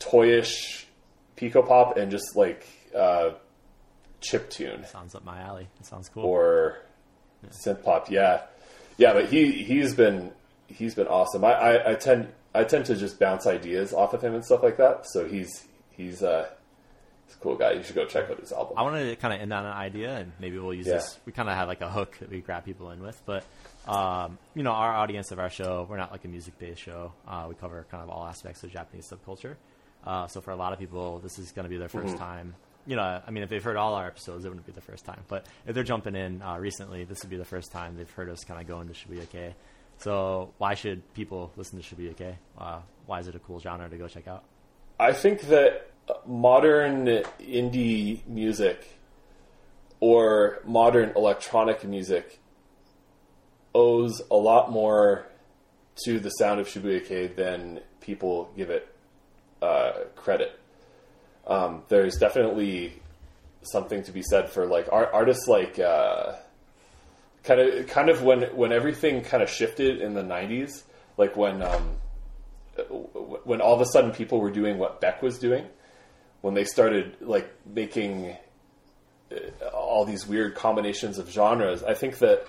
toyish 0.00 0.84
pico 1.36 1.62
pop 1.62 1.96
and 1.96 2.10
just 2.10 2.34
like 2.34 2.66
uh, 2.96 3.30
chip 4.22 4.48
tune 4.50 4.84
Sounds 4.86 5.14
up 5.14 5.24
my 5.24 5.40
alley. 5.40 5.68
It 5.80 5.86
sounds 5.86 6.08
cool. 6.08 6.24
or 6.24 6.78
synth 7.50 7.82
pop. 7.84 8.10
Yeah, 8.10 8.42
yeah, 8.96 9.12
but 9.12 9.26
he 9.26 9.50
he's 9.52 9.94
been 9.94 10.32
he's 10.68 10.94
been 10.94 11.06
awesome. 11.08 11.44
I, 11.44 11.52
I, 11.52 11.90
I 11.92 11.94
tend 11.94 12.28
I 12.54 12.64
tend 12.64 12.86
to 12.86 12.96
just 12.96 13.18
bounce 13.18 13.46
ideas 13.46 13.92
off 13.92 14.14
of 14.14 14.22
him 14.22 14.34
and 14.34 14.44
stuff 14.44 14.62
like 14.62 14.76
that. 14.78 15.06
So 15.06 15.26
he's 15.26 15.64
he's 15.90 16.22
uh 16.22 16.48
he's 17.26 17.36
a 17.36 17.38
cool 17.40 17.56
guy. 17.56 17.72
You 17.72 17.82
should 17.82 17.94
go 17.96 18.04
check 18.06 18.30
out 18.30 18.38
his 18.40 18.52
album. 18.52 18.78
I 18.78 18.82
wanted 18.82 19.10
to 19.10 19.16
kind 19.16 19.34
of 19.34 19.40
end 19.40 19.52
on 19.52 19.64
an 19.66 19.72
idea, 19.72 20.16
and 20.16 20.32
maybe 20.38 20.58
we'll 20.58 20.74
use 20.74 20.86
Yeah. 20.86 20.94
this. 20.94 21.18
We 21.26 21.32
kind 21.32 21.48
of 21.48 21.54
have 21.56 21.68
like 21.68 21.80
a 21.80 21.90
hook 21.90 22.16
that 22.20 22.30
we 22.30 22.40
grab 22.40 22.64
people 22.64 22.90
in 22.90 23.02
with, 23.02 23.20
but 23.26 23.44
um, 23.88 24.38
you 24.54 24.62
know, 24.62 24.70
our 24.72 24.92
audience 24.94 25.32
of 25.32 25.38
our 25.40 25.50
show, 25.50 25.86
we're 25.90 25.96
not 25.96 26.12
like 26.12 26.24
a 26.24 26.28
music-based 26.28 26.80
show. 26.80 27.12
Uh, 27.26 27.46
we 27.48 27.54
cover 27.56 27.84
kind 27.90 28.02
of 28.02 28.10
all 28.10 28.24
aspects 28.26 28.62
of 28.62 28.70
Japanese 28.70 29.10
subculture. 29.10 29.56
Uh, 30.06 30.26
so 30.28 30.40
for 30.40 30.52
a 30.52 30.56
lot 30.56 30.72
of 30.72 30.78
people, 30.78 31.18
this 31.18 31.38
is 31.38 31.50
going 31.52 31.64
to 31.64 31.68
be 31.68 31.76
their 31.78 31.88
1st 31.88 32.16
time. 32.18 32.54
You 32.86 32.96
know, 32.96 33.22
I 33.24 33.30
mean, 33.30 33.44
if 33.44 33.50
they've 33.50 33.62
heard 33.62 33.76
all 33.76 33.94
our 33.94 34.06
episodes, 34.06 34.44
it 34.44 34.48
wouldn't 34.48 34.66
be 34.66 34.72
the 34.72 34.80
first 34.80 35.04
time. 35.04 35.20
But 35.28 35.46
if 35.66 35.74
they're 35.74 35.84
jumping 35.84 36.16
in 36.16 36.42
uh, 36.42 36.58
recently, 36.58 37.04
this 37.04 37.22
would 37.22 37.30
be 37.30 37.36
the 37.36 37.44
first 37.44 37.70
time 37.70 37.96
they've 37.96 38.10
heard 38.10 38.28
us 38.28 38.42
kind 38.44 38.60
of 38.60 38.66
go 38.66 38.80
into 38.80 38.92
Shibuya 38.92 39.28
Kei. 39.28 39.54
So 39.98 40.52
why 40.58 40.74
should 40.74 41.14
people 41.14 41.52
listen 41.56 41.80
to 41.80 41.94
Shibuya 41.94 42.16
Kei? 42.16 42.38
Uh, 42.58 42.80
why 43.06 43.20
is 43.20 43.28
it 43.28 43.36
a 43.36 43.38
cool 43.38 43.60
genre 43.60 43.88
to 43.88 43.96
go 43.96 44.08
check 44.08 44.26
out? 44.26 44.42
I 44.98 45.12
think 45.12 45.42
that 45.42 45.90
modern 46.26 47.06
indie 47.40 48.26
music 48.26 48.98
or 50.00 50.60
modern 50.64 51.12
electronic 51.14 51.84
music 51.84 52.40
owes 53.74 54.20
a 54.30 54.36
lot 54.36 54.70
more 54.72 55.26
to 56.04 56.18
the 56.18 56.30
sound 56.30 56.60
of 56.60 56.68
Shibuya 56.68 57.06
Kei 57.06 57.28
than 57.28 57.80
people 58.00 58.50
give 58.56 58.70
it 58.70 58.88
uh, 59.60 59.92
credit. 60.16 60.58
Um, 61.46 61.82
there's 61.88 62.16
definitely 62.16 63.02
something 63.62 64.02
to 64.04 64.12
be 64.12 64.22
said 64.22 64.50
for 64.50 64.66
like 64.66 64.88
art, 64.92 65.10
artists 65.12 65.46
like 65.48 65.78
uh, 65.78 66.34
kind 67.44 67.60
of 67.60 67.86
kind 67.88 68.08
of 68.08 68.22
when 68.22 68.42
when 68.56 68.72
everything 68.72 69.22
kind 69.22 69.42
of 69.42 69.50
shifted 69.50 70.00
in 70.00 70.14
the 70.14 70.22
90s 70.22 70.82
like 71.16 71.36
when 71.36 71.62
um, 71.62 71.96
when 73.44 73.60
all 73.60 73.74
of 73.74 73.80
a 73.80 73.86
sudden 73.86 74.12
people 74.12 74.40
were 74.40 74.50
doing 74.50 74.78
what 74.78 75.00
Beck 75.00 75.22
was 75.22 75.38
doing 75.38 75.66
when 76.40 76.54
they 76.54 76.64
started 76.64 77.16
like 77.20 77.52
making 77.66 78.36
uh, 79.30 79.66
all 79.68 80.04
these 80.04 80.26
weird 80.26 80.54
combinations 80.54 81.18
of 81.18 81.30
genres 81.30 81.82
I 81.82 81.94
think 81.94 82.18
that 82.18 82.46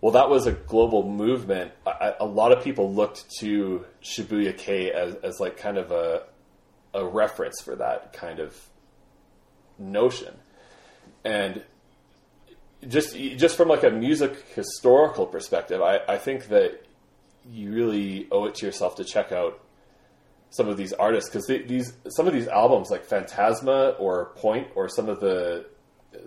well 0.00 0.12
that 0.12 0.30
was 0.30 0.46
a 0.46 0.52
global 0.52 1.08
movement. 1.08 1.72
I, 1.86 2.14
a 2.18 2.26
lot 2.26 2.52
of 2.52 2.64
people 2.64 2.92
looked 2.92 3.28
to 3.40 3.84
Shibuya 4.02 4.56
Kei 4.56 4.90
as, 4.90 5.14
as 5.16 5.40
like 5.40 5.56
kind 5.56 5.76
of 5.76 5.90
a 5.90 6.22
a 6.94 7.04
reference 7.04 7.60
for 7.60 7.76
that 7.76 8.12
kind 8.12 8.38
of 8.38 8.56
notion. 9.78 10.34
And 11.24 11.62
just 12.88 13.14
just 13.14 13.56
from 13.56 13.68
like 13.68 13.82
a 13.82 13.90
music 13.90 14.46
historical 14.54 15.26
perspective, 15.26 15.82
I, 15.82 16.00
I 16.08 16.18
think 16.18 16.48
that 16.48 16.84
you 17.50 17.72
really 17.72 18.28
owe 18.30 18.46
it 18.46 18.54
to 18.56 18.66
yourself 18.66 18.96
to 18.96 19.04
check 19.04 19.32
out 19.32 19.60
some 20.50 20.68
of 20.68 20.76
these 20.76 20.92
artists 20.92 21.30
because 21.30 21.46
these 21.46 21.92
some 22.08 22.26
of 22.26 22.32
these 22.32 22.48
albums 22.48 22.90
like 22.90 23.04
Phantasma 23.04 23.94
or 23.98 24.26
Point 24.36 24.68
or 24.74 24.88
some 24.88 25.08
of 25.08 25.20
the 25.20 25.66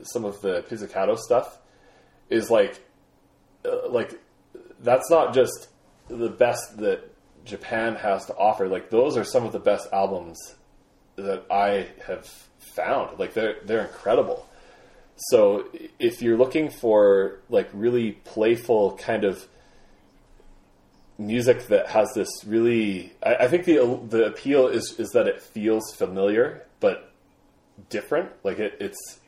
some 0.03 0.25
of 0.25 0.41
the 0.41 0.63
Pizzicato 0.69 1.15
stuff 1.15 1.57
is 2.29 2.49
like 2.49 2.81
uh, 3.65 3.89
like 3.89 4.19
that's 4.79 5.09
not 5.09 5.33
just 5.33 5.67
the 6.07 6.29
best 6.29 6.77
that 6.77 7.12
Japan 7.45 7.95
has 7.95 8.25
to 8.25 8.35
offer. 8.35 8.67
Like 8.67 8.89
those 8.89 9.17
are 9.17 9.23
some 9.23 9.45
of 9.45 9.51
the 9.51 9.59
best 9.59 9.87
albums 9.91 10.39
that 11.15 11.45
I 11.51 11.87
have 12.07 12.25
found. 12.75 13.19
Like 13.19 13.33
they're 13.33 13.57
they're 13.65 13.85
incredible. 13.85 14.47
So 15.15 15.67
if 15.99 16.21
you're 16.21 16.37
looking 16.37 16.69
for 16.69 17.39
like 17.49 17.69
really 17.73 18.13
playful 18.13 18.97
kind 18.97 19.23
of 19.23 19.47
music 21.17 21.67
that 21.67 21.87
has 21.89 22.11
this 22.15 22.29
really, 22.45 23.13
I, 23.21 23.35
I 23.35 23.47
think 23.47 23.65
the 23.65 23.99
the 24.09 24.25
appeal 24.25 24.67
is 24.67 24.99
is 24.99 25.09
that 25.09 25.27
it 25.27 25.41
feels 25.41 25.93
familiar 25.95 26.65
but 26.79 27.11
different. 27.89 28.29
Like 28.43 28.59
it, 28.59 28.77
it's 28.79 29.19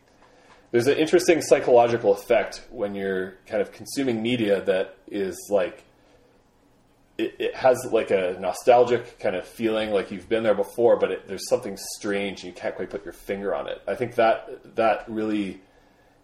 there's 0.71 0.87
an 0.87 0.97
interesting 0.97 1.41
psychological 1.41 2.13
effect 2.13 2.63
when 2.69 2.95
you're 2.95 3.35
kind 3.45 3.61
of 3.61 3.71
consuming 3.71 4.21
media 4.21 4.61
that 4.61 4.97
is 5.07 5.37
like 5.49 5.83
it, 7.17 7.35
it 7.39 7.55
has 7.55 7.87
like 7.91 8.11
a 8.11 8.37
nostalgic 8.39 9.19
kind 9.19 9.35
of 9.35 9.47
feeling, 9.47 9.91
like 9.91 10.11
you've 10.11 10.27
been 10.27 10.43
there 10.43 10.55
before, 10.55 10.97
but 10.97 11.11
it, 11.11 11.27
there's 11.27 11.47
something 11.49 11.77
strange 11.95 12.43
and 12.43 12.53
you 12.53 12.59
can't 12.59 12.75
quite 12.75 12.89
put 12.89 13.03
your 13.03 13.13
finger 13.13 13.55
on 13.55 13.67
it. 13.67 13.81
I 13.87 13.95
think 13.95 14.15
that 14.15 14.75
that 14.75 15.05
really 15.07 15.61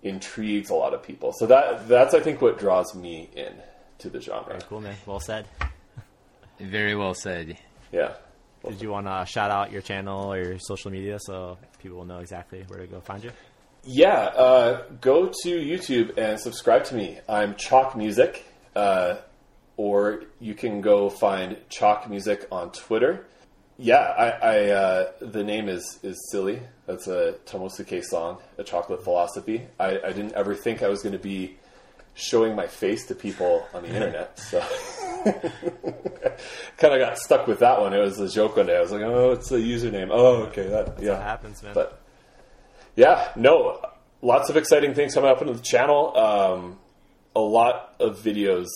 intrigues 0.03 0.69
a 0.69 0.75
lot 0.75 0.93
of 0.93 1.03
people. 1.03 1.31
So 1.33 1.45
that 1.47 1.87
that's 1.87 2.13
I 2.13 2.19
think 2.19 2.41
what 2.41 2.59
draws 2.59 2.95
me 2.95 3.29
in 3.35 3.53
to 3.99 4.09
the 4.09 4.19
genre. 4.19 4.49
Very 4.49 4.61
cool, 4.67 4.81
man. 4.81 4.95
Well 5.05 5.19
said. 5.19 5.45
Very 6.59 6.95
well 6.95 7.13
said. 7.13 7.57
Yeah. 7.91 8.13
Did 8.67 8.81
you 8.81 8.91
want 8.91 9.07
to 9.07 9.25
shout 9.25 9.49
out 9.49 9.71
your 9.71 9.81
channel 9.81 10.31
or 10.31 10.37
your 10.37 10.59
social 10.59 10.91
media 10.91 11.17
so 11.19 11.57
people 11.81 11.97
will 11.97 12.05
know 12.05 12.19
exactly 12.19 12.63
where 12.67 12.79
to 12.79 12.87
go 12.87 12.99
find 12.99 13.23
you? 13.23 13.31
Yeah, 13.83 14.11
uh, 14.13 14.83
go 15.01 15.31
to 15.43 15.49
YouTube 15.49 16.15
and 16.15 16.39
subscribe 16.39 16.83
to 16.85 16.95
me. 16.95 17.19
I'm 17.27 17.55
Chalk 17.55 17.97
Music, 17.97 18.45
uh, 18.75 19.15
or 19.81 20.21
you 20.39 20.53
can 20.53 20.79
go 20.79 21.09
find 21.09 21.57
Chalk 21.67 22.07
Music 22.07 22.47
on 22.51 22.71
Twitter. 22.71 23.25
Yeah, 23.79 23.95
I, 23.97 24.29
I 24.29 24.69
uh, 24.69 25.11
the 25.21 25.43
name 25.43 25.67
is 25.69 25.97
is 26.03 26.29
silly. 26.29 26.61
That's 26.85 27.07
a 27.07 27.33
Tomosuke 27.47 28.03
song, 28.03 28.37
a 28.59 28.63
chocolate 28.63 29.03
philosophy. 29.03 29.63
I, 29.79 29.97
I 30.05 30.11
didn't 30.13 30.33
ever 30.33 30.53
think 30.53 30.83
I 30.83 30.87
was 30.87 31.01
going 31.01 31.13
to 31.13 31.23
be 31.33 31.57
showing 32.13 32.55
my 32.55 32.67
face 32.67 33.07
to 33.07 33.15
people 33.15 33.65
on 33.73 33.81
the 33.81 33.89
internet, 33.95 34.37
so 34.37 34.59
kind 36.77 36.93
of 36.93 36.99
got 36.99 37.17
stuck 37.17 37.47
with 37.47 37.57
that 37.59 37.81
one. 37.81 37.91
It 37.95 38.01
was 38.01 38.19
a 38.19 38.29
joke 38.29 38.57
one 38.57 38.67
day. 38.67 38.77
I 38.77 38.81
was 38.81 38.91
like, 38.91 39.01
oh, 39.01 39.31
it's 39.31 39.51
a 39.51 39.57
username. 39.57 40.09
Oh, 40.11 40.43
okay, 40.43 40.67
that 40.67 41.01
yeah 41.01 41.13
That 41.13 41.23
happens, 41.23 41.63
man. 41.63 41.73
but 41.73 42.03
yeah, 42.95 43.31
no, 43.35 43.83
lots 44.21 44.51
of 44.51 44.57
exciting 44.57 44.93
things 44.93 45.15
coming 45.15 45.31
up 45.31 45.41
into 45.41 45.53
the 45.53 45.63
channel. 45.63 46.15
Um, 46.15 46.77
a 47.35 47.39
lot 47.41 47.95
of 47.99 48.19
videos 48.19 48.67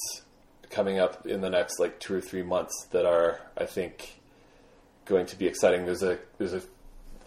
coming 0.76 0.99
up 0.99 1.26
in 1.26 1.39
the 1.41 1.49
next 1.49 1.80
like 1.80 1.99
two 1.99 2.14
or 2.15 2.22
three 2.22 2.43
months 2.43 2.73
that 2.91 3.06
are, 3.06 3.39
I 3.57 3.65
think, 3.65 4.19
going 5.06 5.26
to 5.27 5.35
be 5.38 5.47
exciting. 5.47 5.85
There's 5.85 6.03
a 6.03 6.19
there's 6.38 6.53
a 6.53 6.61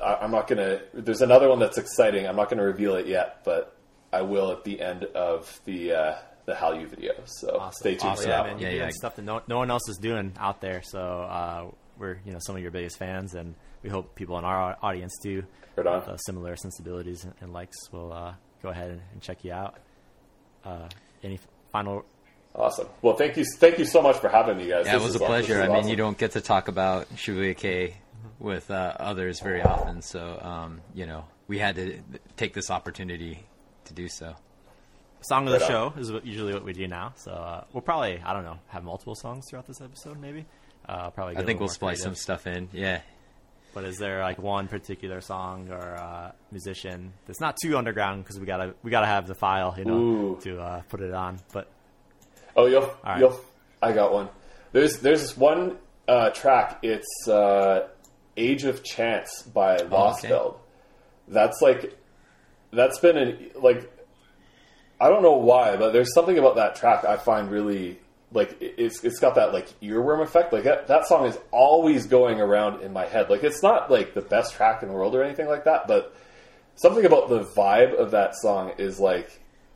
I- 0.02 0.18
I'm 0.22 0.30
not 0.30 0.46
gonna. 0.46 0.80
There's 0.94 1.22
another 1.22 1.48
one 1.48 1.58
that's 1.58 1.78
exciting. 1.78 2.26
I'm 2.26 2.36
not 2.36 2.48
gonna 2.50 2.62
reveal 2.64 2.94
it 2.96 3.06
yet, 3.06 3.40
but 3.44 3.74
I 4.12 4.22
will 4.22 4.52
at 4.52 4.62
the 4.64 4.80
end 4.80 5.04
of 5.04 5.60
the 5.64 5.92
uh, 5.92 6.14
the 6.46 6.52
Hallyu 6.54 6.88
video. 6.88 7.12
So 7.24 7.56
Awesome. 7.58 7.72
stay 7.80 7.94
tuned 7.96 8.12
Awesome. 8.12 8.24
for 8.24 8.28
Yeah, 8.30 8.36
that 8.36 8.42
man. 8.44 8.52
one. 8.54 8.60
You're 8.62 8.70
Yeah, 8.70 8.76
doing 8.78 8.88
yeah. 8.90 8.94
stuff 8.96 9.16
that 9.16 9.22
no, 9.24 9.42
no 9.48 9.58
one 9.58 9.70
else 9.70 9.88
is 9.88 9.96
doing 9.98 10.32
out 10.38 10.60
there. 10.60 10.82
So 10.84 11.00
uh, 11.00 11.70
we're 11.98 12.18
you 12.24 12.32
know 12.32 12.38
some 12.40 12.54
of 12.56 12.62
your 12.62 12.70
biggest 12.70 12.96
fans, 12.98 13.34
and 13.34 13.54
we 13.82 13.90
hope 13.90 14.14
people 14.14 14.38
in 14.38 14.44
our 14.44 14.76
audience 14.82 15.14
too, 15.22 15.42
Right 15.76 15.86
on. 15.86 16.00
with 16.00 16.08
uh, 16.08 16.16
similar 16.18 16.54
sensibilities 16.56 17.24
and, 17.24 17.34
and 17.40 17.52
likes, 17.52 17.76
will 17.92 18.12
uh, 18.12 18.34
go 18.62 18.68
ahead 18.70 18.90
and, 18.90 19.00
and 19.12 19.20
check 19.22 19.44
you 19.44 19.52
out. 19.52 19.78
Uh, 20.64 20.88
any 21.24 21.38
final? 21.72 22.04
Awesome. 22.54 22.88
Well, 23.02 23.14
thank 23.14 23.36
you, 23.36 23.44
thank 23.44 23.78
you 23.78 23.84
so 23.84 24.02
much 24.02 24.16
for 24.16 24.28
having 24.28 24.56
me, 24.56 24.68
guys. 24.68 24.86
Yeah, 24.86 24.94
This 24.94 25.02
it 25.02 25.06
was 25.06 25.16
a 25.16 25.24
aw- 25.24 25.26
pleasure. 25.26 25.54
is 25.54 25.58
I 25.60 25.66
mean, 25.68 25.76
awesome. 25.76 25.90
you 25.90 25.96
don't 25.96 26.18
get 26.18 26.32
to 26.32 26.40
talk 26.40 26.68
about 26.68 27.08
Shibuya 27.14 27.56
Kei 27.56 27.94
with 28.40 28.70
uh, 28.70 28.94
others 28.98 29.40
very 29.40 29.62
often, 29.62 30.02
so 30.02 30.38
um, 30.42 30.80
you 30.94 31.06
know 31.06 31.24
we 31.46 31.58
had 31.58 31.76
to 31.76 31.98
take 32.36 32.54
this 32.54 32.70
opportunity 32.70 33.44
to 33.84 33.94
do 33.94 34.08
so. 34.08 34.34
Song 35.20 35.46
of 35.46 35.52
the 35.52 35.58
Right 35.58 35.68
show 35.68 35.92
is 35.98 36.10
usually 36.24 36.52
what 36.54 36.64
we 36.64 36.72
do 36.72 36.86
now. 36.86 37.12
So 37.16 37.32
uh, 37.32 37.64
we'll 37.72 37.80
probably 37.82 38.20
I 38.24 38.32
don't 38.32 38.44
know 38.44 38.58
have 38.68 38.82
multiple 38.84 39.14
songs 39.16 39.46
throughout 39.48 39.66
this 39.66 39.80
episode. 39.80 40.20
Maybe 40.20 40.44
uh, 40.88 41.10
probably. 41.10 41.36
I 41.36 41.42
think 41.44 41.58
we'll 41.60 41.68
more 41.68 41.74
splice 41.74 42.02
some 42.02 42.14
stuff 42.14 42.46
in. 42.46 42.68
Yeah, 42.72 43.00
But 43.74 43.84
is 43.84 43.98
there 43.98 44.20
like 44.22 44.38
one 44.38 44.68
particular 44.68 45.20
song 45.20 45.70
or 45.70 45.96
uh, 45.96 46.32
musician 46.52 47.12
that's 47.26 47.40
not 47.40 47.56
too 47.62 47.76
underground 47.76 48.22
because 48.24 48.38
we 48.40 48.46
gotta 48.46 48.74
we 48.82 48.90
gotta 48.90 49.06
have 49.06 49.26
the 49.26 49.34
file, 49.34 49.74
you 49.76 49.84
know, 49.84 49.94
Ooh. 49.98 50.38
to 50.42 50.60
uh, 50.60 50.82
put 50.88 51.00
it 51.00 51.12
on. 51.12 51.40
But 51.52 51.68
Oh, 52.58 52.66
you'll, 52.66 52.92
right. 53.04 53.20
you'll. 53.20 53.40
I 53.80 53.92
got 53.92 54.12
one. 54.12 54.28
There's 54.72 54.98
there's 54.98 55.20
this 55.22 55.36
one 55.36 55.76
uh, 56.08 56.30
track. 56.30 56.80
It's 56.82 57.28
uh, 57.28 57.88
"Age 58.36 58.64
of 58.64 58.82
Chance" 58.82 59.42
by 59.42 59.76
okay. 59.76 59.84
Lostfeld. 59.86 60.56
That's 61.28 61.62
like 61.62 61.96
that's 62.72 62.98
been 62.98 63.16
an 63.16 63.50
like 63.54 63.90
I 65.00 65.08
don't 65.08 65.22
know 65.22 65.36
why, 65.36 65.76
but 65.76 65.92
there's 65.92 66.12
something 66.12 66.36
about 66.36 66.56
that 66.56 66.74
track 66.76 67.04
I 67.04 67.16
find 67.16 67.50
really 67.50 68.00
like 68.32 68.60
it- 68.60 68.74
it's 68.76 69.04
it's 69.04 69.20
got 69.20 69.36
that 69.36 69.52
like 69.52 69.68
earworm 69.80 70.22
effect. 70.22 70.52
Like 70.52 70.64
that 70.64 70.88
that 70.88 71.06
song 71.06 71.26
is 71.26 71.38
always 71.52 72.06
going 72.06 72.40
around 72.40 72.82
in 72.82 72.92
my 72.92 73.06
head. 73.06 73.30
Like 73.30 73.44
it's 73.44 73.62
not 73.62 73.90
like 73.90 74.14
the 74.14 74.20
best 74.22 74.54
track 74.54 74.82
in 74.82 74.88
the 74.88 74.94
world 74.94 75.14
or 75.14 75.22
anything 75.22 75.46
like 75.46 75.64
that, 75.64 75.86
but 75.86 76.14
something 76.74 77.04
about 77.04 77.28
the 77.28 77.44
vibe 77.44 77.94
of 77.94 78.10
that 78.10 78.34
song 78.36 78.72
is 78.78 78.98
like 78.98 79.30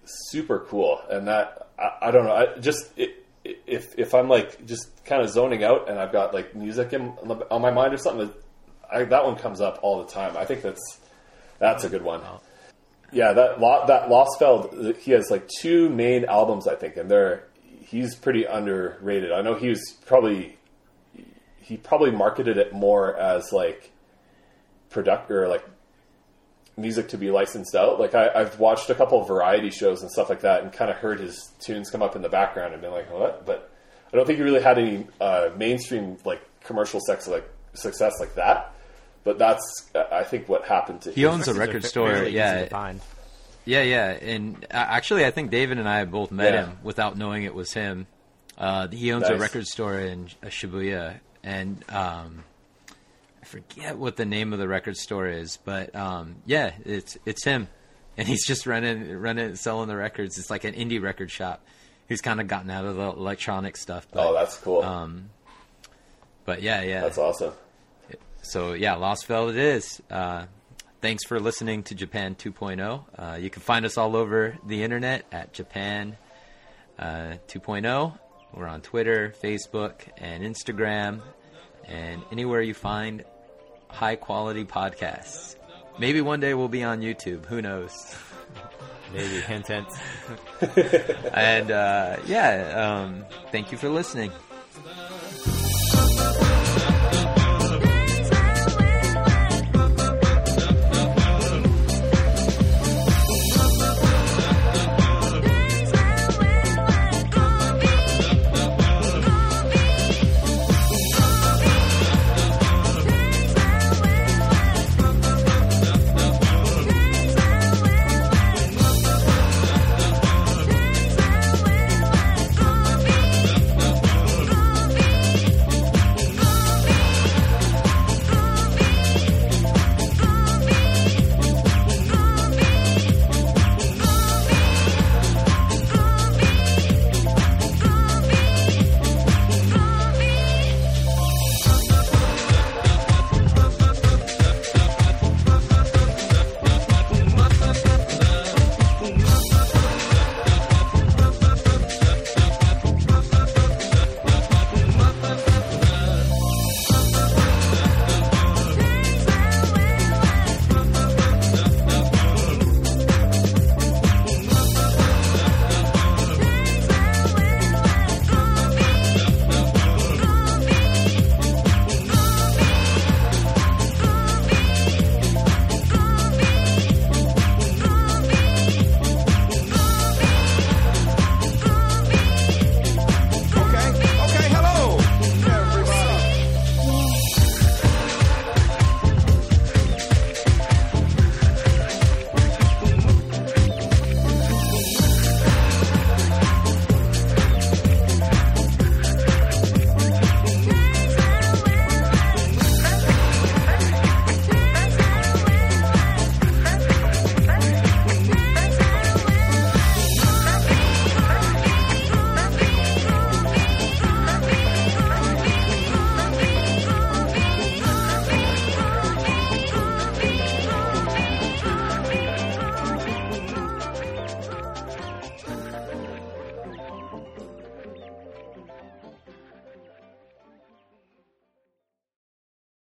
super 0.05 0.67
cool 0.69 1.01
and 1.09 1.29
that 1.29 1.69
i, 1.83 2.09
I 2.09 2.11
don't 2.11 2.27
know. 2.27 2.35
I 2.35 2.59
just 2.59 2.91
it, 2.97 3.25
if 3.45 3.99
if 3.99 4.15
i'm 4.15 4.29
like 4.29 4.65
just 4.67 5.05
kind 5.05 5.21
of 5.21 5.29
zoning 5.29 5.65
out 5.65 5.89
and 5.89 5.99
i've 5.99 6.13
got 6.13 6.33
like 6.33 6.55
music 6.55 6.93
in, 6.93 7.09
on 7.51 7.61
my 7.61 7.73
mind 7.73 7.93
or 7.93 7.97
something 7.97 8.33
I, 8.91 9.05
that 9.05 9.25
one 9.25 9.37
comes 9.37 9.61
up 9.63 9.79
all 9.83 10.05
the 10.05 10.11
time. 10.13 10.37
I 10.37 10.45
think 10.45 10.63
that's 10.63 10.99
that's 11.59 11.85
a 11.85 11.89
good 11.89 12.03
one. 12.03 12.21
Yeah 13.11 13.33
that 13.33 13.59
that 13.59 14.09
lostfeld 14.09 14.97
he 14.99 15.13
has 15.13 15.31
like 15.31 15.49
two 15.61 15.89
main 15.89 16.25
albums 16.27 16.67
i 16.67 16.75
think 16.75 16.97
and 16.97 17.11
they're 17.11 17.45
he's 17.93 18.15
pretty 18.15 18.45
underrated. 18.45 19.33
I 19.33 19.43
know 19.43 19.55
he 19.55 19.69
was 19.69 19.83
probably 20.07 20.59
he 21.59 21.77
probably 21.77 22.11
marketed 22.11 22.57
it 22.57 22.73
more 22.73 23.15
as 23.17 23.53
like 23.53 23.93
product 24.89 25.31
or 25.31 25.47
like 25.47 25.65
music 26.77 27.09
to 27.09 27.19
be 27.19 27.31
licensed 27.31 27.75
out. 27.75 28.01
Like 28.01 28.15
I, 28.15 28.31
I've 28.35 28.59
watched 28.59 28.89
a 28.91 28.95
couple 28.95 29.21
of 29.21 29.29
variety 29.29 29.71
shows 29.71 30.03
and 30.03 30.11
stuff 30.11 30.29
like 30.31 30.41
that, 30.41 30.63
and 30.63 30.73
kind 30.73 30.91
of 30.91 30.97
heard 30.97 31.21
his 31.21 31.51
tunes 31.61 31.91
come 31.91 32.03
up 32.03 32.17
in 32.17 32.23
the 32.23 32.29
background 32.29 32.73
and 32.73 32.83
been 32.83 32.93
like, 32.93 33.11
"What?" 33.13 33.45
But 33.47 33.71
I 34.13 34.17
don't 34.17 34.27
think 34.27 34.39
he 34.39 34.45
really 34.45 34.63
had 34.63 34.79
any 34.79 35.07
uh, 35.21 35.51
mainstream 35.57 36.17
like 36.25 36.43
commercial 36.65 37.01
sex 37.01 37.27
like 37.29 37.49
success 37.75 38.15
like 38.21 38.35
that. 38.37 38.75
But 39.25 39.39
that's 39.39 39.91
uh, 39.95 40.05
I 40.11 40.25
think 40.25 40.49
what 40.49 40.65
happened 40.65 41.03
to 41.03 41.13
he 41.13 41.21
his- 41.23 41.31
owns 41.31 41.49
a 41.49 41.55
record 41.55 41.83
fa- 41.83 41.89
store. 41.89 42.09
fairly 42.11 42.29
easy 42.29 42.37
Yeah, 42.39 42.63
to 42.63 42.67
find. 42.69 43.01
Yeah, 43.65 43.83
yeah, 43.83 44.09
and 44.11 44.57
uh, 44.65 44.75
actually, 44.77 45.25
I 45.25 45.31
think 45.31 45.53
David 45.53 45.79
and 45.79 45.89
I 45.89 46.05
both 46.05 46.33
met 46.33 46.53
Yeah. 46.53 46.67
him 46.67 46.79
without 46.83 47.17
knowing 47.17 47.45
it 47.45 47.55
was 47.55 47.73
him. 47.73 48.09
Uh, 48.59 48.89
he 48.89 49.13
owns 49.13 49.29
a 49.29 49.37
record 49.37 49.67
store 49.69 49.99
in 50.01 50.27
Shibuya, 50.45 51.21
and 51.45 51.85
um, 51.89 52.43
I 52.43 52.52
forget 53.53 53.99
what 53.99 54.17
the 54.17 54.25
name 54.25 54.53
of 54.55 54.59
the 54.59 54.67
record 54.67 54.97
store 54.97 55.29
is, 55.29 55.59
but 55.65 55.95
um, 55.95 56.37
yeah, 56.47 56.73
it's 56.87 57.19
it's 57.27 57.45
him, 57.45 57.69
and 58.17 58.27
he's 58.27 58.47
just 58.47 58.67
running, 58.67 59.15
running, 59.19 59.55
selling 59.57 59.89
the 59.89 59.97
records. 59.97 60.39
It's 60.39 60.49
like 60.51 60.65
an 60.65 60.75
indie 60.75 61.01
record 61.03 61.31
shop. 61.31 61.63
He's 62.09 62.21
kind 62.23 62.41
of 62.41 62.49
gotten 62.49 62.71
out 62.71 62.85
of 62.85 62.97
the 62.97 63.03
electronic 63.11 63.77
stuff. 63.77 64.07
But, 64.11 64.27
Oh, 64.27 64.35
that's 64.35 64.57
cool. 64.57 64.83
um, 64.83 65.31
but 66.45 66.63
yeah, 66.63 66.83
yeah, 66.83 67.03
that's 67.03 67.19
awesome. 67.19 67.53
so 68.43 68.73
yeah, 68.73 68.95
Lostfeld 68.97 69.51
it 69.51 69.57
is. 69.57 70.01
Uh, 70.11 70.47
thanks 71.03 71.25
for 71.27 71.39
listening 71.39 71.83
to 71.85 71.95
Japan 71.95 72.35
2.0. 72.35 73.05
Uh, 73.17 73.37
you 73.37 73.51
can 73.51 73.63
find 73.63 73.85
us 73.85 73.99
all 73.99 74.17
over 74.17 74.57
the 74.67 74.83
internet 74.83 75.25
at 75.31 75.53
Japan 75.53 76.17
uh, 76.99 77.35
2.0. 77.49 78.19
We're 78.55 78.67
on 78.67 78.81
Twitter, 78.83 79.35
Facebook, 79.43 79.95
and 80.19 80.43
Instagram, 80.43 81.21
and 81.87 82.23
anywhere 82.31 82.61
you 82.61 82.75
find 82.75 83.25
high 83.93 84.17
quality 84.17 84.65
podcasts. 84.65 85.57
Maybe 85.99 86.21
one 86.21 86.41
day 86.41 86.55
we'll 86.55 86.69
be 86.69 86.83
on 86.83 87.01
YouTube. 87.01 87.47
Who 87.47 87.63
knows? 87.63 88.17
Maybe 89.13 89.41
hint 89.43 89.69
hint. 89.69 89.89
and 91.35 91.71
uh, 91.71 92.17
yeah, 92.27 93.03
um, 93.05 93.25
thank 93.53 93.71
you 93.71 93.79
for 93.79 93.89
listening. 93.89 94.33